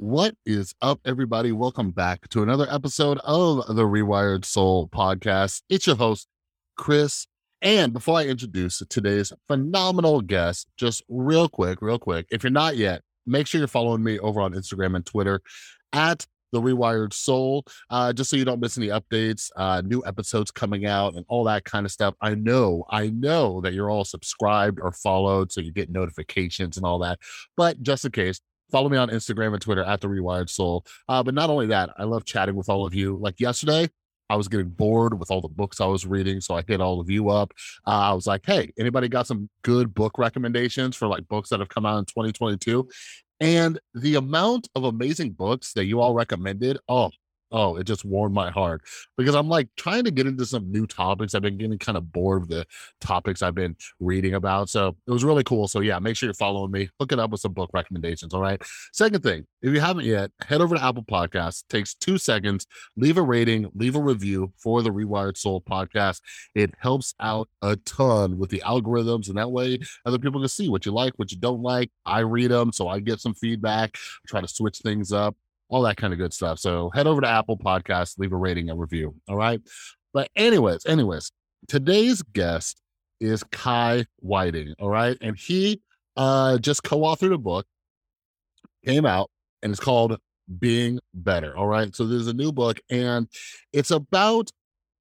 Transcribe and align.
What 0.00 0.36
is 0.46 0.76
up, 0.80 1.00
everybody? 1.04 1.50
Welcome 1.50 1.90
back 1.90 2.28
to 2.28 2.44
another 2.44 2.68
episode 2.70 3.18
of 3.24 3.66
the 3.74 3.82
Rewired 3.82 4.44
Soul 4.44 4.86
podcast. 4.86 5.62
It's 5.68 5.88
your 5.88 5.96
host, 5.96 6.28
Chris. 6.76 7.26
And 7.62 7.92
before 7.92 8.16
I 8.16 8.26
introduce 8.26 8.80
today's 8.88 9.32
phenomenal 9.48 10.20
guest, 10.20 10.68
just 10.76 11.02
real 11.08 11.48
quick, 11.48 11.82
real 11.82 11.98
quick, 11.98 12.26
if 12.30 12.44
you're 12.44 12.52
not 12.52 12.76
yet, 12.76 13.02
make 13.26 13.48
sure 13.48 13.58
you're 13.58 13.66
following 13.66 14.04
me 14.04 14.20
over 14.20 14.40
on 14.40 14.54
Instagram 14.54 14.94
and 14.94 15.04
Twitter 15.04 15.40
at 15.92 16.24
the 16.52 16.60
Rewired 16.60 17.12
Soul, 17.12 17.64
uh, 17.90 18.12
just 18.12 18.30
so 18.30 18.36
you 18.36 18.44
don't 18.44 18.60
miss 18.60 18.78
any 18.78 18.88
updates, 18.88 19.50
uh, 19.56 19.82
new 19.84 20.00
episodes 20.06 20.52
coming 20.52 20.86
out, 20.86 21.16
and 21.16 21.24
all 21.28 21.42
that 21.42 21.64
kind 21.64 21.84
of 21.84 21.90
stuff. 21.90 22.14
I 22.20 22.36
know, 22.36 22.84
I 22.88 23.08
know 23.08 23.60
that 23.62 23.74
you're 23.74 23.90
all 23.90 24.04
subscribed 24.04 24.78
or 24.80 24.92
followed, 24.92 25.50
so 25.50 25.60
you 25.60 25.72
get 25.72 25.90
notifications 25.90 26.76
and 26.76 26.86
all 26.86 27.00
that. 27.00 27.18
But 27.56 27.82
just 27.82 28.04
in 28.04 28.12
case, 28.12 28.40
Follow 28.70 28.88
me 28.88 28.96
on 28.98 29.08
Instagram 29.08 29.52
and 29.52 29.62
Twitter 29.62 29.82
at 29.82 30.00
the 30.00 30.08
Rewired 30.08 30.50
Soul. 30.50 30.84
Uh, 31.08 31.22
but 31.22 31.34
not 31.34 31.50
only 31.50 31.66
that, 31.66 31.90
I 31.98 32.04
love 32.04 32.24
chatting 32.24 32.54
with 32.54 32.68
all 32.68 32.86
of 32.86 32.94
you. 32.94 33.16
Like 33.16 33.40
yesterday, 33.40 33.88
I 34.30 34.36
was 34.36 34.48
getting 34.48 34.68
bored 34.68 35.18
with 35.18 35.30
all 35.30 35.40
the 35.40 35.48
books 35.48 35.80
I 35.80 35.86
was 35.86 36.06
reading, 36.06 36.40
so 36.40 36.54
I 36.54 36.62
hit 36.66 36.80
all 36.80 37.00
of 37.00 37.08
you 37.08 37.30
up. 37.30 37.52
Uh, 37.86 37.90
I 37.90 38.12
was 38.12 38.26
like, 38.26 38.44
"Hey, 38.44 38.72
anybody 38.78 39.08
got 39.08 39.26
some 39.26 39.48
good 39.62 39.94
book 39.94 40.18
recommendations 40.18 40.96
for 40.96 41.08
like 41.08 41.26
books 41.28 41.48
that 41.48 41.60
have 41.60 41.70
come 41.70 41.86
out 41.86 41.98
in 41.98 42.04
2022?" 42.04 42.88
And 43.40 43.78
the 43.94 44.16
amount 44.16 44.68
of 44.74 44.84
amazing 44.84 45.32
books 45.32 45.72
that 45.74 45.86
you 45.86 46.00
all 46.00 46.12
recommended, 46.12 46.78
oh 46.88 47.10
Oh, 47.50 47.76
it 47.76 47.84
just 47.84 48.04
warmed 48.04 48.34
my 48.34 48.50
heart 48.50 48.82
because 49.16 49.34
I'm 49.34 49.48
like 49.48 49.68
trying 49.76 50.04
to 50.04 50.10
get 50.10 50.26
into 50.26 50.44
some 50.44 50.70
new 50.70 50.86
topics. 50.86 51.34
I've 51.34 51.42
been 51.42 51.56
getting 51.56 51.78
kind 51.78 51.96
of 51.96 52.12
bored 52.12 52.42
with 52.42 52.50
the 52.50 52.66
topics 53.00 53.40
I've 53.40 53.54
been 53.54 53.76
reading 54.00 54.34
about. 54.34 54.68
So 54.68 54.96
it 55.06 55.10
was 55.10 55.24
really 55.24 55.44
cool. 55.44 55.66
So 55.66 55.80
yeah, 55.80 55.98
make 55.98 56.16
sure 56.16 56.26
you're 56.26 56.34
following 56.34 56.70
me. 56.70 56.90
Hook 57.00 57.12
it 57.12 57.18
up 57.18 57.30
with 57.30 57.40
some 57.40 57.52
book 57.52 57.70
recommendations. 57.72 58.34
All 58.34 58.42
right. 58.42 58.62
Second 58.92 59.22
thing, 59.22 59.46
if 59.62 59.72
you 59.72 59.80
haven't 59.80 60.04
yet, 60.04 60.30
head 60.40 60.60
over 60.60 60.76
to 60.76 60.84
Apple 60.84 61.04
Podcasts. 61.04 61.64
Takes 61.68 61.94
two 61.94 62.18
seconds. 62.18 62.66
Leave 62.96 63.16
a 63.16 63.22
rating, 63.22 63.70
leave 63.74 63.96
a 63.96 64.00
review 64.00 64.52
for 64.58 64.82
the 64.82 64.90
Rewired 64.90 65.36
Soul 65.36 65.62
podcast. 65.62 66.20
It 66.54 66.74
helps 66.78 67.14
out 67.20 67.48
a 67.62 67.76
ton 67.76 68.38
with 68.38 68.50
the 68.50 68.62
algorithms, 68.64 69.28
and 69.28 69.38
that 69.38 69.50
way 69.50 69.78
other 70.04 70.18
people 70.18 70.40
can 70.40 70.48
see 70.48 70.68
what 70.68 70.84
you 70.84 70.92
like, 70.92 71.14
what 71.16 71.32
you 71.32 71.38
don't 71.38 71.62
like. 71.62 71.90
I 72.04 72.20
read 72.20 72.50
them, 72.50 72.72
so 72.72 72.88
I 72.88 73.00
get 73.00 73.20
some 73.20 73.34
feedback. 73.34 73.96
Try 74.26 74.40
to 74.40 74.48
switch 74.48 74.78
things 74.78 75.12
up 75.12 75.36
all 75.68 75.82
that 75.82 75.96
kind 75.96 76.12
of 76.12 76.18
good 76.18 76.32
stuff. 76.32 76.58
So 76.58 76.90
head 76.90 77.06
over 77.06 77.20
to 77.20 77.28
Apple 77.28 77.58
Podcasts, 77.58 78.18
leave 78.18 78.32
a 78.32 78.36
rating 78.36 78.70
and 78.70 78.78
review. 78.78 79.14
All 79.28 79.36
right. 79.36 79.60
But 80.12 80.30
anyways, 80.36 80.86
anyways, 80.86 81.30
today's 81.68 82.22
guest 82.22 82.80
is 83.20 83.44
Kai 83.44 84.06
Whiting. 84.20 84.74
All 84.78 84.88
right. 84.88 85.16
And 85.20 85.36
he 85.36 85.80
uh 86.16 86.58
just 86.58 86.82
co-authored 86.82 87.32
a 87.32 87.38
book, 87.38 87.66
came 88.84 89.06
out, 89.06 89.30
and 89.62 89.70
it's 89.70 89.80
called 89.80 90.18
Being 90.58 91.00
Better. 91.14 91.56
All 91.56 91.66
right. 91.66 91.94
So 91.94 92.06
there's 92.06 92.28
a 92.28 92.32
new 92.32 92.52
book, 92.52 92.80
and 92.90 93.28
it's 93.72 93.90
about 93.90 94.50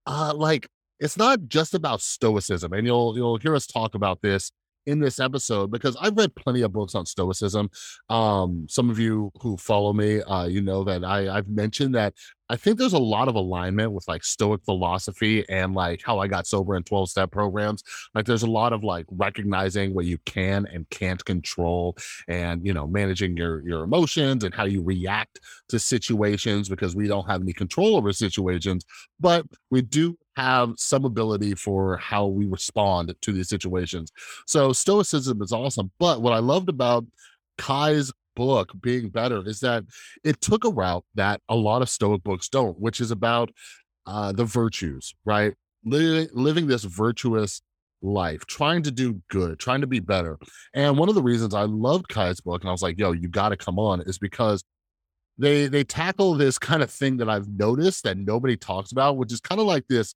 uh 0.06 0.34
like 0.36 0.68
it's 1.00 1.18
not 1.18 1.48
just 1.48 1.74
about 1.74 2.02
stoicism. 2.02 2.74
And 2.74 2.86
you'll 2.86 3.16
you'll 3.16 3.38
hear 3.38 3.56
us 3.56 3.68
talk 3.68 3.96
about 3.96 4.22
this 4.22 4.52
in 4.88 5.00
this 5.00 5.20
episode 5.20 5.70
because 5.70 5.96
I've 6.02 6.18
read 6.18 6.34
plenty 6.36 6.62
of 6.64 6.74
books 6.74 6.96
on 6.96 7.06
Stoicism. 7.06 7.70
Um, 8.10 8.66
some 8.70 8.90
of 8.90 8.98
you 8.98 9.32
who 9.42 9.58
follow 9.58 9.94
me, 9.94 10.22
uh, 10.22 10.46
you 10.48 10.62
know 10.62 10.84
that 10.86 11.04
I, 11.04 11.38
I've 11.38 11.50
mentioned 11.50 11.94
that 11.96 12.14
I 12.50 12.56
think 12.56 12.78
there's 12.78 12.94
a 12.94 13.00
lot 13.00 13.28
of 13.28 13.36
alignment 13.36 13.92
with 13.92 14.08
like 14.08 14.24
Stoic 14.24 14.64
philosophy 14.64 15.48
and 15.50 15.74
like 15.74 16.02
how 16.04 16.20
I 16.20 16.28
got 16.28 16.48
sober 16.48 16.76
in 16.76 16.84
12 16.84 17.10
step 17.10 17.32
programs. 17.32 17.84
Like 18.16 18.26
there's 18.26 18.44
a 18.44 18.50
lot 18.50 18.74
of 18.74 18.84
like 18.84 19.06
recognizing 19.10 19.94
what 19.94 20.06
you 20.06 20.18
can 20.20 20.66
and 20.72 20.90
can't 20.90 21.24
control 21.26 21.98
and, 22.28 22.66
you 22.66 22.74
know, 22.74 22.88
managing 22.88 23.36
your, 23.36 23.68
your 23.68 23.84
emotions 23.84 24.44
and 24.44 24.54
how 24.54 24.66
you 24.66 24.82
react 24.82 25.40
to 25.70 25.80
situations 25.80 26.70
because 26.70 26.96
we 26.96 27.08
don't 27.08 27.30
have 27.30 27.42
any 27.42 27.54
control 27.54 27.98
over 27.98 28.14
situations, 28.14 28.86
but 29.20 29.46
we 29.70 29.82
do 29.82 30.18
have 30.38 30.74
some 30.78 31.04
ability 31.04 31.56
for 31.56 31.98
how 31.98 32.28
we 32.28 32.46
respond 32.46 33.14
to 33.22 33.32
these 33.34 33.50
situations. 33.50 34.12
So 34.46 34.72
stoicism 34.72 35.42
is 35.42 35.52
awesome. 35.52 35.92
But 36.00 36.22
what 36.22 36.34
I 36.34 36.40
loved 36.40 36.70
about 36.70 37.06
Kai's 37.58 38.14
book 38.38 38.72
being 38.82 39.10
better 39.10 39.42
is 39.48 39.60
that 39.62 39.84
it 40.24 40.40
took 40.42 40.64
a 40.64 40.70
route 40.70 41.04
that 41.16 41.42
a 41.50 41.56
lot 41.56 41.82
of 41.82 41.90
stoic 41.90 42.24
books 42.24 42.48
don't 42.50 42.80
which 42.80 43.02
is 43.02 43.10
about 43.10 43.50
uh 44.06 44.32
the 44.32 44.46
virtues 44.46 45.16
right? 45.26 45.54
Living, 45.84 46.28
living 46.34 46.68
this 46.68 46.84
virtuous 46.84 47.62
life 48.04 48.46
trying 48.46 48.84
to 48.84 48.92
do 48.92 49.20
good 49.30 49.58
trying 49.58 49.82
to 49.82 49.88
be 49.88 50.00
better. 50.00 50.38
And 50.76 50.98
one 51.00 51.10
of 51.10 51.16
the 51.16 51.24
reasons 51.24 51.56
i 51.56 51.64
loved 51.64 52.08
kai's 52.08 52.40
book 52.40 52.62
and 52.62 52.70
i 52.70 52.72
was 52.72 52.84
like 52.84 53.00
yo 53.00 53.12
you 53.12 53.28
got 53.28 53.50
to 53.50 53.58
come 53.58 53.80
on 53.80 54.02
is 54.02 54.20
because 54.20 54.64
they 55.40 55.68
they 55.68 55.84
tackle 55.84 56.36
this 56.36 56.60
kind 56.60 56.84
of 56.84 56.92
thing 56.92 57.18
that 57.18 57.30
i've 57.30 57.50
noticed 57.50 58.04
that 58.04 58.18
nobody 58.18 58.56
talks 58.56 58.92
about 58.92 59.18
which 59.18 59.34
is 59.34 59.40
kind 59.40 59.60
of 59.60 59.66
like 59.68 59.86
this 59.88 60.14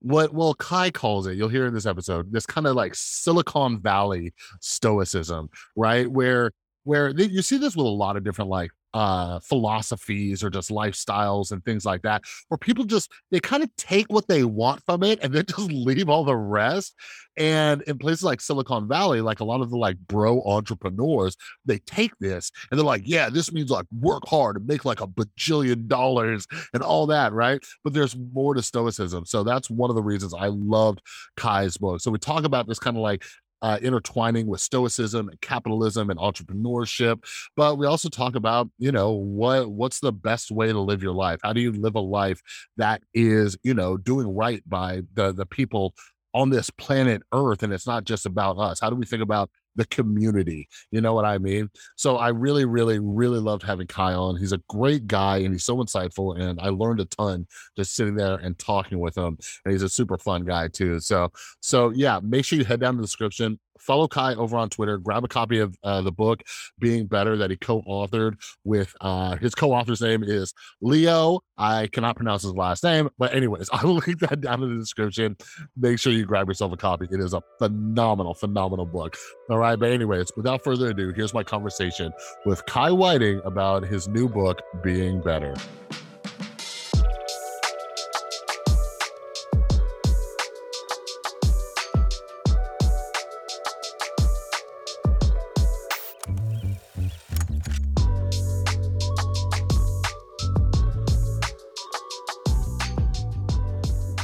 what 0.00 0.32
well 0.32 0.54
kai 0.54 0.90
calls 0.90 1.26
it 1.26 1.36
you'll 1.36 1.48
hear 1.48 1.66
in 1.66 1.74
this 1.74 1.86
episode 1.86 2.32
this 2.32 2.46
kind 2.46 2.66
of 2.66 2.74
like 2.74 2.94
silicon 2.94 3.80
valley 3.80 4.32
stoicism 4.60 5.50
right? 5.76 6.10
Where 6.10 6.52
where 6.84 7.12
they, 7.12 7.24
you 7.24 7.42
see 7.42 7.58
this 7.58 7.76
with 7.76 7.86
a 7.86 7.88
lot 7.88 8.16
of 8.16 8.24
different 8.24 8.50
like 8.50 8.70
uh 8.92 9.38
philosophies 9.40 10.42
or 10.42 10.50
just 10.50 10.70
lifestyles 10.70 11.52
and 11.52 11.64
things 11.64 11.84
like 11.84 12.02
that 12.02 12.22
where 12.48 12.58
people 12.58 12.84
just 12.84 13.08
they 13.30 13.38
kind 13.38 13.62
of 13.62 13.74
take 13.76 14.06
what 14.08 14.26
they 14.26 14.42
want 14.42 14.82
from 14.84 15.04
it 15.04 15.20
and 15.22 15.32
then 15.32 15.44
just 15.48 15.70
leave 15.70 16.08
all 16.08 16.24
the 16.24 16.36
rest. 16.36 16.94
And 17.36 17.82
in 17.82 17.96
places 17.96 18.24
like 18.24 18.40
silicon 18.40 18.88
valley 18.88 19.20
like 19.20 19.40
a 19.40 19.44
lot 19.44 19.60
of 19.60 19.70
the 19.70 19.78
like 19.78 19.96
bro 19.96 20.42
entrepreneurs 20.42 21.36
they 21.64 21.78
take 21.78 22.12
this 22.18 22.50
and 22.70 22.78
they're 22.78 22.84
like 22.84 23.02
yeah 23.04 23.30
this 23.30 23.52
means 23.52 23.70
like 23.70 23.86
work 23.98 24.24
hard 24.26 24.56
and 24.56 24.66
make 24.66 24.84
like 24.84 25.00
a 25.00 25.06
bajillion 25.06 25.86
dollars 25.86 26.46
and 26.74 26.82
all 26.82 27.06
that 27.06 27.32
right? 27.32 27.60
But 27.84 27.92
there's 27.92 28.16
more 28.16 28.54
to 28.54 28.62
stoicism. 28.62 29.24
So 29.24 29.44
that's 29.44 29.70
one 29.70 29.90
of 29.90 29.96
the 29.96 30.02
reasons 30.02 30.34
i 30.34 30.48
loved 30.48 31.00
kai's 31.36 31.76
book. 31.76 32.00
So 32.00 32.10
we 32.10 32.18
talk 32.18 32.44
about 32.44 32.66
this 32.66 32.80
kind 32.80 32.96
of 32.96 33.02
like 33.02 33.22
uh, 33.62 33.78
intertwining 33.82 34.46
with 34.46 34.60
stoicism 34.60 35.28
and 35.28 35.40
capitalism 35.40 36.10
and 36.10 36.18
entrepreneurship 36.18 37.22
but 37.56 37.78
we 37.78 37.86
also 37.86 38.08
talk 38.08 38.34
about 38.34 38.68
you 38.78 38.92
know 38.92 39.10
what 39.12 39.70
what's 39.70 40.00
the 40.00 40.12
best 40.12 40.50
way 40.50 40.68
to 40.68 40.80
live 40.80 41.02
your 41.02 41.12
life? 41.12 41.40
How 41.42 41.52
do 41.52 41.60
you 41.60 41.72
live 41.72 41.94
a 41.94 42.00
life 42.00 42.40
that 42.76 43.02
is 43.14 43.56
you 43.62 43.74
know 43.74 43.96
doing 43.96 44.34
right 44.34 44.62
by 44.68 45.02
the 45.14 45.32
the 45.32 45.46
people 45.46 45.94
on 46.32 46.50
this 46.50 46.70
planet 46.70 47.22
earth 47.32 47.62
and 47.62 47.72
it's 47.72 47.86
not 47.86 48.04
just 48.04 48.26
about 48.26 48.58
us? 48.58 48.80
How 48.80 48.90
do 48.90 48.96
we 48.96 49.06
think 49.06 49.22
about 49.22 49.50
the 49.76 49.86
community. 49.86 50.68
You 50.90 51.00
know 51.00 51.14
what 51.14 51.24
I 51.24 51.38
mean? 51.38 51.70
So 51.96 52.16
I 52.16 52.28
really, 52.28 52.64
really, 52.64 52.98
really 52.98 53.38
loved 53.38 53.62
having 53.62 53.86
Kai 53.86 54.14
on. 54.14 54.36
He's 54.36 54.52
a 54.52 54.60
great 54.68 55.06
guy 55.06 55.38
and 55.38 55.52
he's 55.52 55.64
so 55.64 55.76
insightful. 55.76 56.38
And 56.38 56.60
I 56.60 56.68
learned 56.68 57.00
a 57.00 57.04
ton 57.06 57.46
just 57.76 57.94
sitting 57.94 58.16
there 58.16 58.36
and 58.36 58.58
talking 58.58 58.98
with 58.98 59.16
him. 59.16 59.38
And 59.64 59.72
he's 59.72 59.82
a 59.82 59.88
super 59.88 60.18
fun 60.18 60.44
guy 60.44 60.68
too. 60.68 61.00
So, 61.00 61.32
so 61.60 61.90
yeah, 61.90 62.20
make 62.22 62.44
sure 62.44 62.58
you 62.58 62.64
head 62.64 62.80
down 62.80 62.94
to 62.94 62.98
the 62.98 63.06
description 63.06 63.58
follow 63.80 64.08
Kai 64.08 64.34
over 64.34 64.56
on 64.56 64.68
Twitter. 64.68 64.98
Grab 64.98 65.24
a 65.24 65.28
copy 65.28 65.58
of 65.58 65.76
uh, 65.82 66.02
the 66.02 66.12
book 66.12 66.42
Being 66.78 67.06
Better 67.06 67.36
that 67.36 67.50
he 67.50 67.56
co-authored 67.56 68.34
with 68.64 68.94
uh, 69.00 69.36
his 69.36 69.54
co-author's 69.54 70.00
name 70.00 70.22
is 70.22 70.52
Leo. 70.80 71.40
I 71.58 71.88
cannot 71.88 72.16
pronounce 72.16 72.42
his 72.42 72.54
last 72.54 72.84
name, 72.84 73.10
but 73.18 73.34
anyways, 73.34 73.68
I 73.72 73.84
will 73.84 73.96
link 74.06 74.20
that 74.20 74.40
down 74.40 74.62
in 74.62 74.70
the 74.74 74.80
description. 74.80 75.36
Make 75.76 75.98
sure 75.98 76.12
you 76.12 76.24
grab 76.24 76.48
yourself 76.48 76.72
a 76.72 76.76
copy. 76.76 77.06
It 77.10 77.20
is 77.20 77.34
a 77.34 77.42
phenomenal, 77.58 78.34
phenomenal 78.34 78.86
book. 78.86 79.16
All 79.50 79.58
right, 79.58 79.78
but 79.78 79.90
anyways, 79.90 80.32
without 80.36 80.62
further 80.64 80.90
ado, 80.90 81.12
here's 81.14 81.34
my 81.34 81.42
conversation 81.42 82.12
with 82.46 82.64
Kai 82.66 82.90
Whiting 82.90 83.40
about 83.44 83.84
his 83.84 84.08
new 84.08 84.28
book 84.28 84.62
Being 84.82 85.20
Better. 85.20 85.54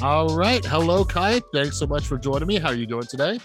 All 0.07 0.29
right. 0.37 0.65
Hello, 0.65 1.05
Kai. 1.05 1.41
Thanks 1.53 1.81
so 1.81 1.85
much 1.85 2.07
for 2.07 2.17
joining 2.17 2.47
me. 2.47 2.61
How 2.61 2.69
are 2.69 2.77
you 2.77 2.87
doing 2.87 3.09
today? 3.11 3.41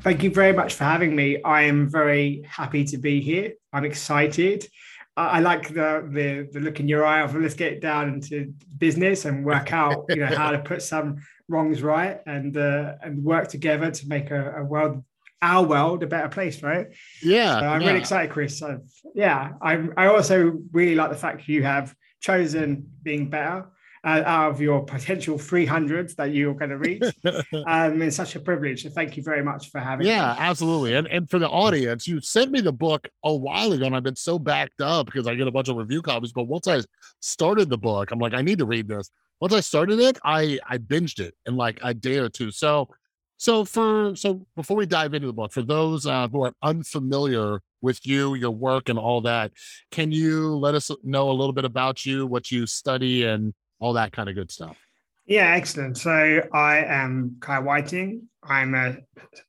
Thank 0.00 0.22
you 0.22 0.30
very 0.30 0.54
much 0.54 0.72
for 0.72 0.84
having 0.84 1.14
me. 1.14 1.42
I 1.42 1.64
am 1.64 1.90
very 1.90 2.42
happy 2.48 2.86
to 2.86 2.96
be 2.96 3.20
here. 3.20 3.52
I'm 3.70 3.84
excited. 3.84 4.66
I 5.14 5.40
like 5.40 5.68
the, 5.68 6.08
the 6.10 6.48
the 6.50 6.60
look 6.60 6.80
in 6.80 6.88
your 6.88 7.04
eye 7.04 7.20
of 7.20 7.36
let's 7.36 7.52
get 7.52 7.82
down 7.82 8.08
into 8.14 8.54
business 8.78 9.26
and 9.26 9.44
work 9.44 9.72
out 9.82 10.06
you 10.08 10.16
know 10.16 10.34
how 10.34 10.52
to 10.52 10.60
put 10.60 10.80
some 10.80 11.18
wrongs 11.48 11.82
right 11.82 12.20
and 12.24 12.56
uh, 12.56 12.94
and 13.02 13.22
work 13.22 13.48
together 13.48 13.90
to 13.90 14.08
make 14.08 14.30
a, 14.30 14.54
a 14.56 14.64
world 14.64 15.04
our 15.42 15.66
world 15.66 16.02
a 16.02 16.06
better 16.06 16.30
place, 16.30 16.62
right? 16.62 16.86
Yeah, 17.22 17.60
so 17.60 17.66
I'm 17.66 17.82
yeah. 17.82 17.88
really 17.88 18.00
excited, 18.00 18.30
Chris. 18.30 18.62
I've, 18.62 18.88
yeah, 19.14 19.50
I 19.60 19.86
I 19.98 20.06
also 20.06 20.60
really 20.72 20.94
like 20.94 21.10
the 21.10 21.18
fact 21.18 21.46
you 21.46 21.62
have 21.62 21.94
chosen 22.22 22.88
being 23.02 23.28
better 23.28 23.66
uh, 24.02 24.22
out 24.24 24.50
of 24.52 24.60
your 24.60 24.82
potential 24.84 25.36
300 25.36 26.16
that 26.16 26.32
you're 26.32 26.54
going 26.54 26.70
to 26.70 26.78
reach. 26.78 27.02
um, 27.66 28.00
it's 28.00 28.16
such 28.16 28.34
a 28.34 28.40
privilege. 28.40 28.82
So 28.82 28.90
thank 28.90 29.16
you 29.16 29.22
very 29.22 29.42
much 29.42 29.70
for 29.70 29.78
having 29.78 30.06
yeah, 30.06 30.12
me. 30.12 30.18
Yeah, 30.18 30.36
absolutely. 30.38 30.94
And, 30.94 31.06
and 31.08 31.28
for 31.28 31.38
the 31.38 31.48
audience, 31.48 32.08
you 32.08 32.20
sent 32.20 32.50
me 32.50 32.60
the 32.60 32.72
book 32.72 33.08
a 33.24 33.34
while 33.34 33.72
ago 33.72 33.84
and 33.84 33.94
I've 33.94 34.02
been 34.02 34.16
so 34.16 34.38
backed 34.38 34.80
up 34.80 35.06
because 35.06 35.26
I 35.26 35.34
get 35.34 35.46
a 35.46 35.52
bunch 35.52 35.68
of 35.68 35.76
review 35.76 36.00
copies. 36.00 36.32
But 36.32 36.44
once 36.44 36.66
I 36.66 36.80
started 37.20 37.68
the 37.68 37.78
book, 37.78 38.10
I'm 38.10 38.18
like, 38.18 38.34
I 38.34 38.42
need 38.42 38.58
to 38.58 38.66
read 38.66 38.88
this. 38.88 39.10
Once 39.40 39.52
I 39.52 39.60
started 39.60 40.00
it, 40.00 40.18
I, 40.24 40.58
I 40.68 40.78
binged 40.78 41.18
it 41.18 41.34
in 41.46 41.56
like 41.56 41.78
a 41.82 41.92
day 41.92 42.18
or 42.18 42.28
two. 42.28 42.50
So, 42.50 42.88
so 43.36 43.64
for, 43.64 44.14
so 44.16 44.46
before 44.56 44.76
we 44.76 44.86
dive 44.86 45.14
into 45.14 45.26
the 45.26 45.32
book, 45.32 45.52
for 45.52 45.62
those 45.62 46.06
uh, 46.06 46.28
who 46.28 46.44
are 46.44 46.52
unfamiliar 46.62 47.60
with 47.82 48.06
you, 48.06 48.34
your 48.34 48.50
work 48.50 48.90
and 48.90 48.98
all 48.98 49.22
that, 49.22 49.52
can 49.90 50.12
you 50.12 50.56
let 50.56 50.74
us 50.74 50.90
know 51.02 51.30
a 51.30 51.32
little 51.32 51.54
bit 51.54 51.64
about 51.64 52.04
you, 52.04 52.26
what 52.26 52.50
you 52.50 52.66
study 52.66 53.24
and 53.24 53.54
all 53.80 53.94
that 53.94 54.12
kind 54.12 54.28
of 54.28 54.34
good 54.34 54.50
stuff. 54.50 54.78
Yeah, 55.26 55.54
excellent. 55.54 55.96
So 55.98 56.42
I 56.52 56.78
am 56.78 57.36
Kai 57.40 57.60
Whiting. 57.60 58.28
I'm 58.42 58.74
a 58.74 58.96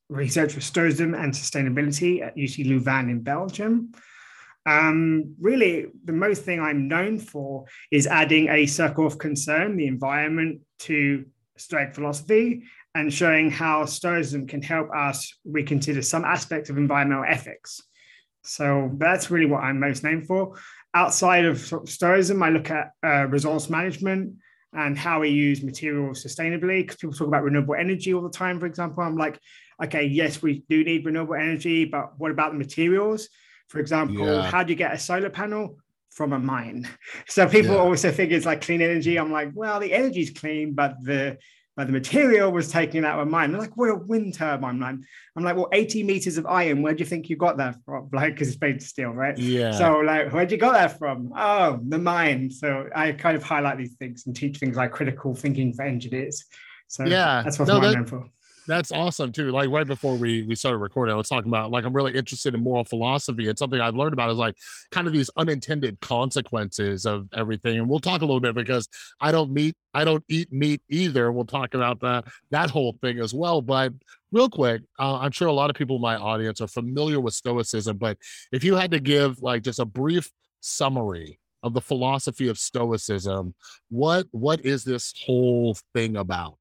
researcher 0.09 0.55
for 0.55 0.61
Stoicism 0.61 1.13
and 1.13 1.33
Sustainability 1.33 2.21
at 2.21 2.35
UC 2.35 2.67
Louvain 2.67 3.09
in 3.09 3.21
Belgium. 3.21 3.91
Um, 4.65 5.35
really, 5.39 5.87
the 6.05 6.13
most 6.13 6.43
thing 6.43 6.59
I'm 6.59 6.87
known 6.87 7.17
for 7.17 7.65
is 7.89 8.05
adding 8.05 8.47
a 8.49 8.65
circle 8.67 9.07
of 9.07 9.17
concern, 9.17 9.75
the 9.75 9.87
environment, 9.87 10.61
to 10.79 11.25
Stoic 11.57 11.95
philosophy 11.95 12.63
and 12.93 13.13
showing 13.13 13.49
how 13.49 13.85
Stoicism 13.85 14.47
can 14.47 14.61
help 14.61 14.89
us 14.95 15.33
reconsider 15.45 16.01
some 16.01 16.25
aspects 16.25 16.69
of 16.69 16.77
environmental 16.77 17.25
ethics. 17.27 17.81
So 18.43 18.91
that's 18.97 19.31
really 19.31 19.45
what 19.45 19.63
I'm 19.63 19.79
most 19.79 20.03
known 20.03 20.23
for 20.23 20.57
outside 20.93 21.45
of, 21.45 21.59
Stoicism, 21.59 22.43
I 22.43 22.49
look 22.49 22.69
at 22.69 22.91
uh, 23.03 23.27
resource 23.27 23.69
management 23.69 24.35
and 24.73 24.97
how 24.97 25.19
we 25.21 25.29
use 25.29 25.63
materials 25.63 26.23
sustainably. 26.23 26.81
Because 26.81 26.97
people 26.97 27.15
talk 27.15 27.27
about 27.27 27.43
renewable 27.43 27.75
energy 27.75 28.13
all 28.13 28.21
the 28.21 28.29
time, 28.29 28.59
for 28.59 28.65
example. 28.65 29.03
I'm 29.03 29.17
like, 29.17 29.39
okay, 29.83 30.05
yes, 30.05 30.41
we 30.41 30.63
do 30.69 30.83
need 30.83 31.05
renewable 31.05 31.35
energy, 31.35 31.85
but 31.85 32.17
what 32.19 32.31
about 32.31 32.51
the 32.53 32.57
materials? 32.57 33.29
For 33.67 33.79
example, 33.79 34.25
yeah. 34.25 34.43
how 34.43 34.63
do 34.63 34.71
you 34.71 34.77
get 34.77 34.93
a 34.93 34.99
solar 34.99 35.29
panel? 35.29 35.77
From 36.09 36.33
a 36.33 36.39
mine. 36.39 36.89
So 37.27 37.47
people 37.47 37.75
yeah. 37.75 37.81
also 37.81 38.11
think 38.11 38.31
it's 38.31 38.45
like 38.45 38.61
clean 38.61 38.81
energy. 38.81 39.17
I'm 39.17 39.31
like, 39.31 39.51
well, 39.53 39.79
the 39.79 39.93
energy 39.93 40.19
is 40.19 40.31
clean, 40.31 40.73
but 40.73 40.95
the 41.01 41.37
but 41.77 41.87
the 41.87 41.93
material 41.93 42.51
was 42.51 42.69
taken 42.69 43.05
out 43.05 43.19
of 43.19 43.27
mine. 43.27 43.51
They're 43.51 43.61
like, 43.61 43.77
what 43.77 43.89
a 43.89 43.95
wind 43.95 44.33
turbine. 44.33 44.83
I'm, 44.83 45.03
I'm 45.35 45.43
like, 45.43 45.55
well, 45.55 45.69
80 45.71 46.03
meters 46.03 46.37
of 46.37 46.45
iron. 46.45 46.81
Where 46.81 46.93
do 46.93 46.99
you 46.99 47.05
think 47.05 47.29
you 47.29 47.37
got 47.37 47.57
that 47.57 47.77
from? 47.85 48.09
Like, 48.13 48.33
because 48.33 48.49
it's 48.49 48.59
made 48.59 48.75
of 48.75 48.81
steel, 48.81 49.11
right? 49.11 49.37
Yeah. 49.37 49.71
So, 49.71 49.99
like, 49.99 50.31
where'd 50.31 50.51
you 50.51 50.57
got 50.57 50.73
that 50.73 50.99
from? 50.99 51.31
Oh, 51.35 51.79
the 51.81 51.97
mine. 51.97 52.51
So 52.51 52.89
I 52.93 53.13
kind 53.13 53.37
of 53.37 53.43
highlight 53.43 53.77
these 53.77 53.93
things 53.93 54.27
and 54.27 54.35
teach 54.35 54.57
things 54.57 54.75
like 54.75 54.91
critical 54.91 55.33
thinking 55.33 55.73
for 55.73 55.83
engineers. 55.83 56.43
So 56.87 57.05
yeah, 57.05 57.41
that's 57.43 57.57
what 57.57 57.69
no, 57.69 57.77
I'm 57.77 57.83
that, 57.83 57.93
known 57.93 58.05
for 58.05 58.25
that's 58.67 58.91
awesome 58.91 59.31
too. 59.31 59.51
Like 59.51 59.69
right 59.69 59.87
before 59.87 60.15
we 60.15 60.43
we 60.43 60.55
started 60.55 60.77
recording, 60.77 61.13
I 61.13 61.17
was 61.17 61.27
talking 61.27 61.49
about 61.49 61.71
like 61.71 61.85
I'm 61.85 61.93
really 61.93 62.15
interested 62.15 62.53
in 62.53 62.63
moral 62.63 62.83
philosophy. 62.83 63.47
and 63.47 63.57
something 63.57 63.79
I've 63.79 63.95
learned 63.95 64.13
about 64.13 64.29
is 64.29 64.37
like 64.37 64.55
kind 64.91 65.07
of 65.07 65.13
these 65.13 65.29
unintended 65.37 65.99
consequences 66.01 67.05
of 67.05 67.27
everything. 67.33 67.79
And 67.79 67.89
we'll 67.89 67.99
talk 67.99 68.21
a 68.21 68.25
little 68.25 68.39
bit 68.39 68.55
because 68.55 68.87
I 69.19 69.31
don't 69.31 69.51
meet 69.51 69.75
I 69.93 70.03
don't 70.03 70.23
eat 70.29 70.51
meat 70.51 70.81
either. 70.89 71.31
We'll 71.31 71.45
talk 71.45 71.73
about 71.73 71.99
that 72.01 72.25
that 72.51 72.69
whole 72.69 72.97
thing 73.01 73.19
as 73.19 73.33
well. 73.33 73.61
But 73.61 73.93
real 74.31 74.49
quick, 74.49 74.81
uh, 74.99 75.17
I'm 75.19 75.31
sure 75.31 75.47
a 75.47 75.53
lot 75.53 75.69
of 75.69 75.75
people 75.75 75.97
in 75.97 76.01
my 76.01 76.15
audience 76.15 76.61
are 76.61 76.67
familiar 76.67 77.19
with 77.19 77.33
Stoicism. 77.33 77.97
But 77.97 78.17
if 78.51 78.63
you 78.63 78.75
had 78.75 78.91
to 78.91 78.99
give 78.99 79.41
like 79.41 79.63
just 79.63 79.79
a 79.79 79.85
brief 79.85 80.31
summary 80.61 81.39
of 81.63 81.73
the 81.73 81.81
philosophy 81.81 82.47
of 82.47 82.57
Stoicism, 82.57 83.55
what 83.89 84.27
what 84.31 84.63
is 84.65 84.83
this 84.83 85.13
whole 85.25 85.77
thing 85.93 86.15
about? 86.15 86.57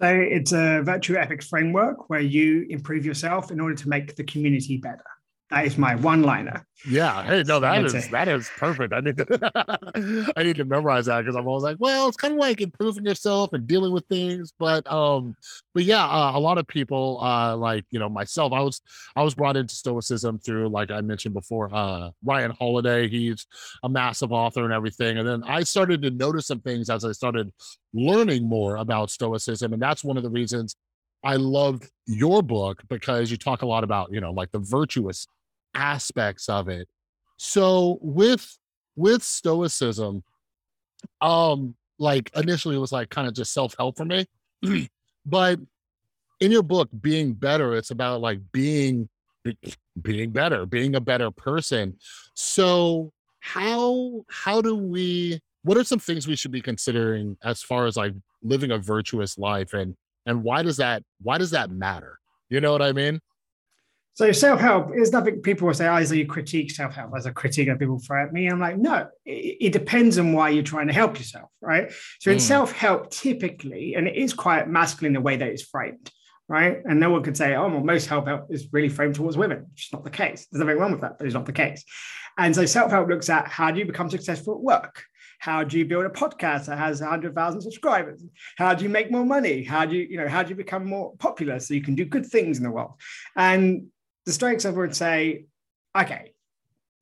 So 0.00 0.08
it's 0.08 0.52
a 0.52 0.80
virtue 0.82 1.16
ethics 1.16 1.46
framework 1.46 2.08
where 2.08 2.20
you 2.20 2.66
improve 2.70 3.04
yourself 3.04 3.50
in 3.50 3.60
order 3.60 3.74
to 3.74 3.88
make 3.88 4.16
the 4.16 4.24
community 4.24 4.78
better. 4.78 5.04
That 5.50 5.66
is 5.66 5.76
my 5.76 5.96
one 5.96 6.22
liner. 6.22 6.64
Yeah. 6.88 7.24
Hey, 7.24 7.42
no, 7.42 7.58
that 7.58 7.84
is 7.84 8.08
that 8.10 8.28
is 8.28 8.48
perfect. 8.56 8.92
I 8.92 9.00
need 9.00 9.16
to 9.16 10.32
I 10.36 10.44
need 10.44 10.56
to 10.56 10.64
memorize 10.64 11.06
that 11.06 11.20
because 11.20 11.34
I'm 11.34 11.46
always 11.48 11.64
like, 11.64 11.76
well, 11.80 12.06
it's 12.06 12.16
kind 12.16 12.34
of 12.34 12.38
like 12.38 12.60
improving 12.60 13.04
yourself 13.04 13.52
and 13.52 13.66
dealing 13.66 13.92
with 13.92 14.06
things. 14.06 14.52
But 14.58 14.90
um, 14.90 15.34
but 15.74 15.82
yeah, 15.82 16.06
uh, 16.06 16.32
a 16.36 16.38
lot 16.38 16.58
of 16.58 16.68
people, 16.68 17.18
uh, 17.20 17.56
like 17.56 17.84
you 17.90 17.98
know, 17.98 18.08
myself, 18.08 18.52
I 18.52 18.60
was 18.60 18.80
I 19.16 19.24
was 19.24 19.34
brought 19.34 19.56
into 19.56 19.74
Stoicism 19.74 20.38
through, 20.38 20.68
like 20.68 20.92
I 20.92 21.00
mentioned 21.00 21.34
before, 21.34 21.68
uh, 21.74 22.10
Ryan 22.24 22.52
Holiday. 22.52 23.08
He's 23.08 23.44
a 23.82 23.88
massive 23.88 24.30
author 24.30 24.64
and 24.64 24.72
everything. 24.72 25.18
And 25.18 25.26
then 25.26 25.42
I 25.42 25.64
started 25.64 26.00
to 26.02 26.10
notice 26.10 26.46
some 26.46 26.60
things 26.60 26.90
as 26.90 27.04
I 27.04 27.10
started 27.10 27.52
learning 27.92 28.48
more 28.48 28.76
about 28.76 29.10
Stoicism, 29.10 29.72
and 29.72 29.82
that's 29.82 30.04
one 30.04 30.16
of 30.16 30.22
the 30.22 30.30
reasons 30.30 30.76
I 31.22 31.36
loved 31.36 31.90
your 32.06 32.42
book 32.42 32.82
because 32.88 33.30
you 33.30 33.36
talk 33.36 33.62
a 33.62 33.66
lot 33.66 33.84
about, 33.84 34.12
you 34.12 34.20
know, 34.20 34.32
like 34.32 34.50
the 34.52 34.58
virtuous 34.58 35.26
aspects 35.74 36.48
of 36.48 36.68
it. 36.68 36.88
So 37.36 37.98
with 38.02 38.58
with 38.96 39.22
stoicism, 39.22 40.22
um, 41.20 41.74
like 41.98 42.30
initially 42.36 42.76
it 42.76 42.80
was 42.80 42.92
like 42.92 43.10
kind 43.10 43.28
of 43.28 43.34
just 43.34 43.52
self-help 43.52 43.96
for 43.96 44.04
me. 44.04 44.26
but 45.26 45.58
in 46.40 46.50
your 46.50 46.62
book, 46.62 46.88
being 47.00 47.34
better, 47.34 47.74
it's 47.76 47.90
about 47.90 48.20
like 48.20 48.40
being 48.52 49.08
being 50.02 50.30
better, 50.30 50.66
being 50.66 50.96
a 50.96 51.00
better 51.00 51.30
person. 51.30 51.96
So 52.34 53.12
how 53.40 54.24
how 54.28 54.60
do 54.60 54.76
we 54.76 55.40
what 55.62 55.76
are 55.76 55.84
some 55.84 55.98
things 55.98 56.26
we 56.26 56.36
should 56.36 56.50
be 56.50 56.60
considering 56.60 57.36
as 57.42 57.62
far 57.62 57.86
as 57.86 57.96
like 57.96 58.14
living 58.42 58.70
a 58.70 58.78
virtuous 58.78 59.38
life 59.38 59.74
and 59.74 59.96
and 60.26 60.42
why 60.42 60.62
does 60.62 60.76
that 60.78 61.02
why 61.22 61.38
does 61.38 61.50
that 61.50 61.70
matter? 61.70 62.18
You 62.48 62.60
know 62.60 62.72
what 62.72 62.82
I 62.82 62.92
mean? 62.92 63.20
So 64.20 64.32
self-help 64.32 64.94
is 64.94 65.12
nothing 65.12 65.40
people 65.40 65.66
will 65.66 65.72
say, 65.72 65.88
oh, 65.88 65.96
is 65.96 66.12
you 66.12 66.26
critique 66.26 66.70
self-help 66.72 67.10
as 67.16 67.24
a 67.24 67.32
critique 67.32 67.68
that 67.68 67.78
people 67.78 67.98
throw 67.98 68.22
at 68.22 68.34
me. 68.34 68.48
I'm 68.48 68.60
like, 68.60 68.76
no, 68.76 69.08
it, 69.24 69.56
it, 69.62 69.72
depends 69.72 70.18
on 70.18 70.34
why 70.34 70.50
you're 70.50 70.62
trying 70.62 70.88
to 70.88 70.92
help 70.92 71.18
yourself, 71.18 71.48
right? 71.62 71.90
So 72.18 72.30
in 72.30 72.36
mm. 72.36 72.42
self-help, 72.42 73.10
typically, 73.10 73.94
and 73.94 74.06
it 74.06 74.16
is 74.16 74.34
quite 74.34 74.68
masculine 74.68 75.14
the 75.14 75.22
way 75.22 75.38
that 75.38 75.48
it's 75.48 75.62
framed, 75.62 76.10
right? 76.48 76.82
And 76.84 77.00
no 77.00 77.08
one 77.08 77.22
could 77.22 77.34
say, 77.34 77.54
oh, 77.54 77.66
well, 77.68 77.80
most 77.80 78.08
self-help 78.08 78.48
is 78.50 78.68
really 78.72 78.90
framed 78.90 79.14
towards 79.14 79.38
women, 79.38 79.64
which 79.70 79.86
is 79.86 79.92
not 79.94 80.04
the 80.04 80.10
case. 80.10 80.46
There's 80.52 80.60
nothing 80.60 80.78
wrong 80.78 80.92
with 80.92 81.00
that, 81.00 81.16
but 81.16 81.26
it's 81.26 81.32
not 81.32 81.46
the 81.46 81.52
case. 81.52 81.82
And 82.36 82.54
so 82.54 82.66
self-help 82.66 83.08
looks 83.08 83.30
at 83.30 83.48
how 83.48 83.70
do 83.70 83.78
you 83.78 83.86
become 83.86 84.10
successful 84.10 84.52
at 84.52 84.60
work? 84.60 85.02
How 85.38 85.64
do 85.64 85.78
you 85.78 85.86
build 85.86 86.04
a 86.04 86.10
podcast 86.10 86.66
that 86.66 86.76
has 86.76 87.00
100,000 87.00 87.62
subscribers? 87.62 88.22
How 88.58 88.74
do 88.74 88.84
you 88.84 88.90
make 88.90 89.10
more 89.10 89.24
money? 89.24 89.64
How 89.64 89.86
do 89.86 89.96
you, 89.96 90.06
you 90.10 90.18
know, 90.18 90.28
how 90.28 90.42
do 90.42 90.50
you 90.50 90.56
become 90.56 90.84
more 90.84 91.14
popular 91.16 91.58
so 91.58 91.72
you 91.72 91.80
can 91.80 91.94
do 91.94 92.04
good 92.04 92.26
things 92.26 92.58
in 92.58 92.64
the 92.64 92.70
world? 92.70 93.00
And 93.34 93.86
the 94.26 94.32
Stoics 94.32 94.64
I 94.64 94.70
would 94.70 94.94
say, 94.94 95.46
okay, 95.96 96.32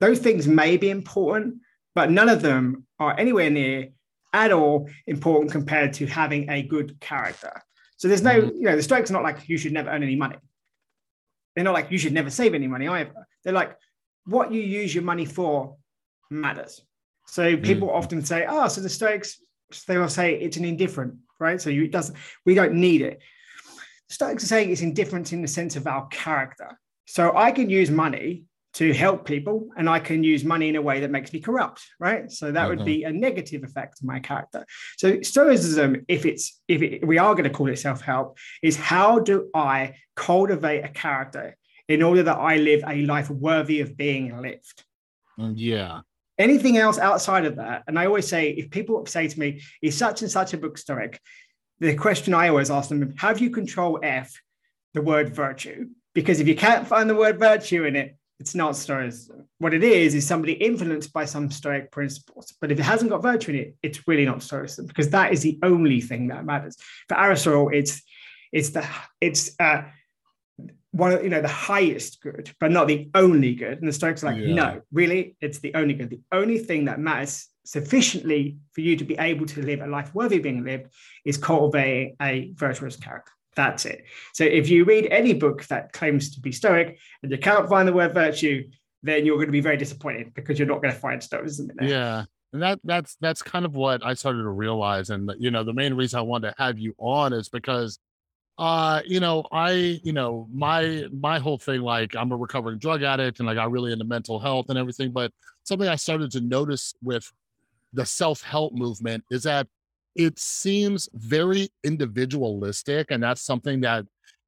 those 0.01 0.19
things 0.19 0.47
may 0.47 0.77
be 0.77 0.91
important, 0.91 1.57
but 1.95 2.11
none 2.11 2.29
of 2.29 2.43
them 2.43 2.87
are 2.99 3.19
anywhere 3.19 3.51
near 3.51 3.89
at 4.33 4.53
all 4.53 4.89
important 5.07 5.51
compared 5.51 5.93
to 5.95 6.07
having 6.07 6.51
a 6.51 6.63
good 6.63 6.99
character. 7.01 7.63
So 7.97 8.09
there's 8.09 8.23
no, 8.23 8.41
mm-hmm. 8.41 8.57
you 8.57 8.63
know, 8.63 8.77
the 8.77 8.83
Stoics 8.83 9.11
are 9.11 9.15
not 9.15 9.25
like 9.25 9.49
you 9.49 9.59
should 9.59 9.73
never 9.73 9.91
earn 9.91 10.03
any 10.03 10.17
money. 10.17 10.37
They're 11.55 11.65
not 11.65 11.75
like 11.75 11.91
you 11.91 11.99
should 11.99 12.13
never 12.13 12.31
save 12.31 12.55
any 12.55 12.69
money 12.69 12.87
either. 12.87 13.27
They're 13.43 13.53
like 13.53 13.77
what 14.27 14.53
you 14.53 14.61
use 14.61 14.95
your 14.95 15.05
money 15.05 15.25
for 15.25 15.77
matters. 16.31 16.81
So 17.27 17.57
people 17.57 17.89
mm. 17.89 17.95
often 17.95 18.25
say, 18.25 18.47
oh, 18.49 18.69
so 18.69 18.81
the 18.81 18.89
Stoics, 18.89 19.43
they 19.87 19.99
will 19.99 20.09
say 20.09 20.35
it's 20.35 20.57
an 20.57 20.65
indifferent, 20.65 21.15
right? 21.41 21.61
So 21.61 21.71
you, 21.71 21.85
it 21.85 21.93
doesn't, 21.93 22.17
we 22.47 22.55
don't 22.55 22.75
need 22.75 23.03
it. 23.03 23.21
The 24.09 24.15
Stoics 24.15 24.45
are 24.45 24.47
saying 24.47 24.71
it's 24.71 24.83
indifference 24.83 25.33
in 25.33 25.43
the 25.43 25.49
sense 25.49 25.75
of 25.77 25.87
our 25.87 26.07
character. 26.09 26.79
So 27.09 27.35
I 27.35 27.53
can 27.53 27.71
use 27.71 27.91
money 27.91 28.45
to 28.75 28.93
help 28.93 29.25
people 29.25 29.71
and 29.79 29.89
I 29.89 29.99
can 29.99 30.23
use 30.23 30.45
money 30.45 30.69
in 30.69 30.77
a 30.77 30.83
way 30.83 31.01
that 31.01 31.11
makes 31.11 31.33
me 31.33 31.41
corrupt, 31.41 31.83
right? 31.99 32.31
So 32.31 32.53
that 32.53 32.69
mm-hmm. 32.69 32.77
would 32.77 32.85
be 32.85 33.05
a 33.05 33.11
negative 33.11 33.65
effect 33.65 34.01
of 34.01 34.07
my 34.07 34.21
character. 34.21 34.67
So 34.99 35.23
stoicism, 35.23 36.05
if 36.07 36.27
it's 36.27 36.61
if 36.69 36.83
it, 36.83 37.07
we 37.07 37.17
are 37.17 37.35
going 37.35 37.45
to 37.45 37.51
call 37.51 37.71
it 37.71 37.79
self-help, 37.79 38.37
is 38.63 38.77
how 38.77 39.21
do 39.21 39.49
I 39.55 39.95
cultivate 40.17 40.85
a 40.85 40.91
character 40.91 41.57
in 41.89 42.03
order 42.03 42.23
that 42.25 42.37
I 42.37 42.57
live 42.57 42.85
a 42.87 43.07
life 43.07 43.31
worthy 43.31 43.81
of 43.81 43.97
being 43.97 44.39
lived? 44.43 44.85
Mm, 45.41 45.55
yeah. 45.57 46.01
Anything 46.39 46.77
else 46.77 46.99
outside 46.99 47.47
of 47.47 47.57
that, 47.57 47.85
and 47.89 47.99
I 47.99 48.05
always 48.05 48.29
say, 48.29 48.51
if 48.51 48.71
people 48.71 49.05
say 49.07 49.27
to 49.27 49.41
me, 49.41 49.63
"Is 49.81 49.97
such 49.97 50.21
and 50.21 50.31
such 50.31 50.53
a 50.53 50.59
book 50.59 50.77
stoic?" 50.77 51.19
The 51.81 51.97
question 51.97 52.35
I 52.35 52.49
always 52.49 52.71
ask 52.71 52.91
them: 52.91 53.15
Have 53.17 53.41
you 53.41 53.51
control 53.51 53.99
F 54.03 54.31
the 54.93 55.03
word 55.03 55.35
virtue? 55.35 55.89
Because 56.19 56.41
if 56.41 56.49
you 56.49 56.57
can't 56.57 56.85
find 56.85 57.09
the 57.09 57.15
word 57.15 57.39
virtue 57.39 57.85
in 57.85 57.95
it, 57.95 58.17
it's 58.41 58.53
not 58.53 58.75
Stoicism. 58.75 59.47
What 59.59 59.73
it 59.73 59.85
is 59.85 60.17
is 60.17 60.27
somebody 60.27 60.55
influenced 60.55 61.13
by 61.13 61.25
some 61.25 61.49
Stoic 61.49 61.93
principles. 61.93 62.53
But 62.61 62.73
if 62.73 62.81
it 62.81 62.83
hasn't 62.83 63.13
got 63.13 63.23
virtue 63.23 63.53
in 63.53 63.59
it, 63.59 63.77
it's 63.85 64.09
really 64.09 64.25
not 64.25 64.43
Stoicism 64.43 64.87
because 64.87 65.11
that 65.11 65.33
is 65.33 65.43
the 65.43 65.61
only 65.63 66.01
thing 66.01 66.27
that 66.27 66.45
matters. 66.45 66.77
For 67.09 67.17
Aristotle, 67.17 67.71
it's 67.73 68.03
it's 68.51 68.71
the 68.71 68.85
it's 69.21 69.53
uh, 69.61 69.83
one 70.91 71.13
of 71.13 71.23
you 71.23 71.31
know 71.31 71.41
the 71.41 71.47
highest 71.47 72.21
good, 72.21 72.51
but 72.59 72.73
not 72.73 72.89
the 72.89 73.09
only 73.15 73.55
good. 73.55 73.79
And 73.79 73.87
the 73.87 73.93
Stoics 73.93 74.25
are 74.25 74.33
like, 74.33 74.43
yeah. 74.43 74.55
no, 74.55 74.81
really, 74.91 75.37
it's 75.41 75.61
the 75.61 75.73
only 75.77 75.95
good. 75.95 76.11
The 76.11 76.23
only 76.33 76.59
thing 76.59 76.87
that 76.87 76.99
matters 76.99 77.47
sufficiently 77.65 78.59
for 78.73 78.81
you 78.81 78.97
to 78.97 79.05
be 79.05 79.17
able 79.19 79.47
to 79.47 79.63
live 79.63 79.83
a 79.83 79.87
life 79.87 80.13
worthy 80.17 80.39
of 80.39 80.43
being 80.43 80.65
lived 80.65 80.93
is 81.25 81.37
cultivating 81.37 82.17
a 82.21 82.51
virtuous 82.57 82.97
character. 82.97 83.31
That's 83.57 83.87
it. 83.87 84.05
So 84.35 84.45
if 84.45 84.69
you 84.69 84.85
read 84.85 85.09
any 85.11 85.35
book 85.35 85.65
that 85.67 85.93
claims 85.93 86.35
to 86.35 86.41
be 86.41 86.53
Stoic 86.53 86.99
and 87.23 87.33
you 87.33 87.39
can't 87.39 87.69
find 87.69 87.89
the 87.89 87.93
word 87.93 88.15
virtue, 88.15 88.69
then 89.03 89.27
you're 89.27 89.37
going 89.37 89.49
to 89.49 89.53
be 89.53 89.61
very 89.61 89.77
disappointed 89.77 90.33
because 90.35 90.59
you're 90.59 90.69
not 90.69 90.83
going 90.83 90.95
to 90.95 91.01
find 91.01 91.23
Stoicism 91.23 91.71
in 91.71 91.77
there. 91.77 91.89
Yeah. 91.89 92.25
And 92.53 92.63
that 92.63 92.81
that's 92.83 93.17
that's 93.21 93.43
kind 93.43 93.67
of 93.67 93.75
what 93.75 94.05
I 94.05 94.15
started 94.15 94.43
to 94.43 94.49
realize. 94.49 95.11
And 95.11 95.31
you 95.39 95.51
know, 95.51 95.65
the 95.65 95.75
main 95.75 95.95
reason 95.95 96.19
I 96.19 96.23
wanted 96.23 96.51
to 96.51 96.55
have 96.63 96.79
you 96.79 96.95
on 96.99 97.33
is 97.33 97.49
because 97.49 97.99
uh, 98.59 99.03
you 99.07 99.21
know, 99.21 99.45
I, 99.53 100.01
you 100.03 100.13
know, 100.13 100.49
my 100.53 101.07
my 101.13 101.39
whole 101.39 101.59
thing, 101.59 101.81
like 101.83 102.17
I'm 102.17 102.33
a 102.33 102.37
recovering 102.37 102.79
drug 102.79 103.05
addict 103.05 103.39
and 103.39 103.49
I 103.49 103.55
got 103.55 103.71
really 103.71 103.93
into 103.93 104.05
mental 104.05 104.41
health 104.41 104.67
and 104.69 104.79
everything. 104.79 105.13
But 105.13 105.33
something 105.63 105.89
I 105.89 105.95
started 105.95 106.33
to 106.33 106.41
notice 106.41 106.95
with 107.03 107.31
the 107.93 108.05
self-help 108.05 108.75
movement 108.75 109.25
is 109.31 109.45
that 109.45 109.69
it 110.19 110.39
seems 110.39 111.09
very 111.15 111.71
individualistic. 111.85 113.11
And 113.11 113.23
that's 113.23 113.41
something 113.41 113.81
that 113.83 114.05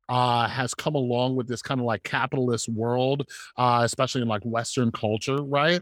uh, 0.09 0.49
has 0.49 0.75
come 0.75 0.97
along 0.97 1.37
with 1.37 1.47
this 1.47 1.63
kind 1.63 1.81
of 1.81 1.87
like 1.87 2.03
capitalist 2.03 2.69
world, 2.69 3.31
uh, 3.57 3.83
especially 3.85 4.23
in 4.23 4.29
like 4.29 4.43
Western 4.43 4.91
culture, 4.91 5.41
right? 5.45 5.81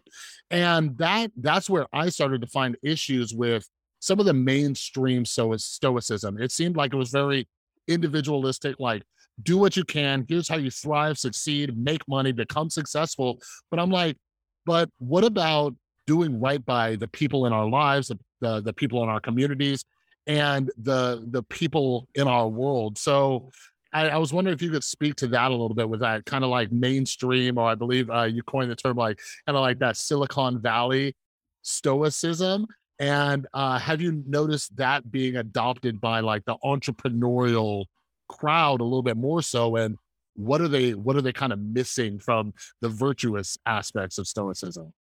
And 0.50 0.96
that 0.98 1.32
that's 1.38 1.70
where 1.70 1.86
I 1.94 2.10
started 2.10 2.42
to 2.42 2.46
find 2.46 2.76
issues 2.82 3.34
with 3.34 3.66
some 4.00 4.20
of 4.20 4.26
the 4.26 4.34
mainstream 4.34 5.24
so- 5.24 5.56
stoicism. 5.56 6.40
It 6.40 6.52
seemed 6.52 6.76
like 6.76 6.92
it 6.92 6.98
was 6.98 7.10
very 7.10 7.48
individualistic, 7.88 8.78
like 8.78 9.02
do 9.42 9.56
what 9.56 9.76
you 9.76 9.84
can. 9.84 10.26
Here's 10.28 10.48
how 10.48 10.56
you 10.56 10.70
thrive, 10.70 11.18
succeed, 11.18 11.78
make 11.78 12.06
money, 12.06 12.32
become 12.32 12.68
successful. 12.68 13.40
But 13.70 13.80
I'm 13.80 13.90
like, 13.90 14.18
but 14.66 14.90
what 14.98 15.24
about 15.24 15.74
doing 16.06 16.38
right 16.38 16.64
by 16.64 16.96
the 16.96 17.08
people 17.08 17.46
in 17.46 17.52
our 17.54 17.68
lives, 17.68 18.08
the, 18.08 18.18
the, 18.40 18.60
the 18.60 18.72
people 18.72 19.02
in 19.02 19.08
our 19.08 19.20
communities, 19.20 19.84
and 20.26 20.70
the 20.76 21.24
the 21.30 21.42
people 21.44 22.08
in 22.14 22.28
our 22.28 22.48
world? 22.48 22.98
So 22.98 23.50
I, 23.92 24.08
I, 24.08 24.16
was 24.18 24.32
wondering 24.32 24.54
if 24.54 24.62
you 24.62 24.70
could 24.70 24.84
speak 24.84 25.16
to 25.16 25.26
that 25.28 25.48
a 25.48 25.50
little 25.50 25.74
bit 25.74 25.88
with 25.88 26.00
that 26.00 26.26
kind 26.26 26.44
of 26.44 26.50
like 26.50 26.70
mainstream, 26.70 27.58
or 27.58 27.68
I 27.68 27.74
believe 27.74 28.10
uh, 28.10 28.24
you 28.24 28.42
coined 28.42 28.70
the 28.70 28.76
term 28.76 28.96
like 28.96 29.18
kind 29.46 29.56
of 29.56 29.62
like 29.62 29.78
that 29.78 29.96
Silicon 29.96 30.60
Valley 30.60 31.16
stoicism. 31.62 32.66
And 32.98 33.46
uh, 33.54 33.78
have 33.78 34.00
you 34.00 34.24
noticed 34.26 34.76
that 34.76 35.10
being 35.10 35.36
adopted 35.36 36.00
by 36.00 36.20
like 36.20 36.44
the 36.44 36.56
entrepreneurial 36.64 37.84
crowd 38.28 38.80
a 38.80 38.84
little 38.84 39.02
bit 39.02 39.16
more 39.16 39.40
so? 39.40 39.76
And 39.76 39.96
what 40.34 40.60
are 40.60 40.68
they 40.68 40.94
what 40.94 41.16
are 41.16 41.22
they 41.22 41.32
kind 41.32 41.52
of 41.52 41.58
missing 41.58 42.18
from 42.18 42.52
the 42.80 42.88
virtuous 42.88 43.56
aspects 43.66 44.18
of 44.18 44.26
stoicism? 44.26 44.92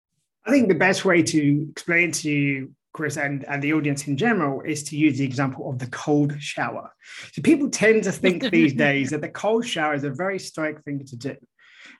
I 0.46 0.52
think 0.52 0.70
the 0.70 0.76
best 0.76 1.04
way 1.04 1.24
to 1.24 1.68
explain 1.72 2.12
to 2.14 2.32
you, 2.32 2.72
Chris, 2.98 3.16
and, 3.16 3.46
and 3.48 3.62
the 3.62 3.74
audience 3.74 4.08
in 4.08 4.18
general, 4.18 4.62
is 4.62 4.84
to 4.86 4.98
use 4.98 5.20
the 5.20 5.24
example 5.24 5.70
of 5.70 5.78
the 5.78 5.86
cold 5.88 6.34
shower. 6.42 6.92
So 7.32 7.44
people 7.44 7.70
tend 7.70 8.04
to 8.06 8.12
think 8.12 8.42
these 8.52 8.74
days 8.74 9.12
that 9.12 9.22
the 9.22 9.30
cold 9.30 9.68
shower 9.68 9.94
is 9.94 10.04
a 10.04 10.10
very 10.10 10.40
stoic 10.40 10.84
thing 10.84 11.06
to 11.06 11.16
do. 11.16 11.36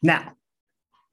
Now, 0.02 0.34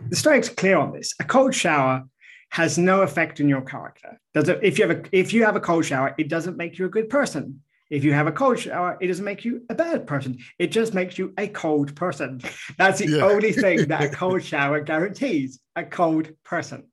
the 0.09 0.17
Stoics 0.17 0.51
are 0.51 0.55
clear 0.55 0.79
on 0.79 0.93
this. 0.93 1.13
A 1.21 1.25
cold 1.25 1.55
shower 1.55 2.05
has 2.49 2.79
no 2.79 3.03
effect 3.03 3.43
on 3.43 3.49
your 3.49 3.61
character. 3.61 4.19
Does 4.33 4.49
it, 4.49 4.61
if 4.63 4.79
you 4.79 4.89
have 4.89 4.97
a 4.99 5.03
if 5.13 5.35
you 5.35 5.45
have 5.45 5.57
a 5.57 5.61
cold 5.61 5.85
shower, 5.85 6.15
it 6.17 6.29
doesn't 6.31 6.57
make 6.57 6.79
you 6.79 6.87
a 6.87 6.89
good 6.97 7.11
person. 7.11 7.61
If 7.91 8.05
you 8.05 8.15
have 8.15 8.27
a 8.27 8.33
cold 8.33 8.59
shower, 8.59 8.97
it 9.03 9.09
doesn't 9.09 9.25
make 9.25 9.45
you 9.45 9.67
a 9.69 9.75
bad 9.75 10.07
person. 10.07 10.39
It 10.59 10.69
just 10.69 10.95
makes 10.95 11.19
you 11.19 11.35
a 11.37 11.47
cold 11.49 11.95
person. 11.95 12.41
That's 12.79 13.01
the 13.01 13.09
yeah. 13.09 13.25
only 13.25 13.53
thing 13.53 13.89
that 13.89 14.03
a 14.03 14.09
cold 14.23 14.43
shower 14.43 14.81
guarantees 14.81 15.61
a 15.77 15.85
cold 15.85 16.31
person. 16.43 16.85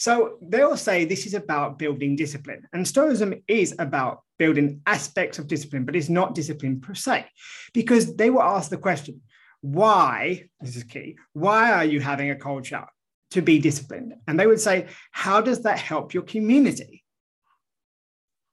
So 0.00 0.38
they 0.40 0.62
all 0.62 0.76
say 0.76 1.04
this 1.04 1.26
is 1.26 1.34
about 1.34 1.78
building 1.78 2.16
discipline. 2.16 2.66
And 2.72 2.88
Stoicism 2.88 3.34
is 3.46 3.74
about 3.78 4.22
building 4.38 4.80
aspects 4.86 5.38
of 5.38 5.46
discipline, 5.46 5.84
but 5.84 5.94
it's 5.94 6.08
not 6.08 6.34
discipline 6.34 6.80
per 6.80 6.94
se, 6.94 7.26
because 7.74 8.16
they 8.16 8.30
were 8.30 8.42
asked 8.42 8.70
the 8.70 8.78
question, 8.78 9.20
why, 9.60 10.48
this 10.60 10.74
is 10.74 10.84
key, 10.84 11.16
why 11.34 11.72
are 11.72 11.84
you 11.84 12.00
having 12.00 12.30
a 12.30 12.36
cold 12.36 12.66
shower? 12.66 12.88
to 13.30 13.42
be 13.42 13.58
disciplined. 13.58 14.14
And 14.26 14.38
they 14.38 14.46
would 14.46 14.60
say, 14.60 14.86
How 15.12 15.40
does 15.40 15.62
that 15.62 15.78
help 15.78 16.14
your 16.14 16.22
community? 16.22 17.04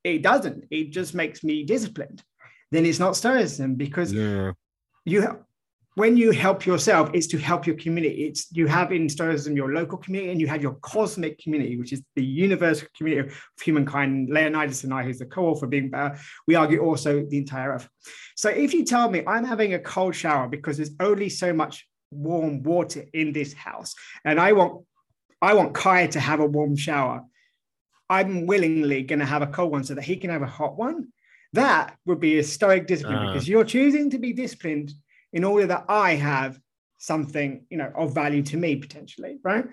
It 0.04 0.22
doesn't. 0.22 0.66
It 0.72 0.92
just 0.92 1.13
makes 1.13 1.44
me 1.44 1.63
disciplined. 1.63 2.24
Then 2.72 2.86
it's 2.86 3.00
not 3.00 3.16
Stoicism 3.16 3.75
because 3.75 4.13
yeah. 4.13 4.51
you 5.06 5.22
have, 5.22 5.39
when 5.98 6.16
you 6.16 6.30
help 6.30 6.63
yourself, 6.63 7.10
it's 7.13 7.25
to 7.25 7.39
help 7.39 7.66
your 7.66 7.75
community. 7.75 8.25
It's 8.25 8.51
you 8.51 8.68
have 8.68 8.92
in 8.92 9.10
Stoicism 9.10 9.58
your 9.58 9.74
local 9.74 9.98
community 9.98 10.32
and 10.32 10.39
you 10.39 10.46
have 10.46 10.62
your 10.62 10.75
cosmic 10.75 11.39
community, 11.39 11.75
which 11.75 11.92
is 11.92 12.04
the 12.16 12.24
universal 12.24 12.88
community 12.96 13.27
of 13.27 13.36
humankind. 13.63 14.30
Leonidas 14.30 14.84
and 14.84 14.94
I, 14.94 15.01
who's 15.01 15.18
the 15.18 15.25
co-author 15.25 15.66
being 15.66 15.89
better, 15.89 16.20
we 16.46 16.54
argue 16.54 16.82
also 16.82 17.25
the 17.25 17.39
entire 17.39 17.72
earth. 17.74 17.89
So 18.36 18.50
if 18.50 18.75
you 18.75 18.86
tell 18.86 19.10
me 19.10 19.24
I'm 19.25 19.44
having 19.44 19.74
a 19.74 19.80
cold 19.80 20.13
shower 20.16 20.48
because 20.48 20.77
there's 20.77 20.92
only 21.00 21.30
so 21.30 21.51
much 21.51 21.84
warm 22.12 22.62
water 22.63 23.04
in 23.13 23.34
this 23.34 23.54
house 23.54 23.94
and 24.24 24.39
i 24.39 24.54
want 24.54 24.86
i 25.42 25.54
want 25.54 25.74
kai 25.74 26.08
to 26.08 26.20
have 26.20 26.39
a 26.39 26.46
warm 26.46 26.75
shower 26.75 27.22
i'm 28.10 28.46
willingly 28.46 29.04
going 29.04 29.20
to 29.20 29.25
have 29.25 29.42
a 29.42 29.48
cold 29.48 29.72
one 29.72 29.84
so 29.84 29.94
that 29.94 30.04
he 30.04 30.16
can 30.16 30.30
have 30.30 30.42
a 30.42 30.48
hot 30.48 30.77
one 30.77 31.10
that 31.54 31.96
would 32.06 32.20
be 32.20 32.39
a 32.39 32.44
stoic 32.44 32.88
discipline 32.88 33.18
uh. 33.18 33.27
because 33.27 33.48
you're 33.48 33.66
choosing 33.66 34.10
to 34.10 34.20
be 34.20 34.32
disciplined 34.32 34.94
in 35.38 35.44
order 35.44 35.67
that 35.67 35.86
i 35.88 36.10
have 36.15 36.60
something 36.98 37.65
you 37.70 37.77
know 37.77 37.91
of 37.96 38.13
value 38.13 38.41
to 38.41 38.58
me 38.58 38.75
potentially 38.75 39.38
right 39.44 39.65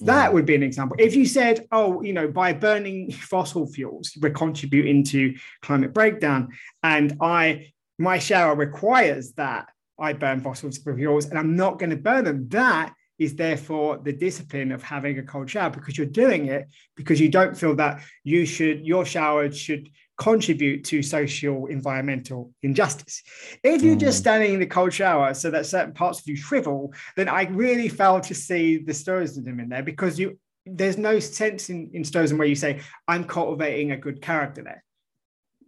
that 0.00 0.34
would 0.34 0.44
be 0.44 0.56
an 0.56 0.64
example 0.64 0.96
if 0.98 1.14
you 1.14 1.24
said 1.24 1.64
oh 1.70 2.02
you 2.02 2.12
know 2.12 2.26
by 2.26 2.52
burning 2.52 3.10
fossil 3.32 3.66
fuels 3.66 4.06
we're 4.20 4.30
contributing 4.44 5.04
to 5.04 5.20
climate 5.62 5.94
breakdown 5.94 6.48
and 6.82 7.16
i 7.20 7.66
my 7.98 8.18
shower 8.18 8.54
requires 8.56 9.32
that 9.34 9.68
I 9.98 10.12
burn 10.12 10.40
fossil 10.40 10.70
fuels 10.70 11.26
and 11.26 11.38
I'm 11.38 11.54
not 11.54 11.78
going 11.78 11.90
to 11.90 11.96
burn 11.96 12.24
them. 12.24 12.48
That 12.48 12.92
is 13.18 13.36
therefore 13.36 13.98
the 13.98 14.12
discipline 14.12 14.72
of 14.72 14.82
having 14.82 15.18
a 15.18 15.22
cold 15.22 15.48
shower 15.48 15.70
because 15.70 15.96
you're 15.96 16.06
doing 16.06 16.46
it 16.46 16.66
because 16.96 17.20
you 17.20 17.28
don't 17.28 17.56
feel 17.56 17.76
that 17.76 18.02
you 18.24 18.44
should, 18.44 18.84
your 18.84 19.04
shower 19.04 19.50
should 19.52 19.88
contribute 20.22 20.84
to 20.84 21.02
social 21.02 21.66
environmental 21.66 22.52
injustice. 22.62 23.22
If 23.64 23.82
you're 23.82 23.96
mm. 23.96 24.00
just 24.00 24.18
standing 24.18 24.54
in 24.54 24.60
the 24.60 24.66
cold 24.66 24.92
shower 24.92 25.34
so 25.34 25.50
that 25.50 25.66
certain 25.66 25.92
parts 25.92 26.20
of 26.20 26.28
you 26.28 26.36
shrivel, 26.36 26.94
then 27.16 27.28
I 27.28 27.42
really 27.44 27.88
fail 27.88 28.20
to 28.20 28.34
see 28.34 28.78
the 28.78 28.94
stoicism 28.94 29.58
in 29.58 29.68
there 29.68 29.82
because 29.82 30.20
you 30.20 30.38
there's 30.64 30.96
no 30.96 31.18
sense 31.18 31.70
in, 31.70 31.90
in 31.92 32.04
stoicism 32.04 32.38
where 32.38 32.46
you 32.46 32.54
say, 32.54 32.80
I'm 33.08 33.24
cultivating 33.24 33.90
a 33.90 33.96
good 33.96 34.22
character 34.22 34.62
there. 34.62 34.84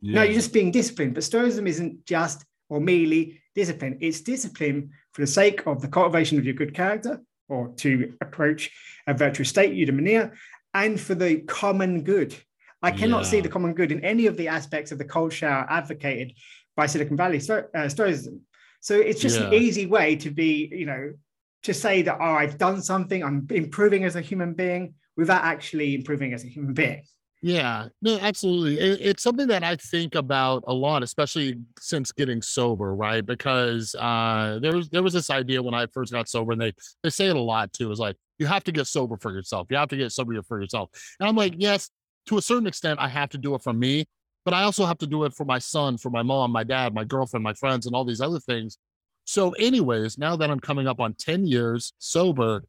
Yeah. 0.01 0.15
No, 0.15 0.23
you're 0.23 0.35
just 0.35 0.53
being 0.53 0.71
disciplined. 0.71 1.15
But 1.15 1.25
stoicism 1.25 1.67
isn't 1.67 2.07
just 2.07 2.45
or 2.69 2.79
merely 2.79 3.43
discipline. 3.57 3.99
It's 4.01 4.21
discipline 4.21 4.91
for 5.13 5.23
the 5.23 5.27
sake 5.27 5.67
of 5.67 5.83
the 5.83 5.89
cultivation 5.89 6.39
of 6.39 6.45
your 6.45 6.55
good 6.55 6.75
character 6.75 7.21
or 7.49 7.73
to 7.79 8.15
approach 8.21 8.71
a 9.09 9.15
virtuous 9.15 9.49
state, 9.49 9.73
eudaimonia, 9.73 10.33
and 10.75 11.01
for 11.01 11.17
the 11.17 11.41
common 11.41 12.05
good. 12.05 12.37
I 12.85 12.91
cannot 12.91 13.23
yeah. 13.25 13.31
see 13.31 13.41
the 13.41 13.49
common 13.49 13.73
good 13.73 13.91
in 13.93 14.05
any 14.05 14.27
of 14.27 14.37
the 14.37 14.49
aspects 14.49 14.93
of 14.93 14.99
the 14.99 15.07
cold 15.07 15.33
shower 15.33 15.67
advocated 15.71 16.35
by 16.77 16.85
Silicon 16.85 17.17
Valley 17.17 17.41
uh, 17.49 17.89
Stoicism. 17.89 18.43
So 18.81 18.95
it's 18.95 19.21
just 19.21 19.41
yeah. 19.41 19.47
an 19.47 19.55
easy 19.55 19.87
way 19.87 20.17
to 20.17 20.31
be, 20.31 20.69
you 20.71 20.85
know, 20.85 21.15
to 21.63 21.73
say 21.73 22.03
that, 22.03 22.19
oh, 22.21 22.35
I've 22.35 22.59
done 22.59 22.83
something, 22.83 23.25
I'm 23.25 23.47
improving 23.51 24.05
as 24.05 24.17
a 24.17 24.21
human 24.21 24.53
being 24.53 24.95
without 25.17 25.43
actually 25.45 25.95
improving 25.95 26.35
as 26.35 26.45
a 26.45 26.49
human 26.49 26.75
being. 26.75 27.05
Yeah, 27.41 27.89
no, 28.03 28.19
absolutely. 28.21 28.79
It, 28.79 29.01
it's 29.01 29.23
something 29.23 29.49
that 29.49 29.65
I 29.65 29.77
think 29.77 30.15
about 30.15 30.65
a 30.67 30.75
lot, 30.75 31.03
especially 31.03 31.59
since 31.79 32.13
getting 32.13 32.43
sober, 32.43 32.95
right? 32.95 33.25
Because 33.25 33.95
uh, 33.95 34.59
there 34.63 34.75
was 34.75 34.89
there 34.89 35.03
was 35.03 35.13
this 35.13 35.29
idea 35.29 35.63
when 35.63 35.75
I 35.75 35.87
first 35.93 36.11
got 36.11 36.27
sober, 36.27 36.53
and 36.53 36.61
they 36.61 36.73
they 37.03 37.11
say 37.11 37.27
it 37.27 37.37
a 37.37 37.41
lot 37.41 37.71
too. 37.75 37.91
Is 37.91 37.99
like 37.99 38.17
you 38.39 38.47
have 38.47 38.65
to 38.65 38.73
get 38.73 38.87
sober 38.87 39.19
for 39.19 39.31
yourself. 39.31 39.67
You 39.71 39.77
have 39.77 39.91
to 39.91 39.97
get 39.99 40.13
sober 40.13 40.43
for 40.43 40.59
yourself. 40.59 40.89
And 41.21 41.29
I'm 41.29 41.37
like, 41.37 41.53
yes, 41.59 41.91
to 42.27 42.39
a 42.39 42.43
certain 42.43 42.67
extent, 42.67 43.01
I 43.01 43.09
have 43.09 43.31
to 43.31 43.39
do 43.39 43.55
it 43.55 43.63
for 43.63 43.73
me, 43.73 44.07
but 44.45 44.55
I 44.55 44.63
also 44.63 44.85
have 44.85 44.99
to 44.99 45.07
do 45.07 45.25
it 45.25 45.35
for 45.35 45.45
my 45.45 45.59
son, 45.59 45.99
for 45.99 46.11
my 46.11 46.23
mom, 46.23 46.51
my 46.51 46.65
dad, 46.65 46.95
my 46.95 47.05
girlfriend, 47.05 47.45
my 47.45 47.55
friends, 47.55 47.87
and 47.87 47.95
all 47.95 48.05
these 48.05 48.21
other 48.21 48.41
things. 48.41 48.79
So, 49.25 49.51
anyways, 49.53 50.19
now 50.19 50.37
that 50.37 50.51
I'm 50.51 50.61
coming 50.61 50.87
up 50.87 51.01
on 51.01 51.15
ten 51.15 51.47
years 51.47 51.93
sober, 51.99 52.65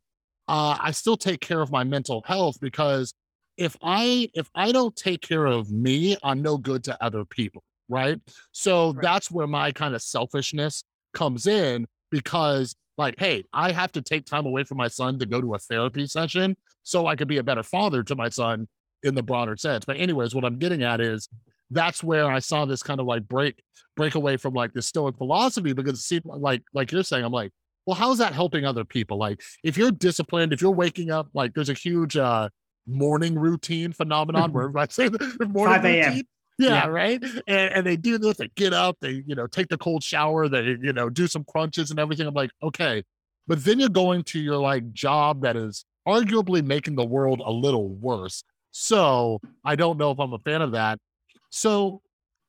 uh, 0.47 0.77
I 0.79 0.91
still 0.91 1.17
take 1.17 1.41
care 1.41 1.61
of 1.61 1.71
my 1.71 1.83
mental 1.83 2.23
health 2.25 2.57
because 2.61 3.13
if 3.57 3.75
I 3.81 4.29
if 4.33 4.49
I 4.55 4.71
don't 4.71 4.95
take 4.95 5.21
care 5.21 5.45
of 5.45 5.71
me, 5.71 6.17
I'm 6.23 6.41
no 6.41 6.57
good 6.57 6.83
to 6.85 7.03
other 7.03 7.25
people, 7.25 7.63
right? 7.89 8.19
So 8.51 8.93
right. 8.93 9.01
that's 9.01 9.31
where 9.31 9.47
my 9.47 9.71
kind 9.71 9.95
of 9.95 10.01
selfishness 10.01 10.83
comes 11.13 11.47
in 11.47 11.87
because 12.11 12.75
like, 12.97 13.15
hey, 13.19 13.43
I 13.51 13.71
have 13.71 13.91
to 13.93 14.01
take 14.01 14.25
time 14.25 14.45
away 14.45 14.63
from 14.63 14.77
my 14.77 14.87
son 14.87 15.19
to 15.19 15.25
go 15.25 15.41
to 15.41 15.55
a 15.55 15.59
therapy 15.59 16.07
session 16.07 16.55
so 16.83 17.07
I 17.07 17.15
could 17.15 17.27
be 17.27 17.37
a 17.37 17.43
better 17.43 17.63
father 17.63 18.03
to 18.03 18.15
my 18.15 18.29
son 18.29 18.67
in 19.03 19.15
the 19.15 19.23
broader 19.23 19.57
sense. 19.57 19.85
But 19.85 19.97
anyways, 19.97 20.35
what 20.35 20.45
I'm 20.45 20.57
getting 20.57 20.83
at 20.83 21.01
is 21.01 21.29
that's 21.71 22.03
where 22.03 22.29
I 22.29 22.39
saw 22.39 22.65
this 22.65 22.83
kind 22.83 22.99
of 22.99 23.05
like 23.05 23.27
break 23.27 23.61
break 23.95 24.15
away 24.15 24.37
from 24.37 24.53
like 24.53 24.73
the 24.73 24.81
Stoic 24.81 25.17
philosophy 25.17 25.73
because 25.73 26.03
see, 26.05 26.21
like 26.23 26.63
like 26.73 26.91
you're 26.91 27.03
saying, 27.03 27.23
I'm 27.23 27.31
like, 27.31 27.51
well, 27.85 27.95
how's 27.95 28.17
that 28.17 28.33
helping 28.33 28.65
other 28.65 28.85
people? 28.85 29.17
Like 29.17 29.41
if 29.63 29.77
you're 29.77 29.91
disciplined, 29.91 30.53
if 30.53 30.61
you're 30.61 30.71
waking 30.71 31.11
up, 31.11 31.29
like 31.33 31.53
there's 31.53 31.69
a 31.69 31.73
huge 31.73 32.17
uh 32.17 32.49
morning 32.87 33.35
routine 33.35 33.91
phenomenon 33.93 34.53
where 34.53 34.71
I 34.77 34.87
say 34.87 35.09
the 35.09 35.47
morning 35.49 35.75
5 35.75 35.85
a.m. 35.85 36.09
routine. 36.09 36.27
Yeah, 36.57 36.69
yeah, 36.69 36.87
right. 36.87 37.21
And, 37.47 37.73
and 37.73 37.85
they 37.85 37.97
do 37.97 38.17
this. 38.17 38.37
They 38.37 38.49
get 38.55 38.71
up. 38.73 38.97
They 39.01 39.23
you 39.25 39.35
know 39.35 39.47
take 39.47 39.67
the 39.67 39.77
cold 39.77 40.03
shower. 40.03 40.47
They 40.47 40.77
you 40.81 40.93
know 40.93 41.09
do 41.09 41.27
some 41.27 41.43
crunches 41.43 41.91
and 41.91 41.99
everything. 41.99 42.27
I'm 42.27 42.33
like, 42.33 42.51
okay, 42.63 43.03
but 43.47 43.63
then 43.63 43.79
you're 43.79 43.89
going 43.89 44.23
to 44.25 44.39
your 44.39 44.57
like 44.57 44.93
job 44.93 45.41
that 45.41 45.55
is 45.55 45.85
arguably 46.07 46.63
making 46.63 46.95
the 46.95 47.05
world 47.05 47.41
a 47.43 47.51
little 47.51 47.89
worse. 47.89 48.43
So 48.77 49.39
I 49.63 49.77
don't 49.77 49.97
know 49.97 50.11
if 50.11 50.19
I'm 50.19 50.33
a 50.33 50.39
fan 50.39 50.61
of 50.61 50.73
that. 50.73 50.99
So 51.49 52.01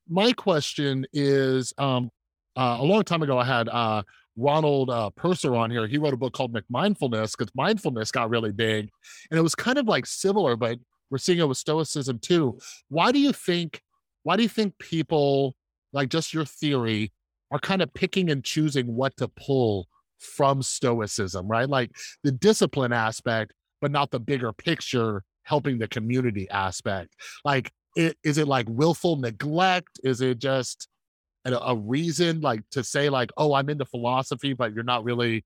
my 0.09 0.33
question 0.33 1.07
is, 1.13 1.73
um, 1.79 2.11
uh, 2.57 2.79
a 2.81 2.83
long 2.83 3.05
time 3.05 3.23
ago, 3.23 3.39
I 3.39 3.45
had 3.45 3.69
uh, 3.69 4.03
Ronald 4.37 4.91
uh, 4.91 5.11
Purser 5.11 5.55
on 5.55 5.71
here. 5.71 5.87
He 5.87 5.99
wrote 5.99 6.15
a 6.15 6.17
book 6.17 6.33
called 6.33 6.53
McMindfulness 6.53 7.39
because 7.39 7.55
mindfulness 7.55 8.11
got 8.11 8.29
really 8.29 8.51
big, 8.51 8.89
and 9.31 9.39
it 9.39 9.43
was 9.43 9.55
kind 9.55 9.79
of 9.79 9.87
like 9.87 10.05
similar, 10.05 10.57
but 10.57 10.81
we're 11.11 11.19
seeing 11.19 11.39
it 11.39 11.47
with 11.47 11.59
Stoicism 11.59 12.19
too. 12.19 12.59
Why 12.89 13.13
do 13.13 13.21
you 13.21 13.33
think? 13.33 13.81
Why 14.25 14.37
do 14.37 14.43
you 14.43 14.49
think 14.49 14.77
people 14.81 15.55
like 15.93 16.09
just 16.09 16.35
your 16.35 16.45
theory 16.45 17.13
are 17.53 17.61
kind 17.61 17.83
of 17.83 17.95
picking 17.95 18.31
and 18.31 18.43
choosing 18.43 18.97
what 18.97 19.17
to 19.19 19.29
pull 19.29 19.87
from 20.19 20.61
Stoicism, 20.61 21.47
right? 21.47 21.69
Like 21.69 21.93
the 22.25 22.33
discipline 22.33 22.93
aspect, 22.93 23.53
but 23.81 23.93
not 23.93 24.11
the 24.11 24.19
bigger 24.19 24.53
picture, 24.53 25.23
helping 25.47 25.79
the 25.79 25.89
community 25.89 26.49
aspect. 26.51 27.15
Like, 27.45 27.73
it, 27.95 28.19
is 28.23 28.37
it 28.37 28.49
like 28.49 28.67
willful 28.69 29.17
neglect? 29.17 30.01
Is 30.05 30.21
it 30.21 30.39
just 30.39 30.89
a, 31.45 31.57
a 31.57 31.75
reason, 31.75 32.41
like 32.41 32.63
to 32.73 32.85
say, 32.85 33.09
like, 33.09 33.31
oh, 33.37 33.55
I'm 33.55 33.71
into 33.71 33.87
philosophy, 33.87 34.53
but 34.53 34.75
you're 34.75 34.85
not 34.85 35.05
really 35.05 35.45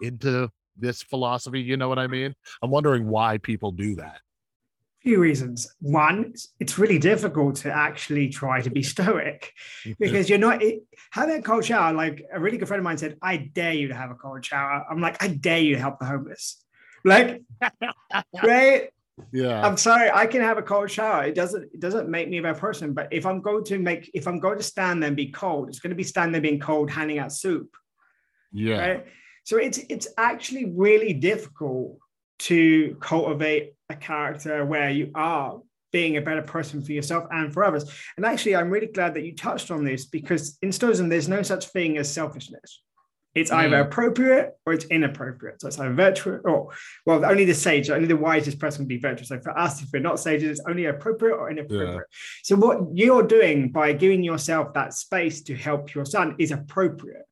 into 0.00 0.48
this 0.76 1.02
philosophy? 1.02 1.60
You 1.60 1.76
know 1.76 1.88
what 1.88 1.98
I 1.98 2.06
mean? 2.06 2.34
I'm 2.62 2.70
wondering 2.70 3.06
why 3.06 3.38
people 3.38 3.70
do 3.70 3.94
that 3.96 4.20
few 5.02 5.18
reasons. 5.18 5.74
One, 5.80 6.32
it's 6.60 6.78
really 6.78 6.98
difficult 6.98 7.56
to 7.56 7.72
actually 7.72 8.28
try 8.28 8.60
to 8.60 8.70
be 8.70 8.82
stoic 8.82 9.52
mm-hmm. 9.84 9.92
because 9.98 10.30
you're 10.30 10.38
not 10.38 10.62
it, 10.62 10.82
having 11.10 11.38
a 11.38 11.42
cold 11.42 11.64
shower. 11.64 11.92
Like 11.92 12.24
a 12.32 12.40
really 12.40 12.56
good 12.56 12.68
friend 12.68 12.78
of 12.78 12.84
mine 12.84 12.98
said, 12.98 13.16
I 13.20 13.36
dare 13.36 13.72
you 13.72 13.88
to 13.88 13.94
have 13.94 14.10
a 14.10 14.14
cold 14.14 14.44
shower. 14.44 14.84
I'm 14.88 15.00
like, 15.00 15.22
I 15.22 15.28
dare 15.28 15.58
you 15.58 15.74
to 15.74 15.80
help 15.80 15.98
the 15.98 16.06
homeless. 16.06 16.62
Like, 17.04 17.42
right? 18.42 18.90
Yeah. 19.32 19.66
I'm 19.66 19.76
sorry, 19.76 20.10
I 20.10 20.26
can 20.26 20.40
have 20.40 20.58
a 20.58 20.62
cold 20.62 20.90
shower. 20.90 21.24
It 21.24 21.34
doesn't 21.34 21.64
it 21.72 21.80
doesn't 21.80 22.08
make 22.08 22.28
me 22.28 22.38
a 22.38 22.42
bad 22.42 22.58
person. 22.58 22.92
But 22.92 23.08
if 23.12 23.26
I'm 23.26 23.40
going 23.40 23.64
to 23.64 23.78
make 23.78 24.10
if 24.14 24.26
I'm 24.26 24.40
going 24.40 24.58
to 24.58 24.64
stand 24.64 25.02
there 25.02 25.08
and 25.08 25.16
be 25.16 25.30
cold, 25.30 25.68
it's 25.68 25.80
going 25.80 25.90
to 25.90 25.96
be 25.96 26.02
standing 26.02 26.32
there 26.32 26.40
being 26.40 26.60
cold, 26.60 26.90
handing 26.90 27.18
out 27.18 27.32
soup. 27.32 27.74
Yeah. 28.52 28.78
Right. 28.78 29.06
So 29.44 29.56
it's 29.56 29.78
it's 29.78 30.08
actually 30.18 30.72
really 30.74 31.12
difficult 31.12 31.98
to 32.40 32.96
cultivate 33.00 33.74
a 33.88 33.96
character 33.96 34.64
where 34.64 34.90
you 34.90 35.10
are 35.14 35.60
being 35.92 36.16
a 36.16 36.22
better 36.22 36.42
person 36.42 36.82
for 36.82 36.92
yourself 36.92 37.26
and 37.30 37.52
for 37.52 37.64
others. 37.64 37.84
And 38.16 38.24
actually, 38.26 38.56
I'm 38.56 38.70
really 38.70 38.86
glad 38.86 39.14
that 39.14 39.24
you 39.24 39.34
touched 39.34 39.70
on 39.70 39.84
this 39.84 40.06
because 40.06 40.58
in 40.62 40.72
Stoicism, 40.72 41.08
there's 41.08 41.28
no 41.28 41.42
such 41.42 41.66
thing 41.68 41.98
as 41.98 42.12
selfishness. 42.12 42.82
It's 43.34 43.50
mm. 43.50 43.56
either 43.56 43.80
appropriate 43.80 44.54
or 44.66 44.72
it's 44.72 44.84
inappropriate. 44.86 45.60
So 45.60 45.68
it's 45.68 45.78
either 45.78 45.94
virtuous 45.94 46.42
or, 46.44 46.70
well, 47.06 47.24
only 47.24 47.44
the 47.44 47.54
sage, 47.54 47.90
only 47.90 48.08
the 48.08 48.16
wisest 48.16 48.58
person 48.58 48.82
would 48.82 48.88
be 48.88 48.98
virtuous. 48.98 49.28
So 49.28 49.40
for 49.40 49.56
us, 49.58 49.82
if 49.82 49.88
we're 49.92 50.00
not 50.00 50.20
sages, 50.20 50.58
it's 50.58 50.68
only 50.68 50.86
appropriate 50.86 51.36
or 51.36 51.50
inappropriate. 51.50 51.94
Yeah. 51.94 52.16
So 52.42 52.56
what 52.56 52.80
you're 52.92 53.22
doing 53.22 53.70
by 53.70 53.92
giving 53.92 54.22
yourself 54.22 54.74
that 54.74 54.92
space 54.92 55.42
to 55.42 55.54
help 55.54 55.94
your 55.94 56.04
son 56.04 56.36
is 56.38 56.50
appropriate. 56.50 57.24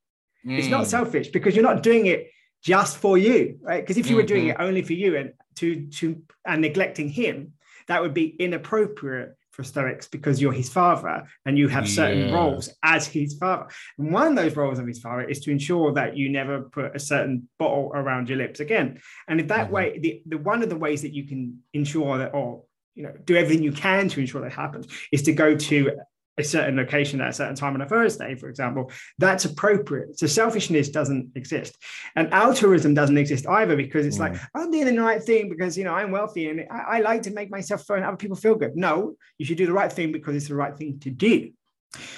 Mm. 0.47 0.59
It's 0.59 0.69
not 0.69 0.85
mm. 0.85 0.90
selfish 0.90 1.28
because 1.28 1.54
you're 1.54 1.64
not 1.64 1.83
doing 1.83 2.07
it 2.07 2.30
just 2.62 2.97
for 2.99 3.19
you, 3.19 3.59
right? 3.62 3.83
Because 3.83 3.97
if 3.97 4.11
you 4.11 4.16
were 4.16 4.23
doing 4.23 4.49
mm-hmm. 4.49 4.61
it 4.61 4.66
only 4.66 4.83
for 4.83 4.92
you 4.92 5.16
and 5.16 5.33
to 5.57 5.87
to 5.87 6.23
and 6.47 6.61
neglecting 6.61 7.09
him, 7.09 7.54
that 7.88 8.02
would 8.02 8.14
be 8.14 8.26
inappropriate 8.26 9.35
for 9.52 9.64
Stoics 9.64 10.09
because 10.09 10.40
you're 10.40 10.52
his 10.52 10.69
father 10.69 11.25
and 11.45 11.59
you 11.59 11.69
have 11.69 11.88
certain 11.88 12.28
yeah. 12.28 12.35
roles 12.35 12.71
as 12.83 13.07
his 13.07 13.35
father. 13.35 13.66
And 13.99 14.12
one 14.12 14.28
of 14.28 14.37
those 14.37 14.57
roles 14.57 14.78
of 14.78 14.87
his 14.87 15.00
father 15.00 15.23
is 15.23 15.40
to 15.40 15.50
ensure 15.50 15.92
that 15.95 16.16
you 16.16 16.28
never 16.28 16.62
put 16.62 16.95
a 16.95 17.00
certain 17.00 17.49
bottle 17.59 17.90
around 17.95 18.28
your 18.28 18.38
lips 18.38 18.61
again. 18.61 19.00
And 19.28 19.40
if 19.40 19.49
that 19.49 19.66
mm-hmm. 19.66 19.75
way, 19.75 19.99
the, 19.99 20.23
the 20.26 20.38
one 20.38 20.62
of 20.62 20.69
the 20.69 20.76
ways 20.76 21.02
that 21.02 21.12
you 21.12 21.26
can 21.26 21.59
ensure 21.73 22.19
that, 22.19 22.35
or 22.35 22.64
you 22.95 23.04
know, 23.04 23.14
do 23.25 23.37
everything 23.37 23.62
you 23.62 23.73
can 23.73 24.09
to 24.09 24.21
ensure 24.21 24.42
that 24.42 24.52
happens, 24.52 24.87
is 25.12 25.23
to 25.23 25.33
go 25.33 25.57
to 25.57 25.92
a 26.41 26.45
certain 26.45 26.77
location 26.77 27.21
at 27.21 27.29
a 27.29 27.33
certain 27.33 27.55
time 27.55 27.75
on 27.75 27.81
a 27.81 27.87
Thursday, 27.87 28.35
for 28.35 28.49
example, 28.49 28.91
that's 29.19 29.45
appropriate. 29.45 30.19
So 30.19 30.26
selfishness 30.26 30.89
doesn't 30.89 31.33
exist. 31.37 31.76
And 32.17 32.33
altruism 32.33 32.95
doesn't 32.95 33.19
exist 33.19 33.47
either 33.47 33.76
because 33.76 34.07
it's 34.07 34.17
mm. 34.17 34.31
like, 34.31 34.41
I'm 34.55 34.71
doing 34.71 34.95
the 34.95 35.03
right 35.03 35.23
thing 35.23 35.49
because, 35.49 35.79
you 35.79 35.85
know, 35.85 35.95
I'm 35.95 36.11
wealthy 36.11 36.49
and 36.49 36.67
I, 36.71 36.97
I 36.97 37.00
like 37.00 37.23
to 37.23 37.31
make 37.31 37.50
myself 37.50 37.89
and 37.91 38.05
other 38.05 38.17
people 38.17 38.37
feel 38.37 38.57
good. 38.57 38.76
No, 38.76 39.15
you 39.39 39.47
should 39.47 39.59
do 39.59 39.67
the 39.67 39.73
right 39.73 39.93
thing 39.93 40.13
because 40.13 40.35
it's 40.35 40.49
the 40.49 40.55
right 40.55 40.76
thing 40.76 40.99
to 41.00 41.11
do. 41.11 41.50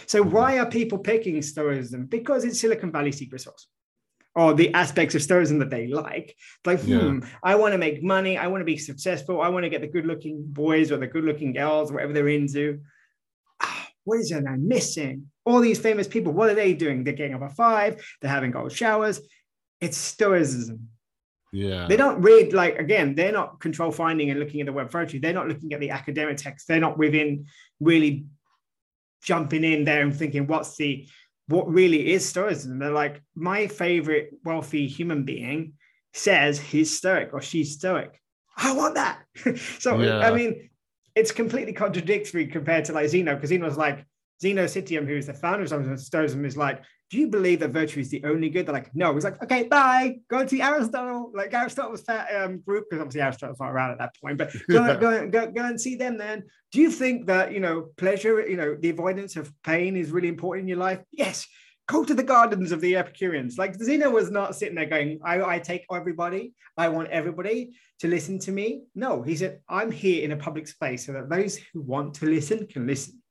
So 0.07 0.23
mm-hmm. 0.23 0.31
why 0.31 0.59
are 0.59 0.67
people 0.67 0.99
picking 0.99 1.41
Stoicism? 1.43 2.07
Because 2.07 2.45
it's 2.45 2.61
Silicon 2.61 2.93
Valley 2.93 3.13
secret 3.13 3.41
sauce 3.41 3.67
or 4.35 4.55
the 4.55 4.73
aspects 4.75 5.15
of 5.15 5.23
Stoicism 5.23 5.59
that 5.59 5.71
they 5.71 5.87
like. 5.87 6.35
Like, 6.65 6.81
yeah. 6.85 6.99
hmm, 6.99 7.21
I 7.43 7.55
want 7.55 7.73
to 7.73 7.79
make 7.79 8.03
money. 8.03 8.39
I 8.39 8.47
want 8.47 8.61
to 8.63 8.67
be 8.67 8.79
successful. 8.79 9.43
I 9.43 9.49
want 9.49 9.65
to 9.65 9.71
get 9.71 9.81
the 9.81 9.87
good 9.87 10.07
looking 10.07 10.43
boys 10.47 10.91
or 10.91 10.97
the 10.97 11.07
good 11.07 11.25
looking 11.25 11.53
girls, 11.53 11.93
whatever 11.93 12.13
they're 12.13 12.29
into 12.29 12.81
what 14.05 14.19
is 14.19 14.31
it 14.31 14.45
I'm 14.47 14.67
missing? 14.69 15.31
All 15.45 15.61
these 15.61 15.79
famous 15.79 16.07
people, 16.07 16.33
what 16.33 16.51
are 16.51 16.55
they 16.55 16.75
doing? 16.75 17.05
They're 17.05 17.15
getting 17.15 17.35
up 17.35 17.43
at 17.43 17.57
five, 17.57 18.05
they're 18.21 18.31
having 18.31 18.53
cold 18.53 18.73
showers. 18.73 19.21
It's 19.81 19.97
stoicism. 19.97 20.89
Yeah. 21.53 21.87
They 21.87 21.97
don't 21.97 22.23
read, 22.23 22.53
like, 22.53 22.79
again, 22.79 23.15
they're 23.15 23.33
not 23.33 23.61
control 23.61 23.91
finding 23.91 24.31
and 24.31 24.41
looking 24.41 24.61
at 24.61 24.67
the 24.67 24.73
web 24.73 24.91
virtue. 24.91 25.21
They're 25.21 25.35
not 25.35 25.49
looking 25.49 25.73
at 25.75 25.81
the 25.81 25.91
academic 25.91 26.39
text. 26.39 26.67
They're 26.67 26.81
not 26.81 26.97
within 26.97 27.47
really 27.79 28.25
jumping 29.23 29.65
in 29.65 29.85
there 29.85 30.03
and 30.03 30.17
thinking, 30.17 30.47
what's 30.47 30.77
the, 30.77 31.07
what 31.49 31.69
really 31.69 32.13
is 32.13 32.27
stoicism? 32.27 32.79
They're 32.79 32.91
like, 32.91 33.23
my 33.35 33.67
favorite 33.67 34.31
wealthy 34.45 34.87
human 34.87 35.25
being 35.25 35.75
says 36.15 36.59
he's 36.59 36.97
stoic 36.97 37.31
or 37.33 37.43
she's 37.43 37.75
stoic. 37.75 38.19
I 38.57 38.73
want 38.73 38.95
that. 38.95 39.23
so, 39.79 40.01
yeah. 40.01 40.21
I 40.21 40.33
mean, 40.33 40.71
it's 41.15 41.33
completely 41.33 41.73
contradictory 41.73 42.47
compared 42.47 42.85
to 42.87 42.93
like 42.93 43.09
Zeno, 43.09 43.35
because 43.35 43.51
Zeno's 43.51 43.77
like 43.77 44.05
Zeno 44.41 44.65
Citium, 44.65 45.07
who's 45.07 45.27
the 45.27 45.35
founder 45.35 45.65
of 45.65 46.01
Stoicism, 46.01 46.45
is 46.45 46.57
like, 46.57 46.83
do 47.11 47.19
you 47.19 47.29
believe 47.29 47.61
that 47.61 47.71
virtue 47.71 48.01
is 48.01 48.09
the 48.09 48.25
only 48.25 48.49
good? 48.49 48.67
They're 48.67 48.73
like, 48.73 48.95
no. 48.95 49.13
He's 49.13 49.25
like, 49.25 49.43
okay, 49.43 49.65
bye. 49.65 50.17
Go 50.29 50.47
to 50.47 50.61
Aristotle. 50.61 51.31
Like 51.35 51.53
Aristotle's 51.53 52.03
um, 52.09 52.61
group, 52.61 52.87
because 52.89 53.03
obviously 53.03 53.21
Aristotle's 53.21 53.61
not 53.61 53.71
around 53.71 53.91
at 53.93 53.99
that 53.99 54.17
point, 54.19 54.39
but 54.39 54.51
go, 54.71 54.97
go, 55.01 55.29
go, 55.29 55.51
go 55.51 55.65
and 55.65 55.79
see 55.79 55.95
them 55.95 56.17
then. 56.17 56.45
Do 56.73 56.81
you 56.81 56.91
think 56.91 57.27
that, 57.27 57.53
you 57.53 57.61
know, 57.61 57.89
pleasure, 57.99 58.49
you 58.49 58.57
know, 58.57 58.77
the 58.81 58.89
avoidance 58.89 59.37
of 59.37 59.53
pain 59.63 59.95
is 59.95 60.11
really 60.11 60.29
important 60.29 60.65
in 60.65 60.69
your 60.69 60.79
life? 60.79 61.01
Yes 61.13 61.47
go 61.89 62.05
to 62.05 62.15
the 62.15 62.23
gardens 62.23 62.73
of 62.73 62.81
the 62.81 62.97
Epicureans. 62.97 63.59
Like 63.59 63.75
Zeno 63.77 64.11
was 64.11 64.31
not 64.31 64.57
sitting 64.57 64.75
there 64.75 64.87
going, 64.87 65.21
I, 65.25 65.43
I 65.43 65.59
take 65.59 65.85
everybody, 65.93 66.55
I 66.77 66.89
want 66.89 67.11
everybody 67.11 67.75
to 68.01 68.09
listen 68.09 68.39
to 68.41 68.53
me. 68.53 68.83
No, 68.95 69.23
he 69.23 69.37
said, 69.37 69.61
I'm 69.69 69.91
here 69.91 70.25
in 70.25 70.33
a 70.33 70.37
public 70.37 70.67
space 70.69 71.07
so 71.07 71.13
that 71.13 71.29
those 71.29 71.59
who 71.73 71.83
want 71.83 72.15
to 72.15 72.27
listen 72.27 72.67
can 72.67 72.87
listen. 72.87 73.23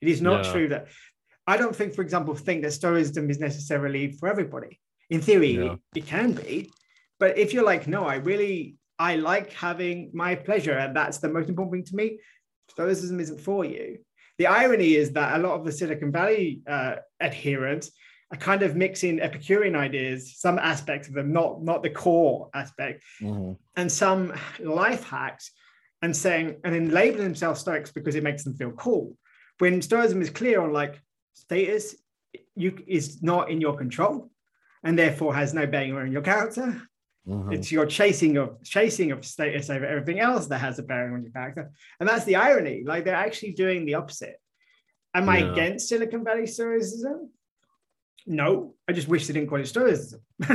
It 0.00 0.08
is 0.08 0.20
not 0.20 0.44
true 0.44 0.68
that 0.68 0.88
I 1.46 1.56
don't 1.56 1.74
think, 1.74 1.94
for 1.94 2.02
example, 2.02 2.34
think 2.34 2.62
that 2.62 2.72
Stoicism 2.72 3.30
is 3.30 3.38
necessarily 3.38 4.12
for 4.12 4.28
everybody. 4.28 4.80
In 5.10 5.20
theory, 5.20 5.78
it 5.94 6.06
can 6.06 6.32
be. 6.32 6.70
But 7.20 7.38
if 7.38 7.52
you're 7.52 7.64
like, 7.64 7.86
no, 7.86 8.04
I 8.04 8.16
really 8.16 8.76
I 8.98 9.16
like 9.16 9.52
having 9.52 10.10
my 10.12 10.34
pleasure, 10.34 10.76
and 10.76 10.94
that's 10.94 11.18
the 11.18 11.28
most 11.28 11.48
important 11.48 11.72
thing 11.72 11.84
to 11.84 11.96
me, 11.96 12.18
Stoicism 12.70 13.20
isn't 13.20 13.40
for 13.40 13.64
you 13.64 13.98
the 14.38 14.46
irony 14.46 14.94
is 14.94 15.12
that 15.12 15.38
a 15.38 15.42
lot 15.42 15.58
of 15.58 15.64
the 15.64 15.72
Silicon 15.72 16.10
Valley 16.10 16.62
uh, 16.66 16.96
adherents 17.20 17.90
are 18.32 18.38
kind 18.38 18.62
of 18.62 18.76
mixing 18.76 19.20
Epicurean 19.20 19.76
ideas, 19.76 20.36
some 20.38 20.58
aspects 20.58 21.08
of 21.08 21.14
them, 21.14 21.32
not 21.32 21.62
not 21.62 21.82
the 21.82 21.90
core 21.90 22.48
aspect, 22.54 23.02
mm-hmm. 23.20 23.52
and 23.76 23.92
some 23.92 24.32
life 24.60 25.04
hacks, 25.04 25.50
and 26.00 26.16
saying 26.16 26.56
and 26.64 26.74
then 26.74 26.90
labeling 26.90 27.24
themselves 27.24 27.60
Stoics 27.60 27.92
because 27.92 28.14
it 28.14 28.22
makes 28.22 28.44
them 28.44 28.54
feel 28.54 28.72
cool. 28.72 29.16
When 29.58 29.82
Stoicism 29.82 30.22
is 30.22 30.30
clear 30.30 30.60
on 30.60 30.72
like 30.72 31.00
status, 31.34 31.94
you 32.56 32.78
is 32.86 33.22
not 33.22 33.50
in 33.50 33.60
your 33.60 33.76
control, 33.76 34.30
and 34.82 34.98
therefore 34.98 35.34
has 35.34 35.52
no 35.52 35.66
bearing 35.66 35.94
on 35.94 36.10
your 36.10 36.22
character. 36.22 36.82
Mm-hmm. 37.28 37.52
It's 37.52 37.70
your 37.70 37.86
chasing 37.86 38.36
of 38.36 38.62
chasing 38.64 39.12
of 39.12 39.24
status 39.24 39.70
over 39.70 39.86
everything 39.86 40.18
else 40.18 40.48
that 40.48 40.58
has 40.58 40.78
a 40.78 40.82
bearing 40.82 41.14
on 41.14 41.22
your 41.22 41.30
character, 41.30 41.70
and 42.00 42.08
that's 42.08 42.24
the 42.24 42.36
irony. 42.36 42.82
Like 42.84 43.04
they're 43.04 43.14
actually 43.14 43.52
doing 43.52 43.84
the 43.84 43.94
opposite. 43.94 44.40
Am 45.14 45.26
yeah. 45.26 45.32
I 45.32 45.36
against 45.38 45.88
Silicon 45.88 46.24
Valley 46.24 46.46
stoicism? 46.46 47.30
No, 48.26 48.74
I 48.88 48.92
just 48.92 49.08
wish 49.08 49.26
they 49.26 49.34
didn't 49.34 49.48
call 49.48 49.60
it 49.60 49.66
stoicism. 49.66 50.20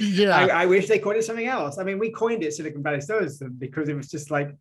yeah, 0.00 0.36
I, 0.36 0.62
I, 0.62 0.66
wish 0.66 0.88
they 0.88 0.98
called 0.98 1.16
it 1.16 1.24
something 1.24 1.46
else. 1.46 1.78
I 1.78 1.84
mean, 1.84 1.98
we 1.98 2.10
coined 2.10 2.42
it 2.42 2.54
Silicon 2.54 2.82
Valley 2.82 3.00
stoicism 3.00 3.54
because 3.58 3.88
it 3.88 3.94
was 3.94 4.08
just 4.08 4.30
like, 4.30 4.56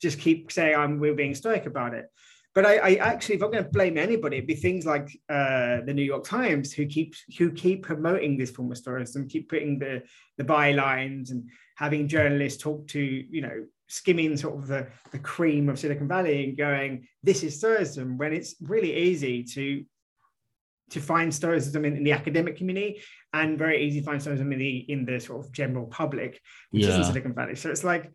just 0.00 0.18
keep 0.18 0.52
saying 0.52 0.76
I'm 0.76 0.98
we're 0.98 1.14
being 1.14 1.34
stoic 1.34 1.66
about 1.66 1.94
it. 1.94 2.06
But 2.54 2.66
I, 2.66 2.76
I, 2.76 2.94
actually, 2.96 3.36
if 3.36 3.42
I'm 3.42 3.50
going 3.50 3.64
to 3.64 3.70
blame 3.70 3.96
anybody, 3.96 4.36
it'd 4.36 4.46
be 4.46 4.54
things 4.54 4.84
like 4.84 5.08
uh, 5.30 5.80
the 5.86 5.94
New 5.94 6.02
York 6.02 6.24
Times 6.24 6.72
who 6.72 6.86
keep 6.86 7.14
who 7.38 7.50
keep 7.50 7.82
promoting 7.82 8.36
this 8.36 8.50
form 8.50 8.70
of 8.70 8.78
stoicism, 8.78 9.28
keep 9.28 9.48
putting 9.48 9.78
the 9.78 10.02
the 10.36 10.44
bylines 10.44 11.30
and 11.30 11.48
having 11.76 12.08
journalists 12.08 12.62
talk 12.62 12.86
to 12.88 13.00
you 13.00 13.40
know 13.40 13.64
skimming 13.92 14.36
sort 14.38 14.58
of 14.58 14.66
the, 14.66 14.86
the 15.10 15.18
cream 15.18 15.68
of 15.68 15.78
Silicon 15.78 16.08
Valley 16.08 16.44
and 16.44 16.56
going, 16.56 17.06
this 17.22 17.42
is 17.42 17.58
Stoicism, 17.58 18.16
when 18.16 18.32
it's 18.32 18.54
really 18.60 18.94
easy 18.96 19.44
to 19.44 19.84
to 20.90 21.00
find 21.00 21.34
Stoicism 21.34 21.86
in, 21.86 21.96
in, 21.96 22.04
the 22.04 22.12
academic 22.12 22.56
community 22.56 23.02
and 23.32 23.58
very 23.58 23.82
easy 23.82 24.00
to 24.00 24.06
find 24.06 24.20
Stoicism 24.20 24.52
in 24.52 24.58
the 24.58 24.76
in 24.90 25.04
the 25.04 25.18
sort 25.20 25.44
of 25.44 25.52
general 25.52 25.86
public, 25.86 26.40
which 26.70 26.82
yeah. 26.82 26.88
isn't 26.90 27.04
Silicon 27.04 27.34
Valley. 27.34 27.54
So 27.54 27.70
it's 27.70 27.84
like, 27.84 28.12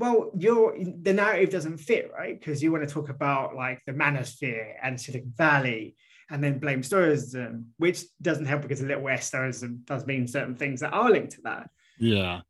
well, 0.00 0.30
your 0.34 0.74
the 1.02 1.12
narrative 1.12 1.50
doesn't 1.50 1.76
fit, 1.76 2.10
right? 2.16 2.38
Because 2.38 2.62
you 2.62 2.72
want 2.72 2.88
to 2.88 2.92
talk 2.92 3.10
about 3.10 3.54
like 3.54 3.82
the 3.84 3.92
manosphere 3.92 4.72
and 4.82 4.98
Silicon 4.98 5.34
Valley 5.36 5.94
and 6.30 6.42
then 6.42 6.58
blame 6.58 6.82
Stoicism, 6.82 7.66
which 7.76 8.04
doesn't 8.22 8.46
help 8.46 8.62
because 8.62 8.80
a 8.80 8.86
little 8.86 9.06
s 9.10 9.26
Stoicism 9.26 9.82
does 9.84 10.06
mean 10.06 10.26
certain 10.26 10.56
things 10.56 10.80
that 10.80 10.94
are 10.94 11.10
linked 11.10 11.32
to 11.32 11.42
that. 11.42 11.68
Yeah. 11.98 12.40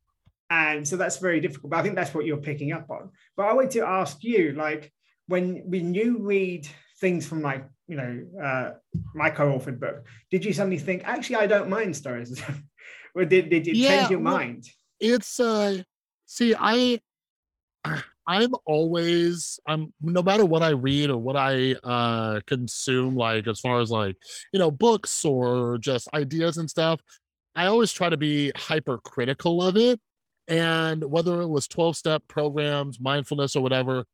And 0.49 0.87
so 0.87 0.97
that's 0.97 1.17
very 1.17 1.41
difficult. 1.41 1.71
But 1.71 1.81
I 1.81 1.83
think 1.83 1.97
that's 1.97 2.15
what 2.15 2.25
you're 2.25 2.37
picking 2.37 2.71
up 2.71 2.89
on. 2.89 3.11
But 3.37 3.47
I 3.47 3.53
want 3.53 3.73
to 3.73 3.81
ask 3.81 4.23
you, 4.23 4.53
like, 4.53 4.93
when 5.27 5.69
when 5.69 5.93
you 5.93 6.19
read 6.21 6.69
things 7.01 7.27
from 7.27 7.43
like, 7.43 7.65
you 7.89 7.97
know, 7.97 8.13
uh, 8.41 8.71
my 9.13 9.31
co-authored 9.31 9.81
book, 9.81 10.07
did 10.31 10.45
you 10.45 10.53
suddenly 10.53 10.79
think, 10.79 11.03
actually, 11.05 11.37
I 11.37 11.49
don't 11.49 11.69
mind 11.69 11.97
Stoicism? 11.97 12.69
or 13.17 13.25
did, 13.25 13.51
did 13.51 13.67
it 13.67 13.77
yeah, 13.77 13.89
change 13.89 14.11
your 14.13 14.21
well, 14.21 14.35
mind? 14.35 14.69
It's 15.01 15.41
uh 15.41 15.83
see, 16.27 16.55
I 16.57 17.01
I'm 18.27 18.53
always 18.67 19.59
I'm 19.67 19.93
no 20.01 20.23
matter 20.23 20.45
what 20.45 20.63
I 20.63 20.71
read 20.71 21.11
or 21.11 21.19
what 21.19 21.37
I 21.37 21.75
uh 21.83 22.41
consume, 22.47 23.17
like 23.17 23.47
as 23.49 23.61
far 23.61 23.81
as 23.81 23.91
like, 23.91 24.17
you 24.53 24.59
know, 24.59 24.71
books 24.71 25.25
or 25.25 25.79
just 25.79 26.09
ideas 26.15 26.57
and 26.59 26.71
stuff, 26.71 27.01
I 27.55 27.67
always 27.67 27.93
try 27.93 28.09
to 28.09 28.17
be 28.17 28.53
hypercritical 28.57 29.63
of 29.63 29.77
it 29.77 30.01
and 30.49 31.05
whether 31.05 31.41
it 31.41 31.49
was 31.49 31.69
12 31.69 31.97
step 31.97 32.23
programs, 32.29 33.01
mindfulness, 33.01 33.55
or 33.55 33.63
whatever, 33.63 34.05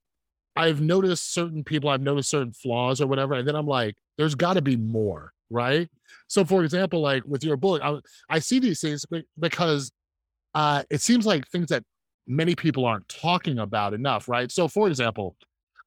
I've 0.54 0.80
noticed 0.82 1.32
certain 1.32 1.64
people, 1.64 1.88
I've 1.88 2.02
noticed 2.02 2.30
certain 2.30 2.52
flaws 2.52 3.00
or 3.00 3.06
whatever. 3.06 3.34
And 3.34 3.48
then 3.48 3.56
I'm 3.56 3.66
like, 3.66 3.96
there's 4.18 4.34
got 4.34 4.54
to 4.54 4.62
be 4.62 4.76
more. 4.76 5.32
Right. 5.48 5.88
So, 6.26 6.44
for 6.44 6.64
example, 6.64 7.00
like 7.00 7.22
with 7.24 7.44
your 7.44 7.56
book, 7.56 7.80
I, 7.82 7.98
I 8.28 8.38
see 8.40 8.58
these 8.58 8.80
things 8.80 9.04
because 9.38 9.92
uh, 10.54 10.82
it 10.90 11.00
seems 11.00 11.24
like 11.24 11.46
things 11.48 11.68
that 11.68 11.84
many 12.26 12.54
people 12.54 12.84
aren't 12.84 13.08
talking 13.08 13.58
about 13.58 13.94
enough. 13.94 14.28
Right. 14.28 14.50
So, 14.50 14.68
for 14.68 14.88
example, 14.88 15.36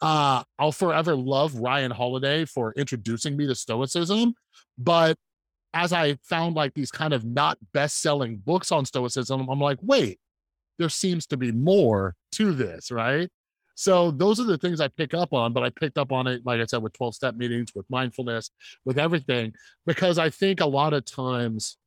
uh, 0.01 0.43
I'll 0.57 0.71
forever 0.71 1.15
love 1.15 1.55
Ryan 1.55 1.91
Holiday 1.91 2.45
for 2.45 2.73
introducing 2.77 3.35
me 3.35 3.47
to 3.47 3.55
Stoicism. 3.55 4.33
But 4.77 5.17
as 5.73 5.93
I 5.93 6.17
found 6.23 6.55
like 6.55 6.73
these 6.73 6.91
kind 6.91 7.13
of 7.13 7.25
not 7.25 7.57
best 7.73 8.01
selling 8.01 8.37
books 8.37 8.71
on 8.71 8.85
Stoicism, 8.85 9.47
I'm 9.49 9.59
like, 9.59 9.77
wait, 9.81 10.19
there 10.77 10.89
seems 10.89 11.27
to 11.27 11.37
be 11.37 11.51
more 11.51 12.15
to 12.33 12.53
this, 12.53 12.91
right? 12.91 13.29
So 13.75 14.11
those 14.11 14.39
are 14.39 14.45
the 14.45 14.57
things 14.57 14.81
I 14.81 14.89
pick 14.89 15.13
up 15.13 15.33
on, 15.33 15.53
but 15.53 15.63
I 15.63 15.69
picked 15.69 15.97
up 15.97 16.11
on 16.11 16.27
it, 16.27 16.45
like 16.45 16.59
I 16.59 16.65
said, 16.65 16.81
with 16.81 16.93
12 16.93 17.15
step 17.15 17.35
meetings, 17.35 17.71
with 17.73 17.85
mindfulness, 17.89 18.51
with 18.83 18.97
everything, 18.97 19.53
because 19.85 20.17
I 20.17 20.29
think 20.29 20.59
a 20.59 20.65
lot 20.65 20.93
of 20.93 21.05
times, 21.05 21.77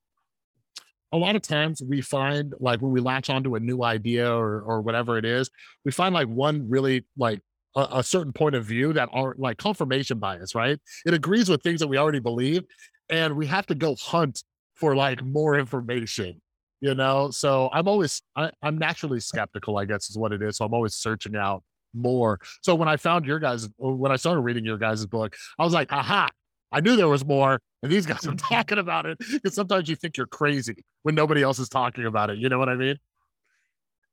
a 1.13 1.17
lot 1.19 1.37
of 1.37 1.43
times 1.43 1.83
we 1.87 2.01
find 2.01 2.55
like 2.59 2.81
when 2.81 2.93
we 2.93 3.01
latch 3.01 3.31
onto 3.31 3.55
a 3.55 3.61
new 3.61 3.83
idea 3.83 4.31
or, 4.31 4.63
or 4.63 4.81
whatever 4.81 5.19
it 5.19 5.25
is, 5.25 5.51
we 5.85 5.93
find 5.93 6.15
like 6.15 6.29
one 6.29 6.69
really 6.69 7.05
like 7.17 7.41
a, 7.77 7.87
a 7.95 8.03
certain 8.03 8.33
point 8.33 8.55
of 8.55 8.65
view 8.65 8.93
that 8.95 9.09
are 9.13 9.35
like 9.39 9.59
confirmation 9.59 10.19
bias, 10.19 10.55
right? 10.55 10.79
It 11.05 11.15
agrees 11.15 11.49
with 11.49 11.63
things 11.63 11.81
that 11.81 11.89
we 11.89 11.99
already 11.99 12.21
believe. 12.21 12.65
And 13.11 13.37
we 13.37 13.47
have 13.47 13.67
to 13.67 13.75
go 13.75 13.95
hunt 14.01 14.43
for 14.75 14.97
like 14.97 15.23
more 15.23 15.59
information 15.59 16.41
you 16.83 16.95
know 16.95 17.31
so 17.31 17.71
i'm 17.73 17.89
always 17.89 18.21
I, 18.37 18.51
am 18.63 18.77
naturally 18.77 19.21
skeptical 19.21 19.79
i 19.79 19.87
guess 19.87 20.11
is 20.11 20.19
what 20.19 20.33
it 20.33 20.43
is 20.43 20.59
so 20.59 20.67
i'm 20.67 20.75
always 20.75 20.95
searching 20.95 21.37
out 21.37 21.63
more 21.95 22.41
so 22.63 22.75
when 22.75 22.89
i 22.89 22.97
found 22.97 23.25
your 23.25 23.39
guys 23.39 23.69
when 23.79 24.13
i 24.13 24.17
started 24.17 24.41
reading 24.41 24.65
your 24.65 24.79
guys' 24.79 25.07
book 25.07 25.35
i 25.59 25.65
was 25.65 25.73
like 25.73 25.93
aha 25.93 26.29
i 26.73 26.81
knew 26.81 26.97
there 26.97 27.09
was 27.09 27.25
more 27.25 27.61
and 27.83 27.93
these 27.93 28.07
guys 28.07 28.27
are 28.27 28.35
talking 28.37 28.79
about 28.79 29.07
it 29.07 29.19
because 29.19 29.55
sometimes 29.55 29.89
you 29.89 29.97
think 29.97 30.17
you're 30.17 30.27
crazy 30.27 30.85
when 31.03 31.15
nobody 31.15 31.43
else 31.43 31.59
is 31.59 31.69
talking 31.69 32.07
about 32.07 32.31
it 32.31 32.39
you 32.39 32.49
know 32.49 32.59
what 32.59 32.69
i 32.69 32.75
mean 32.75 32.97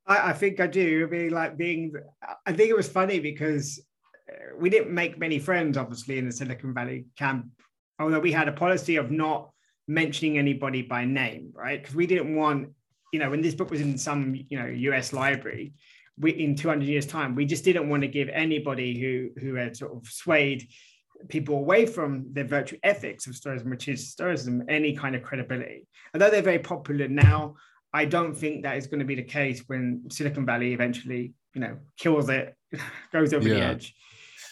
I, 0.08 0.30
I 0.30 0.34
think 0.34 0.60
i 0.60 0.68
do 0.68 1.08
I 1.08 1.10
mean, 1.10 1.30
like 1.32 1.58
being 1.58 1.94
i 2.46 2.52
think 2.54 2.70
it 2.70 2.76
was 2.76 2.90
funny 2.90 3.20
because 3.20 3.82
uh, 4.30 4.56
we 4.58 4.70
didn't 4.70 4.94
make 4.94 5.18
many 5.18 5.40
friends 5.40 5.78
obviously 5.78 6.18
in 6.18 6.26
the 6.26 6.32
silicon 6.32 6.74
valley 6.74 7.06
camp 7.18 7.48
although 8.00 8.20
we 8.20 8.32
had 8.32 8.48
a 8.48 8.54
policy 8.54 8.96
of 8.96 9.12
not 9.12 9.52
mentioning 9.90 10.38
anybody 10.38 10.84
by 10.84 11.04
name, 11.04 11.52
right? 11.54 11.82
Because 11.82 11.96
we 11.96 12.08
didn't 12.08 12.36
want, 12.36 12.70
you 13.12 13.20
know, 13.20 13.30
when 13.30 13.42
this 13.42 13.56
book 13.56 13.72
was 13.72 13.82
in 13.82 13.98
some, 13.98 14.36
you 14.48 14.58
know, 14.58 14.68
US 14.68 15.12
library, 15.12 15.74
we 16.18 16.32
in 16.32 16.56
200 16.56 16.86
years' 16.86 17.08
time, 17.08 17.34
we 17.34 17.46
just 17.46 17.64
didn't 17.64 17.90
want 17.90 18.04
to 18.04 18.08
give 18.08 18.30
anybody 18.30 19.00
who 19.00 19.42
who 19.42 19.56
had 19.56 19.76
sort 19.76 19.94
of 19.94 20.08
swayed 20.08 20.68
people 21.28 21.56
away 21.56 21.86
from 21.86 22.28
the 22.34 22.44
virtue 22.44 22.78
ethics 22.84 23.28
of 23.28 23.36
Stoicism, 23.36 23.70
which 23.70 23.88
is 23.88 24.10
Stoicism, 24.10 24.64
any 24.70 24.96
kind 24.96 25.16
of 25.16 25.24
credibility. 25.24 25.88
Although 26.14 26.30
they're 26.30 26.42
very 26.42 26.60
popular 26.60 27.08
now, 27.08 27.56
I 27.94 28.06
don't 28.06 28.36
think 28.36 28.64
that 28.64 28.78
is 28.78 28.88
going 28.88 29.00
to 29.00 29.06
be 29.06 29.16
the 29.16 29.24
case 29.24 29.64
when 29.68 30.04
Silicon 30.10 30.46
Valley 30.46 30.74
eventually, 30.74 31.34
you 31.54 31.62
know, 31.62 31.78
kills 31.98 32.30
it, 32.30 32.56
goes 33.12 33.34
over 33.34 33.48
yeah. 33.48 33.54
the 33.56 33.62
edge. 33.62 33.96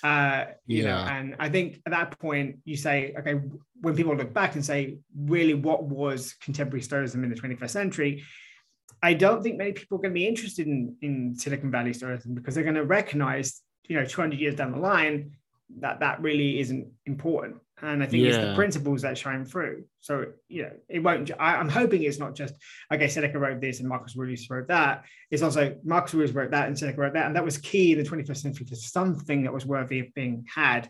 Uh, 0.04 0.46
you 0.66 0.84
yeah. 0.84 0.90
know, 0.90 1.12
and 1.12 1.36
I 1.40 1.50
think 1.50 1.82
at 1.86 1.92
that 1.92 2.20
point 2.20 2.58
you 2.66 2.78
say, 2.78 3.16
okay, 3.18 3.40
when 3.82 3.96
people 3.96 4.16
look 4.16 4.34
back 4.34 4.56
and 4.56 4.64
say, 4.64 4.98
really, 5.16 5.54
what 5.54 5.84
was 5.84 6.36
contemporary 6.42 6.82
Stoicism 6.82 7.24
in 7.24 7.30
the 7.30 7.36
21st 7.36 7.70
century? 7.70 8.24
I 9.02 9.14
don't 9.14 9.44
think 9.44 9.58
many 9.58 9.74
people 9.74 9.98
are 9.98 10.02
going 10.02 10.14
to 10.14 10.20
be 10.20 10.28
interested 10.28 10.68
in, 10.68 10.96
in 11.02 11.36
Silicon 11.36 11.72
Valley 11.72 11.94
Stoicism 11.94 12.34
because 12.34 12.56
they're 12.56 12.64
going 12.64 12.76
to 12.76 12.86
recognize, 12.86 13.62
you 13.88 13.96
know, 13.96 14.06
200 14.06 14.40
years 14.40 14.56
down 14.56 14.72
the 14.72 14.80
line 14.80 15.32
that 15.80 16.00
that 16.00 16.22
really 16.22 16.60
isn't 16.60 16.88
important. 17.06 17.58
And 17.82 18.02
I 18.02 18.08
think 18.08 18.24
yeah. 18.24 18.30
it's 18.30 18.38
the 18.38 18.56
principles 18.56 19.04
that 19.04 19.18
shine 19.18 19.46
through. 19.46 19.84
So, 20.00 20.26
you 20.48 20.64
know, 20.64 20.72
it 20.90 21.00
won't, 21.00 21.30
I, 21.40 21.56
am 21.56 21.70
hoping 21.70 22.04
it's 22.04 22.18
not 22.18 22.36
just, 22.36 22.56
okay, 22.92 23.08
Seneca 23.08 23.38
wrote 23.38 23.62
this 23.62 23.80
and 23.80 23.88
Marcus 23.88 24.16
Aurelius 24.18 24.50
wrote 24.50 24.68
that. 24.70 25.06
It's 25.30 25.44
also 25.44 25.76
Marcus 25.84 26.14
Aurelius 26.14 26.34
wrote 26.34 26.52
that 26.52 26.68
and 26.68 26.78
Seneca 26.78 27.00
wrote 27.00 27.14
that. 27.14 27.28
And 27.28 27.36
that 27.36 27.46
was 27.46 27.60
key 27.60 27.92
in 27.92 28.00
the 28.00 28.10
21st 28.10 28.38
century 28.38 28.66
to 28.68 28.76
something 28.76 29.44
that 29.44 29.54
was 29.54 29.66
worthy 29.66 30.00
of 30.00 30.14
being 30.16 30.46
had 30.54 30.90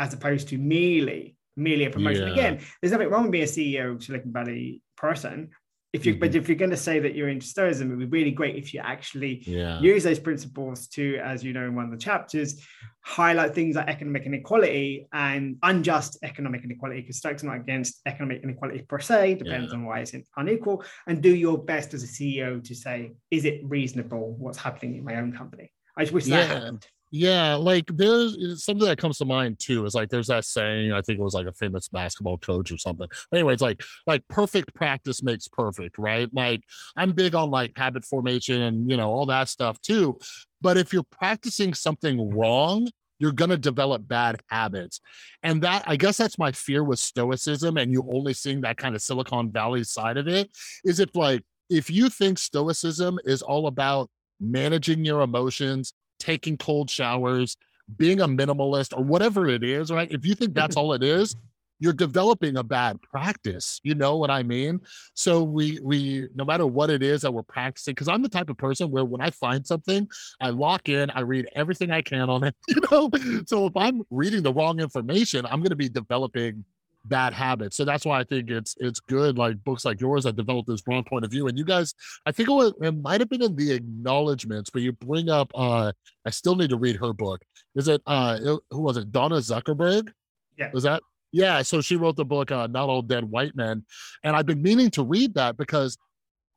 as 0.00 0.14
opposed 0.14 0.48
to 0.48 0.58
merely, 0.58 1.36
merely 1.56 1.84
a 1.84 1.90
promotion. 1.90 2.28
Yeah. 2.28 2.32
Again, 2.32 2.60
there's 2.80 2.92
nothing 2.92 3.10
wrong 3.10 3.24
with 3.24 3.32
being 3.32 3.44
a 3.44 3.46
CEO 3.46 3.94
of 3.94 4.02
Silicon 4.02 4.32
Valley 4.32 4.80
person 4.96 5.50
if 5.94 6.04
you 6.04 6.14
mm-hmm. 6.14 6.20
but 6.20 6.34
if 6.34 6.48
you're 6.48 6.56
going 6.56 6.70
to 6.70 6.76
say 6.76 6.98
that 6.98 7.14
you're 7.14 7.28
into 7.28 7.46
stoicism 7.46 7.90
it 7.90 7.96
would 7.96 8.10
be 8.10 8.18
really 8.18 8.32
great 8.32 8.56
if 8.56 8.74
you 8.74 8.80
actually 8.80 9.42
yeah. 9.46 9.80
use 9.80 10.02
those 10.02 10.18
principles 10.18 10.88
to 10.88 11.16
as 11.18 11.42
you 11.44 11.52
know 11.52 11.64
in 11.64 11.74
one 11.74 11.84
of 11.84 11.90
the 11.92 11.96
chapters 11.96 12.60
highlight 13.02 13.54
things 13.54 13.76
like 13.76 13.86
economic 13.86 14.24
inequality 14.26 15.06
and 15.12 15.56
unjust 15.62 16.18
economic 16.22 16.64
inequality 16.64 17.00
because 17.00 17.16
stoics 17.18 17.44
are 17.44 17.46
not 17.46 17.56
against 17.56 18.00
economic 18.06 18.42
inequality 18.42 18.82
per 18.82 18.98
se 18.98 19.34
depends 19.34 19.72
yeah. 19.72 19.78
on 19.78 19.84
why 19.84 20.00
it's 20.00 20.14
unequal 20.36 20.84
and 21.06 21.22
do 21.22 21.34
your 21.34 21.56
best 21.56 21.94
as 21.94 22.02
a 22.02 22.08
ceo 22.08 22.62
to 22.62 22.74
say 22.74 23.12
is 23.30 23.44
it 23.44 23.60
reasonable 23.62 24.34
what's 24.36 24.58
happening 24.58 24.96
in 24.96 25.04
my 25.04 25.16
own 25.16 25.32
company 25.32 25.70
i 25.96 26.02
just 26.02 26.12
wish 26.12 26.26
yeah. 26.26 26.38
that 26.38 26.48
happened 26.48 26.86
yeah, 27.16 27.54
like 27.54 27.84
there's 27.94 28.36
eh, 28.36 28.56
something 28.56 28.88
that 28.88 28.98
comes 28.98 29.18
to 29.18 29.24
mind 29.24 29.60
too. 29.60 29.84
Is 29.86 29.94
like 29.94 30.08
there's 30.08 30.26
that 30.26 30.44
saying. 30.44 30.90
I 30.90 31.00
think 31.00 31.20
it 31.20 31.22
was 31.22 31.32
like 31.32 31.46
a 31.46 31.52
famous 31.52 31.86
basketball 31.86 32.38
coach 32.38 32.72
or 32.72 32.76
something. 32.76 33.06
Anyways, 33.32 33.60
like 33.60 33.84
like 34.08 34.26
perfect 34.26 34.74
practice 34.74 35.22
makes 35.22 35.46
perfect, 35.46 35.96
right? 35.96 36.28
Like 36.34 36.62
I'm 36.96 37.12
big 37.12 37.36
on 37.36 37.52
like 37.52 37.70
habit 37.76 38.04
formation 38.04 38.62
and 38.62 38.90
you 38.90 38.96
know 38.96 39.10
all 39.10 39.26
that 39.26 39.48
stuff 39.48 39.80
too. 39.80 40.18
But 40.60 40.76
if 40.76 40.92
you're 40.92 41.04
practicing 41.04 41.72
something 41.72 42.36
wrong, 42.36 42.88
you're 43.20 43.30
gonna 43.30 43.58
develop 43.58 44.08
bad 44.08 44.40
habits, 44.50 45.00
and 45.44 45.62
that 45.62 45.84
I 45.86 45.94
guess 45.94 46.16
that's 46.16 46.36
my 46.36 46.50
fear 46.50 46.82
with 46.82 46.98
stoicism. 46.98 47.76
And 47.76 47.92
you 47.92 48.04
only 48.12 48.34
seeing 48.34 48.60
that 48.62 48.76
kind 48.76 48.96
of 48.96 49.02
Silicon 49.02 49.52
Valley 49.52 49.84
side 49.84 50.16
of 50.16 50.26
it. 50.26 50.50
Is 50.84 50.98
it 50.98 51.14
like 51.14 51.44
if 51.70 51.90
you 51.90 52.08
think 52.08 52.40
stoicism 52.40 53.20
is 53.24 53.40
all 53.40 53.68
about 53.68 54.10
managing 54.40 55.04
your 55.04 55.20
emotions 55.20 55.94
taking 56.24 56.56
cold 56.56 56.90
showers, 56.90 57.56
being 57.96 58.20
a 58.20 58.26
minimalist, 58.26 58.96
or 58.96 59.04
whatever 59.04 59.46
it 59.48 59.62
is, 59.62 59.90
right? 59.90 60.10
If 60.10 60.24
you 60.24 60.34
think 60.34 60.54
that's 60.60 60.76
all 60.76 60.92
it 60.94 61.02
is, 61.02 61.36
you're 61.80 61.92
developing 61.92 62.56
a 62.56 62.62
bad 62.62 63.00
practice. 63.02 63.80
You 63.82 63.94
know 63.94 64.16
what 64.16 64.30
I 64.30 64.42
mean? 64.42 64.80
So 65.14 65.42
we 65.42 65.78
we 65.82 66.28
no 66.34 66.44
matter 66.44 66.66
what 66.66 66.88
it 66.88 67.02
is 67.02 67.22
that 67.22 67.32
we're 67.32 67.42
practicing, 67.42 67.92
because 67.92 68.08
I'm 68.08 68.22
the 68.22 68.28
type 68.28 68.48
of 68.48 68.56
person 68.56 68.90
where 68.90 69.04
when 69.04 69.20
I 69.20 69.30
find 69.30 69.66
something, 69.66 70.08
I 70.40 70.50
lock 70.50 70.88
in, 70.88 71.10
I 71.10 71.20
read 71.20 71.46
everything 71.54 71.90
I 71.90 72.00
can 72.00 72.30
on 72.30 72.44
it, 72.44 72.54
you 72.68 72.80
know. 72.90 73.10
So 73.46 73.66
if 73.66 73.76
I'm 73.76 74.02
reading 74.10 74.42
the 74.42 74.52
wrong 74.52 74.80
information, 74.80 75.44
I'm 75.46 75.60
going 75.60 75.70
to 75.70 75.76
be 75.76 75.88
developing 75.88 76.64
bad 77.04 77.32
habits. 77.32 77.76
So 77.76 77.84
that's 77.84 78.04
why 78.04 78.20
I 78.20 78.24
think 78.24 78.50
it's 78.50 78.74
it's 78.78 79.00
good. 79.00 79.38
Like 79.38 79.62
books 79.64 79.84
like 79.84 80.00
yours 80.00 80.24
that 80.24 80.36
develop 80.36 80.66
this 80.66 80.82
wrong 80.86 81.04
point 81.04 81.24
of 81.24 81.30
view. 81.30 81.48
And 81.48 81.58
you 81.58 81.64
guys, 81.64 81.94
I 82.26 82.32
think 82.32 82.48
it, 82.48 82.52
was, 82.52 82.72
it 82.80 82.92
might 82.92 83.20
have 83.20 83.28
been 83.28 83.42
in 83.42 83.56
the 83.56 83.72
acknowledgments, 83.72 84.70
but 84.70 84.82
you 84.82 84.92
bring 84.92 85.28
up. 85.28 85.50
uh 85.54 85.92
I 86.26 86.30
still 86.30 86.56
need 86.56 86.70
to 86.70 86.76
read 86.76 86.96
her 86.96 87.12
book. 87.12 87.42
Is 87.74 87.88
it 87.88 88.02
uh 88.06 88.38
who 88.70 88.80
was 88.80 88.96
it? 88.96 89.12
Donna 89.12 89.36
Zuckerberg. 89.36 90.10
Yeah. 90.56 90.70
Was 90.72 90.84
that? 90.84 91.02
Yeah. 91.32 91.62
So 91.62 91.80
she 91.80 91.96
wrote 91.96 92.16
the 92.16 92.24
book 92.24 92.50
uh, 92.50 92.66
"Not 92.68 92.88
All 92.88 93.02
Dead 93.02 93.24
White 93.24 93.56
Men," 93.56 93.84
and 94.22 94.36
I've 94.36 94.46
been 94.46 94.62
meaning 94.62 94.90
to 94.92 95.02
read 95.02 95.34
that 95.34 95.56
because 95.56 95.98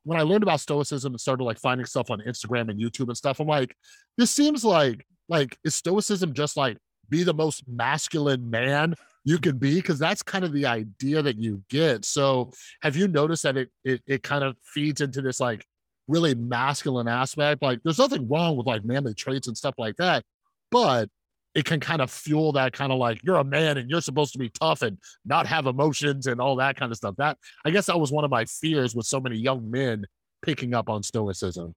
when 0.04 0.18
I 0.18 0.22
learned 0.22 0.44
about 0.44 0.62
stoicism 0.62 1.14
and 1.14 1.20
started 1.20 1.44
like 1.44 1.60
finding 1.60 1.86
stuff 1.86 2.10
on 2.10 2.22
Instagram 2.22 2.70
and 2.70 2.80
YouTube 2.80 3.08
and 3.08 3.18
stuff, 3.18 3.42
I'm 3.42 3.48
like, 3.48 3.76
this 4.18 4.32
seems 4.32 4.64
like 4.64 5.06
like 5.28 5.58
is 5.66 5.76
stoicism 5.76 6.34
just 6.34 6.56
like 6.56 6.78
be 7.10 7.24
the 7.24 7.34
most 7.34 7.64
masculine 7.68 8.50
man 8.50 8.96
you 9.28 9.38
can 9.38 9.58
be? 9.58 9.76
Because 9.76 10.00
that's 10.00 10.24
kind 10.24 10.46
of 10.46 10.54
the 10.54 10.66
idea 10.66 11.22
that 11.22 11.38
you 11.38 11.62
get. 11.70 12.06
So 12.06 12.50
have 12.82 12.96
you 12.96 13.10
noticed 13.10 13.44
that 13.44 13.58
it 13.58 13.70
it 13.84 14.02
it 14.08 14.24
kind 14.24 14.42
of 14.42 14.56
feeds 14.64 15.02
into 15.02 15.22
this 15.22 15.42
like 15.42 15.66
really 16.08 16.34
masculine 16.34 17.10
aspect? 17.10 17.62
Like 17.62 17.82
there's 17.84 17.98
nothing 17.98 18.30
wrong 18.30 18.56
with 18.56 18.68
like 18.68 18.86
manly 18.86 19.14
traits 19.14 19.50
and 19.50 19.58
stuff 19.58 19.76
like 19.78 19.98
that, 19.98 20.24
but 20.72 21.10
it 21.56 21.66
can 21.66 21.82
kind 21.82 22.02
of 22.02 22.10
fuel 22.10 22.54
that 22.54 22.72
kind 22.72 22.94
of 22.94 23.00
like 23.00 23.20
you're 23.22 23.36
a 23.36 23.44
man 23.44 23.78
and 23.78 23.90
you're 23.90 24.00
supposed 24.00 24.32
to 24.32 24.40
be 24.40 24.50
tough 24.62 24.82
and 24.82 24.98
not 25.26 25.46
have 25.46 25.66
emotions 25.66 26.28
and 26.28 26.40
all 26.40 26.56
that 26.56 26.78
kind 26.78 26.94
of 26.94 26.98
stuff. 26.98 27.16
That 27.18 27.38
I 27.66 27.72
guess 27.72 27.88
that 27.88 28.00
was 28.00 28.14
one 28.14 28.24
of 28.24 28.32
my 28.32 28.46
fears 28.46 28.96
with 28.96 29.08
so 29.08 29.20
many 29.20 29.36
young 29.36 29.70
men 29.70 30.06
picking 30.42 30.74
up 30.74 30.88
on 30.88 31.04
stoicism. 31.04 31.76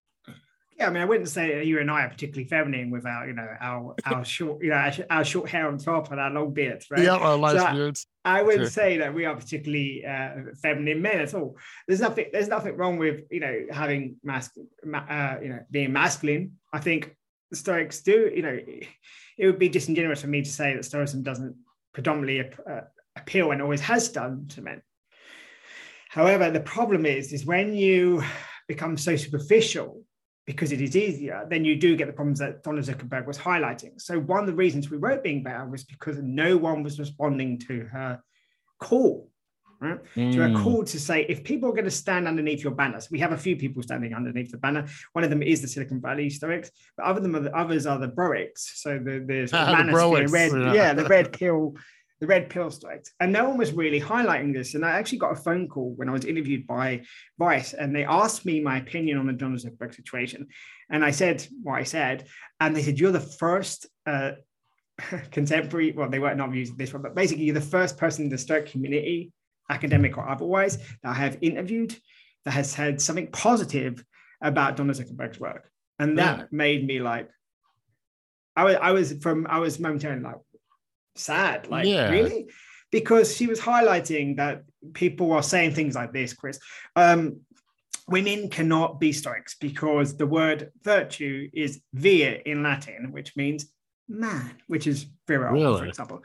Yeah, 0.81 0.87
I 0.87 0.91
mean, 0.91 1.03
I 1.03 1.05
wouldn't 1.05 1.29
say 1.29 1.63
you 1.63 1.79
and 1.79 1.91
I 1.91 2.05
are 2.05 2.09
particularly 2.09 2.49
feminine 2.49 2.91
with 2.91 3.05
our, 3.05 3.27
you 3.27 3.35
know, 3.35 3.47
our 3.61 3.95
our 4.07 4.25
short, 4.25 4.65
you 4.65 4.71
know, 4.71 4.77
our, 4.77 4.93
our 5.11 5.25
short 5.27 5.51
hair 5.51 5.69
on 5.69 5.77
top 5.77 6.11
and 6.11 6.19
our 6.19 6.31
long 6.31 6.55
beards, 6.55 6.87
right? 6.91 7.03
Yeah, 7.03 7.17
our 7.17 7.37
nice 7.37 7.61
so 7.61 7.73
beards. 7.75 8.07
I, 8.25 8.39
I 8.39 8.43
wouldn't 8.43 8.63
sure. 8.63 8.71
say 8.71 8.97
that 8.97 9.13
we 9.13 9.27
are 9.27 9.37
particularly 9.37 10.07
uh, 10.07 10.55
feminine 10.63 11.03
men 11.03 11.21
at 11.21 11.35
all. 11.35 11.59
There's 11.87 12.01
nothing. 12.01 12.29
There's 12.33 12.49
nothing 12.49 12.79
wrong 12.79 12.97
with 12.97 13.25
you 13.31 13.41
know 13.41 13.67
having 13.71 14.17
masculine, 14.25 14.71
uh, 14.95 15.39
you 15.43 15.51
know, 15.51 15.61
being 15.71 15.93
masculine. 15.93 16.53
I 16.73 16.79
think 16.79 17.15
Stoics 17.53 18.01
do. 18.01 18.33
You 18.35 18.41
know, 18.41 18.59
it 19.37 19.47
would 19.47 19.59
be 19.59 19.69
disingenuous 19.69 20.23
for 20.23 20.29
me 20.29 20.41
to 20.41 20.51
say 20.51 20.75
that 20.75 20.87
Stoicism 20.87 21.23
doesn't 21.23 21.57
predominantly 21.93 22.41
uh, 22.41 22.81
appeal 23.17 23.51
and 23.51 23.61
always 23.61 23.83
has 23.83 24.09
done 24.09 24.47
to 24.53 24.63
men. 24.63 24.81
However, 26.09 26.51
the 26.51 26.61
problem 26.61 27.05
is, 27.05 27.35
is 27.35 27.45
when 27.45 27.75
you 27.75 28.25
become 28.67 28.97
so 28.97 29.15
superficial 29.15 30.05
because 30.47 30.73
it 30.73 30.81
is 30.81 30.97
easier, 30.97 31.47
then 31.49 31.65
you 31.65 31.77
do 31.77 31.97
get 31.97 32.07
the 32.07 32.13
problems 32.13 32.39
that 32.39 32.63
Donna 32.63 32.81
Zuckerberg 32.81 33.27
was 33.27 33.39
highlighting. 33.39 34.01
So 34.01 34.19
one 34.19 34.41
of 34.41 34.47
the 34.47 34.55
reasons 34.55 34.91
we 34.91 34.97
wrote 34.97 35.23
Being 35.23 35.43
Better 35.43 35.67
was 35.67 35.85
because 35.85 36.19
no 36.23 36.57
one 36.57 36.83
was 36.83 36.99
responding 36.99 37.59
to 37.61 37.85
her 37.93 38.23
call, 38.81 39.31
right? 39.81 39.99
Mm. 40.17 40.33
To 40.33 40.49
her 40.49 40.63
call 40.63 40.85
to 40.85 40.99
say, 40.99 41.27
if 41.29 41.45
people 41.45 41.69
are 41.69 41.73
going 41.73 41.85
to 41.85 41.91
stand 41.91 42.27
underneath 42.27 42.65
your 42.65 42.75
banners, 42.75 43.11
we 43.11 43.19
have 43.21 43.33
a 43.33 43.39
few 43.39 43.57
people 43.57 43.83
standing 43.83 44.15
underneath 44.15 44.51
the 44.51 44.59
banner. 44.59 44.87
One 45.13 45.25
of 45.25 45.31
them 45.31 45.43
is 45.43 45.63
the 45.63 45.69
Silicon 45.69 46.01
Valley 46.01 46.31
Stoics, 46.31 46.71
but 46.97 47.07
other 47.07 47.21
than 47.21 47.33
the 47.33 47.55
others 47.57 47.87
are 47.87 47.99
the 47.99 48.09
Broics. 48.09 48.77
So 48.77 48.99
the, 48.99 49.23
there's 49.25 49.53
ah, 49.53 49.83
the 49.83 50.29
red, 50.31 50.75
yeah. 50.75 50.95
the 50.95 51.05
red 51.05 51.33
pill 51.33 51.77
the 52.21 52.27
red 52.27 52.51
pill 52.51 52.71
strikes. 52.71 53.13
And 53.19 53.33
no 53.33 53.49
one 53.49 53.57
was 53.57 53.73
really 53.73 54.01
highlighting 54.01 54.53
this. 54.53 54.75
And 54.75 54.85
I 54.85 54.91
actually 54.91 55.19
got 55.19 55.33
a 55.33 55.43
phone 55.43 55.69
call 55.69 55.95
when 55.97 56.09
I 56.09 56.13
was 56.13 56.27
interviewed 56.27 56.67
by 56.67 57.03
Vice, 57.39 57.73
and 57.73 57.97
they 57.97 58.05
asked 58.05 58.45
me 58.45 58.61
my 58.61 58.79
opinion 58.79 59.19
on 59.19 59.27
the 59.27 59.33
Donna 59.33 59.57
Zuckerberg 59.57 59.95
situation. 59.95 60.47
And 60.91 61.05
I 61.05 61.11
said 61.11 61.47
what 61.63 61.79
I 61.79 61.85
said. 61.85 62.27
And 62.61 62.77
they 62.77 62.83
said, 62.83 62.99
You're 62.99 63.13
the 63.13 63.21
first 63.21 63.87
uh, 64.07 64.33
contemporary, 65.31 65.93
well, 65.93 66.11
they 66.11 66.19
weren't 66.19 66.37
not 66.37 66.55
using 66.55 66.77
this 66.77 66.93
one, 66.93 67.03
but 67.03 67.15
basically, 67.15 67.45
you're 67.45 67.55
the 67.55 67.61
first 67.61 67.97
person 67.97 68.25
in 68.25 68.31
the 68.31 68.39
Stoic 68.39 68.67
community, 68.67 69.33
academic 69.71 70.19
or 70.19 70.29
otherwise, 70.29 70.77
that 71.03 71.11
I 71.11 71.15
have 71.15 71.39
interviewed 71.41 71.97
that 72.45 72.53
has 72.53 72.71
said 72.71 73.01
something 73.01 73.29
positive 73.29 74.05
about 74.43 74.77
Donna 74.77 74.93
Zuckerberg's 74.93 75.41
work. 75.41 75.71
And 75.99 76.19
that 76.19 76.39
yeah. 76.39 76.45
made 76.51 76.87
me 76.87 76.99
like, 76.99 77.29
I 78.57 78.65
was, 78.65 78.77
I 78.81 78.91
was 78.93 79.13
from, 79.21 79.47
I 79.49 79.59
was 79.59 79.79
momentarily 79.79 80.23
like, 80.23 80.37
sad. 81.15 81.69
Like, 81.69 81.87
yeah. 81.87 82.11
really? 82.11 82.49
Because 82.91 83.37
she 83.37 83.47
was 83.47 83.61
highlighting 83.61 84.37
that 84.37 84.63
people 84.95 85.33
are 85.33 85.43
saying 85.43 85.75
things 85.75 85.95
like 85.95 86.13
this, 86.13 86.33
Chris. 86.33 86.59
Um, 86.97 87.41
women 88.09 88.49
cannot 88.49 88.99
be 88.99 89.13
stoics 89.13 89.55
because 89.55 90.17
the 90.17 90.27
word 90.27 90.73
virtue 90.83 91.49
is 91.55 91.81
vir 91.95 92.41
in 92.45 92.63
Latin, 92.63 93.13
which 93.13 93.37
means 93.37 93.67
man, 94.09 94.51
which 94.67 94.87
is 94.87 95.07
virile, 95.27 95.53
really? 95.53 95.79
for 95.79 95.87
example. 95.87 96.25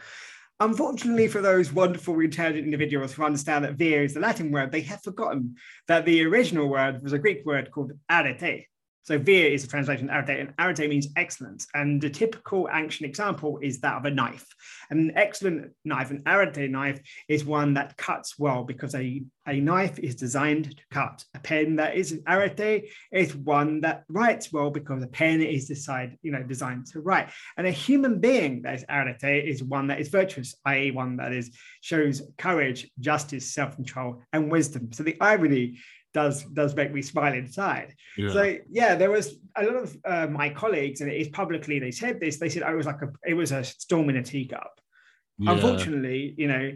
Unfortunately, 0.60 1.28
for 1.28 1.41
those 1.41 1.71
wonderful, 1.71 2.19
intelligent 2.21 2.65
individuals 2.65 3.13
who 3.13 3.24
understand 3.24 3.65
that 3.65 3.78
vir 3.78 4.04
is 4.04 4.13
the 4.13 4.19
Latin 4.19 4.52
word, 4.52 4.71
they 4.71 4.82
have 4.82 5.04
forgotten 5.04 5.56
that 5.88 6.06
the 6.06 6.26
original 6.26 6.67
word 6.67 7.04
was 7.04 7.13
a 7.13 7.19
Greek 7.19 7.45
word 7.45 7.69
called 7.71 7.91
arete, 8.10 8.65
so 9.05 9.19
vir 9.19 9.45
is 9.45 9.63
a 9.63 9.67
translation 9.67 10.09
of 10.09 10.15
arete, 10.15 10.39
and 10.39 10.53
arete 10.57 10.89
means 10.89 11.09
excellence. 11.15 11.67
And 11.75 12.01
the 12.01 12.09
typical 12.09 12.67
ancient 12.73 13.07
example 13.07 13.59
is 13.61 13.79
that 13.81 13.97
of 13.97 14.05
a 14.05 14.09
knife. 14.09 14.47
An 14.89 15.11
excellent 15.15 15.73
knife, 15.85 16.09
an 16.09 16.23
arete 16.25 16.71
knife, 16.71 16.99
is 17.27 17.45
one 17.45 17.75
that 17.75 17.95
cuts 17.97 18.39
well 18.39 18.63
because 18.63 18.95
a, 18.95 19.21
a 19.47 19.59
knife 19.59 19.99
is 19.99 20.15
designed 20.15 20.75
to 20.75 20.83
cut. 20.89 21.23
A 21.35 21.39
pen 21.39 21.75
that 21.75 21.95
is 21.95 22.19
arete 22.27 22.89
is 23.11 23.35
one 23.35 23.81
that 23.81 24.05
writes 24.09 24.51
well 24.51 24.71
because 24.71 25.03
a 25.03 25.07
pen 25.07 25.39
is 25.39 25.67
designed, 25.67 26.17
you 26.23 26.31
know, 26.31 26.41
designed 26.41 26.87
to 26.87 27.01
write. 27.01 27.29
And 27.57 27.67
a 27.67 27.71
human 27.71 28.19
being 28.19 28.63
that 28.63 28.73
is 28.73 28.85
arete 28.89 29.47
is 29.47 29.63
one 29.63 29.85
that 29.87 29.99
is 29.99 30.09
virtuous, 30.09 30.55
i.e., 30.65 30.89
one 30.89 31.17
that 31.17 31.31
is 31.31 31.51
shows 31.81 32.23
courage, 32.39 32.89
justice, 32.99 33.53
self-control, 33.53 34.23
and 34.33 34.51
wisdom. 34.51 34.91
So 34.93 35.03
the 35.03 35.17
irony 35.21 35.77
does 36.15 36.45
does 36.45 36.73
make 36.73 36.93
me 36.93 37.01
smile 37.01 37.34
inside. 37.34 37.93
Yeah. 38.17 38.32
So 38.32 38.58
yeah, 38.71 38.95
there 38.95 39.12
was 39.12 39.36
a 39.58 39.63
lot 39.63 39.75
of 39.75 39.97
uh, 40.06 40.28
my 40.28 40.49
colleagues, 40.49 41.01
and 41.01 41.12
it 41.12 41.17
is 41.17 41.28
publicly 41.28 41.78
they 41.78 41.91
said 41.91 42.21
this. 42.21 42.39
They 42.39 42.49
said 42.49 42.63
I 42.63 42.73
was 42.73 42.86
like 42.86 43.01
a 43.01 43.10
it 43.28 43.34
was 43.34 43.51
a 43.51 43.63
storm 43.65 44.10
in 44.10 44.15
a 44.15 44.23
teacup. 44.23 44.80
Yeah. 45.38 45.51
Unfortunately, 45.51 46.34
you 46.38 46.47
know, 46.47 46.71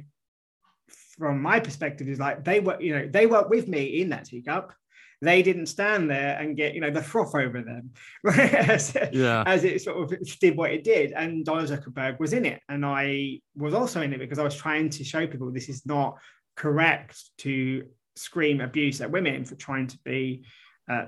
from 1.17 1.41
my 1.41 1.61
perspective, 1.61 2.09
is 2.09 2.19
like 2.19 2.43
they 2.43 2.59
were 2.59 2.79
you 2.81 2.93
know 2.93 3.07
they 3.07 3.25
were 3.27 3.47
with 3.47 3.69
me 3.69 4.01
in 4.01 4.09
that 4.09 4.25
teacup. 4.25 4.73
They 5.21 5.41
didn't 5.41 5.67
stand 5.67 6.09
there 6.11 6.37
and 6.37 6.57
get 6.57 6.75
you 6.75 6.81
know 6.81 6.91
the 6.91 7.01
froth 7.01 7.33
over 7.33 7.61
them, 7.61 7.91
as, 8.27 8.95
yeah. 9.13 9.43
as 9.47 9.63
it 9.63 9.81
sort 9.81 10.03
of 10.03 10.39
did 10.39 10.57
what 10.57 10.71
it 10.71 10.83
did. 10.83 11.13
And 11.13 11.45
Donna 11.45 11.63
Zuckerberg 11.63 12.19
was 12.19 12.33
in 12.33 12.45
it, 12.45 12.61
and 12.67 12.85
I 12.85 13.39
was 13.55 13.73
also 13.73 14.01
in 14.01 14.11
it 14.11 14.19
because 14.19 14.39
I 14.39 14.43
was 14.43 14.55
trying 14.55 14.89
to 14.89 15.03
show 15.05 15.25
people 15.27 15.49
this 15.49 15.69
is 15.69 15.85
not 15.85 16.17
correct 16.57 17.17
to 17.37 17.85
scream 18.19 18.61
abuse 18.61 19.01
at 19.01 19.09
women 19.09 19.45
for 19.45 19.55
trying 19.55 19.87
to 19.87 19.97
be 20.03 20.43
uh, 20.89 21.05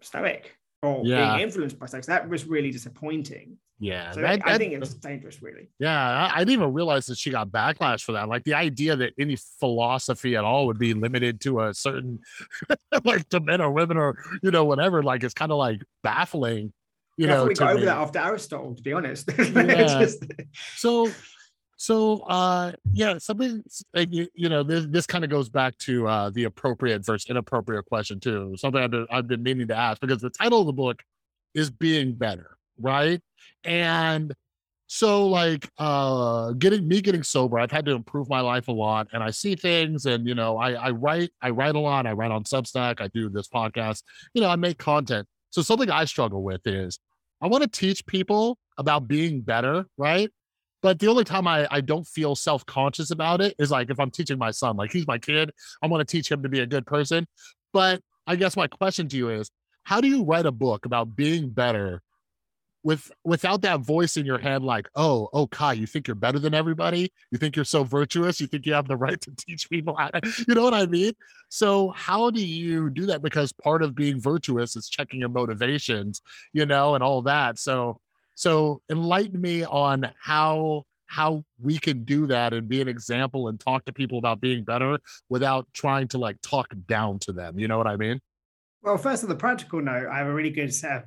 stoic 0.00 0.56
or 0.82 1.02
yeah. 1.04 1.32
being 1.32 1.44
influenced 1.44 1.78
by 1.78 1.86
stoics. 1.86 2.06
That 2.06 2.28
was 2.28 2.46
really 2.46 2.70
disappointing. 2.70 3.58
Yeah, 3.80 4.12
so 4.12 4.20
that, 4.20 4.40
I 4.46 4.56
think 4.56 4.72
it's 4.72 4.94
dangerous, 4.94 5.42
really. 5.42 5.68
Yeah, 5.78 5.98
I, 5.98 6.36
I, 6.36 6.38
didn't 6.38 6.52
even 6.52 6.72
realize 6.72 7.06
that 7.06 7.18
she 7.18 7.30
got 7.30 7.48
backlash 7.48 8.02
for 8.02 8.12
that. 8.12 8.28
Like 8.28 8.44
the 8.44 8.54
idea 8.54 8.94
that 8.96 9.12
any 9.18 9.36
philosophy 9.58 10.36
at 10.36 10.44
all 10.44 10.66
would 10.66 10.78
be 10.78 10.94
limited 10.94 11.40
to 11.42 11.60
a 11.60 11.74
certain, 11.74 12.20
like 13.04 13.28
to 13.30 13.40
men 13.40 13.60
or 13.60 13.72
women 13.72 13.96
or 13.96 14.16
you 14.42 14.52
know 14.52 14.64
whatever. 14.64 15.02
Like 15.02 15.24
it's 15.24 15.34
kind 15.34 15.50
of 15.50 15.58
like 15.58 15.82
baffling. 16.04 16.72
You 17.16 17.26
yeah, 17.26 17.34
know, 17.34 17.46
we 17.46 17.54
got 17.54 17.74
over 17.74 17.84
that 17.84 17.96
after 17.96 18.20
Aristotle, 18.20 18.74
to 18.74 18.82
be 18.82 18.92
honest. 18.92 19.28
yeah. 19.38 19.86
just... 19.86 20.24
So 20.76 21.10
so 21.84 22.20
uh 22.30 22.72
yeah, 22.94 23.18
something 23.18 23.62
you, 23.94 24.26
you 24.34 24.48
know, 24.48 24.62
this 24.62 24.86
this 24.88 25.06
kind 25.06 25.22
of 25.22 25.28
goes 25.28 25.50
back 25.50 25.76
to 25.80 26.08
uh 26.08 26.30
the 26.30 26.44
appropriate 26.44 27.04
versus 27.04 27.28
inappropriate 27.28 27.84
question 27.84 28.18
too. 28.18 28.54
Something 28.56 28.82
I've 28.82 28.90
been, 28.90 29.06
I've 29.10 29.28
been 29.28 29.42
meaning 29.42 29.68
to 29.68 29.76
ask 29.76 30.00
because 30.00 30.22
the 30.22 30.30
title 30.30 30.62
of 30.62 30.66
the 30.66 30.72
book 30.72 31.02
is 31.52 31.70
being 31.70 32.14
better, 32.14 32.56
right? 32.80 33.20
And 33.64 34.32
so 34.86 35.26
like 35.26 35.68
uh 35.76 36.52
getting 36.52 36.88
me 36.88 37.02
getting 37.02 37.22
sober, 37.22 37.58
I've 37.58 37.70
had 37.70 37.84
to 37.84 37.92
improve 37.92 38.30
my 38.30 38.40
life 38.40 38.68
a 38.68 38.72
lot 38.72 39.08
and 39.12 39.22
I 39.22 39.30
see 39.30 39.54
things 39.54 40.06
and 40.06 40.26
you 40.26 40.34
know, 40.34 40.56
I 40.56 40.72
I 40.72 40.90
write 40.90 41.32
I 41.42 41.50
write 41.50 41.74
a 41.74 41.80
lot, 41.80 42.06
I 42.06 42.12
write 42.12 42.30
on 42.30 42.44
Substack, 42.44 43.02
I 43.02 43.08
do 43.08 43.28
this 43.28 43.48
podcast, 43.48 44.04
you 44.32 44.40
know, 44.40 44.48
I 44.48 44.56
make 44.56 44.78
content. 44.78 45.28
So 45.50 45.60
something 45.60 45.90
I 45.90 46.06
struggle 46.06 46.42
with 46.42 46.66
is 46.66 46.98
I 47.42 47.46
want 47.46 47.62
to 47.62 47.68
teach 47.68 48.06
people 48.06 48.56
about 48.78 49.06
being 49.06 49.42
better, 49.42 49.84
right? 49.98 50.30
But 50.84 50.98
the 50.98 51.08
only 51.08 51.24
time 51.24 51.48
I, 51.48 51.66
I 51.70 51.80
don't 51.80 52.06
feel 52.06 52.34
self 52.34 52.66
conscious 52.66 53.10
about 53.10 53.40
it 53.40 53.54
is 53.58 53.70
like 53.70 53.88
if 53.88 53.98
I'm 53.98 54.10
teaching 54.10 54.36
my 54.36 54.50
son, 54.50 54.76
like 54.76 54.92
he's 54.92 55.06
my 55.06 55.16
kid, 55.16 55.50
I 55.82 55.86
want 55.86 56.06
to 56.06 56.12
teach 56.12 56.30
him 56.30 56.42
to 56.42 56.48
be 56.50 56.60
a 56.60 56.66
good 56.66 56.84
person. 56.84 57.26
But 57.72 58.02
I 58.26 58.36
guess 58.36 58.54
my 58.54 58.66
question 58.66 59.08
to 59.08 59.16
you 59.16 59.30
is 59.30 59.50
how 59.84 60.02
do 60.02 60.08
you 60.08 60.24
write 60.24 60.44
a 60.44 60.52
book 60.52 60.84
about 60.84 61.16
being 61.16 61.48
better 61.48 62.02
with 62.82 63.10
without 63.24 63.62
that 63.62 63.80
voice 63.80 64.18
in 64.18 64.26
your 64.26 64.36
head 64.36 64.62
like 64.62 64.86
oh 64.94 65.30
oh 65.32 65.46
kai 65.46 65.72
you 65.72 65.86
think 65.86 66.06
you're 66.06 66.14
better 66.14 66.38
than 66.38 66.52
everybody? 66.52 67.10
You 67.30 67.38
think 67.38 67.56
you're 67.56 67.64
so 67.64 67.84
virtuous? 67.84 68.38
You 68.38 68.46
think 68.46 68.66
you 68.66 68.74
have 68.74 68.86
the 68.86 68.96
right 69.06 69.18
to 69.22 69.34
teach 69.34 69.70
people 69.70 69.96
how 69.96 70.08
to, 70.08 70.44
you 70.46 70.54
know 70.54 70.64
what 70.64 70.74
i 70.74 70.84
mean? 70.84 71.14
So 71.48 71.94
how 71.96 72.28
do 72.28 72.46
you 72.46 72.90
do 72.90 73.06
that? 73.06 73.22
Because 73.22 73.54
part 73.54 73.82
of 73.82 73.94
being 73.94 74.20
virtuous 74.20 74.76
is 74.76 74.90
checking 74.90 75.20
your 75.20 75.30
motivations 75.30 76.20
you 76.52 76.66
know 76.66 76.94
and 76.94 77.02
all 77.02 77.22
that. 77.22 77.58
So 77.58 78.00
so 78.34 78.80
enlighten 78.90 79.40
me 79.40 79.64
on 79.64 80.10
how 80.20 80.84
how 81.06 81.44
we 81.62 81.78
can 81.78 82.04
do 82.04 82.26
that 82.26 82.52
and 82.52 82.68
be 82.68 82.80
an 82.80 82.88
example 82.88 83.48
and 83.48 83.60
talk 83.60 83.84
to 83.84 83.92
people 83.92 84.18
about 84.18 84.40
being 84.40 84.64
better 84.64 84.98
without 85.28 85.66
trying 85.72 86.08
to 86.08 86.18
like 86.18 86.36
talk 86.42 86.74
down 86.88 87.18
to 87.20 87.32
them. 87.32 87.58
You 87.58 87.68
know 87.68 87.78
what 87.78 87.86
I 87.86 87.96
mean? 87.96 88.20
Well, 88.82 88.98
first 88.98 89.22
on 89.22 89.28
the 89.28 89.36
practical 89.36 89.80
note, 89.80 90.08
I 90.10 90.18
have 90.18 90.26
a 90.26 90.34
really 90.34 90.50
good 90.50 90.74
set 90.74 90.96
of 90.96 91.02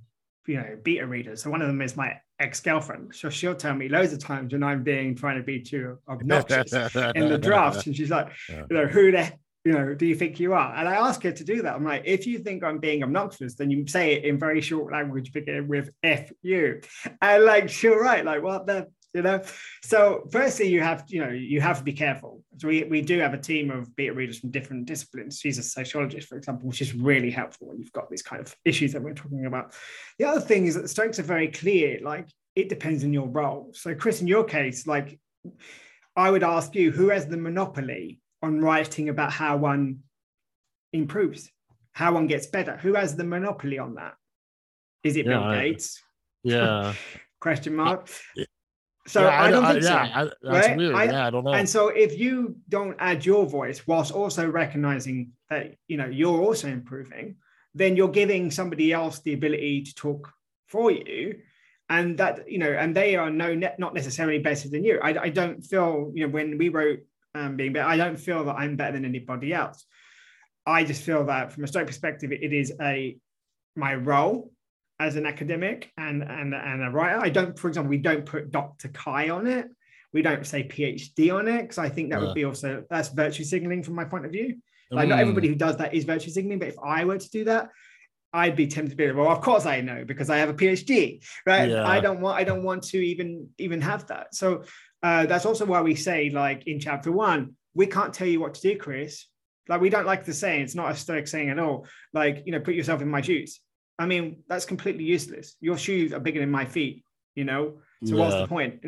you 0.47 0.55
know 0.55 0.77
beta 0.83 1.05
readers. 1.05 1.43
So 1.43 1.49
one 1.49 1.61
of 1.61 1.67
them 1.67 1.81
is 1.81 1.97
my 1.97 2.19
ex-girlfriend. 2.39 3.15
So 3.15 3.29
she'll 3.29 3.55
tell 3.55 3.73
me 3.73 3.89
loads 3.89 4.13
of 4.13 4.19
times 4.19 4.53
when 4.53 4.63
I'm 4.63 4.83
being 4.83 5.15
trying 5.15 5.37
to 5.37 5.43
be 5.43 5.61
too 5.61 5.97
obnoxious 6.07 6.73
in 6.73 7.29
the 7.29 7.37
draft, 7.41 7.85
and 7.85 7.95
she's 7.95 8.09
like, 8.09 8.29
you 8.49 8.65
know, 8.69 8.87
who 8.87 9.11
the 9.11 9.31
you 9.67 9.73
know, 9.73 9.93
do 9.93 10.05
you 10.05 10.15
think 10.15 10.39
you 10.39 10.53
are? 10.53 10.73
And 10.73 10.87
I 10.87 10.95
ask 10.95 11.21
her 11.23 11.31
to 11.33 11.43
do 11.43 11.61
that. 11.63 11.75
I'm 11.75 11.83
like, 11.83 12.03
if 12.05 12.25
you 12.25 12.39
think 12.39 12.63
I'm 12.63 12.77
being 12.77 13.03
obnoxious, 13.03 13.55
then 13.55 13.69
you 13.69 13.85
say 13.85 14.13
it 14.13 14.23
in 14.23 14.39
very 14.39 14.61
short 14.61 14.93
language, 14.93 15.33
begin 15.33 15.67
with 15.67 15.89
F 16.03 16.31
you. 16.41 16.79
And 17.21 17.43
like, 17.43 17.67
sure, 17.67 18.01
right. 18.01 18.23
Like, 18.23 18.41
what 18.41 18.65
the, 18.65 18.87
you 19.13 19.23
know? 19.23 19.41
So 19.83 20.25
firstly, 20.31 20.69
you 20.69 20.79
have, 20.79 21.03
you 21.09 21.19
know, 21.19 21.31
you 21.31 21.59
have 21.59 21.79
to 21.79 21.83
be 21.83 21.91
careful. 21.91 22.41
So 22.59 22.69
we, 22.69 22.85
we 22.85 23.01
do 23.01 23.19
have 23.19 23.33
a 23.33 23.37
team 23.37 23.69
of 23.69 23.93
beta 23.97 24.13
readers 24.13 24.39
from 24.39 24.51
different 24.51 24.85
disciplines. 24.85 25.37
She's 25.37 25.57
a 25.57 25.63
sociologist, 25.63 26.29
for 26.29 26.37
example, 26.37 26.69
which 26.69 26.81
is 26.81 26.93
really 26.93 27.29
helpful 27.29 27.67
when 27.67 27.77
you've 27.77 27.91
got 27.91 28.09
these 28.09 28.21
kind 28.21 28.41
of 28.41 28.55
issues 28.63 28.93
that 28.93 29.01
we're 29.01 29.15
talking 29.15 29.47
about. 29.47 29.73
The 30.17 30.25
other 30.29 30.39
thing 30.39 30.67
is 30.67 30.75
that 30.75 30.83
the 30.83 30.87
strengths 30.87 31.19
are 31.19 31.23
very 31.23 31.49
clear. 31.49 31.99
Like 32.01 32.29
it 32.55 32.69
depends 32.69 33.03
on 33.03 33.11
your 33.11 33.27
role. 33.27 33.71
So 33.73 33.93
Chris, 33.95 34.21
in 34.21 34.27
your 34.27 34.45
case, 34.45 34.87
like 34.87 35.19
I 36.15 36.31
would 36.31 36.43
ask 36.43 36.73
you, 36.73 36.89
who 36.89 37.09
has 37.09 37.27
the 37.27 37.35
monopoly 37.35 38.21
on 38.41 38.61
writing 38.61 39.09
about 39.09 39.31
how 39.31 39.57
one 39.57 39.99
improves, 40.93 41.49
how 41.91 42.13
one 42.13 42.27
gets 42.27 42.47
better. 42.47 42.77
Who 42.77 42.93
has 42.93 43.15
the 43.15 43.23
monopoly 43.23 43.79
on 43.79 43.95
that? 43.95 44.13
Is 45.03 45.15
it 45.15 45.25
yeah, 45.25 45.39
Bill 45.39 45.51
Gates? 45.53 46.01
Yeah. 46.43 46.93
Question 47.41 47.75
mark. 47.75 48.09
So 49.07 49.21
yeah, 49.21 49.41
I, 49.41 49.51
don't 49.51 49.65
I, 49.65 49.73
think 49.73 49.85
I, 49.85 49.87
so. 49.87 50.31
Yeah, 50.43 50.49
right? 50.49 50.77
weird. 50.77 50.93
yeah, 50.93 51.27
I 51.27 51.29
don't 51.29 51.43
know. 51.43 51.51
And 51.51 51.67
so 51.67 51.89
if 51.89 52.17
you 52.17 52.55
don't 52.69 52.95
add 52.99 53.25
your 53.25 53.45
voice 53.45 53.85
whilst 53.85 54.13
also 54.13 54.49
recognizing 54.49 55.31
that 55.49 55.75
you 55.87 55.97
know 55.97 56.05
you're 56.05 56.39
also 56.39 56.69
improving, 56.69 57.35
then 57.73 57.97
you're 57.97 58.07
giving 58.07 58.49
somebody 58.49 58.93
else 58.93 59.19
the 59.19 59.33
ability 59.33 59.81
to 59.83 59.95
talk 59.95 60.31
for 60.67 60.89
you 60.91 61.39
and 61.89 62.17
that 62.17 62.49
you 62.49 62.57
know 62.57 62.71
and 62.71 62.95
they 62.95 63.15
are 63.15 63.29
no 63.29 63.53
not 63.77 63.93
necessarily 63.93 64.39
better 64.39 64.67
than 64.69 64.83
you 64.83 64.99
I, 65.01 65.23
I, 65.23 65.29
don't 65.29 65.63
feel 65.63 66.11
you 66.13 66.25
know 66.25 66.33
when 66.33 66.57
we 66.57 66.69
wrote 66.69 66.99
um, 67.37 67.55
being 67.55 67.73
better. 67.73 67.87
I 67.87 67.97
don't 67.97 68.17
feel 68.17 68.43
that 68.45 68.55
I'm 68.55 68.75
better 68.75 68.93
than 68.93 69.05
anybody 69.05 69.53
else. 69.53 69.85
I 70.65 70.83
just 70.83 71.03
feel 71.03 71.25
that 71.25 71.53
from 71.53 71.63
a 71.63 71.67
Stoic 71.67 71.87
perspective, 71.87 72.31
it 72.31 72.53
is 72.53 72.73
a 72.81 73.17
my 73.75 73.95
role 73.95 74.51
as 74.99 75.15
an 75.15 75.25
academic 75.25 75.91
and 75.97 76.23
and 76.23 76.53
and 76.53 76.83
a 76.83 76.89
writer. 76.89 77.19
I 77.19 77.29
don't, 77.29 77.57
for 77.57 77.67
example, 77.67 77.89
we 77.89 77.99
don't 77.99 78.25
put 78.25 78.51
Dr. 78.51 78.89
Kai 78.89 79.29
on 79.29 79.47
it. 79.47 79.67
We 80.13 80.21
don't 80.21 80.45
say 80.45 80.63
PhD 80.63 81.33
on 81.33 81.47
it 81.47 81.61
because 81.61 81.77
I 81.77 81.89
think 81.89 82.09
that 82.09 82.21
would 82.21 82.33
be 82.33 82.45
also 82.45 82.83
that's 82.89 83.09
virtue 83.09 83.43
signaling 83.43 83.83
from 83.83 83.95
my 83.95 84.05
point 84.05 84.25
of 84.25 84.31
view. 84.31 84.57
Like 84.89 85.07
mm. 85.07 85.09
not 85.09 85.19
everybody 85.19 85.47
who 85.49 85.55
does 85.55 85.77
that 85.77 85.93
is 85.93 86.05
virtue 86.05 86.31
signaling, 86.31 86.59
but 86.59 86.69
if 86.69 86.79
I 86.83 87.05
were 87.05 87.17
to 87.17 87.29
do 87.29 87.43
that, 87.45 87.69
I'd 88.33 88.55
be 88.55 88.67
tempted 88.67 88.91
to 88.91 88.95
be 88.95 89.11
well. 89.11 89.29
Of 89.29 89.41
course, 89.41 89.65
I 89.65 89.81
know 89.81 90.03
because 90.05 90.29
I 90.29 90.37
have 90.37 90.49
a 90.49 90.53
PhD, 90.53 91.23
right? 91.45 91.69
Yeah. 91.69 91.87
I 91.87 91.99
don't 91.99 92.21
want 92.21 92.37
I 92.37 92.43
don't 92.43 92.63
want 92.63 92.83
to 92.83 92.97
even 92.97 93.49
even 93.57 93.81
have 93.81 94.07
that. 94.07 94.35
So 94.35 94.63
uh, 95.03 95.25
that's 95.25 95.45
also 95.45 95.65
why 95.65 95.81
we 95.81 95.95
say, 95.95 96.29
like 96.29 96.67
in 96.67 96.79
chapter 96.79 97.11
one, 97.11 97.55
we 97.73 97.87
can't 97.87 98.13
tell 98.13 98.27
you 98.27 98.39
what 98.39 98.55
to 98.55 98.61
do, 98.61 98.77
Chris. 98.77 99.25
Like 99.69 99.81
we 99.81 99.89
don't 99.89 100.05
like 100.05 100.25
the 100.25 100.33
saying. 100.33 100.61
It's 100.61 100.75
not 100.75 100.91
a 100.91 100.95
stoic 100.95 101.27
saying 101.27 101.49
at 101.49 101.59
all. 101.59 101.87
Like 102.13 102.43
you 102.45 102.51
know, 102.51 102.59
put 102.59 102.75
yourself 102.75 103.01
in 103.01 103.09
my 103.09 103.21
shoes. 103.21 103.59
I 103.99 104.05
mean, 104.05 104.43
that's 104.47 104.65
completely 104.65 105.03
useless. 105.03 105.55
Your 105.59 105.77
shoes 105.77 106.13
are 106.13 106.19
bigger 106.19 106.39
than 106.39 106.51
my 106.51 106.65
feet. 106.65 107.03
You 107.35 107.43
know. 107.43 107.79
So 108.05 108.15
yeah. 108.15 108.21
what's 108.21 108.35
the 108.35 108.47
point? 108.47 108.83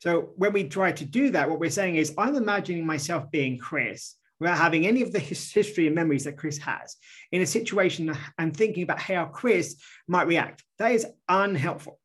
So 0.00 0.30
when 0.36 0.52
we 0.52 0.68
try 0.68 0.92
to 0.92 1.04
do 1.04 1.30
that, 1.30 1.48
what 1.48 1.58
we're 1.58 1.70
saying 1.70 1.96
is, 1.96 2.14
I'm 2.18 2.36
imagining 2.36 2.86
myself 2.86 3.30
being 3.30 3.58
Chris 3.58 4.16
without 4.40 4.58
having 4.58 4.86
any 4.86 5.02
of 5.02 5.12
the 5.12 5.18
history 5.18 5.86
and 5.86 5.94
memories 5.94 6.24
that 6.24 6.36
Chris 6.36 6.58
has 6.58 6.96
in 7.32 7.40
a 7.40 7.46
situation 7.46 8.16
and 8.38 8.56
thinking 8.56 8.82
about 8.82 9.00
how 9.00 9.26
Chris 9.26 9.76
might 10.06 10.26
react. 10.26 10.62
That 10.78 10.92
is 10.92 11.06
unhelpful. 11.28 11.98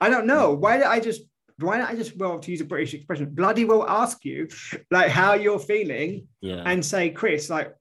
I 0.00 0.10
don't 0.10 0.26
know. 0.26 0.54
Why 0.54 0.76
did 0.76 0.86
I 0.86 1.00
just 1.00 1.22
why 1.60 1.78
don't 1.78 1.88
I 1.88 1.94
just 1.94 2.16
well 2.16 2.38
to 2.38 2.50
use 2.50 2.60
a 2.60 2.64
British 2.64 2.94
expression, 2.94 3.30
bloody 3.30 3.64
well 3.64 3.88
ask 3.88 4.24
you 4.24 4.48
like 4.90 5.10
how 5.10 5.34
you're 5.34 5.58
feeling 5.58 6.28
yeah. 6.40 6.62
and 6.66 6.84
say, 6.84 7.10
Chris, 7.10 7.50
like 7.50 7.74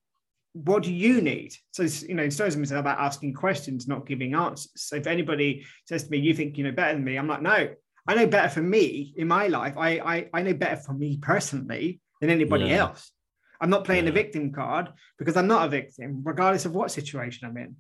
what 0.53 0.83
do 0.83 0.93
you 0.93 1.21
need? 1.21 1.53
So 1.71 1.83
you 2.07 2.15
know, 2.15 2.29
Stoicism 2.29 2.63
is 2.63 2.71
about 2.71 2.99
asking 2.99 3.33
questions, 3.33 3.87
not 3.87 4.07
giving 4.07 4.33
answers. 4.33 4.71
So 4.75 4.95
if 4.95 5.07
anybody 5.07 5.65
says 5.85 6.03
to 6.03 6.11
me, 6.11 6.19
you 6.19 6.33
think 6.33 6.57
you 6.57 6.63
know 6.63 6.71
better 6.71 6.93
than 6.93 7.03
me, 7.03 7.17
I'm 7.17 7.27
like, 7.27 7.41
no, 7.41 7.69
I 8.07 8.15
know 8.15 8.27
better 8.27 8.49
for 8.49 8.61
me 8.61 9.13
in 9.17 9.27
my 9.27 9.47
life. 9.47 9.75
I 9.77 9.89
I, 9.99 10.29
I 10.33 10.41
know 10.41 10.53
better 10.53 10.77
for 10.77 10.93
me 10.93 11.17
personally 11.21 12.01
than 12.21 12.29
anybody 12.29 12.65
yeah. 12.65 12.77
else. 12.77 13.11
I'm 13.61 13.69
not 13.69 13.83
playing 13.83 14.05
yeah. 14.05 14.11
the 14.11 14.23
victim 14.23 14.51
card 14.51 14.89
because 15.17 15.35
I'm 15.35 15.47
not 15.47 15.65
a 15.65 15.69
victim, 15.69 16.21
regardless 16.23 16.65
of 16.65 16.73
what 16.73 16.91
situation 16.91 17.47
I'm 17.47 17.57
in. 17.57 17.75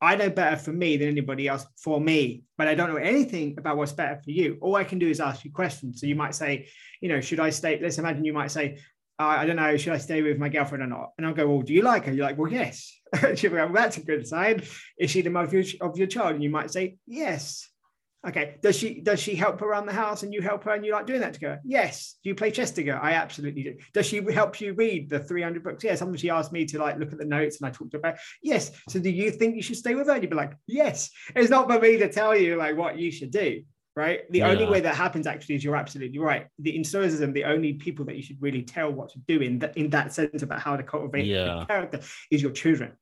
I 0.00 0.14
know 0.16 0.30
better 0.30 0.56
for 0.56 0.72
me 0.72 0.96
than 0.96 1.08
anybody 1.08 1.48
else 1.48 1.66
for 1.76 2.00
me, 2.00 2.44
but 2.56 2.68
I 2.68 2.74
don't 2.74 2.88
know 2.88 2.96
anything 2.96 3.56
about 3.58 3.76
what's 3.76 3.92
better 3.92 4.20
for 4.22 4.30
you. 4.30 4.58
All 4.60 4.76
I 4.76 4.84
can 4.84 4.98
do 4.98 5.08
is 5.08 5.20
ask 5.20 5.44
you 5.44 5.50
questions. 5.50 6.00
So 6.00 6.06
you 6.06 6.14
might 6.14 6.34
say, 6.34 6.68
you 7.00 7.08
know, 7.08 7.20
should 7.20 7.40
I 7.40 7.50
stay? 7.50 7.80
Let's 7.82 7.98
imagine 7.98 8.24
you 8.24 8.32
might 8.32 8.52
say, 8.52 8.78
I 9.20 9.46
don't 9.46 9.56
know, 9.56 9.76
should 9.76 9.92
I 9.92 9.98
stay 9.98 10.22
with 10.22 10.38
my 10.38 10.48
girlfriend 10.48 10.84
or 10.84 10.86
not? 10.86 11.10
And 11.18 11.26
I'll 11.26 11.34
go, 11.34 11.48
well, 11.48 11.62
do 11.62 11.74
you 11.74 11.82
like 11.82 12.04
her? 12.04 12.12
You're 12.12 12.24
like, 12.24 12.38
well, 12.38 12.52
yes. 12.52 12.94
She'll 13.34 13.50
go, 13.50 13.56
well, 13.56 13.72
that's 13.72 13.96
a 13.96 14.04
good 14.04 14.26
sign. 14.28 14.62
Is 14.96 15.10
she 15.10 15.22
the 15.22 15.30
mother 15.30 15.64
of 15.80 15.98
your 15.98 16.06
child? 16.06 16.34
And 16.34 16.44
you 16.44 16.50
might 16.50 16.70
say, 16.70 16.98
yes. 17.06 17.68
Okay. 18.26 18.56
Does 18.62 18.76
she 18.76 19.00
does 19.00 19.20
she 19.20 19.36
help 19.36 19.62
around 19.62 19.86
the 19.86 19.92
house 19.92 20.24
and 20.24 20.34
you 20.34 20.42
help 20.42 20.64
her 20.64 20.72
and 20.72 20.84
you 20.84 20.92
like 20.92 21.06
doing 21.06 21.20
that 21.20 21.34
together? 21.34 21.60
Yes. 21.64 22.16
Do 22.24 22.28
you 22.28 22.34
play 22.34 22.50
chess 22.50 22.72
together? 22.72 22.98
I 23.00 23.12
absolutely 23.12 23.62
do. 23.62 23.76
Does 23.94 24.06
she 24.06 24.20
help 24.32 24.60
you 24.60 24.74
read 24.74 25.08
the 25.08 25.20
300 25.20 25.62
books? 25.62 25.84
Yes. 25.84 26.00
Sometimes 26.00 26.20
she 26.20 26.30
asked 26.30 26.52
me 26.52 26.64
to 26.66 26.78
like 26.78 26.98
look 26.98 27.12
at 27.12 27.18
the 27.18 27.24
notes 27.24 27.60
and 27.60 27.68
I 27.68 27.70
talked 27.70 27.94
about 27.94 28.16
yes. 28.42 28.72
So 28.88 28.98
do 28.98 29.10
you 29.10 29.30
think 29.30 29.54
you 29.54 29.62
should 29.62 29.76
stay 29.76 29.94
with 29.94 30.08
her? 30.08 30.14
And 30.14 30.22
you'd 30.22 30.30
be 30.30 30.36
like, 30.36 30.54
yes. 30.66 31.10
It's 31.36 31.50
not 31.50 31.70
for 31.70 31.78
me 31.78 31.96
to 31.98 32.10
tell 32.10 32.36
you 32.36 32.56
like 32.56 32.76
what 32.76 32.98
you 32.98 33.12
should 33.12 33.30
do. 33.30 33.62
Right. 33.94 34.30
The 34.30 34.40
yeah. 34.40 34.50
only 34.50 34.66
way 34.66 34.80
that 34.80 34.94
happens 34.94 35.26
actually 35.26 35.56
is 35.56 35.64
you're 35.64 35.76
absolutely 35.76 36.18
right. 36.18 36.46
The 36.58 36.76
in 36.76 36.84
Stoicism, 36.84 37.32
the 37.32 37.44
only 37.44 37.74
people 37.74 38.04
that 38.06 38.16
you 38.16 38.22
should 38.22 38.40
really 38.40 38.62
tell 38.62 38.92
what 38.92 39.10
to 39.10 39.18
do 39.26 39.40
in 39.40 39.60
that 39.60 39.76
in 39.76 39.90
that 39.90 40.12
sense 40.12 40.42
about 40.42 40.60
how 40.60 40.76
to 40.76 40.82
cultivate 40.82 41.26
yeah. 41.26 41.64
character 41.66 42.00
is 42.30 42.42
your 42.42 42.52
children 42.52 42.92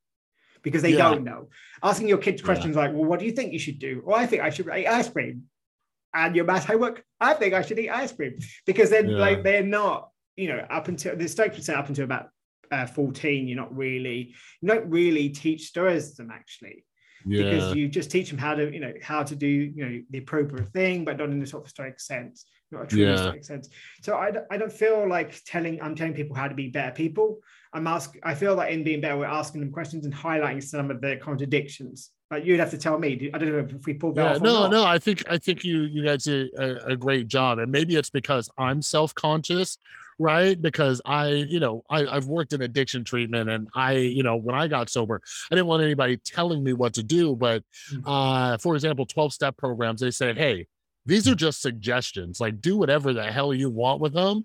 because 0.66 0.83
they 0.83 0.94
yeah. 0.94 1.11
don't 1.11 1.22
know. 1.22 1.48
Asking 1.81 2.09
your 2.09 2.18
kids 2.18 2.42
questions 2.42 2.74
yeah. 2.74 2.83
like, 2.83 2.92
well, 2.92 3.05
what 3.05 3.20
do 3.20 3.24
you 3.24 3.31
think 3.31 3.52
you 3.52 3.59
should 3.61 3.79
do? 3.79 4.02
Well, 4.05 4.16
I 4.16 4.26
think 4.26 4.42
I 4.42 4.50
should 4.50 4.66
eat 4.66 4.88
ice 4.88 5.09
cream. 5.09 5.44
And 6.12 6.35
your 6.35 6.44
math 6.44 6.64
homework, 6.64 7.05
I 7.20 7.35
think 7.35 7.55
I 7.55 7.62
should 7.62 7.79
eat 7.79 7.88
ice 7.88 8.11
cream. 8.11 8.37
Because 8.66 8.90
then 8.90 9.09
yeah. 9.09 9.16
like 9.16 9.44
they're 9.44 9.62
not, 9.62 10.11
you 10.35 10.48
know, 10.48 10.59
up 10.68 10.88
until 10.88 11.14
the 11.14 11.29
Stoics 11.29 11.64
say 11.64 11.72
up 11.72 11.88
until 11.88 12.02
about 12.02 12.31
uh, 12.72 12.85
14, 12.85 13.46
you're 13.46 13.57
not 13.57 13.76
really, 13.76 14.35
you 14.61 14.68
don't 14.68 14.90
really 14.90 15.29
teach 15.29 15.68
Stoicism 15.68 16.33
actually. 16.33 16.85
Yeah. 17.24 17.44
Because 17.44 17.76
you 17.76 17.87
just 17.87 18.11
teach 18.11 18.29
them 18.29 18.38
how 18.38 18.57
to, 18.57 18.68
you 18.74 18.81
know, 18.81 18.92
how 19.00 19.22
to 19.22 19.37
do, 19.37 19.46
you 19.46 19.85
know, 19.85 20.02
the 20.11 20.18
appropriate 20.18 20.70
thing, 20.70 21.05
but 21.05 21.18
not 21.18 21.31
in 21.31 21.38
the 21.38 21.46
sort 21.46 21.62
of 21.62 21.70
stoic 21.70 22.00
sense, 22.00 22.44
not 22.72 22.83
a 22.83 22.87
true 22.88 23.07
yeah. 23.07 23.16
stoic 23.16 23.44
sense. 23.44 23.68
So 24.02 24.16
I, 24.16 24.33
I 24.50 24.57
don't 24.57 24.72
feel 24.72 25.09
like 25.09 25.40
telling, 25.44 25.81
I'm 25.81 25.94
telling 25.94 26.14
people 26.14 26.35
how 26.35 26.48
to 26.48 26.57
be 26.57 26.70
better 26.70 26.90
people. 26.90 27.38
I'm 27.72 27.87
asking, 27.87 28.20
I 28.24 28.35
feel 28.35 28.55
like 28.55 28.72
in 28.72 28.85
being 28.85 29.00
better, 29.00 29.16
we're 29.16 29.26
asking 29.26 29.61
them 29.61 29.72
questions 29.72 30.05
and 30.05 30.14
highlighting 30.14 30.62
some 30.62 30.90
of 30.90 31.00
the 31.00 31.16
contradictions. 31.16 32.11
But 32.29 32.44
you'd 32.44 32.59
have 32.59 32.70
to 32.70 32.79
tell 32.79 32.98
me. 32.98 33.31
I 33.33 33.38
don't 33.38 33.52
know 33.52 33.79
if 33.79 33.87
we 33.87 33.94
pulled 33.94 34.16
that 34.16 34.24
yeah, 34.24 34.35
off. 34.37 34.42
No, 34.42 34.68
no, 34.68 34.85
I 34.85 34.98
think 34.98 35.22
I 35.31 35.38
think 35.38 35.62
you 35.62 35.83
you 35.83 36.05
guys 36.05 36.24
did 36.24 36.52
a, 36.55 36.87
a 36.88 36.96
great 36.96 37.29
job, 37.29 37.61
and 37.61 37.70
maybe 37.70 37.94
it's 37.94 38.11
because 38.11 38.50
I'm 38.59 38.83
self 38.83 39.14
conscious, 39.14 39.79
right? 40.18 40.61
Because 40.61 41.00
I, 41.05 41.29
you 41.29 41.61
know, 41.61 41.85
I, 41.88 42.05
I've 42.05 42.26
worked 42.26 42.52
in 42.52 42.62
addiction 42.62 43.05
treatment, 43.05 43.48
and 43.48 43.68
I, 43.76 43.92
you 43.92 44.24
know, 44.24 44.35
when 44.35 44.57
I 44.57 44.66
got 44.66 44.90
sober, 44.90 45.20
I 45.50 45.55
didn't 45.55 45.68
want 45.68 45.85
anybody 45.85 46.16
telling 46.16 46.64
me 46.64 46.72
what 46.72 46.94
to 46.94 47.05
do. 47.05 47.37
But, 47.37 47.62
mm. 47.92 48.02
uh, 48.05 48.59
for 48.59 48.74
example, 48.74 49.07
twelve 49.07 49.33
step 49.33 49.57
programs, 49.57 50.00
they 50.00 50.11
said, 50.11 50.37
hey, 50.37 50.66
these 51.07 51.27
are 51.29 51.35
just 51.35 51.62
suggestions 51.62 52.40
like 52.40 52.61
do 52.61 52.77
whatever 52.77 53.12
the 53.12 53.23
hell 53.25 53.55
you 53.55 53.71
want 53.71 54.01
with 54.01 54.12
them 54.12 54.42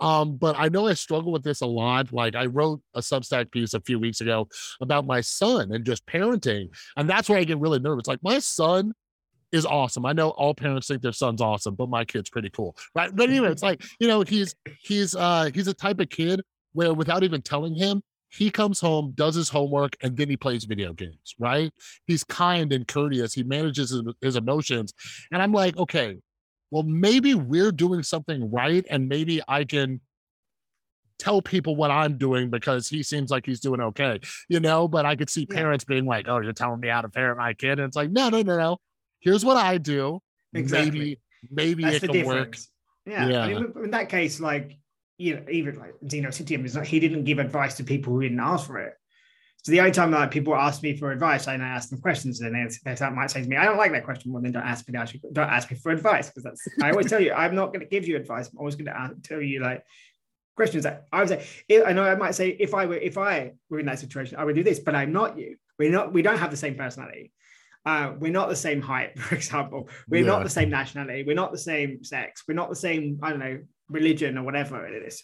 um, 0.00 0.36
but 0.36 0.54
i 0.58 0.68
know 0.68 0.86
i 0.86 0.94
struggle 0.94 1.32
with 1.32 1.42
this 1.42 1.60
a 1.60 1.66
lot 1.66 2.12
like 2.12 2.34
i 2.34 2.46
wrote 2.46 2.80
a 2.94 3.00
substack 3.00 3.50
piece 3.50 3.74
a 3.74 3.80
few 3.80 3.98
weeks 3.98 4.20
ago 4.20 4.48
about 4.80 5.06
my 5.06 5.20
son 5.20 5.72
and 5.72 5.84
just 5.84 6.06
parenting 6.06 6.68
and 6.96 7.08
that's 7.08 7.28
where 7.28 7.38
i 7.38 7.44
get 7.44 7.58
really 7.58 7.78
nervous 7.78 8.06
like 8.06 8.22
my 8.22 8.38
son 8.38 8.92
is 9.52 9.66
awesome 9.66 10.04
i 10.06 10.12
know 10.12 10.30
all 10.30 10.54
parents 10.54 10.88
think 10.88 11.02
their 11.02 11.12
son's 11.12 11.40
awesome 11.40 11.74
but 11.74 11.88
my 11.88 12.04
kid's 12.04 12.30
pretty 12.30 12.50
cool 12.50 12.76
right? 12.94 13.14
But 13.14 13.28
anyway 13.28 13.50
it's 13.50 13.62
like 13.62 13.82
you 14.00 14.08
know 14.08 14.22
he's 14.22 14.54
he's 14.80 15.14
uh 15.14 15.50
he's 15.54 15.68
a 15.68 15.74
type 15.74 16.00
of 16.00 16.08
kid 16.08 16.40
where 16.72 16.92
without 16.92 17.22
even 17.22 17.42
telling 17.42 17.74
him 17.74 18.02
he 18.36 18.50
comes 18.50 18.80
home, 18.80 19.12
does 19.14 19.36
his 19.36 19.48
homework, 19.48 19.96
and 20.02 20.16
then 20.16 20.28
he 20.28 20.36
plays 20.36 20.64
video 20.64 20.92
games, 20.92 21.34
right? 21.38 21.72
He's 22.06 22.24
kind 22.24 22.72
and 22.72 22.86
courteous. 22.86 23.32
He 23.32 23.44
manages 23.44 23.90
his, 23.90 24.02
his, 24.20 24.36
emotions. 24.36 24.92
And 25.30 25.40
I'm 25.40 25.52
like, 25.52 25.76
okay, 25.76 26.16
well, 26.70 26.82
maybe 26.82 27.34
we're 27.34 27.70
doing 27.70 28.02
something 28.02 28.50
right. 28.50 28.84
And 28.90 29.08
maybe 29.08 29.40
I 29.46 29.62
can 29.62 30.00
tell 31.18 31.40
people 31.42 31.76
what 31.76 31.92
I'm 31.92 32.18
doing 32.18 32.50
because 32.50 32.88
he 32.88 33.04
seems 33.04 33.30
like 33.30 33.46
he's 33.46 33.60
doing 33.60 33.80
okay, 33.80 34.18
you 34.48 34.58
know? 34.58 34.88
But 34.88 35.06
I 35.06 35.14
could 35.14 35.30
see 35.30 35.46
parents 35.46 35.84
being 35.84 36.04
like, 36.04 36.26
oh, 36.28 36.40
you're 36.40 36.52
telling 36.52 36.80
me 36.80 36.88
how 36.88 37.02
to 37.02 37.08
parent 37.08 37.38
my 37.38 37.54
kid. 37.54 37.78
And 37.78 37.82
it's 37.82 37.96
like, 37.96 38.10
no, 38.10 38.30
no, 38.30 38.42
no, 38.42 38.56
no. 38.56 38.78
Here's 39.20 39.44
what 39.44 39.56
I 39.56 39.78
do. 39.78 40.20
Exactly. 40.52 40.90
Maybe, 40.90 41.20
maybe 41.50 41.82
That's 41.84 41.96
it 41.96 42.08
can 42.08 42.12
difference. 42.12 42.68
work. 43.06 43.14
Yeah. 43.14 43.28
yeah. 43.28 43.44
I 43.44 43.48
mean, 43.48 43.72
in 43.84 43.90
that 43.92 44.08
case, 44.08 44.40
like, 44.40 44.78
you 45.18 45.36
know, 45.36 45.44
even 45.50 45.78
like 45.78 45.94
Zeno 46.10 46.30
Citium 46.30 46.64
is 46.64 46.74
not, 46.74 46.86
he 46.86 47.00
didn't 47.00 47.24
give 47.24 47.38
advice 47.38 47.74
to 47.76 47.84
people 47.84 48.12
who 48.12 48.22
didn't 48.22 48.40
ask 48.40 48.66
for 48.66 48.78
it. 48.78 48.94
So 49.64 49.72
the 49.72 49.80
only 49.80 49.92
time 49.92 50.10
that 50.10 50.30
people 50.30 50.54
ask 50.54 50.82
me 50.82 50.94
for 50.94 51.10
advice, 51.10 51.48
I 51.48 51.54
ask 51.54 51.88
them 51.88 51.98
questions, 51.98 52.42
and 52.42 52.54
they, 52.54 52.94
they 52.94 53.10
might 53.10 53.30
say 53.30 53.42
to 53.42 53.48
me, 53.48 53.56
"I 53.56 53.64
don't 53.64 53.78
like 53.78 53.92
that 53.92 54.04
question." 54.04 54.30
Well, 54.30 54.42
then 54.42 54.52
don't 54.52 54.62
ask 54.62 54.86
me 54.86 54.92
to 54.92 54.98
actually 54.98 55.22
don't 55.32 55.48
ask 55.48 55.70
me 55.70 55.78
for 55.78 55.90
advice 55.90 56.28
because 56.28 56.42
that's 56.42 56.68
I 56.82 56.90
always 56.90 57.08
tell 57.08 57.18
you 57.20 57.32
I'm 57.32 57.54
not 57.54 57.68
going 57.68 57.80
to 57.80 57.86
give 57.86 58.06
you 58.06 58.16
advice. 58.16 58.50
I'm 58.50 58.58
always 58.58 58.74
going 58.74 58.86
to 58.86 59.14
tell 59.22 59.40
you 59.40 59.62
like 59.62 59.82
questions 60.54 60.84
that 60.84 61.06
I 61.10 61.20
would 61.20 61.28
say, 61.30 61.46
I 61.82 61.94
know 61.94 62.04
I 62.04 62.14
might 62.14 62.34
say 62.34 62.50
if 62.50 62.74
I 62.74 62.84
were 62.84 62.96
if 62.96 63.16
I 63.16 63.52
were 63.70 63.78
in 63.78 63.86
that 63.86 63.98
situation, 63.98 64.36
I 64.36 64.44
would 64.44 64.54
do 64.54 64.62
this, 64.62 64.80
but 64.80 64.94
I'm 64.94 65.12
not 65.12 65.38
you. 65.38 65.56
We're 65.78 65.90
not. 65.90 66.12
We 66.12 66.20
don't 66.20 66.38
have 66.38 66.50
the 66.50 66.58
same 66.58 66.74
personality. 66.74 67.32
Uh, 67.86 68.12
we're 68.18 68.32
not 68.32 68.50
the 68.50 68.56
same 68.56 68.82
height, 68.82 69.18
for 69.18 69.34
example. 69.34 69.88
We're 70.08 70.24
yeah. 70.24 70.26
not 70.26 70.42
the 70.42 70.50
same 70.50 70.68
nationality. 70.68 71.24
We're 71.26 71.36
not 71.36 71.52
the 71.52 71.58
same 71.58 72.04
sex. 72.04 72.42
We're 72.46 72.54
not 72.54 72.68
the 72.68 72.76
same. 72.76 73.18
I 73.22 73.30
don't 73.30 73.38
know 73.38 73.60
religion 73.88 74.38
or 74.38 74.44
whatever 74.44 74.86
it 74.86 75.02
is. 75.06 75.22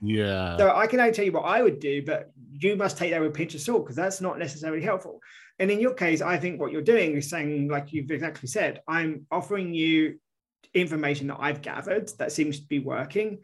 Yeah. 0.00 0.56
So 0.56 0.74
I 0.74 0.86
can 0.86 1.00
only 1.00 1.12
tell 1.12 1.24
you 1.24 1.32
what 1.32 1.44
I 1.44 1.62
would 1.62 1.80
do, 1.80 2.04
but 2.04 2.30
you 2.52 2.76
must 2.76 2.96
take 2.96 3.10
that 3.10 3.20
with 3.20 3.30
a 3.30 3.34
pinch 3.34 3.54
of 3.54 3.60
salt 3.60 3.84
because 3.84 3.96
that's 3.96 4.20
not 4.20 4.38
necessarily 4.38 4.82
helpful. 4.82 5.20
And 5.58 5.70
in 5.70 5.80
your 5.80 5.94
case, 5.94 6.22
I 6.22 6.36
think 6.36 6.60
what 6.60 6.70
you're 6.70 6.82
doing 6.82 7.16
is 7.16 7.28
saying, 7.28 7.68
like 7.68 7.92
you've 7.92 8.10
exactly 8.10 8.48
said, 8.48 8.80
I'm 8.86 9.26
offering 9.30 9.74
you 9.74 10.20
information 10.74 11.26
that 11.28 11.38
I've 11.40 11.62
gathered 11.62 12.10
that 12.18 12.32
seems 12.32 12.60
to 12.60 12.66
be 12.66 12.78
working. 12.78 13.40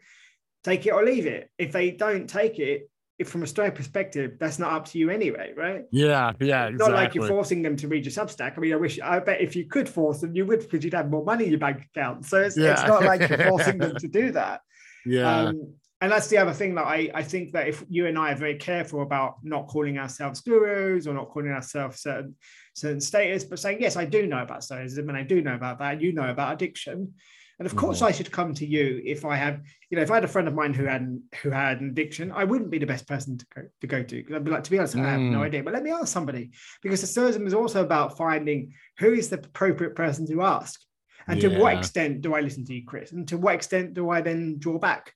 Take 0.63 0.85
it 0.85 0.91
or 0.91 1.03
leave 1.03 1.25
it. 1.25 1.49
If 1.57 1.71
they 1.71 1.91
don't 1.91 2.27
take 2.27 2.59
it, 2.59 2.89
if 3.17 3.29
from 3.29 3.43
a 3.43 3.47
Stoic 3.47 3.75
perspective, 3.75 4.33
that's 4.39 4.59
not 4.59 4.73
up 4.73 4.85
to 4.87 4.99
you 4.99 5.09
anyway, 5.09 5.53
right? 5.55 5.85
Yeah, 5.91 6.33
yeah. 6.39 6.67
Exactly. 6.67 6.77
Not 6.77 6.91
like 6.91 7.15
you're 7.15 7.27
forcing 7.27 7.61
them 7.61 7.77
to 7.77 7.87
read 7.87 8.05
your 8.05 8.11
Substack. 8.11 8.57
I 8.57 8.59
mean, 8.59 8.73
I 8.73 8.75
wish, 8.75 8.99
I 8.99 9.19
bet 9.19 9.39
if 9.39 9.55
you 9.55 9.65
could 9.65 9.87
force 9.87 10.19
them, 10.19 10.35
you 10.35 10.45
would 10.45 10.59
because 10.59 10.83
you'd 10.83 10.93
have 10.93 11.09
more 11.09 11.23
money 11.23 11.45
in 11.45 11.51
your 11.51 11.59
bank 11.59 11.85
account. 11.85 12.25
So 12.25 12.41
it's, 12.41 12.57
yeah. 12.57 12.73
it's 12.73 12.83
not 12.83 13.03
like 13.03 13.29
you're 13.29 13.37
forcing 13.49 13.77
them 13.77 13.95
to 13.95 14.07
do 14.07 14.31
that. 14.31 14.61
Yeah. 15.05 15.45
Um, 15.45 15.75
and 16.01 16.11
that's 16.11 16.27
the 16.27 16.37
other 16.37 16.51
thing 16.51 16.75
that 16.75 16.85
I, 16.85 17.09
I 17.13 17.23
think 17.23 17.53
that 17.53 17.69
if 17.69 17.85
you 17.89 18.07
and 18.07 18.19
I 18.19 18.33
are 18.33 18.35
very 18.35 18.55
careful 18.55 19.01
about 19.01 19.37
not 19.43 19.67
calling 19.67 19.97
ourselves 19.97 20.41
gurus 20.41 21.07
or 21.07 21.13
not 21.13 21.29
calling 21.29 21.51
ourselves 21.51 22.01
certain 22.01 22.35
certain 22.73 22.99
status, 22.99 23.45
but 23.45 23.59
saying, 23.59 23.77
yes, 23.79 23.95
I 23.95 24.03
do 24.03 24.27
know 24.27 24.41
about 24.41 24.63
stoicism 24.63 25.07
and 25.07 25.17
I 25.17 25.23
do 25.23 25.41
know 25.41 25.55
about 25.55 25.79
that. 25.79 26.01
You 26.01 26.11
know 26.11 26.29
about 26.29 26.53
addiction. 26.53 27.13
And 27.57 27.65
of 27.65 27.75
course, 27.75 27.97
mm-hmm. 27.97 28.07
I 28.07 28.11
should 28.11 28.31
come 28.31 28.53
to 28.55 28.65
you 28.65 29.01
if 29.05 29.23
I 29.23 29.35
had, 29.37 29.63
you 29.89 29.95
know, 29.95 30.03
if 30.03 30.11
I 30.11 30.15
had 30.15 30.25
a 30.25 30.29
friend 30.29 30.47
of 30.47 30.53
mine 30.53 30.73
who 30.73 30.85
had 30.85 31.17
who 31.41 31.49
had 31.51 31.79
an 31.79 31.89
addiction, 31.89 32.31
I 32.31 32.43
wouldn't 32.43 32.69
be 32.69 32.79
the 32.79 32.85
best 32.85 33.07
person 33.07 33.37
to 33.37 33.45
go 33.55 33.61
to 33.81 33.87
go 33.87 34.03
to. 34.03 34.15
Because 34.15 34.35
I'd 34.35 34.43
be 34.43 34.51
like, 34.51 34.63
to 34.63 34.71
be 34.71 34.77
honest, 34.77 34.95
mm. 34.95 35.05
I 35.05 35.11
have 35.11 35.21
no 35.21 35.39
mm. 35.39 35.45
idea. 35.45 35.63
But 35.63 35.73
let 35.73 35.83
me 35.83 35.91
ask 35.91 36.07
somebody, 36.07 36.51
because 36.81 37.01
the 37.01 37.07
stoicism 37.07 37.47
is 37.47 37.53
also 37.53 37.83
about 37.83 38.17
finding 38.17 38.73
who 38.99 39.13
is 39.13 39.29
the 39.29 39.37
appropriate 39.37 39.95
person 39.95 40.27
to 40.27 40.41
ask, 40.41 40.81
and 41.27 41.41
yeah. 41.41 41.49
to 41.49 41.59
what 41.59 41.77
extent 41.77 42.21
do 42.21 42.35
I 42.35 42.41
listen 42.41 42.65
to 42.65 42.73
you, 42.73 42.83
Chris, 42.85 43.13
and 43.13 43.27
to 43.29 43.37
what 43.37 43.55
extent 43.55 43.93
do 43.93 44.09
I 44.09 44.21
then 44.21 44.57
draw 44.59 44.77
back? 44.77 45.13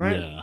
right? 0.00 0.18
Yeah. 0.18 0.42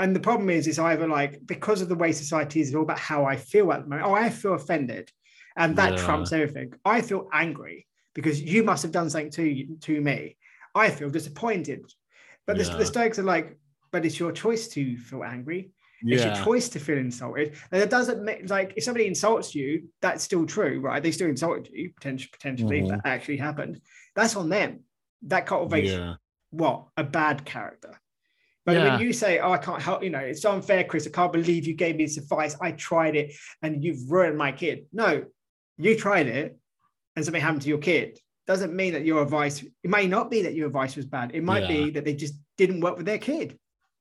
And 0.00 0.14
the 0.14 0.20
problem 0.20 0.50
is, 0.50 0.66
it's 0.66 0.78
either 0.78 1.08
like 1.08 1.40
because 1.46 1.80
of 1.80 1.88
the 1.88 1.94
way 1.94 2.12
society 2.12 2.60
is, 2.60 2.68
it's 2.68 2.76
all 2.76 2.82
about 2.82 2.98
how 2.98 3.24
I 3.24 3.36
feel 3.36 3.72
at 3.72 3.82
the 3.82 3.88
moment. 3.88 4.06
Oh, 4.06 4.14
I 4.14 4.28
feel 4.28 4.54
offended, 4.54 5.10
and 5.56 5.74
that 5.76 5.94
yeah. 5.94 6.04
trumps 6.04 6.32
everything. 6.32 6.74
I 6.84 7.00
feel 7.00 7.28
angry 7.32 7.86
because 8.14 8.40
you 8.40 8.62
must 8.62 8.82
have 8.82 8.92
done 8.92 9.08
something 9.08 9.30
to 9.32 9.76
to 9.80 10.00
me. 10.00 10.36
I 10.78 10.90
feel 10.90 11.10
disappointed. 11.10 11.84
But 12.46 12.56
yeah. 12.56 12.64
the, 12.64 12.78
the 12.78 12.86
Stoics 12.86 13.18
are 13.18 13.24
like, 13.24 13.58
but 13.92 14.04
it's 14.06 14.18
your 14.18 14.32
choice 14.32 14.68
to 14.68 14.96
feel 14.96 15.24
angry. 15.24 15.72
It's 16.02 16.24
your 16.24 16.44
choice 16.44 16.68
to 16.70 16.78
feel 16.78 16.98
insulted. 16.98 17.56
And 17.72 17.82
it 17.82 17.90
doesn't 17.90 18.22
make 18.22 18.48
like 18.48 18.74
if 18.76 18.84
somebody 18.84 19.06
insults 19.06 19.54
you, 19.54 19.88
that's 20.00 20.22
still 20.22 20.46
true, 20.46 20.80
right? 20.80 21.02
They 21.02 21.10
still 21.10 21.28
insulted 21.28 21.68
you 21.72 21.90
potentially, 21.94 22.30
potentially 22.32 22.80
mm-hmm. 22.82 22.88
that 22.88 23.00
actually 23.04 23.38
happened. 23.38 23.80
That's 24.14 24.36
on 24.36 24.48
them. 24.48 24.80
That 25.22 25.46
cultivates 25.46 25.90
yeah. 25.90 26.14
what 26.50 26.86
a 26.96 27.02
bad 27.02 27.44
character. 27.44 28.00
But 28.64 28.76
yeah. 28.76 28.96
when 28.96 29.00
you 29.00 29.12
say, 29.12 29.40
"Oh, 29.40 29.52
I 29.52 29.58
can't 29.58 29.82
help," 29.82 30.04
you 30.04 30.10
know, 30.10 30.18
it's 30.18 30.44
unfair, 30.44 30.84
Chris. 30.84 31.06
I 31.06 31.10
can't 31.10 31.32
believe 31.32 31.66
you 31.66 31.74
gave 31.74 31.96
me 31.96 32.04
this 32.04 32.18
advice. 32.18 32.54
I 32.60 32.72
tried 32.72 33.16
it, 33.16 33.34
and 33.62 33.82
you've 33.82 34.10
ruined 34.10 34.36
my 34.36 34.52
kid. 34.52 34.86
No, 34.92 35.24
you 35.78 35.96
tried 35.96 36.28
it, 36.28 36.56
and 37.16 37.24
something 37.24 37.40
happened 37.40 37.62
to 37.62 37.68
your 37.68 37.78
kid. 37.78 38.20
Doesn't 38.48 38.74
mean 38.74 38.94
that 38.94 39.04
your 39.04 39.22
advice. 39.22 39.62
It 39.62 39.90
may 39.90 40.08
not 40.08 40.30
be 40.30 40.42
that 40.42 40.54
your 40.54 40.66
advice 40.66 40.96
was 40.96 41.04
bad. 41.04 41.32
It 41.34 41.44
might 41.44 41.64
yeah. 41.64 41.68
be 41.68 41.90
that 41.90 42.04
they 42.04 42.14
just 42.14 42.34
didn't 42.56 42.80
work 42.80 42.96
with 42.96 43.06
their 43.06 43.18
kid. 43.18 43.58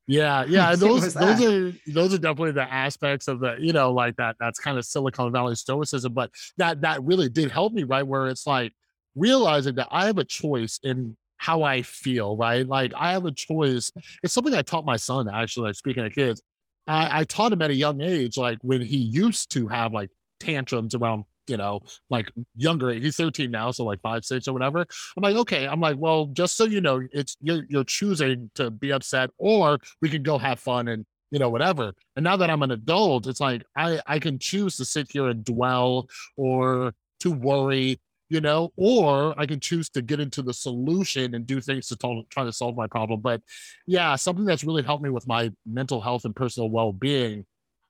Yeah, 0.07 0.45
yeah, 0.47 0.73
those 0.75 1.13
those 1.13 1.43
are 1.43 1.73
those 1.85 2.13
are 2.13 2.17
definitely 2.17 2.53
the 2.53 2.73
aspects 2.73 3.27
of 3.27 3.41
the 3.41 3.57
you 3.59 3.73
know 3.73 3.91
like 3.91 4.15
that. 4.15 4.37
That's 4.39 4.57
kind 4.57 4.77
of 4.77 4.85
Silicon 4.85 5.33
Valley 5.33 5.55
stoicism, 5.55 6.13
but 6.13 6.31
that 6.57 6.81
that 6.81 7.03
really 7.03 7.27
did 7.27 7.51
help 7.51 7.73
me 7.73 7.83
right 7.83 8.07
where 8.07 8.27
it's 8.27 8.47
like 8.47 8.71
realizing 9.15 9.75
that 9.75 9.89
I 9.91 10.05
have 10.05 10.17
a 10.17 10.23
choice 10.23 10.79
in 10.81 11.17
how 11.35 11.63
I 11.63 11.81
feel, 11.81 12.37
right? 12.37 12.65
Like 12.65 12.93
I 12.95 13.11
have 13.11 13.25
a 13.25 13.31
choice. 13.31 13.91
It's 14.23 14.33
something 14.33 14.53
I 14.53 14.61
taught 14.61 14.85
my 14.85 14.97
son 14.97 15.27
actually, 15.29 15.67
like 15.67 15.75
speaking 15.75 16.05
of 16.05 16.13
kids. 16.13 16.41
I, 16.87 17.19
I 17.19 17.23
taught 17.25 17.51
him 17.51 17.61
at 17.61 17.69
a 17.69 17.75
young 17.75 18.01
age, 18.01 18.37
like 18.37 18.59
when 18.61 18.81
he 18.81 18.97
used 18.97 19.51
to 19.51 19.67
have 19.67 19.91
like 19.91 20.09
tantrums 20.39 20.95
around, 20.95 21.25
you 21.47 21.57
know, 21.57 21.81
like 22.09 22.31
younger, 22.55 22.91
he's 22.91 23.15
13 23.15 23.51
now, 23.51 23.71
so 23.71 23.85
like 23.85 24.01
five, 24.01 24.25
six 24.25 24.47
or 24.47 24.53
whatever. 24.53 24.81
I'm 24.81 25.23
like, 25.23 25.35
okay. 25.37 25.67
I'm 25.67 25.79
like, 25.79 25.97
well, 25.97 26.27
just 26.27 26.57
so 26.57 26.65
you 26.65 26.81
know, 26.81 27.01
it's 27.11 27.37
you're 27.41 27.63
you're 27.69 27.83
choosing 27.83 28.51
to 28.55 28.69
be 28.71 28.91
upset, 28.91 29.29
or 29.37 29.79
we 30.01 30.09
can 30.09 30.23
go 30.23 30.37
have 30.37 30.59
fun 30.59 30.87
and 30.87 31.05
you 31.31 31.39
know, 31.39 31.49
whatever. 31.49 31.91
And 32.15 32.23
now 32.23 32.37
that 32.37 32.49
I'm 32.49 32.63
an 32.63 32.71
adult, 32.71 33.27
it's 33.27 33.41
like 33.41 33.63
I 33.75 33.99
I 34.07 34.19
can 34.19 34.39
choose 34.39 34.77
to 34.77 34.85
sit 34.85 35.07
here 35.11 35.27
and 35.27 35.43
dwell 35.43 36.07
or 36.35 36.93
to 37.21 37.31
worry 37.31 37.99
you 38.29 38.41
know, 38.41 38.71
or 38.75 39.39
I 39.39 39.45
can 39.45 39.59
choose 39.59 39.89
to 39.91 40.01
get 40.01 40.19
into 40.19 40.41
the 40.41 40.53
solution 40.53 41.33
and 41.33 41.47
do 41.47 41.61
things 41.61 41.87
to 41.87 41.95
t- 41.95 42.27
try 42.29 42.43
to 42.43 42.51
solve 42.51 42.75
my 42.75 42.87
problem. 42.87 43.21
But 43.21 43.41
yeah, 43.85 44.15
something 44.15 44.45
that's 44.45 44.63
really 44.63 44.83
helped 44.83 45.03
me 45.03 45.09
with 45.09 45.27
my 45.27 45.51
mental 45.65 46.01
health 46.01 46.25
and 46.25 46.35
personal 46.35 46.69
well 46.69 46.91
being 46.91 47.45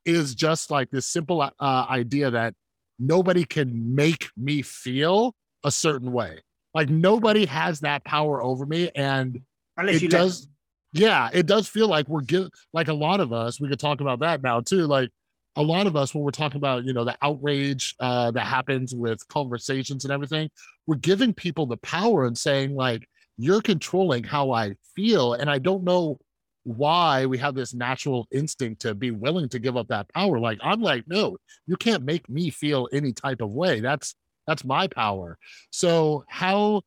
is 0.06 0.36
just 0.36 0.72
like 0.72 0.90
this 0.92 1.08
simple 1.08 1.42
uh, 1.42 1.86
idea 1.90 2.32
that 2.32 2.54
nobody 3.00 3.44
can 3.44 3.96
make 3.96 4.30
me 4.36 4.62
feel 4.62 5.36
a 5.64 5.72
certain 5.72 6.12
way. 6.12 6.40
Like 6.74 6.90
nobody 6.90 7.46
has 7.46 7.80
that 7.82 8.04
power 8.06 8.42
over 8.42 8.66
me. 8.66 8.90
And 8.96 9.42
Unless 9.78 10.04
it 10.04 10.12
does, 10.12 10.48
yeah, 10.94 11.30
it 11.34 11.46
does 11.46 11.68
feel 11.68 11.88
like 11.88 12.08
we're 12.08 12.22
give 12.22 12.50
like 12.74 12.88
a 12.88 12.94
lot 12.94 13.20
of 13.20 13.34
us, 13.34 13.60
we 13.60 13.70
could 13.70 13.80
talk 13.80 14.02
about 14.02 14.20
that 14.20 14.42
now 14.42 14.62
too. 14.62 14.86
Like 14.88 15.10
a 15.56 15.62
lot 15.62 15.88
of 15.88 15.96
us, 15.96 16.14
when 16.14 16.24
we're 16.24 16.32
talking 16.32 16.58
about, 16.58 16.86
you 16.86 16.94
know, 16.94 17.04
the 17.04 17.18
outrage 17.22 17.96
uh, 18.00 18.32
that 18.32 18.46
happens 18.46 18.94
with 18.94 19.28
conversations 19.28 20.06
and 20.06 20.14
everything, 20.14 20.50
we're 20.86 20.96
giving 20.96 21.34
people 21.34 21.66
the 21.66 21.78
power 21.78 22.26
and 22.26 22.38
saying, 22.38 22.76
like, 22.76 23.08
you're 23.38 23.62
controlling 23.62 24.24
how 24.24 24.52
I 24.52 24.76
feel. 24.96 25.34
And 25.34 25.50
I 25.50 25.60
don't 25.60 25.84
know 25.84 26.20
why 26.68 27.26
we 27.26 27.38
have 27.38 27.56
this 27.56 27.74
natural 27.74 28.28
instinct 28.30 28.82
to 28.82 28.94
be 28.94 29.12
willing 29.12 29.48
to 29.48 29.58
give 29.58 29.78
up 29.78 29.88
that 29.88 30.12
power. 30.14 30.38
Like, 30.38 30.60
I'm 30.62 30.82
like, 30.82 31.06
no, 31.08 31.38
you 31.66 31.78
can't 31.78 32.04
make 32.04 32.28
me 32.28 32.50
feel 32.50 32.90
any 32.92 33.14
type 33.14 33.42
of 33.42 33.52
way. 33.52 33.80
That's 33.80 34.16
that's 34.46 34.66
my 34.66 34.88
power. 34.88 35.38
So 35.72 36.26
how 36.28 36.82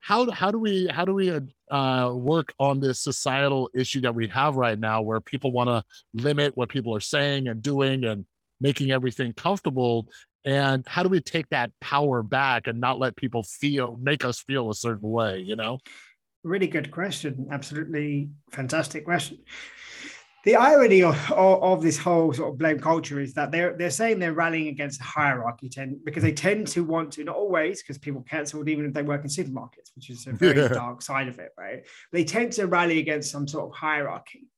how 0.00 0.28
how 0.32 0.50
do 0.50 0.58
we 0.58 0.88
how 0.88 1.04
do 1.04 1.14
we 1.14 1.30
uh, 1.70 2.12
work 2.14 2.52
on 2.58 2.80
this 2.80 3.00
societal 3.00 3.70
issue 3.74 4.00
that 4.00 4.14
we 4.14 4.26
have 4.28 4.56
right 4.56 4.78
now, 4.78 5.02
where 5.02 5.20
people 5.20 5.52
want 5.52 5.68
to 5.68 5.84
limit 6.12 6.56
what 6.56 6.68
people 6.68 6.94
are 6.96 7.00
saying 7.00 7.46
and 7.46 7.62
doing 7.62 8.04
and 8.04 8.24
making 8.60 8.90
everything 8.90 9.32
comfortable? 9.34 10.08
And 10.44 10.84
how 10.88 11.02
do 11.02 11.10
we 11.10 11.20
take 11.20 11.48
that 11.50 11.70
power 11.80 12.22
back 12.22 12.66
and 12.66 12.80
not 12.80 12.98
let 12.98 13.14
people 13.14 13.44
feel 13.44 13.96
make 14.00 14.24
us 14.24 14.40
feel 14.40 14.68
a 14.68 14.74
certain 14.74 15.08
way? 15.08 15.40
You 15.40 15.54
know, 15.54 15.78
really 16.42 16.66
good 16.66 16.90
question. 16.90 17.48
Absolutely 17.50 18.30
fantastic 18.50 19.04
question. 19.04 19.38
The 20.44 20.56
irony 20.56 21.02
of, 21.02 21.16
of, 21.32 21.62
of, 21.62 21.82
this 21.82 21.98
whole 21.98 22.32
sort 22.32 22.50
of 22.50 22.58
blame 22.58 22.80
culture 22.80 23.20
is 23.20 23.34
that 23.34 23.50
they're 23.50 23.76
they're 23.76 23.90
saying 23.90 24.18
they're 24.18 24.32
rallying 24.32 24.68
against 24.68 24.98
the 24.98 25.04
hierarchy 25.04 25.68
tend, 25.68 26.02
because 26.02 26.22
they 26.22 26.32
tend 26.32 26.66
to 26.68 26.82
want 26.82 27.12
to 27.12 27.24
not 27.24 27.36
always 27.36 27.82
because 27.82 27.98
people 27.98 28.22
cancelled 28.22 28.66
even 28.68 28.86
if 28.86 28.94
they 28.94 29.02
work 29.02 29.22
in 29.22 29.28
supermarkets 29.28 29.94
which 29.94 30.08
is 30.08 30.26
a 30.26 30.32
very 30.32 30.66
dark 30.74 31.02
side 31.02 31.28
of 31.28 31.38
it 31.38 31.50
right? 31.58 31.86
They 32.10 32.24
tend 32.24 32.52
to 32.52 32.66
rally 32.66 33.00
against 33.00 33.30
some 33.30 33.46
sort 33.46 33.68
of 33.68 33.76
hierarchy 33.76 34.48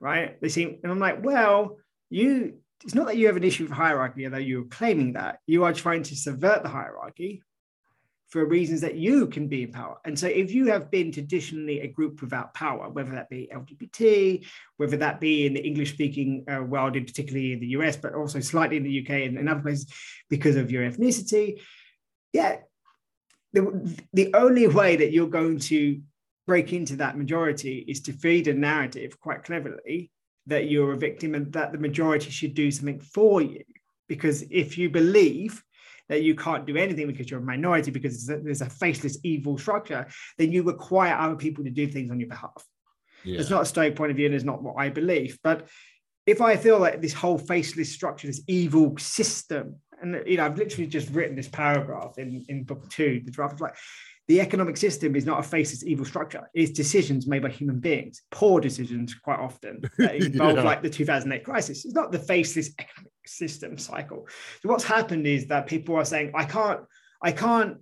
right? 0.00 0.40
They 0.40 0.48
seem 0.48 0.78
and 0.82 0.90
i'm 0.90 0.98
like 0.98 1.22
well 1.22 1.76
you 2.08 2.54
it's 2.82 2.94
not 2.94 3.06
that 3.06 3.18
you 3.18 3.26
have 3.26 3.36
an 3.36 3.44
issue 3.44 3.64
with 3.64 3.72
hierarchy 3.72 4.24
although 4.24 4.38
you're 4.38 4.64
claiming 4.64 5.12
that. 5.12 5.40
You 5.46 5.64
are 5.64 5.74
trying 5.74 6.04
to 6.04 6.16
subvert 6.16 6.62
the 6.62 6.70
hierarchy 6.70 7.42
for 8.32 8.46
reasons 8.46 8.80
that 8.80 8.94
you 8.94 9.26
can 9.26 9.46
be 9.46 9.64
in 9.64 9.70
power. 9.70 9.98
And 10.06 10.18
so, 10.18 10.26
if 10.26 10.52
you 10.52 10.66
have 10.68 10.90
been 10.90 11.12
traditionally 11.12 11.80
a 11.80 11.86
group 11.86 12.22
without 12.22 12.54
power, 12.54 12.88
whether 12.88 13.10
that 13.10 13.28
be 13.28 13.50
LGBT, 13.54 14.46
whether 14.78 14.96
that 14.96 15.20
be 15.20 15.44
in 15.44 15.52
the 15.52 15.60
English 15.60 15.92
speaking 15.92 16.42
uh, 16.50 16.62
world, 16.62 16.96
in 16.96 17.04
particularly 17.04 17.52
in 17.52 17.60
the 17.60 17.74
US, 17.78 17.94
but 17.94 18.14
also 18.14 18.40
slightly 18.40 18.78
in 18.78 18.84
the 18.84 19.02
UK 19.02 19.10
and, 19.26 19.36
and 19.36 19.50
other 19.50 19.60
places 19.60 19.86
because 20.30 20.56
of 20.56 20.70
your 20.70 20.90
ethnicity, 20.90 21.60
yeah, 22.32 22.56
the, 23.52 24.00
the 24.14 24.32
only 24.32 24.66
way 24.66 24.96
that 24.96 25.12
you're 25.12 25.28
going 25.28 25.58
to 25.58 26.00
break 26.46 26.72
into 26.72 26.96
that 26.96 27.18
majority 27.18 27.84
is 27.86 28.00
to 28.00 28.14
feed 28.14 28.48
a 28.48 28.54
narrative 28.54 29.20
quite 29.20 29.44
cleverly 29.44 30.10
that 30.46 30.70
you're 30.70 30.94
a 30.94 30.96
victim 30.96 31.34
and 31.34 31.52
that 31.52 31.70
the 31.70 31.78
majority 31.78 32.30
should 32.30 32.54
do 32.54 32.70
something 32.70 32.98
for 32.98 33.42
you. 33.42 33.62
Because 34.08 34.40
if 34.50 34.78
you 34.78 34.88
believe 34.88 35.62
that 36.12 36.22
you 36.22 36.34
can't 36.34 36.66
do 36.66 36.76
anything 36.76 37.06
because 37.06 37.30
you're 37.30 37.40
a 37.40 37.42
minority 37.42 37.90
because 37.90 38.26
there's 38.26 38.60
a 38.60 38.68
faceless 38.68 39.16
evil 39.24 39.56
structure, 39.56 40.06
then 40.36 40.52
you 40.52 40.62
require 40.62 41.14
other 41.14 41.36
people 41.36 41.64
to 41.64 41.70
do 41.70 41.86
things 41.86 42.10
on 42.10 42.20
your 42.20 42.28
behalf. 42.28 42.62
Yeah. 43.24 43.40
It's 43.40 43.48
not 43.48 43.62
a 43.62 43.64
stoic 43.64 43.96
point 43.96 44.10
of 44.10 44.18
view 44.18 44.26
and 44.26 44.34
it's 44.34 44.44
not 44.44 44.62
what 44.62 44.74
I 44.76 44.90
believe. 44.90 45.38
But 45.42 45.68
if 46.26 46.42
I 46.42 46.58
feel 46.58 46.78
like 46.78 47.00
this 47.00 47.14
whole 47.14 47.38
faceless 47.38 47.90
structure, 47.90 48.26
this 48.26 48.42
evil 48.46 48.94
system, 48.98 49.76
and 50.02 50.22
you 50.26 50.36
know, 50.36 50.44
I've 50.44 50.58
literally 50.58 50.86
just 50.86 51.08
written 51.08 51.34
this 51.34 51.48
paragraph 51.48 52.18
in, 52.18 52.44
in 52.50 52.64
book 52.64 52.90
two, 52.90 53.22
the 53.24 53.30
draft 53.30 53.54
of 53.54 53.62
like, 53.62 53.76
the 54.28 54.42
economic 54.42 54.76
system 54.76 55.16
is 55.16 55.24
not 55.24 55.40
a 55.40 55.42
faceless 55.42 55.82
evil 55.82 56.04
structure. 56.04 56.46
It's 56.52 56.72
decisions 56.72 57.26
made 57.26 57.40
by 57.40 57.48
human 57.48 57.80
beings, 57.80 58.20
poor 58.30 58.60
decisions 58.60 59.14
quite 59.14 59.38
often 59.38 59.80
that 59.96 60.14
involve 60.16 60.56
yeah. 60.56 60.62
like 60.62 60.82
the 60.82 60.90
2008 60.90 61.42
crisis. 61.42 61.86
It's 61.86 61.94
not 61.94 62.12
the 62.12 62.18
faceless 62.18 62.68
economic 62.78 63.11
system 63.26 63.78
cycle. 63.78 64.26
So 64.62 64.68
what's 64.68 64.84
happened 64.84 65.26
is 65.26 65.46
that 65.46 65.66
people 65.66 65.96
are 65.96 66.04
saying, 66.04 66.32
I 66.34 66.44
can't, 66.44 66.80
I 67.22 67.32
can't 67.32 67.78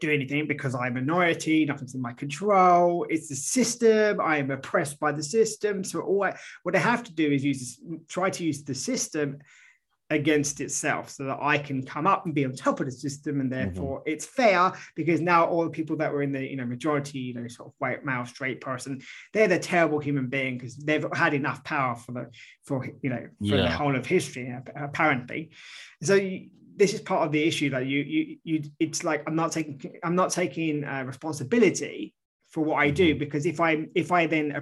do 0.00 0.10
anything 0.10 0.46
because 0.46 0.74
I'm 0.74 0.96
a 0.96 1.00
minority, 1.00 1.64
nothing's 1.64 1.94
in 1.94 2.02
my 2.02 2.12
control. 2.12 3.06
It's 3.08 3.28
the 3.28 3.36
system. 3.36 4.20
I 4.20 4.38
am 4.38 4.50
oppressed 4.50 5.00
by 5.00 5.12
the 5.12 5.22
system. 5.22 5.84
So 5.84 6.00
all 6.00 6.24
I, 6.24 6.36
what 6.62 6.76
I 6.76 6.80
have 6.80 7.02
to 7.04 7.14
do 7.14 7.30
is 7.30 7.44
use 7.44 7.58
this, 7.58 7.80
try 8.08 8.30
to 8.30 8.44
use 8.44 8.62
the 8.62 8.74
system 8.74 9.38
against 10.10 10.60
itself 10.60 11.10
so 11.10 11.24
that 11.24 11.38
I 11.42 11.58
can 11.58 11.82
come 11.84 12.06
up 12.06 12.26
and 12.26 12.34
be 12.34 12.44
on 12.44 12.54
top 12.54 12.78
of 12.78 12.86
the 12.86 12.92
system 12.92 13.40
and 13.40 13.50
mm-hmm. 13.50 13.74
therefore 13.74 14.00
mm-hmm. 14.00 14.10
it's 14.10 14.24
fair 14.24 14.72
because 14.94 15.20
now 15.20 15.46
all 15.46 15.64
the 15.64 15.70
people 15.70 15.96
that 15.96 16.12
were 16.12 16.22
in 16.22 16.32
the 16.32 16.48
you 16.48 16.56
know 16.56 16.64
majority 16.64 17.18
you 17.18 17.34
know 17.34 17.48
sort 17.48 17.68
of 17.68 17.74
white 17.78 18.04
male 18.04 18.24
straight 18.24 18.60
person 18.60 19.00
they're 19.32 19.48
the 19.48 19.58
terrible 19.58 19.98
human 19.98 20.28
being 20.28 20.58
because 20.58 20.76
they've 20.76 21.06
had 21.12 21.34
enough 21.34 21.64
power 21.64 21.96
for 21.96 22.12
the 22.12 22.30
for 22.64 22.86
you 23.02 23.10
know 23.10 23.26
for 23.40 23.56
yeah. 23.56 23.62
the 23.62 23.70
whole 23.70 23.96
of 23.96 24.06
history 24.06 24.54
apparently 24.76 25.50
so 26.02 26.14
you, 26.14 26.50
this 26.76 26.94
is 26.94 27.00
part 27.00 27.26
of 27.26 27.32
the 27.32 27.42
issue 27.42 27.70
that 27.70 27.86
you 27.86 28.00
you 28.00 28.36
you 28.44 28.62
it's 28.78 29.02
like 29.02 29.24
I'm 29.26 29.34
not 29.34 29.50
taking 29.50 29.80
I'm 30.04 30.14
not 30.14 30.30
taking 30.30 30.84
uh, 30.84 31.02
responsibility 31.04 32.14
for 32.50 32.62
what 32.62 32.76
I 32.76 32.90
do 32.90 33.10
mm-hmm. 33.10 33.18
because 33.18 33.44
if 33.44 33.60
I 33.60 33.86
if 33.94 34.12
I 34.12 34.26
then 34.26 34.52
uh, 34.52 34.60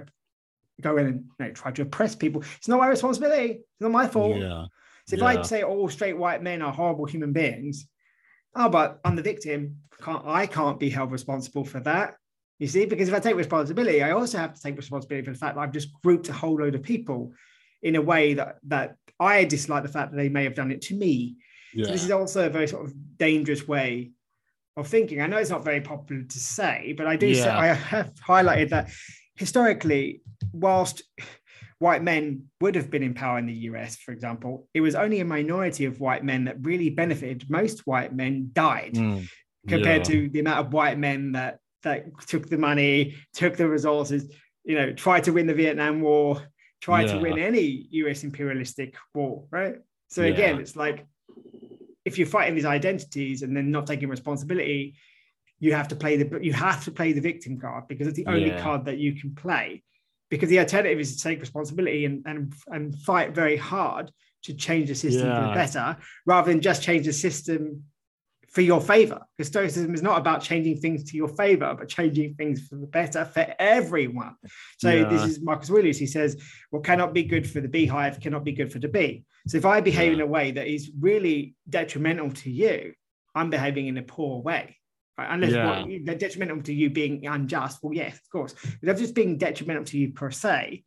go 0.81 0.97
in 0.97 1.05
and 1.05 1.25
you 1.39 1.45
know, 1.45 1.51
try 1.51 1.71
to 1.71 1.83
oppress 1.83 2.15
people 2.15 2.43
it's 2.57 2.67
not 2.67 2.79
my 2.79 2.87
responsibility 2.87 3.51
it's 3.51 3.81
not 3.81 3.91
my 3.91 4.07
fault 4.07 4.37
yeah 4.37 4.65
so 5.05 5.15
if 5.15 5.21
yeah. 5.21 5.27
I 5.27 5.41
say 5.43 5.63
all 5.63 5.87
straight 5.89 6.17
white 6.17 6.41
men 6.41 6.61
are 6.61 6.73
horrible 6.73 7.05
human 7.05 7.31
beings, 7.31 7.87
oh, 8.55 8.69
but 8.69 8.99
I'm 9.05 9.15
the 9.15 9.21
victim. 9.21 9.77
Can't 10.01 10.25
I 10.25 10.45
can't 10.45 10.79
be 10.79 10.89
held 10.89 11.11
responsible 11.11 11.63
for 11.63 11.79
that? 11.81 12.15
You 12.59 12.67
see, 12.67 12.85
because 12.85 13.09
if 13.09 13.13
I 13.13 13.19
take 13.19 13.35
responsibility, 13.35 14.01
I 14.01 14.11
also 14.11 14.37
have 14.37 14.53
to 14.53 14.61
take 14.61 14.77
responsibility 14.77 15.25
for 15.25 15.31
the 15.31 15.37
fact 15.37 15.55
that 15.55 15.61
I've 15.61 15.73
just 15.73 15.89
grouped 16.01 16.29
a 16.29 16.33
whole 16.33 16.55
load 16.55 16.75
of 16.75 16.83
people 16.83 17.33
in 17.83 17.95
a 17.95 18.01
way 18.01 18.33
that 18.33 18.57
that 18.67 18.95
I 19.19 19.45
dislike 19.45 19.83
the 19.83 19.89
fact 19.89 20.11
that 20.11 20.17
they 20.17 20.29
may 20.29 20.43
have 20.43 20.55
done 20.55 20.71
it 20.71 20.81
to 20.83 20.95
me. 20.95 21.35
Yeah. 21.73 21.85
So 21.85 21.91
this 21.91 22.03
is 22.03 22.11
also 22.11 22.47
a 22.47 22.49
very 22.49 22.67
sort 22.67 22.85
of 22.85 22.93
dangerous 23.17 23.67
way 23.67 24.11
of 24.77 24.87
thinking. 24.87 25.21
I 25.21 25.27
know 25.27 25.37
it's 25.37 25.49
not 25.49 25.63
very 25.63 25.81
popular 25.81 26.23
to 26.23 26.39
say, 26.39 26.93
but 26.97 27.07
I 27.07 27.15
do 27.15 27.27
yeah. 27.27 27.43
say 27.43 27.49
I 27.49 27.67
have 27.73 28.13
highlighted 28.15 28.69
that 28.69 28.89
historically, 29.35 30.21
whilst 30.51 31.03
white 31.79 32.03
men 32.03 32.45
would 32.61 32.75
have 32.75 32.89
been 32.89 33.03
in 33.03 33.13
power 33.13 33.37
in 33.37 33.45
the 33.45 33.53
US, 33.53 33.97
for 33.97 34.11
example, 34.11 34.67
it 34.73 34.81
was 34.81 34.95
only 34.95 35.19
a 35.19 35.25
minority 35.25 35.85
of 35.85 35.99
white 35.99 36.23
men 36.23 36.45
that 36.45 36.57
really 36.61 36.89
benefited. 36.89 37.49
Most 37.49 37.85
white 37.85 38.13
men 38.13 38.51
died 38.53 38.93
mm, 38.93 39.27
compared 39.67 40.07
yeah. 40.07 40.13
to 40.13 40.29
the 40.29 40.39
amount 40.39 40.65
of 40.65 40.73
white 40.73 40.97
men 40.97 41.33
that 41.33 41.59
that 41.83 42.05
took 42.27 42.49
the 42.49 42.57
money, 42.57 43.15
took 43.33 43.57
the 43.57 43.67
resources, 43.67 44.33
you 44.63 44.75
know, 44.75 44.91
tried 44.93 45.25
to 45.25 45.31
win 45.31 45.47
the 45.47 45.53
Vietnam 45.53 46.01
War, 46.01 46.41
tried 46.81 47.07
yeah. 47.07 47.13
to 47.13 47.19
win 47.19 47.37
any 47.37 47.87
US 47.91 48.23
imperialistic 48.23 48.95
war, 49.13 49.45
right? 49.51 49.75
So 50.07 50.23
yeah. 50.23 50.33
again, 50.33 50.59
it's 50.59 50.75
like 50.75 51.05
if 52.05 52.17
you're 52.17 52.27
fighting 52.27 52.55
these 52.55 52.65
identities 52.65 53.41
and 53.41 53.55
then 53.55 53.69
not 53.69 53.85
taking 53.85 54.09
responsibility, 54.09 54.95
you 55.59 55.73
have 55.73 55.87
to 55.89 55.95
play 55.95 56.17
the 56.17 56.39
you 56.41 56.53
have 56.53 56.83
to 56.85 56.91
play 56.91 57.11
the 57.13 57.21
victim 57.21 57.59
card 57.59 57.87
because 57.87 58.07
it's 58.07 58.17
the 58.17 58.27
only 58.27 58.51
card 58.51 58.85
that 58.85 58.97
you 58.97 59.13
can 59.13 59.33
play 59.35 59.83
because 60.29 60.49
the 60.49 60.59
alternative 60.59 60.99
is 60.99 61.17
to 61.17 61.23
take 61.23 61.39
responsibility 61.39 62.05
and 62.05 62.23
and, 62.25 62.53
and 62.67 62.95
fight 62.99 63.33
very 63.33 63.57
hard 63.57 64.11
to 64.43 64.53
change 64.53 64.89
the 64.89 64.95
system 64.95 65.27
yeah. 65.27 65.41
for 65.41 65.47
the 65.47 65.53
better 65.53 65.97
rather 66.25 66.51
than 66.51 66.61
just 66.61 66.83
change 66.83 67.05
the 67.05 67.13
system 67.13 67.83
for 68.55 68.61
your 68.61 68.79
favor 68.79 69.19
because 69.35 69.47
stoicism 69.47 69.93
is 69.93 70.01
not 70.01 70.17
about 70.17 70.41
changing 70.41 70.77
things 70.77 71.03
to 71.03 71.17
your 71.17 71.27
favor 71.27 71.75
but 71.77 71.89
changing 71.89 72.33
things 72.35 72.65
for 72.67 72.75
the 72.75 72.87
better 72.87 73.25
for 73.25 73.45
everyone 73.59 74.33
so 74.77 74.89
yeah. 74.89 75.09
this 75.09 75.23
is 75.23 75.41
marcus 75.41 75.69
aurelius 75.69 75.97
he 75.97 76.07
says 76.07 76.41
what 76.69 76.83
cannot 76.83 77.13
be 77.13 77.23
good 77.23 77.49
for 77.49 77.59
the 77.59 77.67
beehive 77.67 78.19
cannot 78.21 78.45
be 78.45 78.53
good 78.53 78.71
for 78.71 78.79
the 78.79 78.87
bee 78.87 79.25
so 79.45 79.57
if 79.57 79.65
i 79.65 79.81
behave 79.81 80.11
yeah. 80.11 80.13
in 80.13 80.21
a 80.21 80.25
way 80.25 80.51
that 80.51 80.67
is 80.67 80.89
really 80.99 81.53
detrimental 81.69 82.31
to 82.31 82.49
you 82.49 82.93
i'm 83.35 83.49
behaving 83.49 83.87
in 83.87 83.97
a 83.97 84.03
poor 84.03 84.41
way 84.41 84.77
Right? 85.17 85.27
Unless 85.31 85.51
yeah. 85.51 85.81
what, 85.81 85.89
they're 86.03 86.15
detrimental 86.15 86.61
to 86.63 86.73
you 86.73 86.89
being 86.89 87.25
unjust. 87.25 87.79
Well, 87.81 87.93
yes, 87.93 88.15
of 88.15 88.29
course. 88.29 88.53
If 88.63 88.81
they're 88.81 88.93
just 88.93 89.15
being 89.15 89.37
detrimental 89.37 89.85
to 89.85 89.97
you 89.97 90.11
per 90.11 90.29
se, 90.31 90.83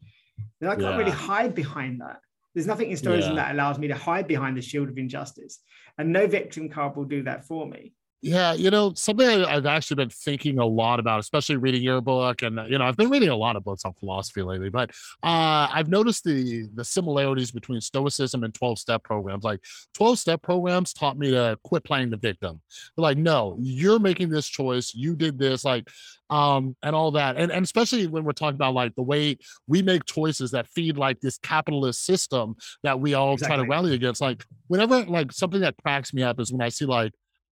then 0.60 0.70
I 0.70 0.74
can't 0.74 0.86
yeah. 0.86 0.98
really 0.98 1.10
hide 1.10 1.54
behind 1.54 2.00
that. 2.00 2.20
There's 2.54 2.66
nothing 2.66 2.90
in 2.90 2.96
Stoicism 2.96 3.36
yeah. 3.36 3.44
that 3.44 3.54
allows 3.54 3.78
me 3.78 3.88
to 3.88 3.94
hide 3.94 4.26
behind 4.26 4.56
the 4.56 4.62
shield 4.62 4.88
of 4.88 4.98
injustice. 4.98 5.60
And 5.96 6.12
no 6.12 6.26
victim 6.26 6.68
card 6.68 6.96
will 6.96 7.04
do 7.04 7.22
that 7.24 7.46
for 7.46 7.66
me. 7.66 7.94
Yeah, 8.20 8.52
you 8.52 8.72
know, 8.72 8.94
something 8.94 9.28
I've 9.28 9.66
actually 9.66 9.94
been 9.96 10.10
thinking 10.10 10.58
a 10.58 10.66
lot 10.66 10.98
about, 10.98 11.20
especially 11.20 11.54
reading 11.54 11.82
your 11.82 12.00
book, 12.00 12.42
and 12.42 12.58
you 12.68 12.76
know, 12.76 12.84
I've 12.84 12.96
been 12.96 13.10
reading 13.10 13.28
a 13.28 13.36
lot 13.36 13.54
of 13.54 13.62
books 13.62 13.84
on 13.84 13.92
philosophy 13.92 14.42
lately. 14.42 14.70
But 14.70 14.90
uh, 15.22 15.68
I've 15.72 15.88
noticed 15.88 16.24
the 16.24 16.68
the 16.74 16.84
similarities 16.84 17.52
between 17.52 17.80
Stoicism 17.80 18.42
and 18.42 18.52
twelve 18.52 18.80
step 18.80 19.04
programs. 19.04 19.44
Like 19.44 19.60
twelve 19.94 20.18
step 20.18 20.42
programs 20.42 20.92
taught 20.92 21.16
me 21.16 21.30
to 21.30 21.56
quit 21.62 21.84
playing 21.84 22.10
the 22.10 22.16
victim. 22.16 22.60
They're 22.96 23.04
like, 23.04 23.18
no, 23.18 23.56
you're 23.60 24.00
making 24.00 24.30
this 24.30 24.48
choice. 24.48 24.92
You 24.96 25.14
did 25.14 25.38
this, 25.38 25.64
like, 25.64 25.88
um, 26.28 26.74
and 26.82 26.96
all 26.96 27.12
that. 27.12 27.36
And 27.36 27.52
and 27.52 27.64
especially 27.64 28.08
when 28.08 28.24
we're 28.24 28.32
talking 28.32 28.56
about 28.56 28.74
like 28.74 28.96
the 28.96 29.02
way 29.02 29.38
we 29.68 29.80
make 29.80 30.04
choices 30.06 30.50
that 30.50 30.66
feed 30.66 30.96
like 30.96 31.20
this 31.20 31.38
capitalist 31.38 32.04
system 32.04 32.56
that 32.82 32.98
we 32.98 33.14
all 33.14 33.34
exactly. 33.34 33.58
try 33.58 33.64
to 33.64 33.70
rally 33.70 33.94
against. 33.94 34.20
Like 34.20 34.44
whenever 34.66 35.04
like 35.04 35.30
something 35.30 35.60
that 35.60 35.76
cracks 35.80 36.12
me 36.12 36.24
up 36.24 36.40
is 36.40 36.50
when 36.52 36.62
I 36.62 36.70
see 36.70 36.84
like 36.84 37.12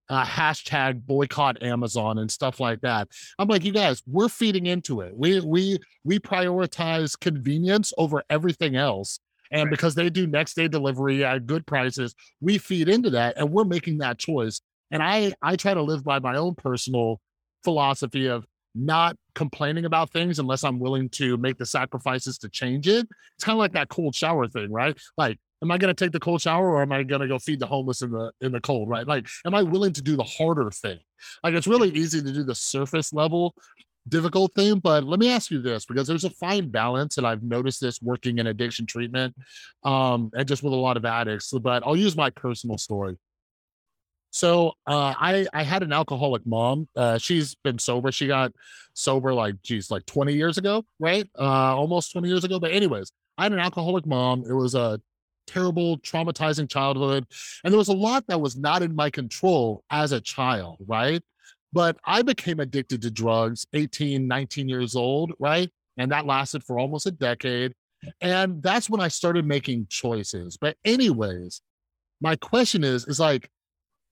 uh, 0.09 0.25
hashtag 0.25 1.05
boycott 1.07 1.63
Amazon 1.63 2.19
and 2.19 2.31
stuff 2.31 2.61
like 2.61 2.81
that. 2.83 3.09
I'm 3.39 3.49
like, 3.49 3.65
you 3.65 3.73
guys, 3.73 4.03
we're 4.07 4.29
feeding 4.29 4.67
into 4.67 5.01
it. 5.01 5.17
We 5.17 5.41
we 5.41 5.79
we 6.05 6.19
prioritize 6.19 7.19
convenience 7.19 7.93
over 7.99 8.23
everything 8.31 8.77
else. 8.77 9.21
And 9.51 9.65
right. 9.65 9.71
because 9.71 9.95
they 9.95 10.11
do 10.11 10.27
next 10.27 10.55
day 10.55 10.69
delivery 10.69 11.25
at 11.25 11.47
good 11.47 11.67
prices, 11.67 12.15
we 12.41 12.59
feed 12.59 12.89
into 12.89 13.11
that 13.11 13.35
and 13.37 13.51
we're 13.51 13.65
making 13.65 13.99
that 13.99 14.19
choice. 14.19 14.61
And 14.91 15.03
I 15.03 15.33
I 15.43 15.57
try 15.57 15.75
to 15.75 15.83
live 15.83 16.05
by 16.05 16.19
my 16.19 16.37
own 16.37 16.55
personal 16.55 17.21
philosophy 17.63 18.27
of 18.27 18.45
not 18.75 19.17
complaining 19.35 19.85
about 19.85 20.11
things 20.11 20.39
unless 20.39 20.65
I'm 20.65 20.81
willing 20.81 21.09
to 21.11 21.37
make 21.37 21.59
the 21.59 21.67
sacrifices 21.67 22.39
to 22.39 22.49
change 22.49 22.89
it. 22.89 23.07
It's 23.37 23.45
kind 23.45 23.55
of 23.55 23.61
like 23.61 23.73
that 23.73 23.89
cold 23.89 24.15
shower 24.15 24.49
thing, 24.49 24.73
right? 24.73 24.99
Like 25.17 25.39
am 25.65 25.71
I 25.71 25.79
going 25.79 25.95
to 25.95 26.05
take 26.05 26.13
the 26.13 26.21
cold 26.21 26.43
shower 26.43 26.71
or 26.71 26.83
am 26.83 26.93
I 26.93 27.03
going 27.03 27.23
to 27.23 27.29
go 27.29 27.39
feed 27.39 27.61
the 27.61 27.67
homeless 27.67 28.03
in 28.03 28.11
the 28.11 28.33
in 28.41 28.53
the 28.53 28.61
cold? 28.61 28.89
Right? 28.89 29.07
Like, 29.07 29.27
am 29.47 29.55
I 29.55 29.63
willing 29.63 29.93
to 29.95 30.03
do 30.03 30.17
the 30.17 30.25
harder 30.25 30.71
thing? 30.71 30.99
Like, 31.43 31.55
it's 31.55 31.67
really 31.67 31.91
easy 31.91 32.23
to 32.23 32.33
do 32.33 32.45
the 32.45 32.55
surface 32.55 33.13
level 33.13 33.55
difficult 34.09 34.53
thing. 34.55 34.79
But 34.79 35.05
let 35.05 35.19
me 35.19 35.31
ask 35.31 35.51
you 35.51 35.61
this 35.63 35.87
because 35.87 36.07
there's 36.07 36.25
a 36.25 36.31
fine 36.31 36.69
balance, 36.71 37.19
and 37.19 37.27
I've 37.27 37.43
noticed 37.43 37.81
this 37.81 38.01
working 38.03 38.39
in 38.39 38.47
addiction 38.47 38.87
treatment, 38.87 39.35
um, 39.83 40.31
and 40.35 40.47
just 40.47 40.63
with 40.63 40.73
a 40.73 40.77
lot 40.77 40.97
of 40.97 41.05
addicts. 41.05 41.51
But 41.51 41.83
I'll 41.87 41.97
use 41.97 42.17
my 42.17 42.31
personal 42.31 42.79
story. 42.79 43.17
So 44.31 44.73
uh, 44.87 45.15
I 45.17 45.47
I 45.53 45.63
had 45.63 45.83
an 45.83 45.93
alcoholic 45.93 46.45
mom. 46.45 46.89
Uh, 46.97 47.19
she's 47.19 47.55
been 47.55 47.79
sober. 47.79 48.11
She 48.13 48.27
got 48.27 48.53
sober 48.93 49.33
like 49.33 49.61
geez, 49.63 49.91
like 49.91 50.05
20 50.07 50.35
years 50.35 50.59
ago, 50.59 50.85
right? 50.99 51.29
Uh, 51.39 51.77
almost 51.77 52.13
20 52.13 52.29
years 52.29 52.45
ago. 52.45 52.59
But 52.59 52.73
anyways, 52.73 53.13
I 53.39 53.45
had 53.45 53.53
an 53.53 53.61
alcoholic 53.61 54.07
mom. 54.07 54.45
It 54.49 54.53
was 54.53 54.75
a 54.75 55.01
terrible, 55.47 55.99
traumatizing 55.99 56.69
childhood. 56.69 57.27
And 57.63 57.73
there 57.73 57.79
was 57.79 57.89
a 57.89 57.95
lot 57.95 58.27
that 58.27 58.41
was 58.41 58.57
not 58.57 58.83
in 58.83 58.95
my 58.95 59.11
control 59.11 59.85
as 59.91 60.13
a 60.13 60.21
child, 60.21 60.79
right? 60.87 61.23
But 61.73 61.97
I 62.05 62.23
became 62.23 62.61
addicted 62.61 63.03
to 63.03 63.11
drugs 63.11 63.67
18, 63.73 64.27
19 64.27 64.69
years 64.69 64.95
old, 64.95 65.33
right? 65.39 65.71
And 65.97 66.11
that 66.13 66.27
lasted 66.27 66.63
for 66.63 66.79
almost 66.79 67.07
a 67.07 67.11
decade. 67.11 67.75
And 68.21 68.63
that's 68.63 68.91
when 68.91 69.01
I 69.01 69.09
started 69.09 69.47
making 69.47 69.87
choices. 69.89 70.57
But, 70.57 70.77
anyways, 70.85 71.63
my 72.21 72.37
question 72.37 72.85
is, 72.85 73.07
is 73.07 73.19
like, 73.19 73.51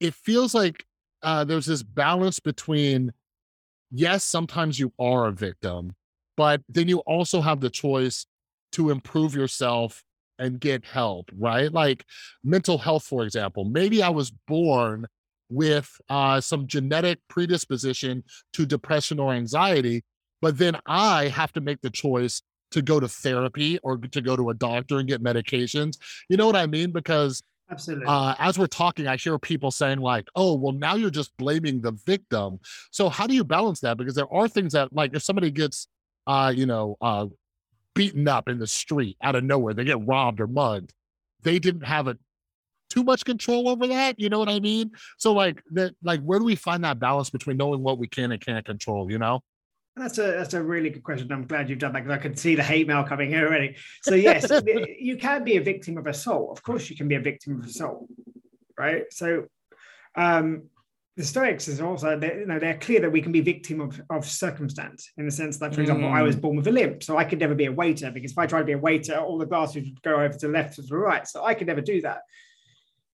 it 0.01 0.15
feels 0.15 0.55
like 0.55 0.85
uh, 1.23 1.45
there's 1.45 1.67
this 1.67 1.83
balance 1.83 2.41
between, 2.41 3.13
yes, 3.91 4.25
sometimes 4.25 4.79
you 4.79 4.93
are 4.99 5.27
a 5.27 5.33
victim, 5.33 5.95
but 6.37 6.63
then 6.69 6.89
you 6.89 6.99
also 7.01 7.41
have 7.41 7.61
the 7.61 7.71
choice 7.71 8.27
to 8.73 8.91
improve 8.91 9.35
yourself 9.35 10.03
and 10.43 10.59
get 10.59 10.85
help, 10.85 11.31
right? 11.39 11.73
Like 11.73 12.05
mental 12.43 12.77
health, 12.77 13.05
for 13.05 13.25
example. 13.25 13.65
Maybe 13.65 14.03
I 14.03 14.09
was 14.09 14.33
born 14.49 15.07
with 15.49 15.89
uh, 16.09 16.41
some 16.41 16.67
genetic 16.67 17.21
predisposition 17.29 18.25
to 18.55 18.67
depression 18.67 19.21
or 19.21 19.33
anxiety, 19.33 20.05
but 20.41 20.59
then 20.59 20.77
I 20.87 21.29
have 21.29 21.53
to 21.53 21.61
make 21.61 21.81
the 21.81 21.91
choice 21.91 22.43
to 22.73 22.83
go 22.83 22.99
to 22.99 23.07
therapy 23.07 23.79
or 23.83 23.97
to 23.99 24.21
go 24.21 24.35
to 24.35 24.51
a 24.51 24.55
doctor 24.55 24.99
and 24.99 25.09
get 25.09 25.23
medications. 25.23 25.97
You 26.29 26.37
know 26.37 26.47
what 26.47 26.57
I 26.57 26.67
mean? 26.67 26.91
Because 26.91 27.43
Absolutely. 27.71 28.07
Uh, 28.07 28.35
as 28.39 28.59
we're 28.59 28.67
talking, 28.67 29.07
I 29.07 29.17
hear 29.17 29.39
people 29.39 29.71
saying 29.71 29.99
like, 29.99 30.29
"Oh, 30.37 30.55
well, 30.57 30.73
now 30.75 30.95
you're 30.95 31.09
just 31.09 31.35
blaming 31.39 31.81
the 31.81 31.93
victim." 32.05 32.59
So 32.91 33.09
how 33.09 33.27
do 33.27 33.35
you 33.35 33.45
balance 33.45 33.81
that? 33.81 33.97
Because 33.97 34.15
there 34.15 34.31
are 34.31 34.47
things 34.47 34.75
that, 34.75 34.93
like, 34.93 35.15
if 35.15 35.23
somebody 35.23 35.51
gets, 35.51 35.89
uh, 36.27 36.53
you 36.55 36.67
know, 36.67 36.97
uh, 37.01 37.27
beaten 37.95 38.29
up 38.29 38.49
in 38.49 38.59
the 38.59 38.67
street 38.67 39.17
out 39.23 39.35
of 39.35 39.45
nowhere. 39.45 39.75
They 39.75 39.85
get 39.85 40.07
robbed 40.07 40.41
or 40.41 40.47
mugged. 40.47 40.93
They 41.43 41.59
didn't 41.59 41.85
have 41.85 42.09
a 42.09 42.17
too 42.91 43.05
much 43.05 43.25
control 43.25 43.69
over 43.69 43.87
that. 43.87 44.21
You 44.21 44.29
know 44.29 44.39
what 44.39 44.49
I 44.49 44.61
mean? 44.61 44.91
So 45.19 45.33
like 45.33 45.63
that, 45.73 45.95
like 46.03 46.21
where 46.21 46.39
do 46.39 46.45
we 46.45 46.57
find 46.57 46.85
that 46.85 46.99
balance 46.99 47.31
between 47.31 47.57
knowing 47.57 47.83
what 47.83 47.99
we 47.99 48.07
can 48.07 48.33
and 48.33 48.41
can't 48.41 48.65
control? 48.65 49.11
You 49.11 49.19
know? 49.19 49.43
That's 49.97 50.17
a 50.19 50.23
that's 50.23 50.55
a 50.55 50.63
really 50.63 50.89
good 50.89 51.03
question. 51.03 51.31
I'm 51.33 51.47
glad 51.47 51.69
you've 51.69 51.79
done 51.79 51.93
that 51.93 52.05
because 52.05 52.19
I 52.19 52.23
can 52.23 52.35
see 52.35 52.55
the 52.55 52.63
hate 52.63 52.87
mail 52.87 53.05
coming 53.05 53.29
here 53.29 53.47
already. 53.47 53.77
So 54.03 54.15
yes, 54.15 54.51
you 54.99 55.19
can 55.19 55.45
be 55.45 55.57
a 55.57 55.61
victim 55.61 55.99
of 55.99 56.07
assault. 56.07 56.57
Of 56.57 56.63
course, 56.63 56.89
you 56.89 56.97
can 56.97 57.09
be 57.09 57.15
a 57.15 57.21
victim 57.21 57.59
of 57.61 57.67
assault, 57.67 58.07
right? 58.79 59.05
So 59.11 59.47
um, 60.15 60.65
the 61.17 61.25
Stoics 61.25 61.69
is 61.69 61.81
also 61.81 62.19
they, 62.19 62.39
you 62.39 62.47
know 62.47 62.59
they're 62.59 62.79
clear 62.79 63.01
that 63.01 63.11
we 63.11 63.21
can 63.21 63.33
be 63.33 63.41
victim 63.41 63.81
of, 63.81 64.01
of 64.09 64.25
circumstance 64.25 65.11
in 65.19 65.27
the 65.27 65.31
sense 65.31 65.59
that, 65.59 65.75
for 65.75 65.83
example, 65.83 66.09
mm. 66.09 66.13
I 66.13 66.23
was 66.23 66.37
mm. 66.37 66.41
born 66.41 66.57
with 66.57 66.67
a 66.69 66.73
limp, 66.73 67.03
so 67.03 67.19
I 67.19 67.25
could 67.25 67.39
never 67.39 67.55
be 67.55 67.67
a 67.67 67.73
waiter 67.73 68.11
because 68.11 68.33
if 68.33 68.39
I 68.39 68.47
tried 68.47 68.61
to 68.61 68.67
be 68.67 68.73
a 68.73 68.79
waiter, 68.79 69.19
all 69.19 69.37
the 69.37 69.47
glasses 69.47 69.85
would 69.85 70.03
go 70.03 70.15
over 70.15 70.31
to 70.31 70.47
the 70.47 70.53
left 70.53 70.79
or 70.79 70.83
to 70.83 70.89
the 70.89 70.97
right, 70.97 71.27
so 71.27 71.45
I 71.45 71.55
could 71.55 71.67
never 71.67 71.83
do 71.83 72.01
that. 72.03 72.23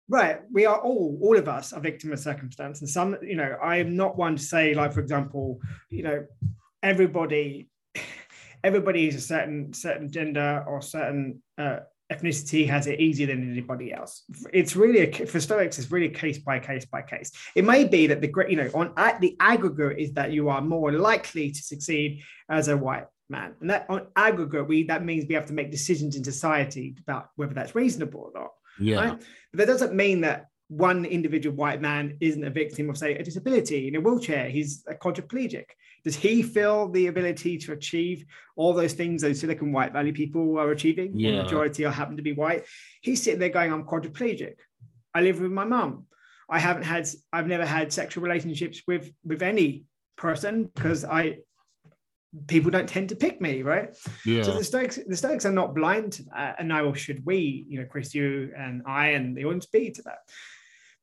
Right, 0.10 0.40
we 0.52 0.66
are 0.66 0.78
all, 0.78 1.18
all 1.22 1.38
of 1.38 1.48
us 1.48 1.74
are 1.74 1.80
victim 1.80 2.12
of 2.12 2.20
circumstance, 2.20 2.82
and 2.82 2.90
some, 2.90 3.16
you 3.22 3.38
know, 3.38 3.58
I 3.62 3.78
am 3.78 3.96
not 3.96 4.18
one 4.18 4.36
to 4.36 4.44
say, 4.44 4.74
like, 4.74 4.94
for 4.94 5.00
example, 5.00 5.62
you 5.90 6.04
know, 6.04 6.26
everybody, 6.84 7.70
everybody 8.64 9.08
is 9.08 9.16
a 9.16 9.22
certain 9.22 9.74
certain 9.74 10.12
gender 10.12 10.66
or 10.68 10.82
certain 10.82 11.42
uh, 11.58 11.80
ethnicity 12.12 12.68
has 12.68 12.88
it 12.88 13.00
easier 13.00 13.28
than 13.28 13.52
anybody 13.52 13.92
else. 13.92 14.24
It's 14.54 14.76
really 14.76 15.00
a, 15.00 15.26
for 15.26 15.40
Stoics, 15.40 15.80
it's 15.80 15.92
really 15.92 16.10
case 16.10 16.38
by 16.38 16.60
case 16.60 16.86
by 16.86 17.02
case. 17.02 17.32
It 17.56 17.66
may 17.66 17.86
be 17.86 18.08
that 18.08 18.22
the 18.22 18.28
great, 18.28 18.50
you 18.50 18.58
know, 18.58 18.70
on 18.74 18.94
at 18.98 19.20
the 19.22 19.36
aggregate 19.40 19.98
is 19.98 20.14
that 20.14 20.32
you 20.32 20.50
are 20.50 20.62
more 20.62 20.92
likely 20.92 21.52
to 21.52 21.62
succeed 21.62 22.22
as 22.50 22.68
a 22.68 22.78
white 22.78 23.08
man, 23.30 23.56
and 23.60 23.70
that 23.72 23.88
on 23.90 24.08
aggregate, 24.16 24.68
we 24.68 24.84
that 24.84 25.04
means 25.04 25.26
we 25.28 25.36
have 25.36 25.48
to 25.48 25.54
make 25.54 25.72
decisions 25.72 26.16
in 26.16 26.24
society 26.24 26.96
about 27.00 27.30
whether 27.36 27.54
that's 27.54 27.76
reasonable 27.76 28.32
or 28.34 28.42
not. 28.42 28.52
Yeah, 28.80 28.96
right? 28.98 29.24
but 29.52 29.58
that 29.58 29.68
doesn't 29.68 29.94
mean 29.94 30.22
that 30.22 30.48
one 30.68 31.06
individual 31.06 31.56
white 31.56 31.82
man 31.82 32.18
isn't 32.20 32.44
a 32.44 32.50
victim 32.50 32.90
of, 32.90 32.98
say, 32.98 33.16
a 33.16 33.24
disability 33.24 33.88
in 33.88 33.96
a 33.96 34.02
wheelchair. 34.02 34.50
He's 34.50 34.84
a 34.88 34.96
quadriplegic. 34.96 35.66
Does 36.06 36.16
he 36.16 36.44
feel 36.44 36.88
the 36.88 37.08
ability 37.08 37.58
to 37.58 37.74
achieve 37.74 38.26
all 38.56 38.74
those 38.74 38.94
things 38.94 39.22
those 39.22 39.40
Silicon 39.40 39.72
White 39.72 39.92
Valley 39.92 40.12
people 40.12 40.58
are 40.60 40.72
achieving? 40.72 41.20
Yeah. 41.20 41.32
The 41.32 41.44
majority 41.44 41.84
are 41.84 41.92
happen 41.92 42.16
to 42.18 42.24
be 42.24 42.34
white. 42.34 42.66
He's 43.02 43.22
sitting 43.22 43.40
there 43.40 43.50
going, 43.50 43.74
I'm 43.74 43.86
quadriplegic. 43.86 44.56
I 45.14 45.22
live 45.22 45.42
with 45.42 45.52
my 45.52 45.66
mum. 45.66 46.06
I 46.48 46.60
haven't 46.60 46.84
had, 46.84 47.10
I've 47.34 47.48
never 47.48 47.66
had 47.66 47.92
sexual 47.92 48.24
relationships 48.24 48.84
with 48.88 49.12
with 49.26 49.42
any 49.42 49.86
person 50.16 50.66
because 50.66 51.04
I 51.04 51.40
people 52.48 52.70
don't 52.70 52.88
tend 52.88 53.10
to 53.10 53.16
pick 53.16 53.42
me, 53.42 53.62
right? 53.62 53.96
Yeah. 54.26 54.44
So 54.44 54.54
the 54.54 54.64
Stoics, 54.64 55.00
the 55.08 55.16
Stoics 55.16 55.46
are 55.46 55.52
not 55.52 55.74
blind 55.74 56.14
to 56.14 56.24
that, 56.24 56.58
and 56.60 56.68
now 56.68 56.94
should 56.94 57.26
we, 57.26 57.66
you 57.68 57.80
know, 57.80 57.86
Chris, 57.86 58.14
you 58.14 58.52
and 58.58 58.84
I 58.86 59.10
and 59.10 59.36
the 59.36 59.46
audience 59.46 59.66
be 59.66 59.92
to 59.92 60.02
that. 60.04 60.20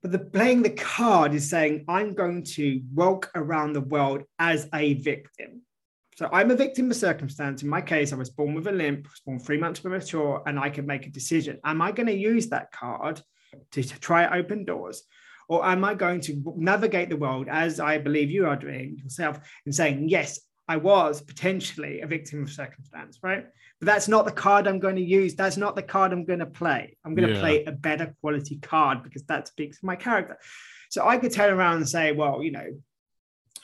But 0.02 0.10
the 0.10 0.18
playing 0.18 0.62
the 0.62 0.70
card 0.70 1.32
is 1.32 1.48
saying, 1.48 1.84
I'm 1.88 2.14
going 2.14 2.42
to 2.56 2.82
walk 2.92 3.30
around 3.36 3.72
the 3.72 3.80
world 3.80 4.24
as 4.38 4.68
a 4.74 4.94
victim. 4.94 5.62
So 6.16 6.28
I'm 6.32 6.50
a 6.50 6.56
victim 6.56 6.90
of 6.90 6.96
circumstance. 6.96 7.62
In 7.62 7.68
my 7.68 7.80
case, 7.80 8.12
I 8.12 8.16
was 8.16 8.30
born 8.30 8.54
with 8.54 8.66
a 8.66 8.72
limp, 8.72 9.04
was 9.04 9.20
born 9.24 9.38
three 9.38 9.58
months 9.58 9.80
premature, 9.80 10.42
and 10.44 10.58
I 10.58 10.70
can 10.70 10.86
make 10.86 11.06
a 11.06 11.10
decision. 11.10 11.58
Am 11.64 11.80
I 11.80 11.92
going 11.92 12.08
to 12.08 12.16
use 12.16 12.48
that 12.48 12.72
card 12.72 13.22
to, 13.72 13.82
to 13.82 14.00
try 14.00 14.38
open 14.38 14.64
doors? 14.64 15.04
Or 15.48 15.64
am 15.64 15.84
I 15.84 15.94
going 15.94 16.20
to 16.22 16.42
navigate 16.56 17.08
the 17.08 17.16
world 17.16 17.46
as 17.48 17.78
I 17.78 17.98
believe 17.98 18.30
you 18.30 18.46
are 18.46 18.56
doing 18.56 18.98
yourself 19.02 19.38
and 19.64 19.74
saying, 19.74 20.08
yes, 20.08 20.40
I 20.72 20.76
was 20.76 21.20
potentially 21.20 22.00
a 22.00 22.06
victim 22.06 22.44
of 22.44 22.50
circumstance, 22.50 23.18
right? 23.22 23.44
But 23.78 23.84
that's 23.84 24.08
not 24.08 24.24
the 24.24 24.32
card 24.32 24.66
I'm 24.66 24.78
going 24.78 24.96
to 24.96 25.02
use. 25.02 25.34
That's 25.34 25.58
not 25.58 25.76
the 25.76 25.82
card 25.82 26.14
I'm 26.14 26.24
going 26.24 26.38
to 26.38 26.46
play. 26.46 26.96
I'm 27.04 27.14
going 27.14 27.28
to 27.28 27.38
play 27.38 27.62
a 27.64 27.72
better 27.72 28.14
quality 28.22 28.56
card 28.56 29.02
because 29.02 29.22
that 29.24 29.48
speaks 29.48 29.80
to 29.80 29.84
my 29.84 29.96
character. 29.96 30.38
So 30.88 31.06
I 31.06 31.18
could 31.18 31.30
turn 31.30 31.52
around 31.52 31.76
and 31.76 31.88
say, 31.88 32.12
well, 32.12 32.42
you 32.42 32.52
know, 32.52 32.68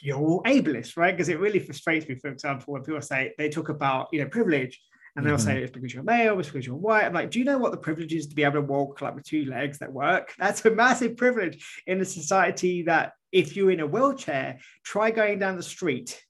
you're 0.02 0.18
all 0.18 0.42
ableist, 0.42 0.98
right? 0.98 1.12
Because 1.12 1.30
it 1.30 1.40
really 1.40 1.60
frustrates 1.60 2.06
me, 2.06 2.16
for 2.16 2.28
example, 2.28 2.74
when 2.74 2.82
people 2.82 3.00
say 3.00 3.32
they 3.38 3.48
talk 3.48 3.70
about, 3.70 4.08
you 4.12 4.20
know, 4.20 4.28
privilege 4.28 4.78
and 5.16 5.24
they'll 5.24 5.36
mm-hmm. 5.36 5.46
say 5.46 5.62
it's 5.62 5.72
because 5.72 5.94
you're 5.94 6.02
male, 6.02 6.38
it's 6.38 6.50
because 6.50 6.66
you're 6.66 6.76
white. 6.76 7.06
I'm 7.06 7.14
like, 7.14 7.30
do 7.30 7.38
you 7.38 7.46
know 7.46 7.56
what 7.56 7.72
the 7.72 7.78
privilege 7.78 8.12
is 8.12 8.26
to 8.26 8.34
be 8.34 8.44
able 8.44 8.60
to 8.60 8.60
walk 8.60 9.00
like 9.00 9.14
with 9.14 9.24
two 9.24 9.46
legs 9.46 9.78
that 9.78 9.90
work? 9.90 10.34
That's 10.38 10.62
a 10.66 10.70
massive 10.70 11.16
privilege 11.16 11.82
in 11.86 12.02
a 12.02 12.04
society 12.04 12.82
that 12.82 13.14
if 13.32 13.56
you're 13.56 13.70
in 13.70 13.80
a 13.80 13.86
wheelchair, 13.86 14.58
try 14.84 15.10
going 15.10 15.38
down 15.38 15.56
the 15.56 15.62
street, 15.62 16.22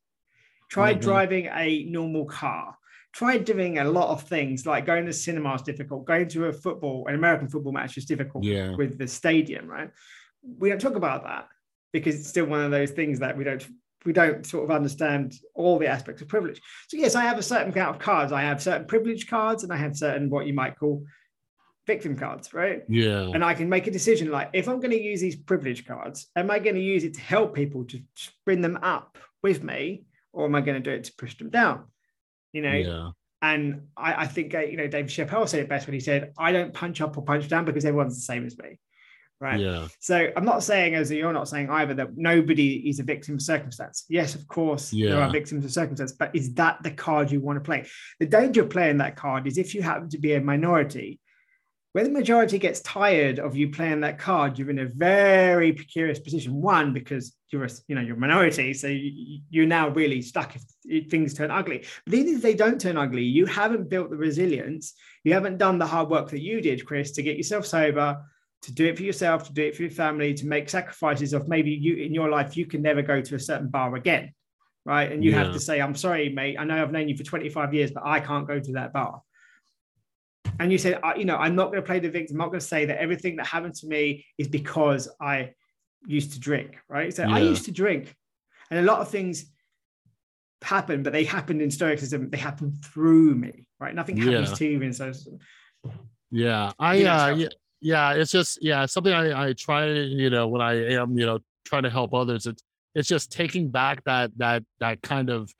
try 0.68 0.92
mm-hmm. 0.92 1.00
driving 1.00 1.46
a 1.46 1.84
normal 1.84 2.24
car. 2.24 2.76
Tried 3.12 3.44
doing 3.46 3.78
a 3.78 3.84
lot 3.84 4.10
of 4.10 4.22
things 4.22 4.66
like 4.66 4.86
going 4.86 5.04
to 5.04 5.10
the 5.10 5.16
cinema 5.16 5.54
is 5.54 5.62
difficult. 5.62 6.06
Going 6.06 6.28
to 6.28 6.46
a 6.46 6.52
football 6.52 7.06
an 7.08 7.14
american 7.14 7.48
football 7.48 7.72
match 7.72 7.96
is 7.96 8.04
difficult 8.04 8.44
yeah. 8.44 8.76
with 8.76 8.98
the 8.98 9.08
stadium 9.08 9.66
right? 9.66 9.90
We 10.58 10.68
don't 10.68 10.80
talk 10.80 10.94
about 10.94 11.24
that 11.24 11.48
because 11.92 12.14
it's 12.14 12.28
still 12.28 12.46
one 12.46 12.60
of 12.60 12.70
those 12.70 12.90
things 12.90 13.18
that 13.20 13.36
we 13.36 13.44
don't 13.44 13.66
we 14.04 14.12
don't 14.12 14.46
sort 14.46 14.64
of 14.64 14.70
understand 14.70 15.34
all 15.54 15.78
the 15.78 15.86
aspects 15.86 16.22
of 16.22 16.28
privilege. 16.28 16.60
So 16.88 16.96
yes 16.96 17.14
i 17.14 17.22
have 17.22 17.38
a 17.38 17.42
certain 17.42 17.72
amount 17.72 17.96
of 17.96 18.02
cards. 18.02 18.30
I 18.30 18.42
have 18.42 18.62
certain 18.62 18.86
privilege 18.86 19.26
cards 19.26 19.64
and 19.64 19.72
i 19.72 19.76
have 19.76 19.96
certain 19.96 20.28
what 20.30 20.46
you 20.46 20.52
might 20.52 20.78
call 20.78 21.04
victim 21.86 22.14
cards 22.14 22.52
right? 22.52 22.82
Yeah. 22.88 23.30
And 23.34 23.42
i 23.42 23.54
can 23.54 23.68
make 23.70 23.86
a 23.86 23.90
decision 23.90 24.30
like 24.30 24.50
if 24.52 24.68
i'm 24.68 24.80
going 24.80 24.92
to 24.92 25.02
use 25.02 25.22
these 25.22 25.36
privilege 25.36 25.86
cards 25.86 26.28
am 26.36 26.50
i 26.50 26.58
going 26.58 26.76
to 26.76 26.82
use 26.82 27.02
it 27.02 27.14
to 27.14 27.20
help 27.20 27.54
people 27.54 27.84
to 27.86 28.00
bring 28.44 28.60
them 28.60 28.78
up 28.82 29.16
with 29.42 29.64
me 29.64 30.04
or 30.32 30.46
am 30.46 30.54
i 30.54 30.60
going 30.60 30.82
to 30.82 30.90
do 30.90 30.94
it 30.94 31.04
to 31.04 31.14
push 31.16 31.36
them 31.38 31.50
down 31.50 31.84
you 32.52 32.62
know. 32.62 32.72
Yeah. 32.72 33.10
And 33.40 33.88
I, 33.96 34.24
I 34.24 34.26
think 34.26 34.54
uh, 34.54 34.60
you 34.60 34.76
know 34.76 34.88
David 34.88 35.10
Chappelle 35.10 35.48
said 35.48 35.60
it 35.60 35.68
best 35.68 35.86
when 35.86 35.94
he 35.94 36.00
said, 36.00 36.32
"I 36.38 36.52
don't 36.52 36.74
punch 36.74 37.00
up 37.00 37.16
or 37.16 37.22
punch 37.22 37.48
down 37.48 37.64
because 37.64 37.84
everyone's 37.84 38.16
the 38.16 38.22
same 38.22 38.44
as 38.44 38.58
me." 38.58 38.80
Right. 39.40 39.60
Yeah. 39.60 39.86
So 40.00 40.30
I'm 40.36 40.44
not 40.44 40.64
saying, 40.64 40.96
as 40.96 41.12
you're 41.12 41.32
not 41.32 41.48
saying 41.48 41.70
either, 41.70 41.94
that 41.94 42.16
nobody 42.16 42.88
is 42.88 42.98
a 42.98 43.04
victim 43.04 43.34
of 43.34 43.42
circumstance. 43.42 44.04
Yes, 44.08 44.34
of 44.34 44.48
course, 44.48 44.92
yeah. 44.92 45.10
there 45.10 45.22
are 45.22 45.30
victims 45.30 45.64
of 45.64 45.70
circumstance, 45.70 46.10
but 46.10 46.34
is 46.34 46.54
that 46.54 46.82
the 46.82 46.90
card 46.90 47.30
you 47.30 47.40
want 47.40 47.56
to 47.56 47.60
play? 47.60 47.86
The 48.18 48.26
danger 48.26 48.62
of 48.62 48.70
playing 48.70 48.98
that 48.98 49.14
card 49.14 49.46
is 49.46 49.56
if 49.56 49.76
you 49.76 49.82
happen 49.82 50.08
to 50.08 50.18
be 50.18 50.34
a 50.34 50.40
minority 50.40 51.20
when 51.92 52.04
the 52.04 52.10
majority 52.10 52.58
gets 52.58 52.80
tired 52.80 53.38
of 53.38 53.56
you 53.56 53.70
playing 53.70 54.00
that 54.00 54.18
card, 54.18 54.58
you're 54.58 54.70
in 54.70 54.78
a 54.80 54.86
very 54.86 55.72
precarious 55.72 56.18
position. 56.18 56.60
One, 56.60 56.92
because 56.92 57.34
you're 57.50 57.64
a, 57.64 57.70
you 57.88 57.94
know 57.94 58.02
you're 58.02 58.16
a 58.16 58.20
minority, 58.20 58.74
so 58.74 58.88
you, 58.88 59.62
are 59.62 59.66
now 59.66 59.88
really 59.88 60.20
stuck 60.20 60.54
if 60.84 61.10
things 61.10 61.32
turn 61.32 61.50
ugly. 61.50 61.86
But 62.04 62.14
even 62.14 62.34
if 62.34 62.42
they 62.42 62.54
don't 62.54 62.80
turn 62.80 62.98
ugly, 62.98 63.24
you 63.24 63.46
haven't 63.46 63.88
built 63.88 64.10
the 64.10 64.16
resilience. 64.16 64.94
You 65.24 65.32
haven't 65.32 65.56
done 65.56 65.78
the 65.78 65.86
hard 65.86 66.10
work 66.10 66.28
that 66.30 66.42
you 66.42 66.60
did, 66.60 66.84
Chris, 66.84 67.12
to 67.12 67.22
get 67.22 67.38
yourself 67.38 67.64
sober, 67.64 68.22
to 68.62 68.72
do 68.72 68.86
it 68.86 68.96
for 68.98 69.02
yourself, 69.02 69.44
to 69.46 69.52
do 69.52 69.64
it 69.64 69.74
for 69.74 69.82
your 69.82 69.90
family, 69.90 70.34
to 70.34 70.46
make 70.46 70.68
sacrifices 70.68 71.32
of 71.32 71.48
maybe 71.48 71.70
you 71.70 71.96
in 71.96 72.12
your 72.12 72.28
life 72.28 72.56
you 72.56 72.66
can 72.66 72.82
never 72.82 73.00
go 73.00 73.22
to 73.22 73.34
a 73.34 73.40
certain 73.40 73.68
bar 73.68 73.96
again, 73.96 74.34
right? 74.84 75.10
And 75.10 75.24
you 75.24 75.30
yeah. 75.30 75.44
have 75.44 75.54
to 75.54 75.60
say, 75.60 75.80
"I'm 75.80 75.94
sorry, 75.94 76.28
mate. 76.28 76.56
I 76.58 76.64
know 76.64 76.82
I've 76.82 76.92
known 76.92 77.08
you 77.08 77.16
for 77.16 77.24
25 77.24 77.72
years, 77.72 77.92
but 77.92 78.04
I 78.04 78.20
can't 78.20 78.46
go 78.46 78.60
to 78.60 78.72
that 78.72 78.92
bar." 78.92 79.22
And 80.58 80.72
you 80.72 80.78
said, 80.78 81.00
you 81.16 81.24
know, 81.24 81.36
I'm 81.36 81.54
not 81.54 81.66
going 81.66 81.82
to 81.82 81.86
play 81.86 82.00
the 82.00 82.10
victim. 82.10 82.36
I'm 82.36 82.38
not 82.38 82.48
going 82.48 82.60
to 82.60 82.66
say 82.66 82.86
that 82.86 82.98
everything 82.98 83.36
that 83.36 83.46
happened 83.46 83.74
to 83.76 83.86
me 83.86 84.24
is 84.38 84.48
because 84.48 85.08
I 85.20 85.52
used 86.06 86.32
to 86.32 86.40
drink, 86.40 86.76
right? 86.88 87.14
So 87.14 87.22
yeah. 87.24 87.34
I 87.34 87.40
used 87.40 87.64
to 87.66 87.72
drink, 87.72 88.14
and 88.70 88.80
a 88.80 88.82
lot 88.82 89.00
of 89.00 89.08
things 89.08 89.46
happen, 90.62 91.02
but 91.02 91.12
they 91.12 91.24
happened 91.24 91.62
in 91.62 91.70
Stoicism. 91.70 92.30
They 92.30 92.38
happened 92.38 92.84
through 92.84 93.34
me, 93.34 93.66
right? 93.78 93.94
Nothing 93.94 94.16
happens 94.16 94.50
yeah. 94.50 94.56
to 94.56 94.64
you 94.66 94.82
in 94.82 94.92
Stoicism. 94.92 95.38
Yeah, 96.30 96.72
I, 96.78 97.04
uh, 97.04 97.34
yeah, 97.34 97.48
yeah, 97.80 98.12
it's 98.12 98.30
just, 98.30 98.58
yeah, 98.60 98.84
something 98.86 99.12
I, 99.12 99.48
I 99.48 99.52
try, 99.52 99.86
you 99.90 100.30
know, 100.30 100.48
when 100.48 100.60
I 100.60 100.94
am, 100.94 101.16
you 101.16 101.26
know, 101.26 101.38
trying 101.64 101.84
to 101.84 101.90
help 101.90 102.12
others. 102.12 102.46
It's, 102.46 102.62
it's 102.94 103.08
just 103.08 103.30
taking 103.30 103.70
back 103.70 104.02
that, 104.04 104.32
that, 104.38 104.64
that 104.80 105.00
kind 105.02 105.30
of 105.30 105.52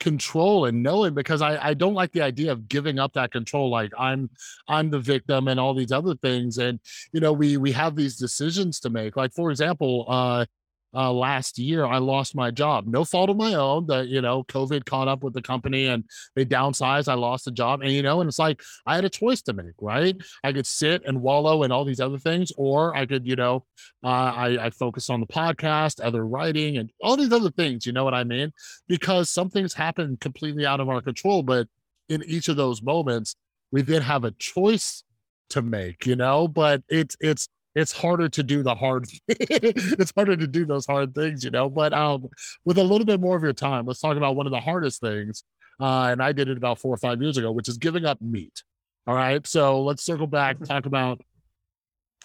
control 0.00 0.64
and 0.64 0.82
knowing 0.82 1.14
because 1.14 1.42
I, 1.42 1.68
I 1.68 1.74
don't 1.74 1.94
like 1.94 2.10
the 2.10 2.22
idea 2.22 2.50
of 2.50 2.68
giving 2.68 2.98
up 2.98 3.12
that 3.12 3.30
control 3.30 3.70
like 3.70 3.92
i'm 3.98 4.30
i'm 4.66 4.90
the 4.90 4.98
victim 4.98 5.46
and 5.46 5.60
all 5.60 5.74
these 5.74 5.92
other 5.92 6.14
things. 6.16 6.58
And 6.58 6.80
you 7.12 7.20
know 7.20 7.32
we 7.32 7.56
we 7.58 7.70
have 7.72 7.94
these 7.94 8.16
decisions 8.16 8.80
to 8.80 8.90
make. 8.90 9.16
Like 9.16 9.32
for 9.32 9.50
example 9.50 10.06
uh 10.08 10.46
uh, 10.92 11.12
last 11.12 11.58
year, 11.58 11.84
I 11.84 11.98
lost 11.98 12.34
my 12.34 12.50
job. 12.50 12.86
No 12.86 13.04
fault 13.04 13.30
of 13.30 13.36
my 13.36 13.54
own. 13.54 13.86
That 13.86 14.08
you 14.08 14.20
know, 14.20 14.42
COVID 14.44 14.84
caught 14.84 15.08
up 15.08 15.22
with 15.22 15.34
the 15.34 15.42
company 15.42 15.86
and 15.86 16.04
they 16.34 16.44
downsized. 16.44 17.08
I 17.08 17.14
lost 17.14 17.44
the 17.44 17.52
job, 17.52 17.82
and 17.82 17.92
you 17.92 18.02
know, 18.02 18.20
and 18.20 18.28
it's 18.28 18.38
like 18.38 18.60
I 18.86 18.96
had 18.96 19.04
a 19.04 19.10
choice 19.10 19.42
to 19.42 19.52
make. 19.52 19.74
Right? 19.80 20.16
I 20.42 20.52
could 20.52 20.66
sit 20.66 21.02
and 21.06 21.22
wallow 21.22 21.62
in 21.62 21.72
all 21.72 21.84
these 21.84 22.00
other 22.00 22.18
things, 22.18 22.50
or 22.56 22.96
I 22.96 23.06
could, 23.06 23.26
you 23.26 23.36
know, 23.36 23.64
uh, 24.02 24.08
I 24.08 24.66
I 24.66 24.70
focus 24.70 25.10
on 25.10 25.20
the 25.20 25.26
podcast, 25.26 26.04
other 26.04 26.26
writing, 26.26 26.78
and 26.78 26.90
all 27.02 27.16
these 27.16 27.32
other 27.32 27.50
things. 27.50 27.86
You 27.86 27.92
know 27.92 28.04
what 28.04 28.14
I 28.14 28.24
mean? 28.24 28.52
Because 28.88 29.30
some 29.30 29.48
things 29.48 29.74
happen 29.74 30.16
completely 30.20 30.66
out 30.66 30.80
of 30.80 30.88
our 30.88 31.00
control, 31.00 31.42
but 31.42 31.68
in 32.08 32.24
each 32.26 32.48
of 32.48 32.56
those 32.56 32.82
moments, 32.82 33.36
we 33.70 33.82
then 33.82 34.02
have 34.02 34.24
a 34.24 34.32
choice 34.32 35.04
to 35.50 35.62
make. 35.62 36.04
You 36.04 36.16
know, 36.16 36.48
but 36.48 36.82
it's 36.88 37.16
it's 37.20 37.48
it's 37.80 37.92
harder 37.92 38.28
to 38.28 38.42
do 38.42 38.62
the 38.62 38.74
hard 38.74 39.06
it's 39.28 40.12
harder 40.14 40.36
to 40.36 40.46
do 40.46 40.64
those 40.64 40.86
hard 40.86 41.14
things 41.14 41.44
you 41.44 41.50
know 41.50 41.68
but 41.68 41.92
um 41.92 42.28
with 42.64 42.78
a 42.78 42.82
little 42.82 43.06
bit 43.06 43.20
more 43.20 43.36
of 43.36 43.42
your 43.42 43.52
time 43.52 43.86
let's 43.86 44.00
talk 44.00 44.16
about 44.16 44.36
one 44.36 44.46
of 44.46 44.52
the 44.52 44.60
hardest 44.60 45.00
things 45.00 45.44
uh 45.80 46.08
and 46.10 46.22
i 46.22 46.32
did 46.32 46.48
it 46.48 46.56
about 46.56 46.78
four 46.78 46.92
or 46.94 46.98
five 46.98 47.20
years 47.20 47.36
ago 47.36 47.50
which 47.50 47.68
is 47.68 47.78
giving 47.78 48.04
up 48.04 48.20
meat 48.20 48.62
all 49.06 49.14
right 49.14 49.46
so 49.46 49.82
let's 49.82 50.04
circle 50.04 50.26
back 50.26 50.58
talk 50.64 50.86
about 50.86 51.20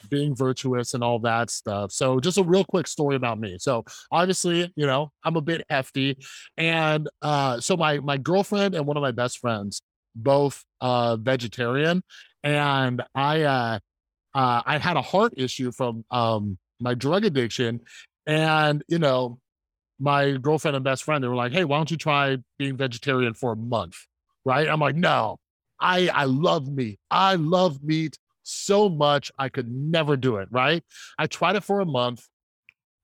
being 0.09 0.35
virtuous 0.35 0.93
and 0.93 1.03
all 1.03 1.19
that 1.19 1.49
stuff. 1.49 1.91
So 1.91 2.19
just 2.19 2.37
a 2.37 2.43
real 2.43 2.63
quick 2.63 2.87
story 2.87 3.15
about 3.15 3.39
me. 3.39 3.57
So 3.59 3.83
obviously, 4.11 4.71
you 4.75 4.85
know, 4.85 5.11
I'm 5.23 5.35
a 5.35 5.41
bit 5.41 5.65
hefty. 5.69 6.17
And 6.57 7.09
uh 7.21 7.59
so 7.59 7.77
my 7.77 7.99
my 7.99 8.17
girlfriend 8.17 8.75
and 8.75 8.85
one 8.85 8.97
of 8.97 9.01
my 9.01 9.11
best 9.11 9.39
friends, 9.39 9.81
both 10.15 10.63
uh 10.81 11.17
vegetarian. 11.17 12.03
And 12.43 13.01
I 13.13 13.41
uh 13.41 13.79
uh 14.35 14.61
I 14.65 14.77
had 14.77 14.97
a 14.97 15.01
heart 15.01 15.33
issue 15.37 15.71
from 15.71 16.05
um 16.11 16.59
my 16.79 16.93
drug 16.93 17.25
addiction. 17.25 17.81
And 18.27 18.83
you 18.87 18.99
know, 18.99 19.39
my 19.99 20.33
girlfriend 20.33 20.75
and 20.75 20.83
best 20.83 21.03
friend, 21.03 21.23
they 21.23 21.27
were 21.27 21.35
like, 21.35 21.51
Hey, 21.53 21.63
why 21.63 21.77
don't 21.77 21.89
you 21.89 21.97
try 21.97 22.37
being 22.59 22.77
vegetarian 22.77 23.33
for 23.33 23.53
a 23.53 23.55
month? 23.55 23.95
Right. 24.43 24.67
I'm 24.67 24.79
like, 24.79 24.95
no, 24.95 25.39
I 25.79 26.09
I 26.09 26.25
love 26.25 26.67
meat. 26.71 26.99
I 27.09 27.35
love 27.35 27.83
meat 27.83 28.17
so 28.43 28.89
much 28.89 29.31
I 29.39 29.49
could 29.49 29.71
never 29.71 30.15
do 30.15 30.37
it, 30.37 30.49
right? 30.51 30.83
I 31.17 31.27
tried 31.27 31.55
it 31.55 31.63
for 31.63 31.79
a 31.79 31.85
month. 31.85 32.27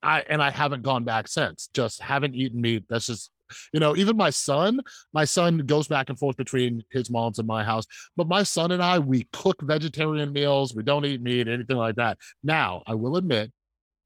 I 0.04 0.22
and 0.30 0.42
I 0.42 0.52
haven't 0.52 0.84
gone 0.84 1.04
back 1.04 1.28
since. 1.28 1.70
Just 1.74 2.02
haven't 2.02 2.36
eaten 2.36 2.62
meat. 2.62 2.86
That's 2.90 3.08
just 3.08 3.32
you 3.74 3.80
know, 3.80 3.96
even 3.96 4.18
my 4.18 4.30
son, 4.30 4.80
my 5.14 5.26
son 5.26 5.60
goes 5.60 5.88
back 5.88 6.10
and 6.10 6.18
forth 6.18 6.38
between 6.38 6.84
his 6.92 7.10
mom's 7.10 7.40
and 7.40 7.48
my 7.48 7.64
house. 7.64 7.86
But 8.16 8.28
my 8.28 8.44
son 8.44 8.72
and 8.72 8.82
I, 8.82 9.00
we 9.00 9.28
cook 9.34 9.62
vegetarian 9.62 10.32
meals. 10.32 10.76
We 10.76 10.84
don't 10.84 11.06
eat 11.06 11.22
meat, 11.22 11.48
anything 11.48 11.78
like 11.78 11.96
that. 11.96 12.18
Now, 12.44 12.84
I 12.88 12.96
will 12.96 13.18
admit, 13.18 13.52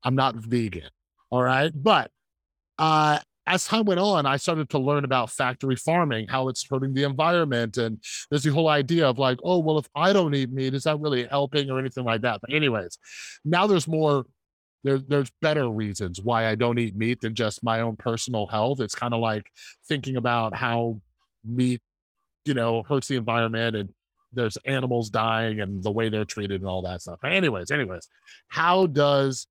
I'm 0.04 0.16
not 0.16 0.36
vegan. 0.36 0.90
All 1.32 1.44
right. 1.44 1.72
But 1.74 2.12
uh 2.78 3.20
as 3.48 3.66
time 3.66 3.86
went 3.86 4.00
on, 4.00 4.26
I 4.26 4.38
started 4.38 4.70
to 4.72 4.80
learn 4.80 5.04
about 5.04 5.30
factory 5.30 5.76
farming, 5.76 6.28
how 6.28 6.48
it's 6.48 6.66
hurting 6.68 6.94
the 6.94 7.04
environment. 7.04 7.78
And 7.78 8.04
there's 8.30 8.44
the 8.44 8.52
whole 8.52 8.70
idea 8.70 9.08
of 9.08 9.20
like, 9.20 9.38
oh, 9.44 9.60
well, 9.60 9.78
if 9.78 9.88
I 9.96 10.14
don't 10.14 10.34
eat 10.34 10.52
meat, 10.52 10.74
is 10.74 10.84
that 10.84 11.00
really 11.00 11.26
helping 11.28 11.70
or 11.70 11.78
anything 11.80 12.06
like 12.06 12.22
that? 12.22 12.42
But, 12.42 12.54
anyways, 12.54 12.98
now 13.44 13.68
there's 13.68 13.88
more, 13.88 14.26
there, 14.86 15.00
there's 15.00 15.32
better 15.42 15.68
reasons 15.68 16.22
why 16.22 16.48
I 16.48 16.54
don't 16.54 16.78
eat 16.78 16.96
meat 16.96 17.22
than 17.22 17.34
just 17.34 17.64
my 17.64 17.82
own 17.82 17.96
personal 17.96 18.46
health. 18.46 18.80
It's 18.80 18.94
kind 18.94 19.16
of 19.16 19.20
like 19.20 19.52
thinking 19.88 20.16
about 20.16 20.56
how 20.56 21.02
meat, 21.44 21.82
you 22.46 22.54
know, 22.54 22.84
hurts 22.84 23.08
the 23.08 23.16
environment 23.16 23.76
and 23.76 23.90
there's 24.32 24.58
animals 24.58 25.10
dying 25.10 25.60
and 25.60 25.82
the 25.82 25.92
way 25.92 26.10
they're 26.10 26.24
treated 26.24 26.62
and 26.62 26.70
all 26.70 26.84
that 26.84 27.02
stuff. 27.02 27.24
Anyways, 27.24 27.72
anyways, 27.72 28.08
how 28.48 28.86
does 28.86 29.48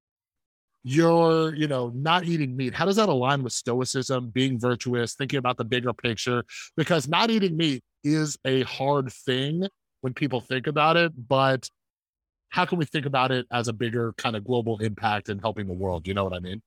you're, 0.85 1.55
you 1.55 1.67
know, 1.67 1.91
not 1.95 2.25
eating 2.25 2.55
meat. 2.55 2.75
How 2.75 2.85
does 2.85 2.97
that 2.97 3.09
align 3.09 3.43
with 3.43 3.55
stoicism, 3.55 4.29
being 4.29 4.61
virtuous, 4.61 5.15
thinking 5.15 5.39
about 5.39 5.57
the 5.57 5.65
bigger 5.65 5.95
picture? 5.95 6.45
Because 6.77 7.09
not 7.09 7.31
eating 7.31 7.57
meat 7.57 7.83
is 8.05 8.37
a 8.45 8.63
hard 8.65 9.11
thing 9.11 9.67
when 10.03 10.13
people 10.13 10.43
think 10.43 10.67
about 10.67 10.99
it, 10.99 11.13
but 11.29 11.69
how 12.55 12.65
can 12.65 12.79
we 12.79 12.85
think 12.85 13.05
about 13.05 13.33
it 13.33 13.49
as 13.51 13.67
a 13.67 13.73
bigger 13.73 14.13
kind 14.17 14.37
of 14.37 14.45
global 14.45 14.79
impact 14.79 15.29
and 15.29 15.41
helping 15.41 15.67
the 15.67 15.73
world? 15.73 16.07
You 16.07 16.15
know 16.15 16.23
what 16.23 16.33
I 16.33 16.39
mean? 16.39 16.63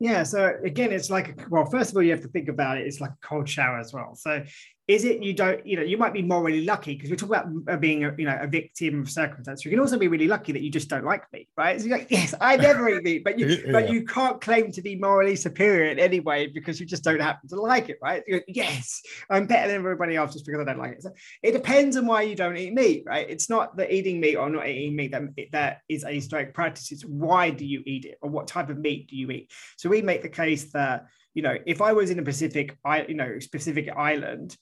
Yeah. 0.00 0.22
So 0.22 0.54
again, 0.64 0.92
it's 0.92 1.10
like, 1.10 1.38
well, 1.50 1.66
first 1.66 1.90
of 1.90 1.96
all, 1.96 2.02
you 2.02 2.10
have 2.12 2.22
to 2.22 2.28
think 2.28 2.48
about 2.48 2.78
it. 2.78 2.86
It's 2.86 3.02
like 3.02 3.10
a 3.10 3.26
cold 3.26 3.46
shower 3.46 3.78
as 3.78 3.92
well. 3.92 4.14
So 4.14 4.42
is 4.86 5.04
it 5.04 5.22
you 5.22 5.32
don't 5.32 5.66
you 5.66 5.76
know 5.76 5.82
you 5.82 5.96
might 5.96 6.12
be 6.12 6.20
morally 6.20 6.62
lucky 6.64 6.94
because 6.94 7.08
we 7.08 7.16
talk 7.16 7.30
about 7.30 7.46
uh, 7.68 7.76
being 7.76 8.04
a, 8.04 8.14
you 8.18 8.26
know 8.26 8.36
a 8.38 8.46
victim 8.46 9.00
of 9.00 9.10
circumstance. 9.10 9.64
You 9.64 9.70
can 9.70 9.80
also 9.80 9.98
be 9.98 10.08
really 10.08 10.28
lucky 10.28 10.52
that 10.52 10.60
you 10.60 10.70
just 10.70 10.88
don't 10.88 11.04
like 11.04 11.22
meat 11.32 11.48
right? 11.56 11.80
So 11.80 11.86
you're 11.86 11.98
like 11.98 12.10
yes 12.10 12.34
i 12.40 12.56
never 12.56 12.88
eat 12.90 13.02
meat 13.02 13.24
but 13.24 13.38
you 13.38 13.46
yeah. 13.66 13.72
but 13.72 13.90
you 13.90 14.04
can't 14.04 14.40
claim 14.40 14.70
to 14.72 14.82
be 14.82 14.96
morally 14.96 15.36
superior 15.36 15.90
in 15.90 15.98
any 15.98 16.20
way 16.20 16.48
because 16.48 16.78
you 16.78 16.86
just 16.86 17.02
don't 17.02 17.20
happen 17.20 17.48
to 17.48 17.60
like 17.60 17.88
it 17.88 17.98
right? 18.02 18.22
Go, 18.30 18.40
yes 18.46 19.00
i'm 19.30 19.46
better 19.46 19.68
than 19.68 19.76
everybody 19.76 20.16
else 20.16 20.34
just 20.34 20.44
because 20.44 20.60
i 20.60 20.64
don't 20.64 20.78
like 20.78 20.92
it. 20.92 21.02
So 21.02 21.12
it 21.42 21.52
depends 21.52 21.96
on 21.96 22.06
why 22.06 22.22
you 22.22 22.34
don't 22.34 22.56
eat 22.56 22.74
meat 22.74 23.04
right? 23.06 23.28
It's 23.28 23.48
not 23.48 23.76
that 23.78 23.90
eating 23.90 24.20
meat 24.20 24.36
or 24.36 24.50
not 24.50 24.68
eating 24.68 24.96
meat 24.96 25.12
that 25.12 25.22
that 25.52 25.78
is 25.88 26.04
a 26.04 26.20
stoic 26.20 26.52
practice. 26.52 26.92
It's 26.92 27.04
why 27.04 27.50
do 27.50 27.64
you 27.64 27.82
eat 27.86 28.04
it 28.04 28.18
or 28.20 28.28
what 28.28 28.48
type 28.48 28.68
of 28.68 28.78
meat 28.78 29.08
do 29.08 29.16
you 29.16 29.30
eat? 29.30 29.50
So 29.78 29.88
we 29.88 30.02
make 30.02 30.22
the 30.22 30.28
case 30.28 30.72
that 30.72 31.06
you 31.32 31.42
know 31.42 31.56
if 31.66 31.82
i 31.82 31.92
was 31.92 32.10
in 32.10 32.18
a 32.18 32.22
pacific 32.22 32.78
i 32.84 33.02
you 33.02 33.14
know 33.14 33.38
specific 33.40 33.88
island 33.96 34.56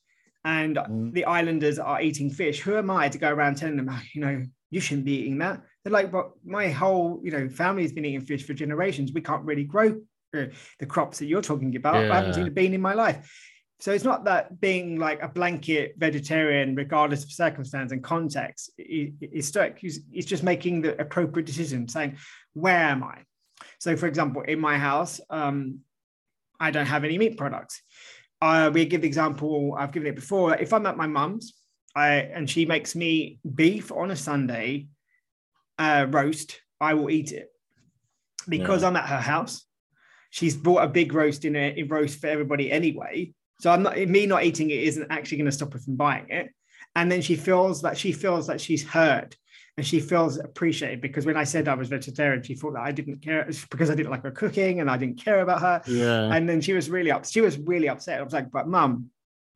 and 0.45 0.77
mm. 0.77 1.13
the 1.13 1.25
islanders 1.25 1.79
are 1.79 2.01
eating 2.01 2.31
fish. 2.31 2.61
Who 2.61 2.77
am 2.77 2.91
I 2.91 3.09
to 3.09 3.19
go 3.19 3.31
around 3.31 3.57
telling 3.57 3.77
them, 3.77 3.91
you 4.15 4.21
know, 4.21 4.43
you 4.71 4.81
shouldn't 4.81 5.05
be 5.05 5.21
eating 5.21 5.39
that? 5.39 5.63
They're 5.85 5.93
like, 5.93 6.11
but 6.11 6.33
my 6.45 6.69
whole, 6.69 7.21
you 7.23 7.31
know, 7.31 7.49
family 7.49 7.83
has 7.83 7.93
been 7.93 8.05
eating 8.05 8.21
fish 8.21 8.47
for 8.47 8.55
generations. 8.55 9.13
We 9.13 9.21
can't 9.21 9.45
really 9.45 9.65
grow 9.65 10.01
uh, 10.37 10.47
the 10.79 10.87
crops 10.87 11.19
that 11.19 11.27
you're 11.27 11.43
talking 11.43 11.77
about. 11.77 11.95
Yeah. 11.95 12.13
I 12.13 12.17
haven't 12.17 12.35
seen 12.35 12.47
a 12.47 12.51
bean 12.51 12.75
in 12.75 12.81
my 12.81 12.95
life. 12.95 13.31
So 13.81 13.93
it's 13.93 14.05
not 14.05 14.25
that 14.27 14.61
being 14.61 14.97
like 14.97 15.21
a 15.23 15.29
blanket 15.29 15.95
vegetarian, 15.99 16.77
regardless 16.77 17.25
of 17.25 17.33
circumstance 17.33 17.91
and 17.91 18.03
context, 18.03 18.71
is 18.79 19.49
stuck. 19.49 19.83
It's 19.83 20.27
just 20.27 20.45
making 20.45 20.83
the 20.83 21.01
appropriate 21.01 21.47
decision, 21.47 21.89
saying, 21.89 22.17
where 22.53 22.79
am 22.79 23.03
I? 23.03 23.25
So, 23.81 23.97
for 23.97 24.07
example, 24.07 24.43
in 24.43 24.61
my 24.61 24.79
house, 24.79 25.21
um, 25.31 25.81
I 26.61 26.71
don't 26.71 26.87
have 26.87 27.03
any 27.03 27.19
meat 27.19 27.37
products 27.37 27.83
uh, 28.43 28.71
we 28.75 28.85
give 28.85 29.03
the 29.03 29.07
example 29.07 29.77
I've 29.79 29.93
given 29.93 30.09
it 30.09 30.17
before. 30.17 30.57
If 30.57 30.73
I'm 30.73 30.85
at 30.87 30.97
my 30.97 31.07
mum's, 31.07 31.55
I 31.95 32.15
and 32.15 32.51
she 32.51 32.67
makes 32.67 32.97
me 32.97 33.39
beef 33.55 33.93
on 33.93 34.11
a 34.11 34.17
Sunday 34.17 34.89
uh, 35.79 36.07
roast, 36.11 36.61
I 36.81 36.95
will 36.95 37.09
eat 37.09 37.31
it 37.31 37.49
because 38.49 38.83
yeah. 38.83 38.89
I'm 38.89 38.97
at 38.97 39.09
her 39.09 39.21
house. 39.21 39.65
She's 40.31 40.57
bought 40.57 40.83
a 40.83 40.89
big 40.89 41.15
roast 41.15 41.45
in 41.45 41.55
a, 41.55 41.85
roast 41.85 42.21
for 42.21 42.27
everybody 42.27 42.73
anyway. 42.73 43.33
So 43.61 43.71
I'm 43.71 43.85
not 43.85 43.97
me 43.97 44.27
not 44.27 44.43
eating 44.43 44.71
it 44.71 44.83
isn't 44.83 45.13
actually 45.13 45.39
going 45.39 45.51
to 45.51 45.53
stop 45.53 45.73
her 45.75 45.79
from 45.79 45.95
buying 45.95 46.29
it. 46.29 46.49
And 46.97 47.13
then 47.13 47.23
she 47.23 47.37
feels 47.37 47.83
that 47.83 47.97
she 47.97 48.11
feels 48.11 48.49
that 48.49 48.61
she's 48.61 48.85
heard 48.85 49.37
and 49.77 49.87
she 49.87 50.01
feels 50.01 50.39
appreciated 50.39 51.01
because 51.01 51.25
when 51.25 51.37
I 51.37 51.45
said 51.45 51.67
I 51.67 51.75
was 51.75 51.89
vegetarian, 51.89 52.43
she 52.43 52.55
thought 52.55 52.75
that 52.75 52.83
I 52.83 52.93
didn't 52.93 53.23
care 53.23 53.49
because 53.71 53.91
I 53.91 53.95
didn't 53.95 54.11
like 54.11 54.23
her 54.23 54.31
cooking 54.31 54.81
and 54.81 54.91
I 54.91 54.99
didn't 54.99 55.23
care 55.23 55.41
about 55.41 55.63
her. 55.63 55.83
Yeah. 55.87 56.35
And 56.35 56.49
then 56.49 56.61
she 56.61 56.75
was 56.75 56.91
really 56.91 57.11
up. 57.11 57.25
She 57.25 57.41
was 57.41 57.59
really 57.59 57.89
upset. 57.89 58.21
I 58.21 58.23
was 58.23 58.35
like, 58.35 58.51
"But 58.51 58.69
mum, 58.69 59.11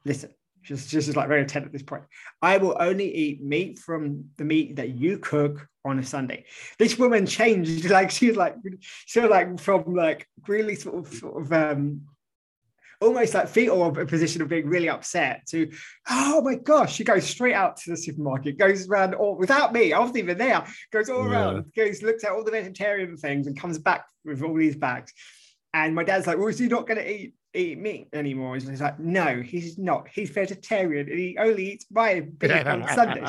listen." 0.05 0.31
She's 0.63 0.89
just 0.89 1.15
like 1.15 1.29
very 1.29 1.43
intent 1.43 1.65
at 1.65 1.73
this 1.73 1.85
point. 1.85 2.03
I 2.43 2.57
will 2.57 2.77
only 2.81 3.15
eat 3.15 3.41
meat 3.41 3.79
from 3.79 4.31
the 4.37 4.45
meat 4.45 4.77
that 4.77 4.89
you 4.89 5.19
cook 5.19 5.69
on 5.85 6.01
a 6.01 6.05
Sunday. 6.05 6.45
This 6.77 6.99
woman 6.99 7.25
changed, 7.25 7.85
like 7.91 8.11
she 8.11 8.27
was 8.27 8.37
like, 8.37 8.57
she 9.05 9.21
was 9.21 9.31
like 9.31 9.61
from 9.61 9.95
like 9.95 10.27
really 10.49 10.75
sort 10.75 11.07
of, 11.07 11.15
sort 11.15 11.41
of 11.41 11.53
um, 11.53 12.01
almost 13.01 13.35
like 13.35 13.49
feet 13.49 13.69
fetal 13.69 13.99
a 13.99 14.07
position 14.07 14.43
of 14.43 14.49
being 14.49 14.69
really 14.69 14.89
upset 14.89 15.47
to, 15.49 15.71
oh 16.09 16.41
my 16.43 16.55
gosh, 16.55 16.95
she 16.95 17.05
goes 17.05 17.25
straight 17.25 17.55
out 17.55 17.77
to 17.79 17.91
the 17.91 17.97
supermarket, 17.97 18.59
goes 18.59 18.89
around 18.89 19.15
all 19.15 19.37
without 19.37 19.73
me, 19.73 19.93
I 19.93 19.99
wasn't 19.99 20.19
even 20.19 20.39
there, 20.39 20.65
goes 20.93 21.09
all 21.09 21.25
yeah. 21.25 21.31
around, 21.31 21.73
goes, 21.75 22.03
looks 22.03 22.25
at 22.25 22.33
all 22.33 22.45
the 22.45 22.51
vegetarian 22.51 23.17
things 23.17 23.47
and 23.47 23.59
comes 23.59 23.79
back 23.79 24.07
with 24.25 24.43
all 24.43 24.55
these 24.55 24.77
bags. 24.77 25.13
And 25.75 25.95
my 25.95 26.05
dad's 26.05 26.27
like, 26.27 26.39
well, 26.39 26.49
is 26.49 26.59
he 26.59 26.69
not 26.69 26.87
going 26.87 26.99
to 26.99 27.11
eat 27.11 27.35
eat 27.57 27.79
meat 27.79 28.09
anymore? 28.13 28.55
And 28.55 28.69
He's 28.69 28.81
like, 28.81 28.99
no, 28.99 29.41
he's 29.43 29.79
not. 29.79 30.09
He's 30.09 30.31
vegetarian 30.31 31.09
and 31.09 31.19
he 31.19 31.37
only 31.39 31.73
eats 31.73 31.87
my 31.91 32.21
beef 32.21 32.51
on 32.67 32.87
Sundays. 32.89 33.29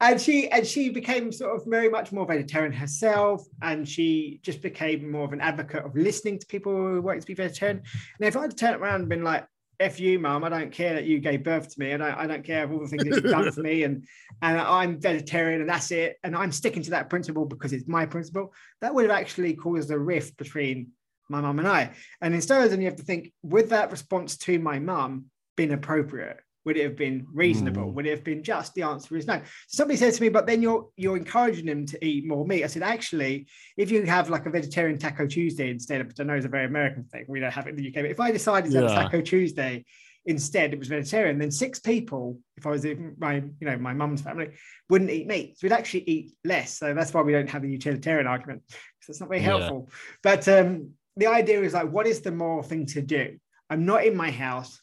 And 0.00 0.20
she 0.20 0.50
and 0.50 0.66
she 0.66 0.88
became 0.90 1.32
sort 1.32 1.56
of 1.56 1.66
very 1.66 1.88
much 1.88 2.12
more 2.12 2.26
vegetarian 2.26 2.72
herself, 2.72 3.44
and 3.62 3.88
she 3.88 4.40
just 4.42 4.62
became 4.62 5.10
more 5.10 5.24
of 5.24 5.32
an 5.32 5.40
advocate 5.40 5.84
of 5.84 5.94
listening 5.96 6.38
to 6.38 6.46
people 6.46 6.72
who 6.72 7.00
want 7.00 7.20
to 7.20 7.26
be 7.26 7.34
vegetarian. 7.34 7.78
And 7.78 8.28
if 8.28 8.36
I'd 8.36 8.56
turned 8.56 8.80
around 8.80 9.00
and 9.00 9.08
been 9.08 9.24
like, 9.24 9.46
F 9.80 10.00
you, 10.00 10.18
mum. 10.18 10.42
I 10.42 10.48
don't 10.48 10.72
care 10.72 10.94
that 10.94 11.04
you 11.04 11.20
gave 11.20 11.44
birth 11.44 11.72
to 11.72 11.80
me. 11.80 11.94
I 11.94 11.96
don't, 11.96 12.14
I 12.14 12.26
don't 12.26 12.44
care 12.44 12.64
of 12.64 12.72
all 12.72 12.80
the 12.80 12.88
things 12.88 13.04
that 13.04 13.14
you've 13.14 13.30
done 13.30 13.50
for 13.52 13.60
me. 13.60 13.84
And, 13.84 14.04
and 14.42 14.60
I'm 14.60 15.00
vegetarian 15.00 15.60
and 15.60 15.70
that's 15.70 15.92
it. 15.92 16.16
And 16.24 16.34
I'm 16.34 16.50
sticking 16.50 16.82
to 16.82 16.90
that 16.90 17.08
principle 17.08 17.44
because 17.44 17.72
it's 17.72 17.86
my 17.86 18.04
principle. 18.04 18.52
That 18.80 18.92
would 18.92 19.08
have 19.08 19.16
actually 19.16 19.54
caused 19.54 19.90
a 19.92 19.98
rift 19.98 20.36
between 20.36 20.88
my 21.28 21.40
mum 21.40 21.58
and 21.58 21.68
I. 21.68 21.90
And 22.20 22.34
in 22.34 22.40
Stoicism, 22.40 22.80
you 22.80 22.86
have 22.86 22.96
to 22.96 23.04
think, 23.04 23.32
with 23.42 23.70
that 23.70 23.90
response 23.90 24.36
to 24.38 24.58
my 24.58 24.78
mum 24.78 25.26
been 25.56 25.72
appropriate? 25.72 26.38
Would 26.64 26.76
it 26.76 26.84
have 26.84 26.96
been 26.96 27.26
reasonable? 27.32 27.84
Mm. 27.84 27.94
Would 27.94 28.06
it 28.06 28.10
have 28.10 28.24
been 28.24 28.42
just? 28.42 28.74
The 28.74 28.82
answer 28.82 29.16
is 29.16 29.26
no. 29.26 29.40
Somebody 29.68 29.96
said 29.96 30.12
to 30.12 30.22
me, 30.22 30.28
but 30.28 30.46
then 30.46 30.60
you're 30.60 30.88
you're 30.96 31.16
encouraging 31.16 31.64
them 31.66 31.86
to 31.86 32.04
eat 32.04 32.26
more 32.26 32.46
meat. 32.46 32.62
I 32.62 32.66
said, 32.66 32.82
actually, 32.82 33.46
if 33.78 33.90
you 33.90 34.02
have 34.04 34.28
like 34.28 34.44
a 34.44 34.50
vegetarian 34.50 34.98
taco 34.98 35.26
Tuesday 35.26 35.70
instead 35.70 36.00
of, 36.00 36.08
which 36.08 36.20
I 36.20 36.24
know 36.24 36.34
is 36.34 36.44
a 36.44 36.48
very 36.48 36.66
American 36.66 37.04
thing, 37.04 37.24
we 37.26 37.40
don't 37.40 37.52
have 37.52 37.66
it 37.66 37.70
in 37.70 37.76
the 37.76 37.88
UK, 37.88 37.94
but 37.94 38.10
if 38.10 38.20
I 38.20 38.30
decided 38.30 38.70
to 38.72 38.80
yeah. 38.80 38.90
have 38.90 39.04
Taco 39.04 39.22
Tuesday 39.22 39.84
instead 40.28 40.74
it 40.74 40.78
was 40.78 40.88
vegetarian, 40.88 41.38
then 41.38 41.50
six 41.50 41.80
people, 41.80 42.38
if 42.58 42.66
I 42.66 42.70
was 42.70 42.84
in 42.84 43.14
my, 43.18 43.36
you 43.36 43.66
know, 43.66 43.78
my 43.78 43.94
mum's 43.94 44.20
family, 44.20 44.50
wouldn't 44.90 45.10
eat 45.10 45.26
meat. 45.26 45.58
So 45.58 45.64
we'd 45.66 45.72
actually 45.72 46.02
eat 46.02 46.32
less. 46.44 46.76
So 46.76 46.92
that's 46.92 47.14
why 47.14 47.22
we 47.22 47.32
don't 47.32 47.48
have 47.48 47.62
the 47.62 47.70
utilitarian 47.70 48.26
argument. 48.26 48.62
So 48.68 49.10
it's 49.10 49.20
not 49.20 49.30
very 49.30 49.40
helpful. 49.40 49.88
Yeah. 49.88 49.94
But 50.22 50.48
um, 50.48 50.90
the 51.18 51.26
idea 51.26 51.62
is 51.62 51.74
like, 51.74 51.90
what 51.90 52.06
is 52.06 52.20
the 52.20 52.30
moral 52.30 52.62
thing 52.62 52.86
to 52.86 53.02
do? 53.02 53.38
I'm 53.68 53.84
not 53.84 54.04
in 54.04 54.16
my 54.16 54.30
house. 54.30 54.80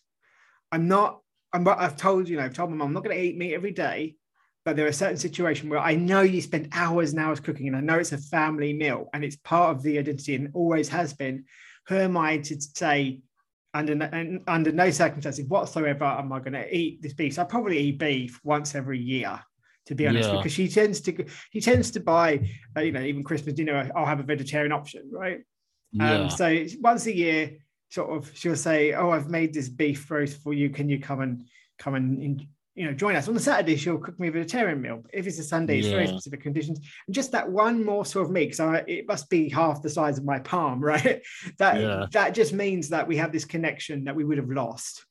I'm 0.71 0.87
not, 0.87 1.21
I'm, 1.53 1.67
I've 1.67 1.95
told, 1.95 2.27
you 2.27 2.37
know, 2.37 2.43
I've 2.43 2.53
told 2.53 2.69
my 2.69 2.75
mom, 2.75 2.89
I'm 2.89 2.93
not 2.93 3.03
going 3.03 3.15
to 3.15 3.23
eat 3.23 3.37
meat 3.37 3.53
every 3.53 3.71
day, 3.71 4.15
but 4.65 4.75
there 4.75 4.85
are 4.85 4.91
certain 4.91 5.17
situations 5.17 5.69
where 5.69 5.79
I 5.79 5.95
know 5.95 6.21
you 6.21 6.41
spend 6.41 6.69
hours 6.73 7.11
and 7.11 7.21
hours 7.21 7.39
cooking 7.39 7.67
and 7.67 7.75
I 7.77 7.79
know 7.79 7.97
it's 7.99 8.11
a 8.11 8.17
family 8.17 8.73
meal 8.73 9.09
and 9.13 9.23
it's 9.23 9.37
part 9.37 9.75
of 9.75 9.81
the 9.81 9.97
identity 9.97 10.35
and 10.35 10.51
always 10.53 10.89
has 10.89 11.13
been. 11.13 11.45
Who 11.87 11.95
am 11.95 12.17
I 12.17 12.39
to 12.39 12.59
say, 12.59 13.21
under, 13.73 14.41
under 14.47 14.71
no 14.71 14.89
circumstances 14.89 15.45
whatsoever 15.45 16.05
am 16.05 16.33
I 16.33 16.39
going 16.39 16.53
to 16.53 16.75
eat 16.75 17.01
this 17.01 17.13
beef? 17.13 17.35
So 17.35 17.43
I 17.43 17.45
probably 17.45 17.77
eat 17.77 17.99
beef 17.99 18.39
once 18.43 18.75
every 18.75 18.99
year 18.99 19.39
to 19.87 19.95
be 19.95 20.07
honest, 20.07 20.29
Yeah. 20.29 20.37
because 20.37 20.51
she 20.51 20.67
tends 20.67 20.99
to 21.01 21.25
he 21.51 21.61
tends 21.61 21.91
to 21.91 21.99
buy, 21.99 22.49
uh, 22.75 22.81
you 22.81 22.91
know, 22.91 23.01
even 23.01 23.23
Christmas 23.23 23.53
dinner. 23.53 23.91
I'll 23.95 24.05
have 24.05 24.19
a 24.19 24.23
vegetarian 24.23 24.71
option, 24.71 25.09
right? 25.11 25.41
Yeah. 25.95 26.13
Um, 26.23 26.29
so 26.29 26.65
once 26.81 27.05
a 27.05 27.15
year, 27.15 27.57
sort 27.89 28.09
of, 28.15 28.31
she'll 28.37 28.55
say, 28.55 28.93
"Oh, 28.93 29.11
I've 29.11 29.29
made 29.29 29.53
this 29.53 29.69
beef 29.69 30.09
roast 30.11 30.41
for 30.43 30.53
you. 30.53 30.69
Can 30.69 30.89
you 30.89 30.99
come 30.99 31.21
and 31.21 31.45
come 31.79 31.95
and 31.95 32.41
you 32.75 32.85
know 32.85 32.93
join 32.93 33.15
us?" 33.15 33.27
On 33.27 33.33
the 33.33 33.39
Saturday, 33.39 33.77
she'll 33.77 33.97
cook 33.97 34.19
me 34.19 34.27
a 34.27 34.31
vegetarian 34.31 34.81
meal. 34.81 34.99
But 35.01 35.11
if 35.13 35.25
it's 35.27 35.39
a 35.39 35.43
Sunday, 35.43 35.79
it's 35.79 35.87
very 35.87 36.07
specific 36.07 36.41
conditions. 36.41 36.79
And 37.07 37.15
just 37.15 37.31
that 37.31 37.49
one 37.49 37.83
morsel 37.85 38.21
of 38.23 38.29
meat, 38.31 38.55
so 38.55 38.73
it 38.73 39.07
must 39.07 39.29
be 39.29 39.47
half 39.49 39.81
the 39.81 39.89
size 39.89 40.17
of 40.17 40.25
my 40.25 40.39
palm, 40.39 40.83
right? 40.93 41.21
That 41.59 41.79
Yeah. 41.79 42.05
that 42.11 42.33
just 42.33 42.51
means 42.53 42.89
that 42.89 43.07
we 43.07 43.15
have 43.17 43.31
this 43.31 43.45
connection 43.45 44.03
that 44.05 44.15
we 44.15 44.25
would 44.25 44.37
have 44.37 44.49
lost. 44.49 44.97
So 44.97 45.03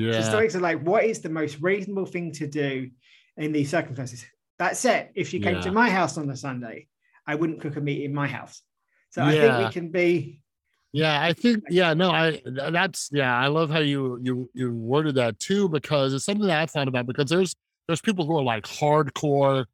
yeah. 0.00 0.22
Stoics 0.22 0.56
are 0.56 0.60
like, 0.60 0.82
what 0.82 1.04
is 1.04 1.20
the 1.20 1.28
most 1.30 1.60
reasonable 1.60 2.06
thing 2.06 2.32
to 2.32 2.48
do 2.48 2.90
in 3.36 3.52
these 3.52 3.70
circumstances? 3.70 4.24
That's 4.58 4.84
it. 4.84 5.12
If 5.14 5.32
you 5.32 5.38
came 5.40 5.56
Yeah. 5.56 5.60
to 5.62 5.72
my 5.72 5.88
house 5.90 6.18
on 6.18 6.28
a 6.30 6.36
Sunday, 6.36 6.88
I 7.26 7.36
wouldn't 7.36 7.60
cook 7.60 7.76
a 7.76 7.80
meat 7.80 8.02
in 8.04 8.12
my 8.12 8.26
house. 8.26 8.60
So 9.14 9.22
I 9.22 9.30
think 9.30 9.42
Yeah. 9.42 9.58
we 9.58 9.72
can 9.72 9.88
be 9.90 10.40
Yeah, 10.92 11.22
I 11.22 11.32
think 11.32 11.62
yeah, 11.70 11.94
no, 11.94 12.10
I 12.10 12.40
that's 12.44 13.10
yeah, 13.12 13.36
I 13.36 13.46
love 13.46 13.70
how 13.70 13.78
you 13.78 14.18
you 14.22 14.50
you 14.54 14.72
worded 14.72 15.14
that 15.14 15.38
too 15.38 15.68
because 15.68 16.12
it's 16.14 16.24
something 16.24 16.48
that 16.48 16.60
I've 16.60 16.70
thought 16.70 16.88
about 16.88 17.06
because 17.06 17.30
there's 17.30 17.54
there's 17.86 18.00
people 18.00 18.26
who 18.26 18.36
are 18.38 18.42
like 18.42 18.64
hardcore 18.64 19.66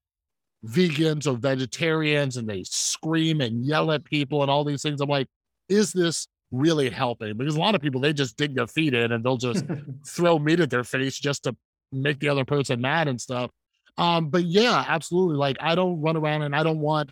vegans 0.67 1.27
or 1.27 1.39
vegetarians 1.39 2.37
and 2.37 2.47
they 2.47 2.65
scream 2.65 3.41
and 3.41 3.65
yell 3.65 3.91
at 3.93 4.05
people 4.05 4.43
and 4.43 4.51
all 4.51 4.63
these 4.63 4.83
things. 4.83 5.01
I'm 5.01 5.09
like, 5.09 5.27
is 5.71 5.91
this 5.93 6.27
really 6.51 6.91
helping? 6.91 7.35
Because 7.39 7.57
a 7.57 7.61
lot 7.61 7.75
of 7.75 7.81
people 7.81 8.03
they 8.03 8.13
just 8.13 8.37
dig 8.37 8.55
their 8.55 8.67
feet 8.67 8.93
in 8.93 9.11
and 9.13 9.25
they'll 9.25 9.39
just 9.39 9.65
throw 10.07 10.39
meat 10.39 10.61
at 10.61 10.69
their 10.69 10.85
face 10.85 11.19
just 11.19 11.45
to 11.45 11.57
make 11.93 12.21
the 12.21 12.29
other 12.29 12.45
person 12.45 12.81
mad 12.83 13.09
and 13.09 13.19
stuff. 13.19 13.51
Um, 13.97 14.29
but 14.29 14.45
yeah, 14.45 14.85
absolutely. 14.87 15.37
Like 15.37 15.57
I 15.61 15.75
don't 15.75 16.01
run 16.03 16.17
around 16.19 16.43
and 16.43 16.55
I 16.55 16.63
don't 16.63 16.81
want 16.81 17.11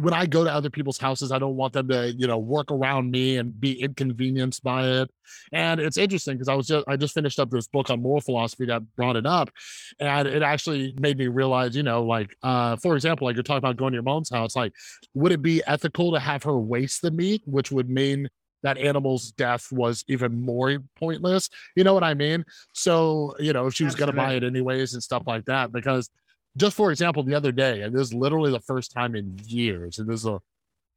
when 0.00 0.14
I 0.14 0.26
go 0.26 0.44
to 0.44 0.52
other 0.52 0.70
people's 0.70 0.98
houses, 0.98 1.32
I 1.32 1.38
don't 1.38 1.56
want 1.56 1.72
them 1.72 1.88
to, 1.88 2.12
you 2.12 2.26
know, 2.26 2.38
work 2.38 2.70
around 2.70 3.10
me 3.10 3.36
and 3.36 3.58
be 3.58 3.80
inconvenienced 3.80 4.62
by 4.62 4.86
it. 4.86 5.10
And 5.52 5.80
it's 5.80 5.96
interesting 5.96 6.34
because 6.34 6.48
I 6.48 6.54
was 6.54 6.66
just 6.66 6.86
I 6.88 6.96
just 6.96 7.14
finished 7.14 7.38
up 7.38 7.50
this 7.50 7.68
book 7.68 7.90
on 7.90 8.02
moral 8.02 8.20
philosophy 8.20 8.66
that 8.66 8.82
brought 8.96 9.16
it 9.16 9.26
up. 9.26 9.50
And 9.98 10.26
it 10.26 10.42
actually 10.42 10.94
made 10.98 11.18
me 11.18 11.28
realize, 11.28 11.76
you 11.76 11.82
know, 11.82 12.02
like 12.02 12.34
uh, 12.42 12.76
for 12.76 12.94
example, 12.96 13.26
like 13.26 13.36
you're 13.36 13.42
talking 13.42 13.58
about 13.58 13.76
going 13.76 13.92
to 13.92 13.96
your 13.96 14.02
mom's 14.02 14.30
house, 14.30 14.56
like, 14.56 14.72
would 15.14 15.32
it 15.32 15.42
be 15.42 15.62
ethical 15.66 16.12
to 16.12 16.20
have 16.20 16.42
her 16.44 16.58
waste 16.58 17.02
the 17.02 17.10
meat, 17.10 17.42
which 17.46 17.70
would 17.70 17.88
mean 17.88 18.28
that 18.62 18.76
animal's 18.76 19.32
death 19.32 19.68
was 19.72 20.04
even 20.08 20.40
more 20.40 20.78
pointless? 20.98 21.48
You 21.76 21.84
know 21.84 21.94
what 21.94 22.04
I 22.04 22.14
mean? 22.14 22.44
So, 22.74 23.34
you 23.38 23.52
know, 23.52 23.66
if 23.66 23.74
she 23.74 23.84
was 23.84 23.94
gonna 23.94 24.12
buy 24.12 24.34
it 24.34 24.44
anyways 24.44 24.94
and 24.94 25.02
stuff 25.02 25.22
like 25.26 25.44
that, 25.46 25.72
because 25.72 26.10
just 26.56 26.76
for 26.76 26.90
example, 26.90 27.22
the 27.22 27.34
other 27.34 27.52
day, 27.52 27.82
and 27.82 27.94
this 27.94 28.08
is 28.08 28.14
literally 28.14 28.50
the 28.50 28.60
first 28.60 28.92
time 28.92 29.14
in 29.14 29.38
years, 29.44 29.98
and 29.98 30.08
this 30.08 30.20
is 30.20 30.24
the 30.24 30.40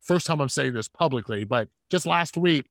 first 0.01 0.28
time 0.28 0.41
I'm 0.41 0.49
saying 0.49 0.74
this 0.74 0.88
publicly, 0.88 1.43
but 1.43 1.70
just 1.89 2.06
last 2.06 2.38
week, 2.38 2.68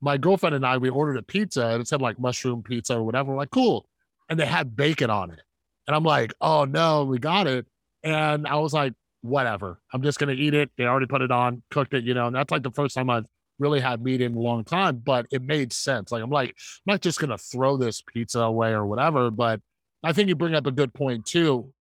my 0.00 0.16
girlfriend 0.16 0.54
and 0.54 0.66
I 0.66 0.76
we 0.78 0.88
ordered 0.88 1.16
a 1.16 1.22
pizza 1.22 1.66
and 1.66 1.80
it 1.80 1.88
said 1.88 2.02
like 2.02 2.18
mushroom 2.18 2.62
pizza 2.62 2.96
or 2.96 3.02
whatever. 3.02 3.30
We're 3.30 3.38
like, 3.38 3.50
cool. 3.50 3.88
And 4.28 4.38
they 4.38 4.46
had 4.46 4.76
bacon 4.76 5.10
on 5.10 5.30
it. 5.30 5.40
And 5.86 5.96
I'm 5.96 6.04
like, 6.04 6.34
oh 6.40 6.64
no, 6.64 7.04
we 7.04 7.18
got 7.18 7.46
it. 7.46 7.66
And 8.02 8.46
I 8.46 8.56
was 8.56 8.72
like, 8.72 8.92
whatever. 9.22 9.80
I'm 9.92 10.02
just 10.02 10.18
gonna 10.18 10.32
eat 10.32 10.54
it. 10.54 10.70
They 10.76 10.84
already 10.84 11.06
put 11.06 11.22
it 11.22 11.30
on, 11.30 11.62
cooked 11.70 11.94
it, 11.94 12.04
you 12.04 12.14
know, 12.14 12.26
and 12.26 12.36
that's 12.36 12.50
like 12.50 12.62
the 12.62 12.70
first 12.70 12.94
time 12.94 13.10
I've 13.10 13.26
really 13.58 13.80
had 13.80 14.02
meat 14.02 14.20
in 14.20 14.34
a 14.34 14.38
long 14.38 14.64
time, 14.64 14.98
but 15.04 15.26
it 15.30 15.42
made 15.42 15.72
sense. 15.72 16.12
Like 16.12 16.22
I'm 16.22 16.30
like, 16.30 16.50
I'm 16.50 16.92
not 16.92 17.00
just 17.00 17.18
gonna 17.18 17.38
throw 17.38 17.76
this 17.76 18.02
pizza 18.02 18.40
away 18.40 18.72
or 18.72 18.86
whatever, 18.86 19.30
but 19.30 19.60
I 20.02 20.12
think 20.12 20.28
you 20.28 20.36
bring 20.36 20.54
up 20.54 20.66
a 20.66 20.72
good 20.72 20.92
point 20.92 21.24
too 21.24 21.72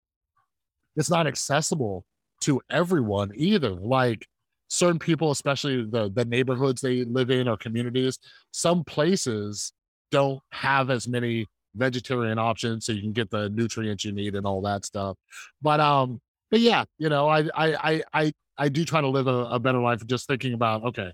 it's 0.95 1.09
not 1.09 1.27
accessible 1.27 2.05
to 2.41 2.61
everyone 2.69 3.31
either. 3.35 3.71
Like 3.71 4.27
certain 4.67 4.99
people, 4.99 5.31
especially 5.31 5.85
the 5.85 6.11
the 6.13 6.25
neighborhoods 6.25 6.81
they 6.81 7.03
live 7.05 7.31
in 7.31 7.47
or 7.47 7.57
communities, 7.57 8.19
some 8.51 8.83
places 8.83 9.73
don't 10.11 10.41
have 10.51 10.89
as 10.89 11.07
many 11.07 11.47
vegetarian 11.75 12.39
options 12.39 12.85
so 12.85 12.91
you 12.93 13.01
can 13.01 13.11
get 13.11 13.29
the 13.29 13.49
nutrients 13.49 14.05
you 14.05 14.11
need 14.11 14.35
and 14.35 14.45
all 14.45 14.61
that 14.61 14.85
stuff. 14.85 15.17
But 15.61 15.79
um, 15.79 16.21
but 16.51 16.59
yeah, 16.59 16.85
you 16.97 17.09
know, 17.09 17.27
I 17.27 17.49
I 17.55 17.75
I 17.75 18.03
I, 18.13 18.33
I 18.57 18.69
do 18.69 18.85
try 18.85 19.01
to 19.01 19.07
live 19.07 19.27
a, 19.27 19.45
a 19.45 19.59
better 19.59 19.79
life 19.79 20.05
just 20.05 20.27
thinking 20.27 20.53
about 20.53 20.83
okay, 20.85 21.11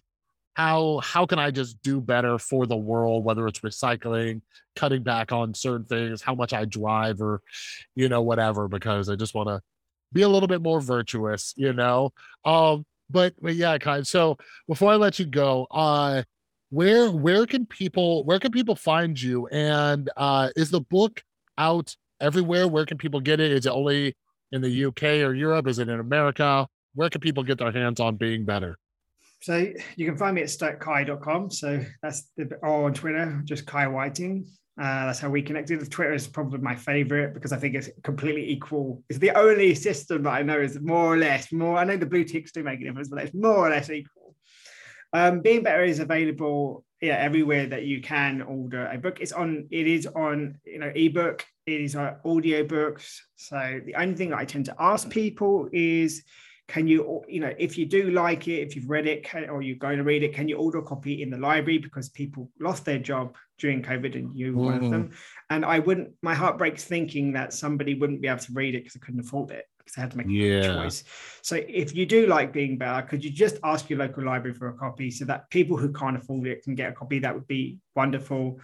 how 0.53 0.99
how 0.99 1.25
can 1.25 1.39
I 1.39 1.51
just 1.51 1.81
do 1.81 2.01
better 2.01 2.37
for 2.37 2.65
the 2.65 2.77
world, 2.77 3.23
whether 3.23 3.47
it's 3.47 3.59
recycling, 3.59 4.41
cutting 4.75 5.03
back 5.03 5.31
on 5.31 5.53
certain 5.53 5.85
things, 5.85 6.21
how 6.21 6.35
much 6.35 6.53
I 6.53 6.65
drive 6.65 7.21
or 7.21 7.41
you 7.95 8.09
know, 8.09 8.21
whatever, 8.21 8.67
because 8.67 9.09
I 9.09 9.15
just 9.15 9.33
want 9.33 9.49
to 9.49 9.61
be 10.13 10.23
a 10.23 10.29
little 10.29 10.47
bit 10.47 10.61
more 10.61 10.81
virtuous, 10.81 11.53
you 11.57 11.73
know. 11.73 12.11
Um, 12.45 12.85
but 13.09 13.33
but 13.41 13.55
yeah, 13.55 13.77
kind. 13.77 14.05
So 14.05 14.37
before 14.67 14.91
I 14.91 14.95
let 14.95 15.19
you 15.19 15.25
go, 15.25 15.67
uh, 15.71 16.23
where 16.69 17.11
where 17.11 17.45
can 17.45 17.65
people 17.65 18.23
where 18.25 18.39
can 18.39 18.51
people 18.51 18.75
find 18.75 19.21
you? 19.21 19.47
And 19.47 20.09
uh, 20.17 20.49
is 20.55 20.71
the 20.71 20.81
book 20.81 21.23
out 21.57 21.95
everywhere? 22.19 22.67
Where 22.67 22.85
can 22.85 22.97
people 22.97 23.19
get 23.19 23.39
it? 23.39 23.51
Is 23.51 23.65
it 23.65 23.71
only 23.71 24.15
in 24.51 24.61
the 24.61 24.85
UK 24.85 25.03
or 25.25 25.33
Europe? 25.33 25.67
Is 25.67 25.79
it 25.79 25.89
in 25.89 25.99
America? 25.99 26.67
Where 26.95 27.09
can 27.09 27.21
people 27.21 27.43
get 27.43 27.57
their 27.57 27.71
hands 27.71 27.99
on 27.99 28.17
being 28.17 28.45
better? 28.45 28.77
So 29.41 29.71
you 29.95 30.05
can 30.05 30.17
find 30.17 30.35
me 30.35 30.41
at 30.41 30.47
stoickai.com. 30.47 31.49
So 31.51 31.83
that's 32.01 32.29
the 32.37 32.55
or 32.61 32.85
on 32.85 32.93
Twitter, 32.93 33.41
just 33.45 33.65
Kai 33.65 33.87
Whiting. 33.87 34.45
Uh, 34.79 35.07
that's 35.07 35.19
how 35.19 35.29
we 35.29 35.41
connected. 35.41 35.91
Twitter 35.91 36.13
is 36.13 36.27
probably 36.27 36.59
my 36.59 36.75
favorite 36.75 37.33
because 37.33 37.51
I 37.51 37.57
think 37.57 37.75
it's 37.75 37.89
completely 38.03 38.49
equal. 38.49 39.03
It's 39.09 39.19
the 39.19 39.31
only 39.31 39.75
system 39.75 40.23
that 40.23 40.31
I 40.31 40.43
know 40.43 40.59
is 40.59 40.79
more 40.79 41.13
or 41.13 41.17
less 41.17 41.51
more. 41.51 41.77
I 41.77 41.83
know 41.83 41.97
the 41.97 42.05
blue 42.05 42.23
ticks 42.23 42.51
do 42.51 42.63
make 42.63 42.81
a 42.81 42.83
difference, 42.83 43.09
but 43.09 43.21
it's 43.21 43.33
more 43.33 43.67
or 43.67 43.69
less 43.69 43.89
equal. 43.89 44.35
Um, 45.13 45.41
Being 45.41 45.63
Better 45.63 45.83
is 45.83 45.99
available 45.99 46.85
yeah 47.01 47.15
everywhere 47.15 47.65
that 47.65 47.83
you 47.83 48.01
can 48.01 48.41
order 48.43 48.87
a 48.87 48.97
book. 48.97 49.19
It's 49.19 49.31
on. 49.31 49.67
It 49.71 49.87
is 49.87 50.07
on 50.07 50.59
you 50.65 50.79
know 50.79 50.91
ebook. 50.95 51.45
It 51.65 51.81
is 51.81 51.95
on 51.95 52.15
audio 52.23 52.63
books. 52.63 53.25
So 53.35 53.81
the 53.85 53.95
only 53.95 54.15
thing 54.15 54.29
that 54.29 54.39
I 54.39 54.45
tend 54.45 54.65
to 54.65 54.75
ask 54.79 55.09
people 55.09 55.67
is 55.73 56.23
can 56.71 56.87
you 56.87 57.21
you 57.27 57.41
know 57.41 57.53
if 57.59 57.77
you 57.77 57.85
do 57.85 58.11
like 58.11 58.47
it 58.47 58.61
if 58.61 58.77
you've 58.77 58.89
read 58.89 59.05
it 59.05 59.25
can, 59.25 59.49
or 59.49 59.61
you're 59.61 59.75
going 59.75 59.97
to 59.97 60.05
read 60.05 60.23
it 60.23 60.33
can 60.33 60.47
you 60.47 60.55
order 60.55 60.77
a 60.77 60.81
copy 60.81 61.21
in 61.21 61.29
the 61.29 61.37
library? 61.37 61.77
Because 61.77 62.07
people 62.07 62.49
lost 62.61 62.85
their 62.85 62.97
job 62.97 63.35
during 63.59 63.83
covid 63.83 64.15
and 64.15 64.33
you 64.33 64.55
were 64.55 64.67
one 64.67 64.83
of 64.83 64.89
them. 64.89 65.09
Mm. 65.09 65.13
And 65.49 65.65
i 65.65 65.79
wouldn't 65.79 66.11
my 66.21 66.33
heart 66.33 66.57
breaks 66.57 66.85
thinking 66.85 67.33
that 67.33 67.53
somebody 67.53 67.93
wouldn't 67.95 68.21
be 68.21 68.29
able 68.29 68.39
to 68.39 68.53
read 68.53 68.73
it 68.73 68.85
because 68.85 68.95
i 68.95 69.05
couldn't 69.05 69.19
afford 69.19 69.51
it 69.51 69.65
because 69.79 69.97
i 69.97 70.01
had 70.01 70.11
to 70.11 70.17
make 70.17 70.27
a 70.27 70.63
choice. 70.63 71.03
So 71.41 71.57
if 71.67 71.93
you 71.93 72.05
do 72.05 72.25
like 72.25 72.53
being 72.53 72.77
better 72.77 73.05
could 73.05 73.21
you 73.25 73.31
just 73.31 73.57
ask 73.65 73.89
your 73.89 73.99
local 73.99 74.23
library 74.23 74.55
for 74.55 74.69
a 74.69 74.73
copy 74.73 75.11
so 75.11 75.25
that 75.25 75.49
people 75.49 75.75
who 75.75 75.91
can't 75.91 76.15
afford 76.15 76.47
it 76.47 76.63
can 76.63 76.75
get 76.75 76.93
a 76.93 76.93
copy? 76.93 77.19
That 77.19 77.35
would 77.35 77.47
be 77.47 77.79
wonderful 77.97 78.61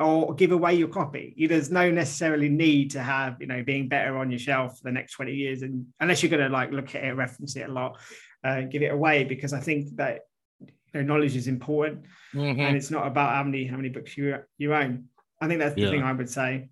or 0.00 0.34
give 0.34 0.52
away 0.52 0.74
your 0.74 0.88
copy. 0.88 1.34
You, 1.36 1.46
there's 1.46 1.70
no 1.70 1.90
necessarily 1.90 2.48
need 2.48 2.90
to 2.92 3.02
have, 3.02 3.36
you 3.40 3.46
know, 3.46 3.62
being 3.62 3.88
better 3.88 4.16
on 4.16 4.30
your 4.30 4.38
shelf 4.38 4.78
for 4.78 4.84
the 4.84 4.92
next 4.92 5.12
20 5.12 5.32
years. 5.34 5.62
And 5.62 5.86
unless 6.00 6.22
you're 6.22 6.30
going 6.30 6.42
to 6.42 6.48
like 6.48 6.72
look 6.72 6.94
at 6.94 7.04
it, 7.04 7.12
reference 7.14 7.54
it 7.56 7.68
a 7.68 7.72
lot, 7.72 7.98
uh, 8.42 8.62
give 8.62 8.82
it 8.82 8.92
away 8.92 9.24
because 9.24 9.52
I 9.52 9.60
think 9.60 9.96
that 9.96 10.20
you 10.60 10.68
know, 10.94 11.02
knowledge 11.02 11.36
is 11.36 11.46
important 11.48 12.04
Mhm. 12.34 12.58
and 12.58 12.76
it's 12.76 12.90
not 12.90 13.06
about 13.06 13.34
how 13.34 13.42
many 13.44 13.64
how 13.66 13.76
many 13.76 13.88
books 13.90 14.16
you 14.16 14.36
you 14.58 14.74
own. 14.74 15.04
I 15.40 15.48
think 15.48 15.60
that's 15.60 15.74
the 15.74 15.82
Yeah. 15.82 15.90
thing 15.90 16.02
I 16.02 16.12
would 16.12 16.30
say. 16.30 16.68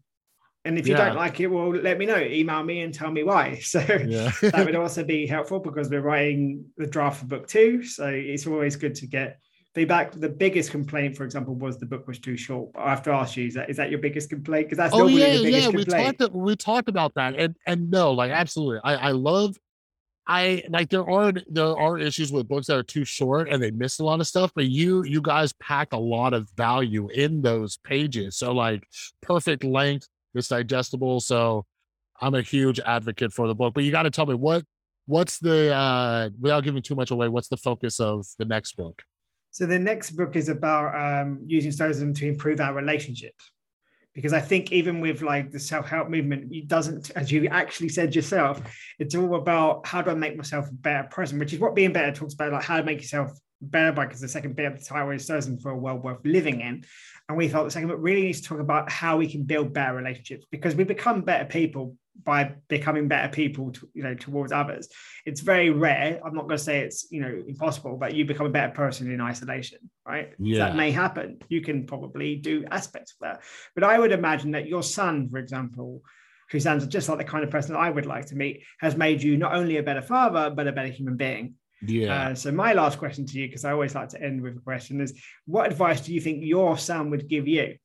And 0.65 0.79
if 0.79 0.87
you 0.87 0.95
Yeah. 0.95 1.07
don't 1.09 1.17
like 1.17 1.39
it, 1.41 1.47
well, 1.49 1.71
let 1.71 1.99
me 1.99 2.07
know. 2.07 2.19
Email 2.19 2.63
me 2.65 2.81
and 2.81 2.93
tell 2.93 3.11
me 3.11 3.23
why. 3.25 3.59
So 3.63 3.81
Yeah. 3.81 4.33
that 4.43 4.65
would 4.65 4.75
also 4.75 5.05
be 5.05 5.27
helpful 5.27 5.61
because 5.61 5.89
we're 5.91 6.01
writing 6.01 6.65
the 6.77 6.87
draft 6.87 7.21
for 7.21 7.27
book 7.27 7.47
two. 7.47 7.83
So 7.83 8.07
it's 8.09 8.47
always 8.47 8.77
good 8.77 8.95
to 8.97 9.07
get 9.07 9.39
feedback. 9.79 10.13
The 10.13 10.29
biggest 10.29 10.71
complaint, 10.73 11.17
for 11.17 11.25
example, 11.25 11.55
was 11.55 11.79
the 11.79 11.87
book 11.87 12.09
was 12.09 12.19
too 12.19 12.37
short. 12.37 12.71
I 12.77 12.91
have 12.91 13.03
to 13.05 13.13
ask 13.13 13.37
you, 13.37 13.47
is 13.47 13.55
that 13.55 13.71
is 13.71 13.77
that 13.77 13.91
your 13.91 14.01
biggest 14.01 14.29
complaint? 14.29 14.67
Because 14.67 14.79
that's 14.79 14.95
oh 14.95 14.99
normally 14.99 15.21
yeah, 15.21 15.37
the 15.37 15.45
biggest 15.45 15.63
yeah. 15.63 15.69
We 15.69 15.85
complaint. 15.85 16.19
talked 16.19 16.35
we 16.35 16.57
talked 16.57 16.89
about 16.89 17.15
that, 17.15 17.37
and 17.37 17.55
and 17.67 17.91
no, 17.91 18.13
like 18.13 18.33
absolutely. 18.33 18.81
I 18.83 18.95
I 18.95 19.11
love. 19.13 19.57
I 20.31 20.63
like 20.69 20.91
there 20.91 21.09
are 21.09 21.33
there 21.49 21.79
are 21.79 21.99
issues 21.99 22.31
with 22.31 22.49
books 22.49 22.67
that 22.67 22.77
are 22.77 22.83
too 22.83 23.07
short 23.07 23.49
and 23.49 23.63
they 23.63 23.71
miss 23.71 23.99
a 23.99 24.05
lot 24.05 24.21
of 24.21 24.27
stuff, 24.27 24.53
but 24.55 24.67
you 24.67 25.03
you 25.05 25.23
guys 25.23 25.55
pack 25.55 25.95
a 25.95 25.97
lot 25.97 26.35
of 26.35 26.51
value 26.51 27.09
in 27.09 27.41
those 27.41 27.79
pages. 27.79 28.37
So 28.37 28.53
like 28.53 28.87
perfect 29.23 29.65
length, 29.65 30.07
it's 30.35 30.49
digestible. 30.49 31.21
So 31.21 31.65
I'm 32.21 32.35
a 32.35 32.43
huge 32.43 32.79
advocate 32.81 33.33
for 33.33 33.49
the 33.49 33.55
book. 33.55 33.73
But 33.73 33.85
you 33.85 33.91
got 33.91 34.03
to 34.03 34.11
tell 34.11 34.27
me 34.27 34.35
what 34.35 34.65
what's 35.07 35.39
the 35.39 35.75
uh 35.75 36.29
without 36.39 36.63
giving 36.63 36.83
too 36.83 36.95
much 36.95 37.11
away, 37.11 37.29
what's 37.29 37.49
the 37.49 37.57
focus 37.57 37.99
of 37.99 38.27
the 38.39 38.45
next 38.45 38.77
book? 38.77 39.03
So 39.51 39.67
the 39.67 39.79
next 39.79 40.13
book 40.13 40.37
is 40.37 40.49
about 40.49 40.95
um, 40.95 41.41
using 41.47 41.73
stoicism 41.73 42.15
to 42.15 42.29
improve 42.29 42.61
our 42.61 42.75
relationships. 42.75 43.51
Because 44.15 44.33
I 44.33 44.41
think 44.41 44.73
even 44.73 45.01
with 45.01 45.23
like 45.23 45.53
the 45.53 45.61
self-help 45.61 46.09
movement, 46.09 46.53
it 46.53 46.67
doesn't, 46.67 47.11
as 47.15 47.31
you 47.31 47.47
actually 47.49 47.89
said 47.89 48.17
yourself, 48.17 48.61
it's 48.99 49.15
all 49.15 49.37
about 49.37 49.87
how 49.87 50.03
do 50.03 50.11
I 50.11 50.15
make 50.15 50.37
myself 50.37 50.69
a 50.69 50.73
better 50.73 51.07
person, 51.09 51.39
which 51.39 51.53
is 51.53 51.61
what 51.61 51.77
being 51.77 51.93
better 51.93 52.13
talks 52.13 52.35
about, 52.35 52.53
like 52.53 52.65
how 52.65 52.79
to 52.79 52.83
make 52.83 53.01
yourself 53.01 53.31
better 53.61 53.93
by 53.93 54.07
because 54.07 54.21
the 54.21 54.29
second 54.29 54.57
bit 54.57 54.67
of 54.67 54.79
the 54.79 54.85
title 54.85 55.11
is 55.11 55.25
stoicism 55.25 55.59
for 55.59 55.71
a 55.71 55.77
world 55.77 56.03
worth 56.03 56.19
living 56.25 56.61
in. 56.61 56.85
And 57.29 57.37
we 57.37 57.49
thought 57.49 57.65
the 57.65 57.71
second 57.71 57.89
book 57.89 57.99
really 58.01 58.23
needs 58.23 58.41
to 58.41 58.49
talk 58.49 58.61
about 58.61 58.91
how 58.91 59.17
we 59.17 59.31
can 59.31 59.45
build 59.45 59.73
better 59.73 59.95
relationships 59.95 60.47
because 60.51 60.75
we 60.75 60.85
become 60.85 61.23
better 61.23 61.45
people 61.45 61.97
by 62.25 62.55
becoming 62.69 63.07
better 63.07 63.29
people, 63.29 63.71
to, 63.73 63.89
you 63.95 64.03
know, 64.03 64.15
towards 64.15 64.51
others. 64.51 64.89
It's 65.25 65.41
very 65.41 65.71
rare. 65.71 66.21
I'm 66.25 66.35
not 66.35 66.49
going 66.49 66.59
to 66.59 66.63
say 66.63 66.81
it's 66.81 67.07
you 67.11 67.21
know 67.21 67.43
impossible, 67.47 67.97
but 67.97 68.15
you 68.15 68.25
become 68.25 68.47
a 68.47 68.51
better 68.51 68.73
person 68.73 69.11
in 69.11 69.21
isolation, 69.21 69.79
right? 70.07 70.33
Yeah. 70.39 70.67
That 70.67 70.77
may 70.77 70.91
happen. 70.91 71.39
You 71.49 71.61
can 71.61 71.87
probably 71.87 72.37
do 72.37 72.65
aspects 72.71 73.13
of 73.13 73.19
that, 73.21 73.43
but 73.75 73.85
I 73.85 73.99
would 73.99 74.13
imagine 74.13 74.53
that 74.53 74.67
your 74.67 74.83
son, 74.83 75.29
for 75.29 75.39
example, 75.39 76.03
who 76.51 76.61
sounds 76.61 76.87
just 76.87 77.09
like 77.09 77.19
the 77.19 77.25
kind 77.25 77.45
of 77.45 77.51
person 77.51 77.77
I 77.77 77.91
would 77.91 78.07
like 78.07 78.27
to 78.27 78.37
meet, 78.37 78.63
has 78.81 78.97
made 78.97 79.23
you 79.23 79.37
not 79.37 79.55
only 79.55 79.77
a 79.77 79.83
better 79.83 80.03
father 80.03 80.51
but 80.51 80.67
a 80.67 80.73
better 80.73 80.89
human 80.89 81.17
being. 81.17 81.55
Yeah. 81.83 82.31
Uh, 82.31 82.35
so 82.35 82.51
my 82.51 82.73
last 82.73 82.99
question 82.99 83.25
to 83.27 83.39
you, 83.39 83.47
because 83.47 83.65
I 83.65 83.73
always 83.73 83.95
like 83.95 84.09
to 84.11 84.23
end 84.23 84.43
with 84.43 84.57
a 84.57 84.61
question, 84.61 85.01
is: 85.01 85.21
What 85.47 85.71
advice 85.71 86.01
do 86.01 86.13
you 86.13 86.21
think 86.21 86.45
your 86.45 86.77
son 86.79 87.11
would 87.11 87.29
give 87.29 87.47
you? 87.47 87.77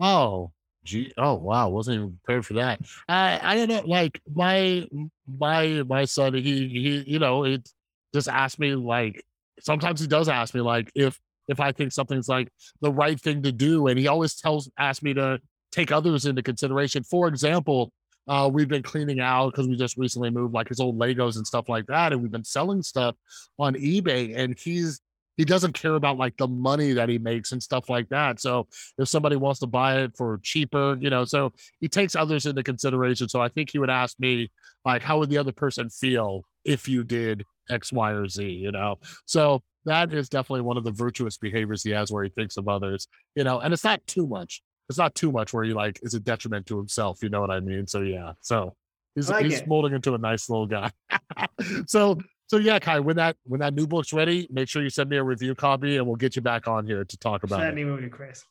Oh, 0.00 0.52
gee. 0.84 1.12
Oh, 1.18 1.34
wow. 1.34 1.68
Wasn't 1.68 1.96
even 1.96 2.18
prepared 2.24 2.46
for 2.46 2.54
that. 2.54 2.80
I 3.08 3.38
I 3.42 3.54
don't 3.54 3.68
know. 3.68 3.82
Like 3.86 4.20
my 4.34 4.86
my 5.26 5.82
my 5.82 6.04
son, 6.06 6.34
he 6.34 6.68
he, 6.68 7.04
you 7.06 7.18
know, 7.18 7.44
it 7.44 7.68
just 8.14 8.28
asked 8.28 8.58
me 8.58 8.74
like 8.74 9.22
sometimes 9.60 10.00
he 10.00 10.06
does 10.06 10.28
ask 10.28 10.54
me 10.54 10.62
like 10.62 10.90
if 10.94 11.20
if 11.48 11.60
I 11.60 11.72
think 11.72 11.92
something's 11.92 12.28
like 12.28 12.48
the 12.80 12.92
right 12.92 13.20
thing 13.20 13.42
to 13.42 13.52
do. 13.52 13.88
And 13.88 13.98
he 13.98 14.08
always 14.08 14.34
tells 14.34 14.70
asks 14.78 15.02
me 15.02 15.14
to 15.14 15.40
take 15.70 15.92
others 15.92 16.24
into 16.24 16.42
consideration. 16.42 17.02
For 17.02 17.28
example, 17.28 17.92
uh, 18.28 18.48
we've 18.52 18.68
been 18.68 18.82
cleaning 18.82 19.20
out 19.20 19.50
because 19.50 19.66
we 19.66 19.76
just 19.76 19.96
recently 19.96 20.30
moved 20.30 20.54
like 20.54 20.68
his 20.68 20.80
old 20.80 20.98
Legos 20.98 21.36
and 21.36 21.46
stuff 21.46 21.68
like 21.68 21.86
that. 21.86 22.12
And 22.12 22.22
we've 22.22 22.30
been 22.30 22.44
selling 22.44 22.82
stuff 22.82 23.16
on 23.58 23.74
eBay. 23.74 24.36
And 24.36 24.58
he's 24.58 25.00
he 25.36 25.44
doesn't 25.46 25.72
care 25.72 25.94
about 25.94 26.18
like 26.18 26.36
the 26.36 26.46
money 26.46 26.92
that 26.92 27.08
he 27.08 27.16
makes 27.16 27.52
and 27.52 27.62
stuff 27.62 27.88
like 27.88 28.08
that. 28.10 28.40
So 28.40 28.68
if 28.98 29.08
somebody 29.08 29.36
wants 29.36 29.60
to 29.60 29.66
buy 29.66 30.02
it 30.02 30.12
for 30.14 30.38
cheaper, 30.42 30.98
you 31.00 31.08
know, 31.08 31.24
so 31.24 31.52
he 31.80 31.88
takes 31.88 32.14
others 32.14 32.44
into 32.44 32.62
consideration. 32.62 33.26
So 33.26 33.40
I 33.40 33.48
think 33.48 33.70
he 33.70 33.78
would 33.78 33.88
ask 33.88 34.20
me, 34.20 34.50
like, 34.84 35.02
how 35.02 35.18
would 35.18 35.30
the 35.30 35.38
other 35.38 35.52
person 35.52 35.88
feel 35.88 36.42
if 36.66 36.88
you 36.88 37.04
did 37.04 37.44
X, 37.70 37.90
Y, 37.90 38.10
or 38.10 38.28
Z, 38.28 38.44
you 38.44 38.70
know? 38.70 38.98
So 39.24 39.62
that 39.86 40.12
is 40.12 40.28
definitely 40.28 40.60
one 40.60 40.76
of 40.76 40.84
the 40.84 40.92
virtuous 40.92 41.38
behaviors 41.38 41.82
he 41.82 41.90
has 41.90 42.12
where 42.12 42.24
he 42.24 42.30
thinks 42.30 42.58
of 42.58 42.68
others, 42.68 43.08
you 43.34 43.44
know, 43.44 43.60
and 43.60 43.72
it's 43.72 43.84
not 43.84 44.06
too 44.06 44.26
much. 44.26 44.62
It's 44.90 44.98
not 44.98 45.14
too 45.14 45.32
much 45.32 45.54
where 45.54 45.64
he 45.64 45.72
like 45.72 46.00
is 46.02 46.14
a 46.14 46.20
detriment 46.20 46.66
to 46.66 46.76
himself, 46.76 47.22
you 47.22 47.30
know 47.30 47.40
what 47.40 47.50
I 47.50 47.60
mean? 47.60 47.86
So 47.86 48.02
yeah. 48.02 48.32
So 48.40 48.74
he's 49.14 49.30
like 49.30 49.46
he's 49.46 49.60
it. 49.60 49.68
molding 49.68 49.94
into 49.94 50.14
a 50.14 50.18
nice 50.18 50.50
little 50.50 50.66
guy. 50.66 50.90
so 51.86 52.18
so 52.48 52.56
yeah, 52.56 52.80
Kai, 52.80 52.98
when 52.98 53.14
that 53.14 53.36
when 53.44 53.60
that 53.60 53.72
new 53.72 53.86
book's 53.86 54.12
ready, 54.12 54.48
make 54.50 54.68
sure 54.68 54.82
you 54.82 54.90
send 54.90 55.08
me 55.08 55.16
a 55.16 55.22
review 55.22 55.54
copy 55.54 55.96
and 55.96 56.06
we'll 56.06 56.16
get 56.16 56.34
you 56.34 56.42
back 56.42 56.66
on 56.66 56.84
here 56.84 57.04
to 57.04 57.16
talk 57.16 57.44
about 57.44 57.60
it. 57.60 57.62
Certainly 57.62 57.84
will 57.84 57.98
do, 57.98 58.08
Chris. 58.08 58.44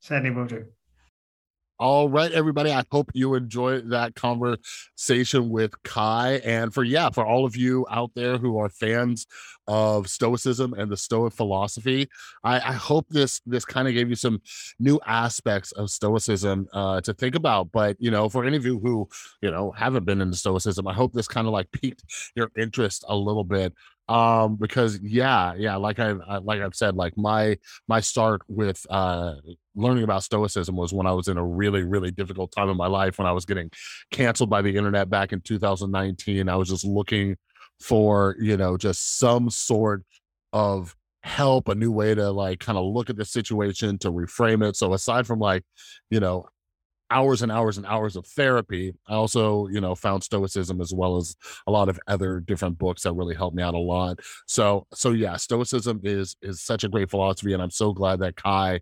Certainly 0.00 0.30
will 0.32 0.46
do. 0.46 0.64
All 1.80 2.08
right, 2.08 2.30
everybody. 2.30 2.70
I 2.70 2.84
hope 2.92 3.10
you 3.14 3.34
enjoyed 3.34 3.90
that 3.90 4.14
conversation 4.14 5.50
with 5.50 5.82
Kai. 5.82 6.40
And 6.44 6.72
for, 6.72 6.84
yeah, 6.84 7.10
for 7.10 7.26
all 7.26 7.44
of 7.44 7.56
you 7.56 7.84
out 7.90 8.12
there 8.14 8.38
who 8.38 8.58
are 8.58 8.68
fans 8.68 9.26
of 9.66 10.08
Stoicism 10.08 10.72
and 10.74 10.88
the 10.88 10.96
Stoic 10.96 11.32
philosophy, 11.32 12.08
I, 12.44 12.56
I 12.56 12.72
hope 12.74 13.08
this 13.08 13.40
this 13.44 13.64
kind 13.64 13.88
of 13.88 13.94
gave 13.94 14.08
you 14.08 14.14
some 14.14 14.40
new 14.78 15.00
aspects 15.04 15.72
of 15.72 15.90
Stoicism 15.90 16.68
uh, 16.72 17.00
to 17.00 17.12
think 17.12 17.34
about. 17.34 17.72
But, 17.72 17.96
you 17.98 18.12
know, 18.12 18.28
for 18.28 18.44
any 18.44 18.56
of 18.56 18.64
you 18.64 18.78
who, 18.78 19.08
you 19.42 19.50
know, 19.50 19.72
haven't 19.72 20.04
been 20.04 20.20
into 20.20 20.36
Stoicism, 20.36 20.86
I 20.86 20.94
hope 20.94 21.12
this 21.12 21.26
kind 21.26 21.48
of 21.48 21.52
like 21.52 21.72
piqued 21.72 22.04
your 22.36 22.52
interest 22.56 23.04
a 23.08 23.16
little 23.16 23.44
bit 23.44 23.74
um 24.08 24.56
because 24.56 24.98
yeah 25.00 25.54
yeah 25.56 25.76
like 25.76 25.98
i've 25.98 26.20
like 26.42 26.60
i've 26.60 26.74
said 26.74 26.94
like 26.94 27.16
my 27.16 27.56
my 27.88 28.00
start 28.00 28.42
with 28.48 28.84
uh 28.90 29.34
learning 29.74 30.04
about 30.04 30.22
stoicism 30.22 30.76
was 30.76 30.92
when 30.92 31.06
i 31.06 31.12
was 31.12 31.28
in 31.28 31.38
a 31.38 31.44
really 31.44 31.82
really 31.82 32.10
difficult 32.10 32.52
time 32.52 32.68
in 32.68 32.76
my 32.76 32.86
life 32.86 33.18
when 33.18 33.26
i 33.26 33.32
was 33.32 33.46
getting 33.46 33.70
canceled 34.10 34.50
by 34.50 34.60
the 34.60 34.76
internet 34.76 35.08
back 35.08 35.32
in 35.32 35.40
2019 35.40 36.48
i 36.50 36.56
was 36.56 36.68
just 36.68 36.84
looking 36.84 37.34
for 37.80 38.36
you 38.38 38.56
know 38.56 38.76
just 38.76 39.18
some 39.18 39.48
sort 39.48 40.02
of 40.52 40.94
help 41.24 41.68
a 41.68 41.74
new 41.74 41.90
way 41.90 42.14
to 42.14 42.30
like 42.30 42.60
kind 42.60 42.76
of 42.76 42.84
look 42.84 43.08
at 43.08 43.16
the 43.16 43.24
situation 43.24 43.96
to 43.98 44.12
reframe 44.12 44.66
it. 44.66 44.76
So 44.76 44.92
aside 44.92 45.26
from 45.26 45.38
like 45.38 45.64
you 46.10 46.20
know 46.20 46.46
hours 47.14 47.42
and 47.42 47.52
hours 47.52 47.78
and 47.78 47.86
hours 47.86 48.16
of 48.16 48.26
therapy. 48.26 48.92
I 49.06 49.14
also, 49.14 49.68
you 49.68 49.80
know, 49.80 49.94
found 49.94 50.24
stoicism 50.24 50.80
as 50.80 50.92
well 50.92 51.16
as 51.16 51.36
a 51.66 51.70
lot 51.70 51.88
of 51.88 51.98
other 52.08 52.40
different 52.40 52.76
books 52.76 53.02
that 53.02 53.12
really 53.14 53.36
helped 53.36 53.56
me 53.56 53.62
out 53.62 53.74
a 53.74 53.78
lot. 53.78 54.18
So, 54.46 54.86
so 54.92 55.10
yeah, 55.12 55.36
stoicism 55.36 56.00
is 56.02 56.36
is 56.42 56.60
such 56.60 56.82
a 56.84 56.88
great 56.88 57.10
philosophy, 57.10 57.52
and 57.52 57.62
I'm 57.62 57.70
so 57.70 57.92
glad 57.92 58.18
that 58.18 58.36
Kai, 58.36 58.80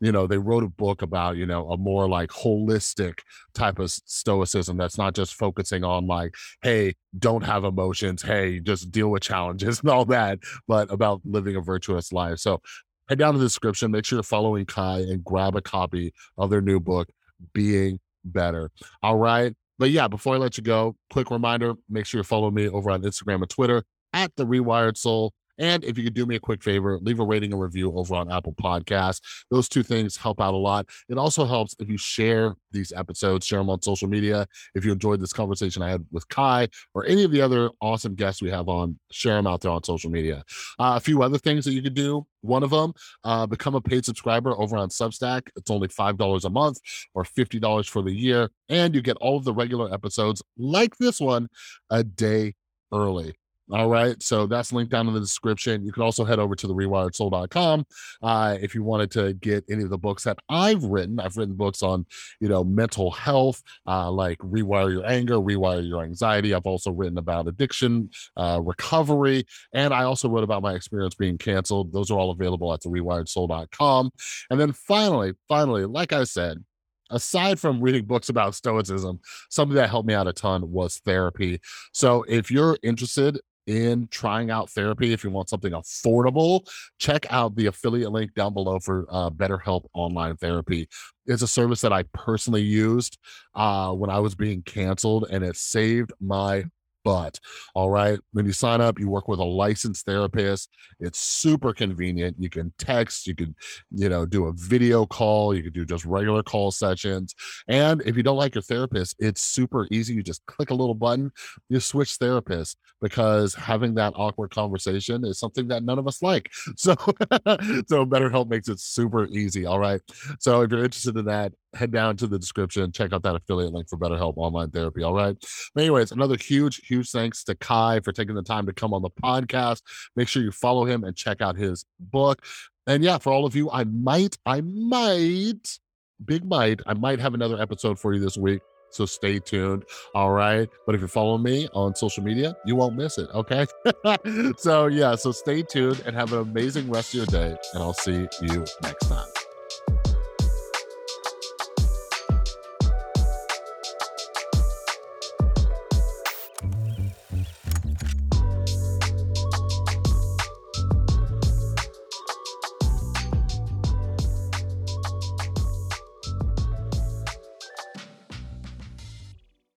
you 0.00 0.12
know, 0.12 0.26
they 0.26 0.38
wrote 0.38 0.62
a 0.62 0.68
book 0.68 1.00
about 1.00 1.36
you 1.36 1.46
know 1.46 1.70
a 1.70 1.78
more 1.78 2.06
like 2.08 2.30
holistic 2.30 3.20
type 3.54 3.78
of 3.78 3.90
stoicism 3.90 4.76
that's 4.76 4.98
not 4.98 5.14
just 5.14 5.34
focusing 5.34 5.82
on 5.82 6.06
like, 6.06 6.34
hey, 6.62 6.94
don't 7.18 7.44
have 7.44 7.64
emotions, 7.64 8.22
hey, 8.22 8.60
just 8.60 8.90
deal 8.90 9.08
with 9.10 9.22
challenges 9.22 9.80
and 9.82 9.90
all 9.90 10.04
that, 10.04 10.38
but 10.68 10.92
about 10.92 11.22
living 11.24 11.56
a 11.56 11.60
virtuous 11.62 12.12
life. 12.12 12.38
So. 12.38 12.60
Head 13.08 13.18
down 13.18 13.32
to 13.32 13.40
the 13.40 13.44
description. 13.46 13.90
Make 13.90 14.04
sure 14.04 14.18
you're 14.18 14.22
following 14.22 14.66
Kai 14.66 14.98
and 15.00 15.24
grab 15.24 15.56
a 15.56 15.60
copy 15.60 16.14
of 16.38 16.48
their 16.48 16.60
new 16.60 16.78
book, 16.78 17.08
being 17.52 17.98
better. 18.24 18.70
All 19.02 19.16
right. 19.16 19.54
But 19.78 19.90
yeah, 19.90 20.08
before 20.08 20.34
I 20.34 20.38
let 20.38 20.58
you 20.58 20.62
go, 20.62 20.96
quick 21.10 21.30
reminder 21.30 21.74
make 21.88 22.06
sure 22.06 22.18
you 22.18 22.24
follow 22.24 22.50
me 22.50 22.68
over 22.68 22.90
on 22.90 23.02
Instagram 23.02 23.36
and 23.36 23.48
Twitter 23.48 23.82
at 24.12 24.36
The 24.36 24.46
Rewired 24.46 24.96
Soul. 24.96 25.32
And 25.60 25.84
if 25.84 25.96
you 25.98 26.04
could 26.04 26.14
do 26.14 26.26
me 26.26 26.36
a 26.36 26.40
quick 26.40 26.62
favor, 26.62 26.98
leave 27.02 27.20
a 27.20 27.24
rating 27.24 27.52
and 27.52 27.60
review 27.60 27.92
over 27.96 28.14
on 28.14 28.32
Apple 28.32 28.54
Podcasts. 28.54 29.20
Those 29.50 29.68
two 29.68 29.82
things 29.82 30.16
help 30.16 30.40
out 30.40 30.54
a 30.54 30.56
lot. 30.56 30.88
It 31.08 31.18
also 31.18 31.44
helps 31.44 31.76
if 31.78 31.88
you 31.88 31.98
share 31.98 32.56
these 32.72 32.92
episodes, 32.96 33.46
share 33.46 33.58
them 33.58 33.70
on 33.70 33.82
social 33.82 34.08
media. 34.08 34.46
If 34.74 34.84
you 34.84 34.92
enjoyed 34.92 35.20
this 35.20 35.34
conversation 35.34 35.82
I 35.82 35.90
had 35.90 36.04
with 36.10 36.26
Kai 36.28 36.68
or 36.94 37.04
any 37.04 37.24
of 37.24 37.30
the 37.30 37.42
other 37.42 37.70
awesome 37.80 38.14
guests 38.14 38.40
we 38.40 38.50
have 38.50 38.68
on, 38.68 38.98
share 39.12 39.34
them 39.34 39.46
out 39.46 39.60
there 39.60 39.70
on 39.70 39.84
social 39.84 40.10
media. 40.10 40.42
Uh, 40.78 40.94
a 40.96 41.00
few 41.00 41.22
other 41.22 41.38
things 41.38 41.64
that 41.66 41.72
you 41.72 41.82
could 41.82 41.94
do. 41.94 42.26
One 42.40 42.62
of 42.62 42.70
them, 42.70 42.94
uh, 43.24 43.46
become 43.46 43.74
a 43.74 43.82
paid 43.82 44.06
subscriber 44.06 44.58
over 44.58 44.78
on 44.78 44.88
Substack. 44.88 45.48
It's 45.56 45.70
only 45.70 45.88
$5 45.88 46.44
a 46.44 46.50
month 46.50 46.80
or 47.14 47.24
$50 47.24 47.88
for 47.88 48.00
the 48.02 48.12
year. 48.12 48.48
And 48.70 48.94
you 48.94 49.02
get 49.02 49.18
all 49.18 49.36
of 49.36 49.44
the 49.44 49.52
regular 49.52 49.92
episodes 49.92 50.42
like 50.56 50.96
this 50.96 51.20
one 51.20 51.48
a 51.90 52.02
day 52.02 52.54
early. 52.92 53.34
All 53.72 53.88
right. 53.88 54.20
So 54.20 54.46
that's 54.46 54.72
linked 54.72 54.90
down 54.90 55.06
in 55.06 55.14
the 55.14 55.20
description. 55.20 55.84
You 55.84 55.92
can 55.92 56.02
also 56.02 56.24
head 56.24 56.40
over 56.40 56.56
to 56.56 56.66
the 56.66 56.74
rewiredsoul.com 56.74 57.86
uh, 58.20 58.56
if 58.60 58.74
you 58.74 58.82
wanted 58.82 59.12
to 59.12 59.34
get 59.34 59.64
any 59.70 59.84
of 59.84 59.90
the 59.90 59.98
books 59.98 60.24
that 60.24 60.38
I've 60.48 60.82
written. 60.82 61.20
I've 61.20 61.36
written 61.36 61.54
books 61.54 61.82
on, 61.82 62.04
you 62.40 62.48
know, 62.48 62.64
mental 62.64 63.12
health, 63.12 63.62
uh, 63.86 64.10
like 64.10 64.38
Rewire 64.38 64.92
Your 64.92 65.06
Anger, 65.06 65.36
Rewire 65.36 65.86
Your 65.86 66.02
Anxiety. 66.02 66.52
I've 66.52 66.66
also 66.66 66.90
written 66.90 67.18
about 67.18 67.46
addiction, 67.46 68.10
uh, 68.36 68.60
recovery, 68.60 69.44
and 69.72 69.94
I 69.94 70.02
also 70.02 70.28
wrote 70.28 70.44
about 70.44 70.62
my 70.62 70.74
experience 70.74 71.14
being 71.14 71.38
canceled. 71.38 71.92
Those 71.92 72.10
are 72.10 72.18
all 72.18 72.32
available 72.32 72.72
at 72.72 72.80
the 72.80 72.88
rewiredsoul.com. 72.88 74.10
And 74.50 74.60
then 74.60 74.72
finally, 74.72 75.34
finally, 75.48 75.84
like 75.84 76.12
I 76.12 76.24
said, 76.24 76.64
aside 77.10 77.58
from 77.58 77.80
reading 77.80 78.04
books 78.04 78.28
about 78.28 78.54
stoicism 78.54 79.20
something 79.50 79.74
that 79.74 79.90
helped 79.90 80.06
me 80.06 80.14
out 80.14 80.28
a 80.28 80.32
ton 80.32 80.70
was 80.70 81.00
therapy 81.04 81.60
so 81.92 82.24
if 82.28 82.50
you're 82.50 82.78
interested 82.82 83.38
in 83.70 84.08
trying 84.10 84.50
out 84.50 84.68
therapy 84.70 85.12
if 85.12 85.22
you 85.22 85.30
want 85.30 85.48
something 85.48 85.72
affordable 85.72 86.66
check 86.98 87.26
out 87.30 87.54
the 87.56 87.66
affiliate 87.66 88.12
link 88.12 88.34
down 88.34 88.52
below 88.52 88.78
for 88.78 89.06
uh, 89.10 89.30
betterhelp 89.30 89.84
online 89.94 90.36
therapy. 90.36 90.88
It's 91.26 91.42
a 91.42 91.48
service 91.48 91.80
that 91.82 91.92
i 91.92 92.02
personally 92.12 92.62
used 92.62 93.18
uh, 93.54 93.92
when 93.92 94.10
i 94.10 94.18
was 94.18 94.34
being 94.34 94.62
canceled 94.62 95.26
and 95.30 95.44
it 95.44 95.56
saved 95.56 96.12
my 96.20 96.64
butt. 97.04 97.38
All 97.74 97.90
right. 97.90 98.18
When 98.32 98.46
you 98.46 98.52
sign 98.52 98.80
up, 98.80 98.98
you 98.98 99.08
work 99.08 99.28
with 99.28 99.40
a 99.40 99.44
licensed 99.44 100.06
therapist. 100.06 100.70
It's 100.98 101.18
super 101.18 101.72
convenient. 101.72 102.36
You 102.38 102.50
can 102.50 102.72
text, 102.78 103.26
you 103.26 103.34
can, 103.34 103.54
you 103.90 104.08
know, 104.08 104.26
do 104.26 104.46
a 104.46 104.52
video 104.52 105.06
call, 105.06 105.54
you 105.54 105.62
can 105.62 105.72
do 105.72 105.84
just 105.84 106.04
regular 106.04 106.42
call 106.42 106.70
sessions. 106.70 107.34
And 107.68 108.02
if 108.06 108.16
you 108.16 108.22
don't 108.22 108.36
like 108.36 108.54
your 108.54 108.62
therapist, 108.62 109.16
it's 109.18 109.40
super 109.40 109.86
easy. 109.90 110.14
You 110.14 110.22
just 110.22 110.44
click 110.46 110.70
a 110.70 110.74
little 110.74 110.94
button, 110.94 111.32
you 111.68 111.80
switch 111.80 112.18
therapists 112.18 112.76
because 113.00 113.54
having 113.54 113.94
that 113.94 114.12
awkward 114.16 114.50
conversation 114.50 115.24
is 115.24 115.38
something 115.38 115.68
that 115.68 115.82
none 115.82 115.98
of 115.98 116.06
us 116.06 116.22
like. 116.22 116.50
So, 116.76 116.94
so 116.94 118.06
BetterHelp 118.06 118.48
makes 118.48 118.68
it 118.68 118.80
super 118.80 119.26
easy. 119.26 119.66
All 119.66 119.78
right. 119.78 120.00
So 120.38 120.62
if 120.62 120.70
you're 120.70 120.84
interested 120.84 121.16
in 121.16 121.26
that, 121.26 121.52
head 121.74 121.90
down 121.90 122.16
to 122.18 122.26
the 122.26 122.38
description, 122.38 122.92
check 122.92 123.12
out 123.12 123.22
that 123.22 123.36
affiliate 123.36 123.72
link 123.72 123.88
for 123.88 123.96
BetterHelp 123.96 124.34
online 124.36 124.70
therapy. 124.70 125.02
All 125.02 125.14
right. 125.14 125.36
But 125.74 125.80
anyways, 125.82 126.12
another 126.12 126.36
huge, 126.36 126.86
huge 126.86 127.10
thanks 127.10 127.44
to 127.44 127.54
Kai 127.54 128.00
for 128.00 128.12
taking 128.12 128.34
the 128.34 128.42
time 128.42 128.66
to 128.66 128.72
come 128.72 128.92
on 128.92 129.02
the 129.02 129.10
podcast. 129.10 129.82
Make 130.16 130.28
sure 130.28 130.42
you 130.42 130.52
follow 130.52 130.84
him 130.84 131.04
and 131.04 131.16
check 131.16 131.40
out 131.40 131.56
his 131.56 131.84
book. 131.98 132.44
And 132.86 133.04
yeah, 133.04 133.18
for 133.18 133.32
all 133.32 133.46
of 133.46 133.54
you, 133.54 133.70
I 133.70 133.84
might, 133.84 134.36
I 134.46 134.62
might, 134.62 135.78
big 136.24 136.44
might, 136.44 136.80
I 136.86 136.94
might 136.94 137.20
have 137.20 137.34
another 137.34 137.60
episode 137.60 137.98
for 137.98 138.12
you 138.12 138.20
this 138.20 138.36
week. 138.36 138.60
So 138.90 139.06
stay 139.06 139.38
tuned. 139.38 139.84
All 140.14 140.32
right. 140.32 140.68
But 140.84 140.96
if 140.96 141.00
you're 141.00 141.08
following 141.08 141.44
me 141.44 141.68
on 141.72 141.94
social 141.94 142.24
media, 142.24 142.56
you 142.66 142.74
won't 142.74 142.96
miss 142.96 143.18
it. 143.18 143.28
Okay. 143.32 143.66
so 144.58 144.86
yeah, 144.86 145.14
so 145.14 145.30
stay 145.30 145.62
tuned 145.62 146.02
and 146.04 146.16
have 146.16 146.32
an 146.32 146.40
amazing 146.40 146.90
rest 146.90 147.14
of 147.14 147.18
your 147.18 147.26
day. 147.26 147.56
And 147.74 147.82
I'll 147.82 147.94
see 147.94 148.26
you 148.42 148.64
next 148.82 149.08
time. 149.08 149.28